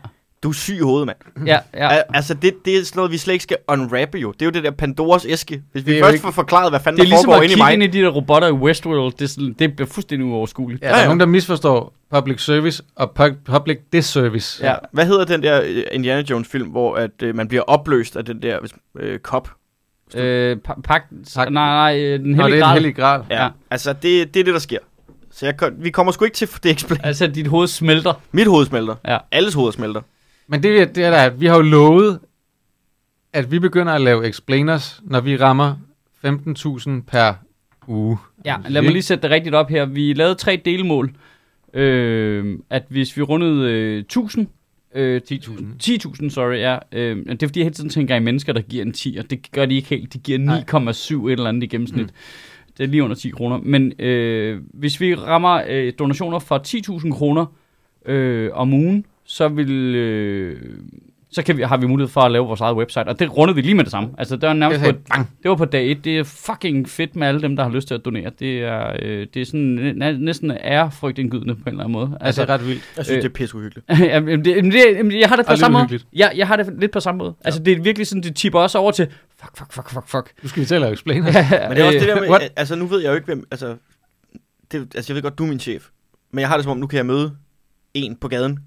Du 0.44 0.50
er 0.50 0.54
syg 0.54 0.76
i 0.76 0.80
hovedet, 0.80 1.08
mand. 1.08 1.48
ja, 1.48 1.60
ja. 1.74 2.02
Altså, 2.14 2.34
det, 2.34 2.54
det 2.66 2.78
er 2.78 2.84
sådan 2.86 2.98
noget, 2.98 3.12
vi 3.12 3.18
slet 3.18 3.34
ikke 3.34 3.44
skal 3.44 3.58
unwrappe 3.68 4.18
jo. 4.18 4.32
Det 4.32 4.42
er 4.42 4.46
jo 4.46 4.52
det 4.52 4.64
der 4.64 4.72
Pandoras 4.72 5.26
æske. 5.30 5.62
Hvis 5.72 5.86
vi 5.86 5.92
Det 5.92 6.00
er 6.00 6.04
først 6.04 6.14
ikke- 6.14 6.24
får 6.24 6.32
forklaret, 6.32 6.72
hvad 6.72 6.80
fanden 6.80 6.98
Det 6.98 7.02
er 7.02 7.06
der 7.06 7.10
ligesom 7.10 7.26
foregår 7.26 7.38
at 7.40 7.44
inde 7.44 7.52
i 7.54 7.56
kigge 7.56 7.64
mig. 7.66 7.74
ind 7.74 7.84
i 7.84 7.88
de 7.88 8.02
der 8.02 8.10
robotter 8.10 8.48
i 8.48 8.52
Westworld. 8.52 9.12
Det, 9.14 9.22
er 9.22 9.28
sådan, 9.28 9.56
det 9.60 9.76
bliver 9.76 9.90
fuldstændig 9.90 10.28
uoverskueligt. 10.28 10.82
Ja, 10.84 10.88
der 10.88 10.94
er 10.96 11.00
ja. 11.00 11.06
nogen, 11.06 11.20
der 11.20 11.26
misforstår 11.26 11.94
public 12.14 12.42
service 12.46 12.84
og 12.96 13.12
pu- 13.20 13.44
public 13.46 13.78
disservice. 13.94 14.66
Ja. 14.68 14.76
Hvad 14.92 15.06
hedder 15.06 15.26
den 15.26 15.44
der 15.44 15.62
øh, 15.66 15.84
Indiana 15.92 16.24
Jones 16.30 16.48
film, 16.48 16.70
hvor 16.70 16.96
at, 16.96 17.12
øh, 17.24 17.36
man 17.36 17.48
bliver 17.48 17.64
opløst 17.64 18.16
af 18.18 18.26
den 18.26 18.42
der 18.42 18.60
øh, 19.00 19.20
kop? 19.20 19.50
Øh, 20.16 20.58
pa- 20.70 20.82
pak, 20.82 21.04
Pak- 21.36 21.50
nej, 21.52 21.92
nej, 21.94 22.00
øh, 22.04 22.20
den 22.20 22.32
Nå, 22.32 22.44
det 22.44 22.44
hellige 22.44 22.54
er 22.54 22.56
en 22.56 22.62
grad. 22.62 22.74
hellig 22.74 22.96
gral. 22.96 23.24
Ja. 23.30 23.44
Ja. 23.44 23.50
Altså, 23.72 23.94
det, 23.94 24.34
det 24.34 24.40
er 24.40 24.44
det, 24.44 24.54
der 24.54 24.60
sker. 24.60 24.78
Så 25.32 25.46
jeg, 25.46 25.56
vi 25.78 25.90
kommer 25.90 26.12
sgu 26.12 26.26
ikke 26.26 26.36
til 26.36 26.50
det 26.64 26.72
explain. 26.72 27.02
Altså, 27.04 27.28
dit 27.28 27.48
hoved 27.48 27.68
smelter. 27.68 28.14
Mit 28.32 28.48
hoved 28.48 28.66
smelter. 28.66 28.96
Ja. 29.08 29.18
Alles 29.32 29.54
hoved 29.54 29.72
smelter. 29.72 30.02
Men 30.48 30.64
det, 30.64 30.82
er- 30.82 30.86
det 30.86 31.04
er 31.04 31.10
der, 31.12 31.18
at 31.18 31.42
vi 31.42 31.46
har 31.46 31.56
jo 31.56 31.62
lovet, 31.62 32.20
at 33.34 33.52
vi 33.52 33.60
begynder 33.60 33.94
at 33.94 34.02
lave 34.02 34.28
explainers, 34.28 35.02
når 35.04 35.20
vi 35.22 35.38
rammer 35.38 35.76
15.000 36.26 36.90
per 37.12 37.34
uge. 37.88 38.18
Ja, 38.46 38.56
lad 38.68 38.82
mig 38.82 38.92
lige 38.92 39.04
sætte 39.04 39.22
det 39.22 39.32
rigtigt 39.32 39.56
op 39.56 39.70
her. 39.70 39.86
Vi 39.86 40.14
lavede 40.14 40.36
tre 40.36 40.62
delmål. 40.66 41.12
Øh, 41.74 42.60
at 42.70 42.84
hvis 42.90 43.18
vi 43.18 43.22
rundede 43.22 43.72
øh, 43.72 44.00
1000, 44.00 44.48
øh, 44.96 45.22
10.000. 45.32 45.64
10.000, 45.84 46.30
sorry, 46.30 46.58
ja. 46.58 46.78
Øh, 46.92 47.18
det 47.18 47.44
er 47.44 47.48
fordi, 47.48 47.60
jeg 47.60 47.66
hele 47.66 47.74
tiden 47.74 47.90
tænker 47.90 48.16
i 48.16 48.20
mennesker, 48.20 48.54
der 48.54 48.62
giver 48.62 48.86
en 48.86 48.94
10, 48.94 49.18
og 49.20 49.30
det 49.30 49.52
gør 49.52 49.66
de 49.66 49.76
ikke 49.76 49.90
helt. 49.90 50.14
De 50.14 50.20
giver 50.20 50.38
Nej. 50.38 50.64
9,7 50.74 51.28
et 51.28 51.32
eller 51.32 51.50
andet 51.50 51.64
i 51.64 51.68
gennemsnit. 51.68 52.06
Mm. 52.06 52.12
Det 52.78 52.84
er 52.84 52.88
lige 52.88 53.04
under 53.04 53.16
10 53.16 53.30
kroner. 53.30 53.58
Men 53.58 53.94
øh, 54.00 54.62
hvis 54.74 55.02
vi 55.02 55.16
rammer 55.16 55.62
øh, 55.70 55.94
donationer 56.00 56.40
for 56.40 56.62
10.000 57.00 57.12
kroner 57.12 57.46
øh, 58.06 58.50
om 58.54 58.74
ugen, 58.74 59.06
så 59.24 59.48
vil... 59.48 59.96
Øh, 59.96 60.62
så 61.34 61.44
kan 61.44 61.58
vi, 61.58 61.62
har 61.64 61.78
vi 61.78 61.88
mulighed 61.88 62.10
for 62.12 62.22
at 62.22 62.32
lave 62.32 62.46
vores 62.46 62.62
eget 62.62 62.76
website, 62.78 63.08
og 63.08 63.20
det 63.20 63.38
rundede 63.38 63.56
vi 63.56 63.62
lige 63.62 63.76
med 63.76 63.84
det 63.84 63.92
samme. 63.92 64.10
Altså, 64.18 64.36
det 64.36 64.48
var 64.48 64.54
nærmest 64.54 64.82
Det 64.82 64.96
på, 64.96 65.00
er 65.10 65.16
bang. 65.16 65.30
det 65.44 65.50
var 65.50 65.56
på 65.56 65.66
dag 65.66 65.92
1. 65.92 66.06
Det 66.06 66.18
er 66.20 66.24
fucking 66.24 66.90
fedt 66.90 67.16
med 67.16 67.28
alle 67.28 67.42
dem, 67.42 67.56
der 67.56 67.64
har 67.64 67.72
lyst 67.72 67.88
til 67.88 67.96
at 67.96 68.06
donere. 68.06 68.32
Det 68.40 68.60
er, 68.64 68.96
øh, 69.02 69.28
det 69.34 69.42
er 69.42 69.46
sådan 69.46 69.60
næ- 69.96 70.12
næsten 70.12 70.52
ærefrygtindgydende 70.52 71.56
på 71.56 71.62
en 71.62 71.68
eller 71.68 71.80
anden 71.84 71.92
måde. 71.94 72.18
Altså, 72.22 72.42
det 72.42 72.50
er 72.50 72.54
ret 72.54 72.68
vildt. 72.68 72.82
Jeg 72.98 73.06
synes, 73.06 73.18
Øh, 73.18 73.24
det 73.24 73.30
er 73.30 73.34
pisse 73.34 73.56
uhyggeligt. 73.56 73.86
jamen, 74.14 74.46
det, 74.46 74.56
jamen, 74.56 74.72
det, 74.72 74.80
jamen, 74.98 75.20
jeg 75.20 75.30
har 75.30 75.36
det 75.36 75.46
på 75.46 75.56
samme 75.56 75.78
måde. 75.90 76.00
Ja, 76.14 76.30
jeg 76.36 76.48
har 76.48 76.56
det 76.56 76.74
lidt 76.80 76.92
på 76.92 77.00
samme 77.00 77.18
måde. 77.20 77.34
Altså, 77.46 77.64
det 77.64 77.78
er 77.78 77.82
virkelig 77.82 78.08
sådan, 78.08 78.24
det 78.24 78.36
tipper 78.36 78.60
også 78.60 78.78
over 78.78 78.92
til, 78.92 79.08
fuck, 79.42 79.58
fuck, 79.58 79.74
fuck, 79.74 79.90
fuck, 79.90 80.08
fuck. 80.08 80.34
Nu 80.44 80.50
skal 80.50 80.62
vi 80.62 80.66
til 80.66 80.76
at 80.76 80.82
lave. 80.82 80.98
Men 81.06 81.24
det 81.24 81.36
er 81.36 81.86
også 81.86 82.00
det 82.00 82.08
der 82.08 82.20
med, 82.22 82.30
what? 82.30 82.42
at- 82.42 82.52
altså 82.56 82.76
nu 82.76 82.86
ved 82.86 83.02
jeg 83.02 83.10
jo 83.10 83.14
ikke, 83.16 83.26
hvem, 83.26 83.48
altså, 83.52 83.76
det, 84.72 84.96
altså 84.96 85.14
jeg 85.14 85.16
ved 85.16 85.22
godt, 85.22 85.38
du 85.38 85.44
er 85.44 85.48
min 85.48 85.60
chef, 85.60 85.88
men 86.34 86.40
jeg 86.40 86.48
har 86.50 86.56
det 86.58 86.64
som 86.64 86.72
om, 86.72 86.78
nu 86.78 86.88
kan 86.88 86.98
jeg 86.98 87.06
møde 87.06 87.32
en 87.94 88.16
på 88.22 88.28
gaden, 88.28 88.60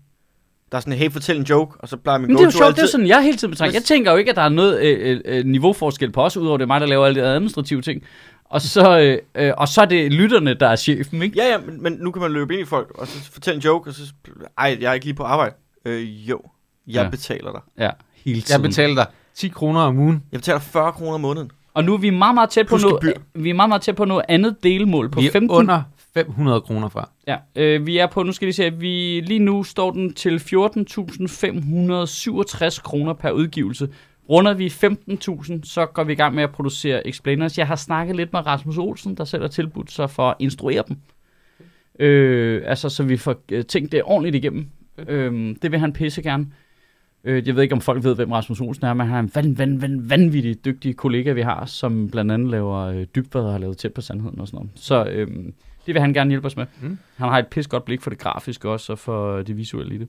der 0.74 0.78
er 0.78 0.80
sådan, 0.80 0.98
hey, 0.98 1.10
fortæl 1.10 1.36
en 1.36 1.42
joke, 1.42 1.76
og 1.80 1.88
så 1.88 1.96
plejer 1.96 2.18
min 2.18 2.26
Men 2.26 2.36
det 2.36 2.40
er 2.40 2.44
jo 2.44 2.46
go-to 2.48 2.58
sjovt, 2.58 2.70
det 2.70 2.78
er 2.78 2.82
altid- 2.82 2.92
sådan, 2.92 3.06
jeg 3.06 3.22
hele 3.22 3.36
tiden 3.36 3.50
betragter. 3.50 3.72
Jeg 3.74 3.82
tænker 3.82 4.10
jo 4.10 4.16
ikke, 4.16 4.30
at 4.30 4.36
der 4.36 4.42
er 4.42 4.48
noget 4.48 4.80
øh, 4.80 5.20
øh, 5.24 5.44
niveauforskel 5.44 6.12
på 6.12 6.22
os, 6.22 6.36
udover 6.36 6.56
det 6.56 6.62
er 6.62 6.66
mig, 6.66 6.80
der 6.80 6.86
laver 6.86 7.06
alle 7.06 7.20
de 7.20 7.26
administrative 7.26 7.82
ting. 7.82 8.02
Og 8.44 8.60
så, 8.60 8.98
øh, 9.00 9.18
øh, 9.46 9.52
og 9.56 9.68
så 9.68 9.80
er 9.80 9.84
det 9.84 10.12
lytterne, 10.12 10.54
der 10.54 10.68
er 10.68 10.76
chefen, 10.76 11.22
ikke? 11.22 11.36
Ja, 11.42 11.46
ja, 11.52 11.58
men, 11.58 11.82
men 11.82 11.92
nu 12.00 12.10
kan 12.10 12.22
man 12.22 12.32
løbe 12.32 12.54
ind 12.54 12.62
i 12.62 12.64
folk, 12.64 12.90
og 12.94 13.06
så 13.06 13.32
fortælle 13.32 13.56
en 13.56 13.62
joke, 13.62 13.90
og 13.90 13.94
så, 13.94 14.12
ej, 14.58 14.78
jeg 14.80 14.90
er 14.90 14.92
ikke 14.94 15.06
lige 15.06 15.14
på 15.16 15.22
arbejde. 15.22 15.54
Øh, 15.84 16.30
jo, 16.30 16.40
jeg 16.86 17.02
Ja. 17.04 17.08
betaler 17.10 17.52
dig. 17.52 17.60
Ja, 17.78 17.90
hele 18.24 18.36
Jeg 18.36 18.44
tiden. 18.44 18.62
betaler 18.62 18.94
dig 18.94 19.06
10 19.34 19.48
kroner 19.48 19.80
om 19.80 19.98
ugen. 19.98 20.22
Jeg 20.32 20.40
betaler 20.40 20.58
40 20.60 20.92
kroner 20.92 21.14
om 21.14 21.20
måneden. 21.20 21.50
Og 21.74 21.84
nu 21.84 21.94
er 21.94 21.98
vi 21.98 22.10
meget, 22.10 22.34
meget 22.34 22.50
tæt 22.50 22.66
på 22.66 22.76
noget, 22.82 23.12
vi 23.34 23.50
er 23.50 23.54
meget, 23.54 23.68
meget 23.68 23.82
tæt 23.82 23.96
på 23.96 24.04
noget 24.04 24.24
andet 24.28 24.56
delmål 24.62 25.10
på 25.10 25.20
Vi 25.20 25.26
er 25.26 25.30
15. 25.32 25.50
under 25.56 25.82
500 26.14 26.60
kroner 26.60 26.88
fra. 26.88 27.10
Ja, 27.26 27.36
øh, 27.56 27.86
vi 27.86 27.98
er 27.98 28.06
på, 28.06 28.22
nu 28.22 28.32
skal 28.32 28.46
vi 28.46 28.52
se, 28.52 28.72
vi, 28.72 29.20
lige 29.20 29.38
nu 29.38 29.64
står 29.64 29.90
den 29.90 30.14
til 30.14 30.36
14.567 30.36 32.82
kroner 32.82 33.12
per 33.12 33.30
udgivelse. 33.30 33.88
Runder 34.30 34.54
vi 34.54 34.66
15.000, 34.66 35.60
så 35.64 35.86
går 35.86 36.04
vi 36.04 36.12
i 36.12 36.16
gang 36.16 36.34
med 36.34 36.42
at 36.42 36.52
producere 36.52 37.06
explainers. 37.06 37.58
Jeg 37.58 37.66
har 37.66 37.76
snakket 37.76 38.16
lidt 38.16 38.32
med 38.32 38.46
Rasmus 38.46 38.78
Olsen, 38.78 39.14
der 39.14 39.24
selv 39.24 39.42
har 39.42 39.48
tilbudt 39.48 39.92
sig 39.92 40.10
for 40.10 40.30
at 40.30 40.36
instruere 40.38 40.82
dem. 40.88 40.96
Øh, 41.98 42.62
altså, 42.66 42.88
så 42.88 43.02
vi 43.02 43.16
får 43.16 43.36
øh, 43.52 43.64
tænkt 43.64 43.92
det 43.92 44.02
ordentligt 44.04 44.34
igennem. 44.34 44.66
Øh, 45.08 45.56
det 45.62 45.72
vil 45.72 45.80
han 45.80 45.92
pisse 45.92 46.22
gerne. 46.22 46.46
Øh, 47.24 47.46
jeg 47.46 47.54
ved 47.54 47.62
ikke, 47.62 47.74
om 47.74 47.80
folk 47.80 48.04
ved, 48.04 48.14
hvem 48.14 48.32
Rasmus 48.32 48.60
Olsen 48.60 48.86
er, 48.86 48.94
men 48.94 49.06
han 49.06 49.16
er 49.16 49.20
en 49.20 49.30
van, 49.34 49.58
van, 49.58 49.82
van, 49.82 50.10
vanvittig 50.10 50.64
dygtig 50.64 50.96
kollega, 50.96 51.32
vi 51.32 51.42
har, 51.42 51.66
som 51.66 52.10
blandt 52.10 52.32
andet 52.32 52.50
laver 52.50 52.76
øh, 52.78 53.06
dybvad 53.14 53.42
og 53.42 53.52
har 53.52 53.58
lavet 53.58 53.76
tæt 53.78 53.92
på 53.92 54.00
sandheden 54.00 54.40
og 54.40 54.46
sådan 54.46 54.56
noget. 54.56 54.70
Så 54.74 55.04
øh, 55.04 55.26
det 55.86 55.94
vil 55.94 56.00
han 56.00 56.12
gerne 56.12 56.30
hjælpe 56.30 56.46
os 56.46 56.56
med. 56.56 56.66
Mm. 56.80 56.98
Han 57.16 57.28
har 57.28 57.38
et 57.38 57.46
pis 57.46 57.66
godt 57.66 57.84
blik 57.84 58.00
for 58.00 58.10
det 58.10 58.18
grafiske 58.18 58.68
også, 58.68 58.92
og 58.92 58.98
for 58.98 59.42
det 59.42 59.56
visuelle 59.56 59.94
i 59.94 59.98
det. 59.98 60.08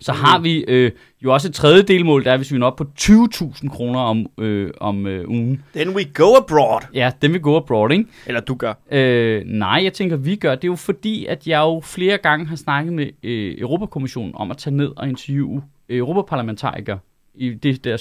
Så 0.00 0.12
har 0.12 0.38
vi 0.38 0.64
øh, 0.68 0.90
jo 1.24 1.32
også 1.32 1.48
et 1.48 1.54
tredje 1.54 1.82
delmål, 1.82 2.24
der 2.24 2.32
er, 2.32 2.36
hvis 2.36 2.52
vi 2.52 2.58
når 2.58 2.66
op 2.66 2.76
på 2.76 2.84
20.000 3.00 3.68
kroner 3.68 4.00
om, 4.00 4.26
øh, 4.38 4.70
om 4.80 5.06
øh, 5.06 5.28
ugen. 5.28 5.64
Then 5.74 5.88
we 5.88 6.04
go 6.14 6.36
abroad. 6.36 6.80
Ja, 6.94 7.12
den 7.22 7.32
vil 7.32 7.40
gå 7.40 7.56
abroad, 7.56 7.90
ikke? 7.90 8.04
Eller 8.26 8.40
du 8.40 8.54
gør. 8.54 8.74
Øh, 8.90 9.42
nej, 9.46 9.80
jeg 9.84 9.92
tænker, 9.92 10.16
vi 10.16 10.36
gør. 10.36 10.54
Det 10.54 10.64
er 10.64 10.68
jo 10.68 10.76
fordi, 10.76 11.26
at 11.26 11.46
jeg 11.46 11.58
jo 11.58 11.80
flere 11.84 12.18
gange 12.18 12.46
har 12.46 12.56
snakket 12.56 12.92
med 12.92 13.06
øh, 13.22 13.54
Europakommissionen 13.58 14.32
om 14.34 14.50
at 14.50 14.56
tage 14.56 14.76
ned 14.76 14.92
og 14.96 15.08
interviewe 15.08 15.62
europaparlamentarikere 15.90 16.98
i 17.34 17.54
det 17.54 17.84
der 17.84 17.96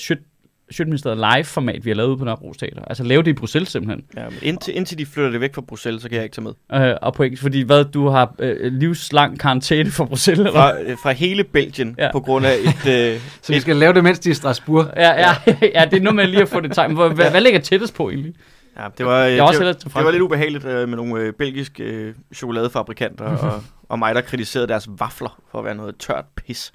Sjøtministeriet 0.71 1.17
live-format, 1.35 1.85
vi 1.85 1.89
har 1.89 1.95
lavet 1.95 2.09
ude 2.09 2.17
på 2.17 2.25
Nørrebro 2.25 2.53
Teater. 2.53 2.81
Altså 2.87 3.03
lave 3.03 3.23
det 3.23 3.31
i 3.31 3.33
Bruxelles 3.33 3.69
simpelthen. 3.69 4.03
Ja, 4.17 4.23
men 4.29 4.37
indtil, 4.41 4.77
indtil 4.77 4.97
de 4.97 5.05
flytter 5.05 5.31
det 5.31 5.41
væk 5.41 5.55
fra 5.55 5.61
Bruxelles, 5.61 6.01
så 6.01 6.09
kan 6.09 6.15
jeg 6.15 6.23
ikke 6.23 6.35
tage 6.35 6.53
med. 6.79 6.89
Øh, 6.89 6.95
og 7.01 7.13
på 7.13 7.23
engelsk, 7.23 7.41
fordi 7.41 7.61
hvad, 7.61 7.85
du 7.85 8.07
har 8.07 8.35
øh, 8.39 8.73
livslang 8.73 9.39
karantæne 9.39 9.91
for 9.91 10.05
Bruxelles, 10.05 10.39
eller? 10.39 10.51
Fra, 10.51 10.81
øh, 10.81 10.97
fra 11.03 11.11
hele 11.11 11.43
Belgien, 11.43 11.95
Ja. 11.97 12.05
ja. 12.05 12.11
på 12.11 12.19
grund 12.19 12.45
af 12.45 12.53
et... 12.85 13.13
Øh, 13.13 13.19
Så 13.41 13.53
vi 13.53 13.59
skal 13.59 13.75
lave 13.75 13.93
det, 13.93 14.03
mens 14.03 14.19
de 14.19 14.29
er 14.29 14.31
i 14.31 14.35
Strasbourg. 14.35 14.93
Ja, 14.95 15.09
ja, 15.09 15.35
ja, 15.73 15.85
det 15.91 15.97
er 15.97 16.01
noget 16.01 16.15
med 16.15 16.27
lige 16.27 16.41
at 16.41 16.49
få 16.49 16.59
det 16.59 16.71
tegn. 16.71 16.95
Hvad, 16.95 17.09
hvad, 17.09 17.31
hvad 17.31 17.41
ligger 17.41 17.59
tættest 17.59 17.93
på 17.95 18.09
egentlig? 18.09 18.33
ja, 18.79 18.85
det 18.97 19.05
var, 19.05 19.23
øh, 19.25 19.31
Jeg 19.31 19.37
er 19.37 19.43
også 19.43 19.63
det, 19.63 19.83
det 19.83 19.93
var 19.95 20.11
lidt 20.11 20.21
ubehageligt 20.21 20.65
øh, 20.65 20.89
med 20.89 20.97
nogle 20.97 21.21
øh, 21.23 21.33
belgiske 21.33 21.83
øh, 21.83 22.13
chokoladefabrikanter 22.35 23.25
og, 23.37 23.63
og 23.89 23.99
mig, 23.99 24.15
der 24.15 24.21
kritiserede 24.21 24.67
deres 24.67 24.87
vafler 24.99 25.39
for 25.51 25.59
at 25.59 25.65
være 25.65 25.75
noget 25.75 25.95
tørt 25.97 26.25
pis. 26.35 26.71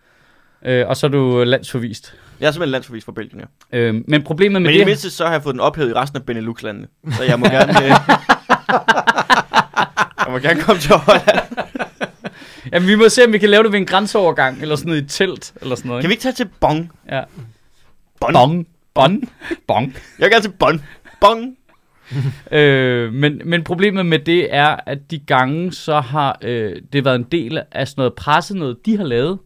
Øh, 0.66 0.88
og 0.88 0.97
så 0.97 1.07
er 1.07 1.11
du 1.11 1.45
landsforvist. 1.45 2.14
Jeg 2.45 2.49
er 2.49 2.53
simpelthen 2.53 2.72
landsforvist 2.72 3.05
fra 3.05 3.12
Belgien, 3.12 3.42
ja. 3.72 3.78
Øh, 3.78 3.95
men 4.09 4.22
problemet 4.22 4.53
med 4.53 4.61
Men 4.61 4.70
i 4.70 4.72
det 4.72 4.78
det... 4.78 4.86
mindste, 4.86 5.11
så 5.11 5.24
har 5.24 5.32
jeg 5.32 5.42
fået 5.42 5.53
den 5.53 5.61
ophævet 5.61 5.90
i 5.90 5.95
resten 5.95 6.16
af 6.16 6.26
Benelux-landene. 6.26 6.86
Så 7.16 7.22
jeg 7.22 7.38
må 7.38 7.47
gerne... 7.47 7.84
Øh, 7.84 7.88
jeg 10.24 10.30
må 10.30 10.38
gerne 10.38 10.61
komme 10.61 10.80
til 10.80 10.95
Holland. 10.95 11.40
Jamen, 12.72 12.88
vi 12.88 12.95
må 12.95 13.09
se, 13.09 13.24
om 13.24 13.32
vi 13.32 13.38
kan 13.38 13.51
lave 13.51 13.62
det 13.62 13.72
ved 13.72 13.78
en 13.78 13.86
grænseovergang, 13.86 14.62
eller 14.62 14.76
sådan 14.76 14.88
noget 14.88 15.01
i 15.01 15.05
et 15.05 15.11
telt, 15.11 15.53
eller 15.62 15.74
sådan 15.74 15.88
noget. 15.88 16.03
Kan 16.03 16.09
vi 16.09 16.12
ikke 16.12 16.22
tage 16.22 16.32
til 16.32 16.49
Bonn? 16.61 16.90
Ja. 17.11 17.22
Bonn. 18.20 18.34
Bong. 18.34 18.66
Bong. 18.95 19.32
Bong. 19.66 19.97
Jeg 20.18 20.30
gerne 20.30 20.42
til 20.42 20.53
Bonn. 20.53 20.82
Bonn. 21.20 21.57
øh, 22.59 23.12
men, 23.12 23.40
men 23.45 23.64
problemet 23.64 24.07
med 24.07 24.18
det 24.18 24.55
er, 24.55 24.76
at 24.86 25.11
de 25.11 25.18
gange, 25.18 25.72
så 25.72 26.01
har 26.01 26.38
øh, 26.42 26.76
det 26.92 27.05
været 27.05 27.16
en 27.16 27.26
del 27.32 27.62
af 27.72 27.88
sådan 27.88 28.01
noget 28.01 28.14
presse, 28.14 28.59
noget 28.59 28.86
de 28.86 28.97
har 28.97 29.05
lavet, 29.05 29.38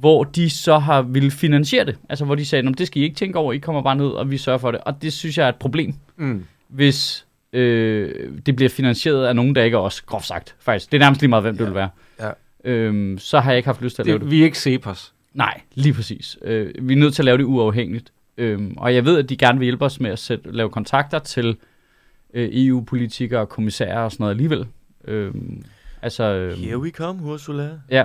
hvor 0.00 0.24
de 0.24 0.50
så 0.50 0.78
har 0.78 1.02
ville 1.02 1.30
finansiere 1.30 1.84
det. 1.84 1.96
Altså, 2.08 2.24
hvor 2.24 2.34
de 2.34 2.44
sagde, 2.46 2.62
"Nå, 2.62 2.70
men 2.70 2.74
det 2.78 2.86
skal 2.86 3.02
I 3.02 3.04
ikke 3.04 3.16
tænke 3.16 3.38
over, 3.38 3.52
I 3.52 3.58
kommer 3.58 3.82
bare 3.82 3.96
ned, 3.96 4.06
og 4.06 4.30
vi 4.30 4.38
sørger 4.38 4.58
for 4.58 4.70
det. 4.70 4.80
Og 4.80 5.02
det 5.02 5.12
synes 5.12 5.38
jeg 5.38 5.44
er 5.44 5.48
et 5.48 5.56
problem. 5.56 5.94
Mm. 6.16 6.44
hvis 6.68 7.26
øh, 7.52 8.30
det 8.46 8.56
bliver 8.56 8.68
finansieret 8.68 9.26
af 9.26 9.36
nogen, 9.36 9.54
der 9.54 9.62
ikke 9.62 9.74
er 9.74 9.78
os, 9.80 10.00
groft 10.00 10.26
sagt. 10.26 10.54
Faktisk. 10.60 10.92
Det 10.92 10.96
er 10.98 11.00
nærmest 11.00 11.20
lige 11.20 11.28
meget, 11.28 11.42
hvem 11.44 11.56
det 11.56 11.66
vil 11.66 11.74
være. 11.74 11.88
Ja. 12.20 12.30
Øhm, 12.64 13.18
så 13.18 13.40
har 13.40 13.50
jeg 13.50 13.56
ikke 13.56 13.66
haft 13.68 13.82
lyst 13.82 13.94
til 13.94 14.02
at 14.02 14.06
lave 14.06 14.18
det. 14.18 14.22
det. 14.24 14.30
Vi 14.30 14.40
er 14.40 14.44
ikke 14.44 14.58
Cepos. 14.58 15.12
Nej, 15.34 15.60
lige 15.74 15.92
præcis. 15.94 16.38
Øh, 16.42 16.74
vi 16.88 16.92
er 16.94 16.98
nødt 16.98 17.14
til 17.14 17.22
at 17.22 17.24
lave 17.24 17.38
det 17.38 17.44
uafhængigt. 17.44 18.12
Øhm, 18.38 18.74
og 18.76 18.94
jeg 18.94 19.04
ved, 19.04 19.18
at 19.18 19.28
de 19.28 19.36
gerne 19.36 19.58
vil 19.58 19.66
hjælpe 19.66 19.84
os 19.84 20.00
med 20.00 20.10
at 20.10 20.18
sætte, 20.18 20.52
lave 20.52 20.70
kontakter 20.70 21.18
til 21.18 21.56
øh, 22.34 22.48
EU-politikere 22.52 23.40
og 23.40 23.48
kommissærer 23.48 24.00
og 24.00 24.12
sådan 24.12 24.24
noget 24.24 24.34
alligevel. 24.34 24.66
Øhm, 25.04 25.62
altså, 26.02 26.24
øhm, 26.24 26.60
Here 26.62 26.78
we 26.78 26.90
come, 26.90 27.22
Ursula. 27.22 27.70
Ja, 27.90 28.04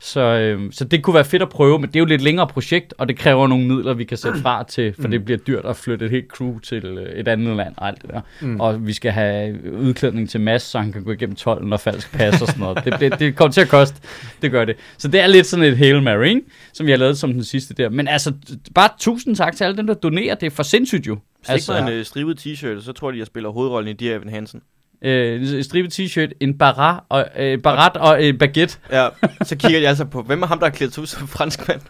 så, 0.00 0.20
øh, 0.20 0.72
så 0.72 0.84
det 0.84 1.02
kunne 1.02 1.14
være 1.14 1.24
fedt 1.24 1.42
at 1.42 1.48
prøve, 1.48 1.78
men 1.78 1.88
det 1.88 1.96
er 1.96 2.00
jo 2.00 2.04
et 2.04 2.08
lidt 2.08 2.22
længere 2.22 2.46
projekt, 2.46 2.94
og 2.98 3.08
det 3.08 3.18
kræver 3.18 3.46
nogle 3.46 3.66
midler, 3.66 3.94
vi 3.94 4.04
kan 4.04 4.16
sætte 4.16 4.40
fra 4.40 4.64
til, 4.64 4.94
for 4.94 5.02
Mm. 5.02 5.10
det 5.10 5.24
bliver 5.24 5.38
dyrt 5.38 5.64
at 5.64 5.76
flytte 5.76 6.04
et 6.04 6.10
helt 6.10 6.26
crew 6.28 6.58
til 6.58 6.84
øh, 6.84 7.20
et 7.20 7.28
andet 7.28 7.56
land 7.56 7.74
og 7.76 7.88
alt 7.88 8.02
det 8.02 8.10
der. 8.10 8.20
Mm. 8.40 8.60
Og 8.60 8.86
vi 8.86 8.92
skal 8.92 9.12
have 9.12 9.72
udklædning 9.72 10.30
til 10.30 10.40
Mads, 10.40 10.62
så 10.62 10.78
han 10.78 10.92
kan 10.92 11.04
gå 11.04 11.12
igennem 11.12 11.36
12 11.36 11.72
og 11.72 11.80
falsk 11.80 12.12
pas 12.12 12.42
og 12.42 12.48
sådan 12.48 12.60
noget. 12.60 12.84
Det, 12.84 13.00
det, 13.00 13.18
det 13.18 13.36
kommer 13.36 13.52
til 13.52 13.60
at 13.60 13.68
koste, 13.68 14.00
det 14.42 14.50
gør 14.50 14.64
det. 14.64 14.76
Så 14.98 15.08
det 15.08 15.20
er 15.20 15.26
lidt 15.26 15.46
sådan 15.46 15.64
et 15.64 15.76
Hail 15.76 16.02
Mary, 16.02 16.26
ikke? 16.26 16.40
som 16.72 16.86
vi 16.86 16.90
har 16.90 16.98
lavet 16.98 17.18
som 17.18 17.32
den 17.32 17.44
sidste 17.44 17.74
der. 17.74 17.88
Men 17.88 18.08
altså, 18.08 18.32
bare 18.74 18.88
tusind 18.98 19.36
tak 19.36 19.56
til 19.56 19.64
alle 19.64 19.76
dem, 19.76 19.86
der 19.86 19.94
donerer. 19.94 20.34
Det 20.34 20.46
er 20.46 20.50
for 20.50 20.62
sindssygt 20.62 21.06
jo. 21.06 21.18
Stik 21.42 21.52
altså, 21.52 21.78
en 21.78 21.88
øh, 21.88 22.04
stribet 22.04 22.46
t-shirt, 22.46 22.82
så 22.84 22.92
tror 22.92 23.10
de, 23.10 23.18
jeg 23.18 23.26
spiller 23.26 23.50
hovedrollen 23.50 23.90
i 23.90 23.92
Dear 23.92 24.16
Evan 24.16 24.28
Hansen. 24.28 24.60
Øh, 25.02 25.56
en 25.56 25.64
stribet 25.64 26.00
t-shirt, 26.00 26.32
en 26.40 26.58
barat 26.58 27.00
og, 27.08 27.26
øh, 27.38 27.62
barat 27.62 27.96
og 27.96 28.24
en 28.24 28.38
baguette. 28.38 28.78
Ja, 28.92 29.08
så 29.44 29.56
kigger 29.56 29.80
de 29.80 29.88
altså 29.88 30.04
på, 30.04 30.22
hvem 30.22 30.42
er 30.42 30.46
ham, 30.46 30.58
der 30.58 30.66
har 30.66 30.70
klædt 30.70 30.94
sig 30.94 31.02
ud 31.02 31.06
som 31.06 31.28
franskmand? 31.28 31.80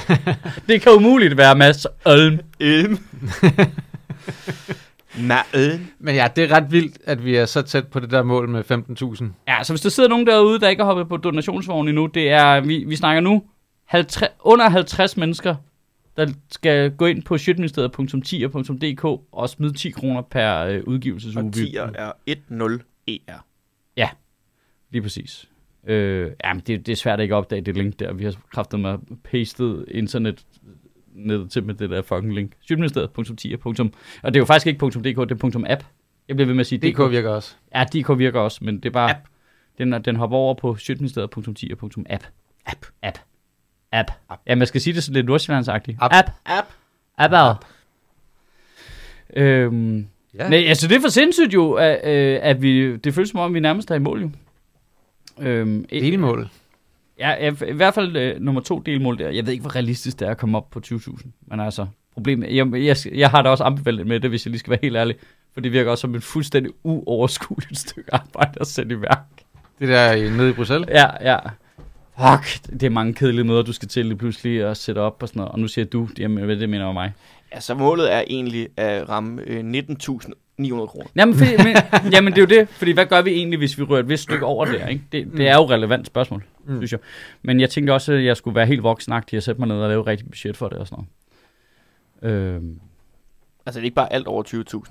Det 0.68 0.82
kan 0.82 0.92
umuligt 0.92 1.36
være 1.36 1.54
Mads 1.54 1.86
Olm. 2.04 2.38
Øhm. 2.60 2.98
Nej, 5.18 5.44
øh. 5.54 5.80
Men 5.98 6.14
ja, 6.14 6.28
det 6.36 6.44
er 6.44 6.56
ret 6.56 6.72
vildt, 6.72 6.98
at 7.04 7.24
vi 7.24 7.36
er 7.36 7.46
så 7.46 7.62
tæt 7.62 7.86
på 7.88 8.00
det 8.00 8.10
der 8.10 8.22
mål 8.22 8.48
med 8.48 8.62
15.000. 8.70 9.24
Ja, 9.48 9.64
så 9.64 9.72
hvis 9.72 9.80
der 9.80 9.88
sidder 9.88 10.08
nogen 10.08 10.26
derude, 10.26 10.60
der 10.60 10.68
ikke 10.68 10.82
har 10.82 10.86
hoppet 10.86 11.08
på 11.08 11.16
donationsvognen 11.16 11.88
endnu, 11.88 12.06
det 12.06 12.30
er, 12.30 12.60
vi, 12.60 12.84
vi 12.86 12.96
snakker 12.96 13.20
nu 13.20 13.42
50, 13.86 14.30
under 14.40 14.68
50 14.68 15.16
mennesker, 15.16 15.54
der 16.16 16.26
skal 16.50 16.90
gå 16.90 17.06
ind 17.06 17.22
på 17.22 17.38
sjøtministeriet.10.dk 17.38 19.04
og 19.32 19.48
smide 19.48 19.72
10 19.72 19.90
kroner 19.90 20.22
per 20.22 20.58
øh, 20.58 20.82
udgivelsesuge. 20.86 21.44
Og 21.80 21.88
10'er 21.88 21.90
er 21.94 22.12
1-0 22.28 23.08
ER. 23.08 23.46
Lige 24.92 25.02
præcis. 25.02 25.48
Øh, 25.86 26.30
ja, 26.44 26.54
men 26.54 26.62
det, 26.66 26.86
det 26.86 26.92
er 26.92 26.96
svært 26.96 27.20
at 27.20 27.22
ikke 27.22 27.34
opdage 27.34 27.60
det 27.60 27.76
link 27.76 27.98
der. 27.98 28.12
Vi 28.12 28.24
har 28.24 28.34
kraftet 28.52 28.80
med 28.80 28.98
pastet 29.24 29.84
internet 29.88 30.44
nettet 31.14 31.50
til 31.50 31.64
med 31.64 31.74
det 31.74 31.90
der 31.90 32.02
fucking 32.02 32.34
link. 32.34 32.52
Sjøtministeriet.10. 32.60 33.56
Og 34.22 34.34
det 34.34 34.36
er 34.36 34.40
jo 34.40 34.44
faktisk 34.44 34.66
ikke 34.66 34.86
.dk, 34.86 35.02
det 35.02 35.42
er 35.44 35.64
.app. 35.68 35.84
Jeg 36.28 36.36
bliver 36.36 36.46
ved 36.46 36.54
med 36.54 36.60
at 36.60 36.66
sige 36.66 36.90
DK 36.90 37.10
virker 37.10 37.30
også. 37.30 37.54
Ja, 37.74 37.84
DK 37.84 38.18
virker 38.18 38.40
også, 38.40 38.64
men 38.64 38.76
det 38.76 38.86
er 38.86 38.90
bare... 38.90 39.10
App. 39.10 39.20
Den, 39.78 39.92
den 39.92 40.16
hopper 40.16 40.36
over 40.36 40.54
på 40.54 40.74
sjøtministeriet.10.app. 40.74 42.24
App. 42.66 42.86
App. 43.02 43.18
App. 43.92 44.10
Ja, 44.46 44.54
man 44.54 44.66
skal 44.66 44.80
sige 44.80 44.94
det 44.94 45.02
sådan 45.02 45.14
lidt 45.14 45.26
nordsjællandsagtigt. 45.26 45.98
App. 46.00 46.14
App. 46.14 46.30
App. 46.46 46.66
App. 47.18 47.32
App. 47.34 47.64
Øhm, 49.36 50.06
Ja. 50.38 50.48
Nej, 50.48 50.58
altså 50.68 50.88
det 50.88 50.96
er 50.96 51.00
for 51.00 51.08
sindssygt 51.08 51.54
jo, 51.54 51.72
at, 51.72 52.00
øh, 52.10 52.38
at 52.42 52.62
vi, 52.62 52.96
det 52.96 53.14
føles 53.14 53.30
som 53.30 53.40
om, 53.40 53.54
vi 53.54 53.60
nærmest 53.60 53.90
er 53.90 53.94
i 53.94 53.98
mål 53.98 54.22
jo. 54.22 54.30
Øhm, 55.40 55.84
Delmål. 55.90 56.48
Ja, 57.18 57.44
ja, 57.44 57.52
i 57.68 57.72
hvert 57.72 57.94
fald 57.94 58.16
øh, 58.16 58.40
nummer 58.40 58.60
to 58.60 58.78
delmål 58.78 59.18
der. 59.18 59.30
Jeg 59.30 59.46
ved 59.46 59.52
ikke, 59.52 59.62
hvor 59.62 59.74
realistisk 59.76 60.20
det 60.20 60.26
er 60.26 60.30
at 60.30 60.38
komme 60.38 60.58
op 60.58 60.70
på 60.70 60.80
20.000. 60.86 61.26
Men 61.46 61.60
altså, 61.60 61.86
problemet... 62.12 62.56
Jeg, 62.56 62.72
jeg, 62.74 62.96
jeg 63.14 63.30
har 63.30 63.42
da 63.42 63.48
også 63.48 63.64
ambivalent 63.64 64.08
med 64.08 64.20
det, 64.20 64.30
hvis 64.30 64.46
jeg 64.46 64.50
lige 64.50 64.58
skal 64.58 64.70
være 64.70 64.78
helt 64.82 64.96
ærlig. 64.96 65.16
For 65.54 65.60
det 65.60 65.72
virker 65.72 65.90
også 65.90 66.00
som 66.00 66.14
et 66.14 66.22
fuldstændig 66.22 66.72
uoverskueligt 66.82 67.78
stykke 67.88 68.14
arbejde 68.14 68.52
at 68.60 68.66
sætte 68.66 68.94
i 68.94 69.00
værk. 69.00 69.18
Det 69.78 69.88
der 69.88 70.12
i- 70.12 70.30
nede 70.30 70.50
i 70.50 70.52
Bruxelles. 70.52 70.88
Ja, 70.90 71.32
ja. 71.32 71.38
Fuck, 72.18 72.64
det 72.80 72.82
er 72.82 72.90
mange 72.90 73.14
kedelige 73.14 73.44
møder, 73.44 73.62
du 73.62 73.72
skal 73.72 73.88
til 73.88 74.06
lige 74.06 74.16
pludselig 74.18 74.66
og 74.66 74.76
sætte 74.76 74.98
op 74.98 75.22
og 75.22 75.28
sådan 75.28 75.40
noget. 75.40 75.52
Og 75.52 75.58
nu 75.58 75.68
siger 75.68 75.84
du, 75.84 76.08
jamen, 76.18 76.44
hvad 76.44 76.56
det 76.56 76.68
mener 76.68 76.84
jeg 76.84 76.94
mig. 76.94 77.12
Altså, 77.50 77.74
målet 77.74 78.12
er 78.12 78.22
egentlig 78.26 78.68
at 78.76 79.08
ramme 79.08 79.42
øh, 79.46 79.60
19.900 79.60 80.86
kroner. 80.86 81.06
Jamen, 81.16 81.34
fordi, 81.34 81.50
men, 81.56 81.76
jamen, 82.12 82.32
det 82.32 82.38
er 82.38 82.42
jo 82.56 82.60
det. 82.60 82.68
Fordi 82.68 82.90
hvad 82.92 83.06
gør 83.06 83.22
vi 83.22 83.30
egentlig, 83.30 83.58
hvis 83.58 83.78
vi 83.78 83.82
rører 83.82 84.00
et 84.00 84.08
vist 84.08 84.22
stykke 84.22 84.44
over 84.46 84.64
der? 84.64 84.86
Ikke? 84.86 85.04
Det, 85.12 85.32
det 85.36 85.48
er 85.48 85.54
jo 85.56 85.64
et 85.64 85.70
relevant 85.70 86.06
spørgsmål, 86.06 86.44
Mm. 86.64 86.72
mm. 86.72 86.78
synes 86.78 86.92
jeg. 86.92 87.00
Men 87.42 87.60
jeg 87.60 87.70
tænkte 87.70 87.92
også, 87.92 88.12
at 88.12 88.24
jeg 88.24 88.36
skulle 88.36 88.54
være 88.54 88.66
helt 88.66 88.82
voksenagtig 88.82 89.36
og 89.36 89.42
sætte 89.42 89.60
mig 89.60 89.68
ned 89.68 89.76
og 89.76 89.88
lave 89.88 90.00
et 90.00 90.06
rigtigt 90.06 90.30
budget 90.30 90.56
for 90.56 90.68
det 90.68 90.78
og 90.78 90.86
sådan 90.86 91.04
noget. 92.22 92.34
Øhm, 92.36 92.80
Altså, 93.66 93.78
det 93.80 93.82
er 93.82 93.86
ikke 93.86 93.94
bare 93.94 94.12
alt 94.12 94.26
over 94.26 94.42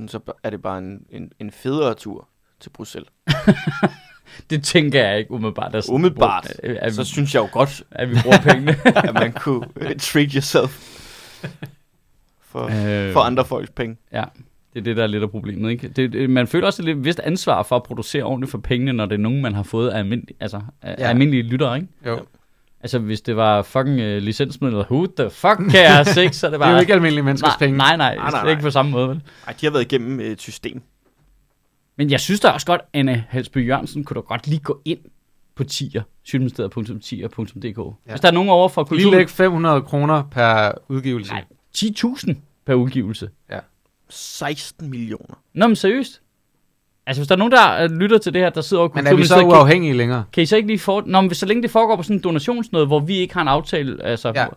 20.000, 0.02 0.08
så 0.08 0.20
er 0.44 0.50
det 0.50 0.62
bare 0.62 0.78
en, 0.78 1.06
en, 1.10 1.32
en 1.40 1.52
federe 1.52 1.94
tur 1.94 2.28
til 2.60 2.70
Bruxelles. 2.70 3.10
det 4.50 4.64
tænker 4.64 5.08
jeg 5.08 5.20
ikke 5.20 5.32
umiddelbart. 5.32 5.72
Sådan, 5.72 5.96
Umiddelbart. 5.96 6.48
At, 6.64 6.78
at, 6.78 6.96
Så 6.96 7.04
synes 7.04 7.36
jeg 7.36 7.42
jo 7.42 7.48
godt, 7.52 7.84
at 7.92 8.10
vi 8.10 8.16
bruger 8.24 8.38
pengene. 8.38 8.76
at 9.08 9.14
man 9.14 9.32
kunne 9.32 9.66
øh, 9.76 9.96
treat 10.00 10.32
yourself 10.32 10.72
for, 12.42 12.64
øh, 13.08 13.14
for 13.14 13.20
andre 13.20 13.46
folks 13.46 13.70
penge. 13.70 13.98
Ja, 14.14 14.24
det 14.74 14.80
er 14.80 14.84
det, 14.84 14.98
der 14.98 15.04
er 15.04 15.08
lidt 15.08 15.24
af 15.24 15.32
problemet. 15.32 15.72
Ikke? 15.72 15.88
Det, 15.88 16.14
det, 16.14 16.30
man 16.30 16.48
føler 16.48 16.68
også 16.68 16.82
et 16.82 16.86
lidt 16.86 17.06
vist 17.06 17.20
ansvar 17.20 17.64
for 17.64 17.76
at 17.76 17.84
producere 17.84 18.24
ordentligt 18.24 18.52
for 18.52 18.58
pengene, 18.58 18.94
når 18.94 19.06
det 19.06 19.16
er 19.16 19.20
nogen, 19.20 19.42
man 19.42 19.54
har 19.54 19.64
fået 19.64 19.90
af, 19.90 20.00
almindelig, 20.00 20.36
altså, 20.40 20.62
af 20.82 20.96
Ja. 21.00 21.10
almindelige 21.10 21.44
lyttere. 21.44 21.76
Ikke? 21.76 21.88
Jo. 22.06 22.20
Altså, 22.84 23.00
hvis 23.00 23.22
det 23.22 23.36
var 23.36 23.62
fucking 23.62 24.00
uh, 24.00 24.06
licensmidler, 24.18 24.84
who 24.92 25.08
the 25.18 25.30
fuck 25.30 25.58
kan 25.58 25.82
jeg 25.82 25.94
have 25.94 26.06
sex, 26.06 26.36
så 26.36 26.48
er 26.48 26.50
det 26.50 26.54
Det 26.54 26.60
bare... 26.60 26.70
er 26.70 26.74
jo 26.74 26.80
ikke 26.82 26.94
almindelige 26.94 27.24
menneskers 27.24 27.50
nej, 27.50 27.68
penge. 27.68 27.78
Nej, 27.78 27.98
nej, 27.98 28.16
Nej, 28.16 28.32
nej, 28.32 28.42
nej, 28.42 28.50
ikke 28.50 28.62
nej. 28.62 28.68
på 28.68 28.72
samme 28.72 28.92
måde. 28.92 29.10
Vel? 29.10 29.22
Ej, 29.48 29.54
de 29.62 29.66
har 29.66 29.72
været 29.72 29.84
igennem 29.84 30.20
et 30.20 30.42
system. 30.42 30.82
Men 32.02 32.12
jeg 32.12 32.20
synes 32.20 32.40
da 32.40 32.50
også 32.50 32.66
godt, 32.66 32.82
Anne 32.94 33.24
Halsby 33.30 33.68
Jørgensen 33.68 34.04
kunne 34.04 34.16
da 34.16 34.20
godt 34.22 34.48
lige 34.48 34.60
gå 34.60 34.82
ind 34.86 35.00
på 35.56 35.64
tier, 35.64 36.02
sygdomsministeriet.tier.dk. 36.24 37.78
Ja. 37.78 38.12
Hvis 38.12 38.22
der 38.22 38.28
er 38.28 38.32
nogen 38.32 38.50
over 38.50 38.70
for 38.70 38.82
Lige 38.92 39.04
kultur... 39.04 39.12
læg 39.18 39.30
500 39.30 39.82
kroner 39.82 40.24
per 40.32 40.72
udgivelse. 40.90 41.32
Nej, 41.32 41.44
10.000 41.78 42.34
per 42.66 42.74
udgivelse. 42.74 43.30
16 44.10 44.90
millioner. 44.90 45.36
Nå, 45.54 45.68
men 45.68 45.76
seriøst. 45.76 46.22
Altså, 47.06 47.22
hvis 47.22 47.28
der 47.28 47.36
er 47.36 47.40
nogen, 47.40 47.52
der 47.52 47.84
øh, 47.84 47.90
lytter 47.92 48.18
til 48.18 48.34
det 48.34 48.42
her, 48.42 48.50
der 48.50 48.62
sidder 48.62 48.84
over 48.84 48.92
Men 48.96 49.08
er 49.08 49.16
vi 49.16 49.26
så 49.26 49.36
kan- 49.36 49.46
uafhængige 49.48 49.94
længere? 49.94 50.24
Kan 50.34 50.44
I 50.44 50.46
så 50.46 50.56
ikke 50.56 50.68
lige 50.68 50.80
få... 50.80 51.02
Nå, 51.06 51.22
men 51.22 51.28
hvis- 51.28 51.38
så 51.38 51.46
længe 51.46 51.64
det 51.64 51.72
foregår 51.72 51.96
på 51.96 52.04
sådan 52.04 52.16
en 52.16 52.24
donationsnød, 52.24 52.86
hvor 52.86 53.00
vi 53.00 53.16
ikke 53.18 53.34
har 53.34 53.42
en 53.42 53.48
aftale, 53.48 54.04
altså... 54.04 54.32
Ja. 54.36 54.42
Ja. 54.42 54.48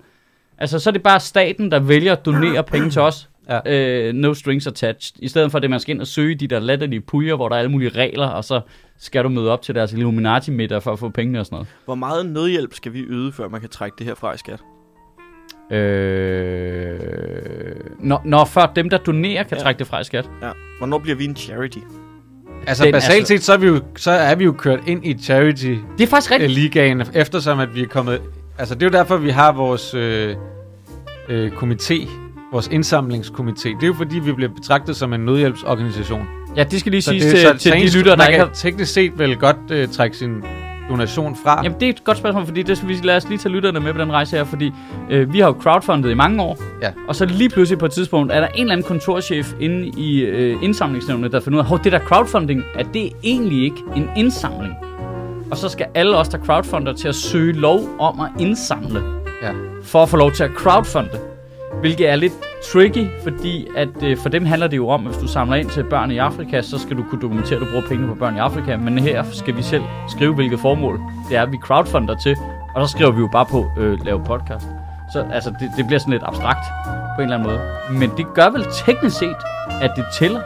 Altså, 0.58 0.78
så 0.78 0.90
er 0.90 0.92
det 0.92 1.02
bare 1.02 1.20
staten, 1.20 1.70
der 1.70 1.78
vælger 1.80 2.12
at 2.12 2.24
donere 2.24 2.64
penge 2.72 2.90
til 2.90 3.00
os. 3.02 3.28
Ja. 3.48 3.60
Øh, 4.08 4.12
no 4.14 4.34
strings 4.34 4.66
attached. 4.66 5.16
I 5.22 5.28
stedet 5.28 5.50
for 5.52 5.58
det, 5.58 5.70
man 5.70 5.80
skal 5.80 5.94
ind 5.94 6.00
og 6.00 6.06
søge 6.06 6.34
de 6.34 6.46
der 6.46 6.60
latterlige 6.60 7.00
puljer, 7.00 7.34
hvor 7.36 7.48
der 7.48 7.56
er 7.56 7.58
alle 7.58 7.70
mulige 7.70 7.88
regler, 7.90 8.26
og 8.26 8.44
så 8.44 8.60
skal 8.98 9.24
du 9.24 9.28
møde 9.28 9.50
op 9.50 9.62
til 9.62 9.74
deres 9.74 9.92
Illuminati-middag 9.92 10.82
for 10.82 10.92
at 10.92 10.98
få 10.98 11.08
pengene 11.08 11.40
og 11.40 11.46
sådan 11.46 11.56
noget. 11.56 11.68
Hvor 11.84 11.94
meget 11.94 12.26
nødhjælp 12.26 12.74
skal 12.74 12.92
vi 12.92 13.00
yde, 13.00 13.32
før 13.32 13.48
man 13.48 13.60
kan 13.60 13.70
trække 13.70 13.94
det 13.98 14.06
her 14.06 14.14
fra 14.14 14.34
i 14.34 14.38
skat? 14.38 14.60
Øh, 15.70 16.98
når, 18.00 18.22
når 18.24 18.44
før 18.44 18.72
dem, 18.76 18.90
der 18.90 18.98
donerer, 18.98 19.42
kan 19.42 19.56
Ja. 19.56 19.62
trække 19.62 19.78
det 19.78 19.86
fra 19.86 20.00
i 20.00 20.04
skat. 20.04 20.28
Ja. 20.42 20.50
Hvornår 20.78 20.98
bliver 20.98 21.16
vi 21.16 21.24
en 21.24 21.36
charity? 21.36 21.78
Altså 22.66 22.84
Den- 22.84 22.92
basalt 22.92 23.14
altså- 23.18 23.34
set, 23.34 23.42
så 23.42 23.52
er, 23.52 23.56
vi 23.56 23.66
jo, 23.66 23.80
så 23.96 24.10
er 24.10 24.34
vi 24.34 24.44
jo 24.44 24.52
kørt 24.52 24.80
ind 24.86 25.06
i 25.06 25.14
charity 25.18 25.74
Det 25.98 26.04
er 26.04 26.06
faktisk 26.06 26.30
rigtigt. 26.32 26.52
ligaen, 26.52 27.02
eftersom 27.14 27.58
at 27.60 27.74
vi 27.74 27.82
er 27.82 27.86
kommet... 27.86 28.20
Altså 28.58 28.74
det 28.74 28.82
er 28.82 28.86
jo 28.86 28.92
derfor, 28.92 29.16
vi 29.16 29.30
har 29.30 29.52
vores 29.52 29.94
øh, 29.94 30.36
øh, 31.28 31.52
komité, 31.52 32.08
vores 32.54 32.68
indsamlingskomité. 32.68 33.68
Det 33.68 33.82
er 33.82 33.86
jo 33.86 33.94
fordi, 33.94 34.18
vi 34.18 34.32
bliver 34.32 34.50
betragtet 34.50 34.96
som 34.96 35.12
en 35.12 35.20
nødhjælpsorganisation. 35.20 36.26
Ja, 36.56 36.64
det 36.64 36.80
skal 36.80 36.92
lige 36.92 37.02
siges 37.02 37.24
til, 37.24 37.40
så 37.40 37.56
til 37.58 37.72
de 37.72 37.96
lyttere, 37.98 38.16
der 38.16 38.26
ikke 38.26 38.38
har... 38.38 38.50
teknisk 38.54 38.92
set 38.92 39.18
vel 39.18 39.36
godt 39.36 39.56
øh, 39.70 39.88
trække 39.88 40.16
sin 40.16 40.42
donation 40.90 41.36
fra. 41.44 41.60
Jamen, 41.64 41.80
det 41.80 41.86
er 41.86 41.90
et 41.90 42.04
godt 42.04 42.18
spørgsmål, 42.18 42.46
fordi 42.46 42.62
det 42.62 42.88
vi 42.88 42.94
lad 43.02 43.16
os 43.16 43.28
lige 43.28 43.38
tage 43.38 43.52
lytterne 43.52 43.80
med 43.80 43.92
på 43.92 43.98
den 44.00 44.12
rejse 44.12 44.36
her, 44.36 44.44
fordi 44.44 44.72
øh, 45.10 45.32
vi 45.32 45.40
har 45.40 45.46
jo 45.46 45.56
crowdfundet 45.60 46.10
i 46.10 46.14
mange 46.14 46.42
år, 46.42 46.58
Ja. 46.82 46.90
og 47.08 47.16
så 47.16 47.24
lige 47.26 47.48
pludselig 47.48 47.78
på 47.78 47.86
et 47.86 47.92
tidspunkt 47.92 48.32
er 48.32 48.40
der 48.40 48.46
en 48.46 48.60
eller 48.60 48.72
anden 48.72 48.86
kontorchef 48.86 49.52
inde 49.60 49.86
i 49.86 50.20
øh, 50.20 50.62
indsamlingsnævnet, 50.62 51.32
der 51.32 51.40
finder 51.40 51.58
ud 51.58 51.64
af, 51.70 51.74
at 51.78 51.84
det 51.84 51.92
der 51.92 51.98
crowdfunding, 51.98 52.62
er 52.74 52.84
det 52.94 53.12
egentlig 53.22 53.64
ikke 53.64 53.82
en 53.96 54.08
indsamling? 54.16 54.74
Og 55.50 55.56
så 55.56 55.68
skal 55.68 55.86
alle 55.94 56.16
os, 56.16 56.28
der 56.28 56.38
crowdfunder, 56.38 56.92
til 56.92 57.08
at 57.08 57.14
søge 57.14 57.52
lov 57.52 57.80
om 57.98 58.20
at 58.20 58.28
indsamle, 58.42 59.02
Ja. 59.42 59.50
for 59.82 60.02
at 60.02 60.08
få 60.08 60.16
lov 60.16 60.32
til 60.32 60.44
at 60.44 60.50
crowdfunde. 60.56 61.33
Hvilket 61.80 62.10
er 62.10 62.16
lidt 62.16 62.32
tricky, 62.72 63.06
fordi 63.22 63.66
at 63.76 64.02
øh, 64.02 64.16
for 64.16 64.28
dem 64.28 64.44
handler 64.44 64.66
det 64.66 64.76
jo 64.76 64.88
om, 64.88 65.06
at 65.06 65.12
hvis 65.12 65.22
du 65.22 65.28
samler 65.28 65.56
ind 65.56 65.70
til 65.70 65.84
børn 65.84 66.10
i 66.10 66.18
Afrika, 66.18 66.62
så 66.62 66.78
skal 66.78 66.96
du 66.96 67.04
kunne 67.10 67.20
dokumentere, 67.20 67.54
at 67.54 67.60
du 67.60 67.66
bruger 67.70 67.88
penge 67.88 68.06
på 68.06 68.14
børn 68.14 68.36
i 68.36 68.38
Afrika. 68.38 68.76
Men 68.76 68.98
her 68.98 69.24
skal 69.32 69.56
vi 69.56 69.62
selv 69.62 69.82
skrive, 70.08 70.34
hvilket 70.34 70.60
formål 70.60 71.00
det 71.28 71.36
er, 71.36 71.46
vi 71.46 71.56
crowdfunder 71.56 72.14
til. 72.16 72.36
Og 72.74 72.88
så 72.88 72.92
skriver 72.92 73.10
vi 73.10 73.20
jo 73.20 73.28
bare 73.32 73.46
på 73.46 73.66
øh, 73.78 74.04
lave 74.04 74.24
podcast. 74.24 74.66
Så 75.12 75.26
altså, 75.32 75.50
det, 75.60 75.70
det 75.76 75.86
bliver 75.86 75.98
sådan 75.98 76.12
lidt 76.12 76.22
abstrakt 76.26 76.66
på 77.16 77.22
en 77.22 77.22
eller 77.22 77.36
anden 77.36 77.48
måde. 77.48 77.60
Men 78.00 78.10
det 78.16 78.26
gør 78.34 78.50
vel 78.50 78.66
teknisk 78.86 79.18
set, 79.18 79.36
at 79.82 79.90
det 79.96 80.04
tæller. 80.18 80.40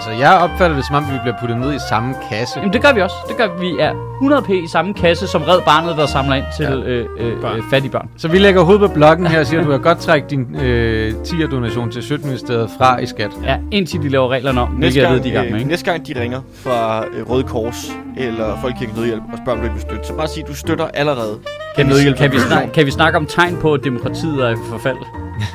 Altså 0.00 0.10
jeg 0.20 0.32
opfatter 0.38 0.76
det 0.76 0.86
som 0.86 0.96
om, 0.96 1.04
vi 1.12 1.18
bliver 1.22 1.36
puttet 1.40 1.58
ned 1.58 1.74
i 1.74 1.78
samme 1.88 2.14
kasse. 2.30 2.58
Jamen 2.58 2.72
det 2.72 2.82
gør 2.82 2.92
vi 2.92 3.00
også. 3.00 3.14
Det 3.28 3.36
gør 3.36 3.46
vi. 3.58 3.66
Vi 3.66 3.76
er 3.80 3.92
100p 4.22 4.52
i 4.52 4.66
samme 4.68 4.94
kasse 4.94 5.26
som 5.26 5.42
Red 5.42 5.60
Barnet, 5.66 5.96
der 5.96 6.06
samler 6.06 6.34
ind 6.34 6.44
til 6.56 6.64
Ja. 6.64 6.72
øh, 6.74 7.06
øh, 7.18 7.40
Børn. 7.40 7.56
øh, 7.56 7.62
fattige 7.70 7.92
børn. 7.92 8.08
Så 8.16 8.28
vi 8.28 8.38
lægger 8.38 8.62
hovedet 8.62 8.88
på 8.88 8.94
blokken 8.94 9.26
her 9.26 9.40
og 9.40 9.46
siger, 9.46 9.60
at 9.60 9.66
du 9.66 9.70
kan 9.70 9.80
godt 9.80 9.98
trække 9.98 10.26
din 10.30 10.56
øh, 10.60 11.12
10'er-donation 11.24 11.90
til 11.90 12.02
Sjøtministeriet 12.02 12.70
fra 12.78 12.98
i 12.98 13.06
skat. 13.06 13.30
Ja, 13.44 13.56
indtil 13.70 14.02
de 14.02 14.08
laver 14.08 14.28
reglerne 14.28 14.60
om, 14.60 14.68
Næste 14.78 15.00
gang, 15.00 15.14
ved, 15.14 15.20
de 15.20 15.28
er 15.28 15.32
gang 15.32 15.44
med. 15.46 15.52
øh, 15.54 15.58
Ikke? 15.58 15.70
næste 15.70 15.90
gang 15.90 16.06
de 16.06 16.20
ringer 16.20 16.40
fra 16.54 17.04
øh, 17.12 17.30
Røde 17.30 17.42
Kors 17.44 17.92
eller 18.16 18.58
Folkekirken 18.60 18.96
Nødhjælp 18.96 19.22
og 19.32 19.38
spørger, 19.44 19.60
om 19.60 19.66
du 19.66 19.72
vil 19.72 19.82
støtte, 19.82 20.06
så 20.06 20.14
bare 20.14 20.28
sig, 20.28 20.42
at 20.42 20.48
du 20.48 20.54
støtter 20.54 20.86
allerede. 20.94 21.38
Kan 21.76 21.86
vi, 21.88 21.92
nødhjælp- 21.92 22.16
kan, 22.16 22.32
vi 22.32 22.38
snakke, 22.38 22.72
kan 22.72 22.86
vi 22.86 22.90
snakke 22.90 23.18
om 23.18 23.26
tegn 23.26 23.56
på, 23.60 23.74
at 23.74 23.80
demokratiet 23.84 24.44
er 24.44 24.50
i 24.50 24.56
forfald? 24.70 24.96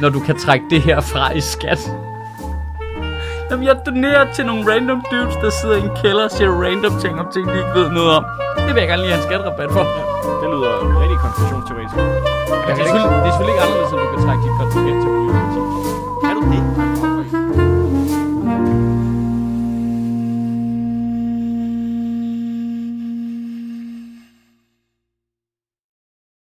Når 0.02 0.10
du 0.10 0.20
kan 0.20 0.36
trække 0.38 0.66
det 0.70 0.82
her 0.82 1.02
fra 1.02 1.32
i 1.34 1.41
skat. 1.41 1.80
Jamen, 3.50 3.66
jeg 3.66 3.76
donerer 3.86 4.34
til 4.34 4.46
nogle 4.46 4.64
random 4.72 5.00
dudes, 5.12 5.36
der 5.43 5.50
sidder 5.50 5.76
i 5.76 5.84
en 5.88 5.91
kælder 6.02 6.24
og 6.24 6.32
siger 6.32 6.50
random 6.64 6.93
ting 7.04 7.14
om 7.20 7.28
ting, 7.34 7.43
de 7.52 7.58
ikke 7.64 7.74
ved 7.80 7.89
noget 7.89 8.12
om. 8.18 8.24
Det 8.66 8.72
vil 8.74 8.82
jeg 8.84 8.89
gerne 8.91 9.02
lige 9.04 9.14
have 9.14 9.22
en 9.24 9.28
skatterabat 9.30 9.70
for. 9.72 9.84
Ja. 9.98 10.04
Det 10.41 10.48
lyder 10.54 10.72
rigtig 11.02 11.18
konspirationsteoretisk. 11.26 11.96
Det, 11.96 12.72
er 12.72 12.76
selvfølgelig, 12.76 13.12
det 13.24 13.30
er 13.30 13.34
selvfølgelig 13.36 13.56
ikke 13.56 13.66
anderledes, 13.66 13.91
end 13.93 14.00
du 14.04 14.08
kan 14.14 14.20
trække 14.26 14.41
dit 14.46 14.54
kontingent 14.60 14.98
til 15.04 15.10
politik. 15.16 15.64
Kan 16.24 16.34
du 16.38 16.43
det? 16.52 16.95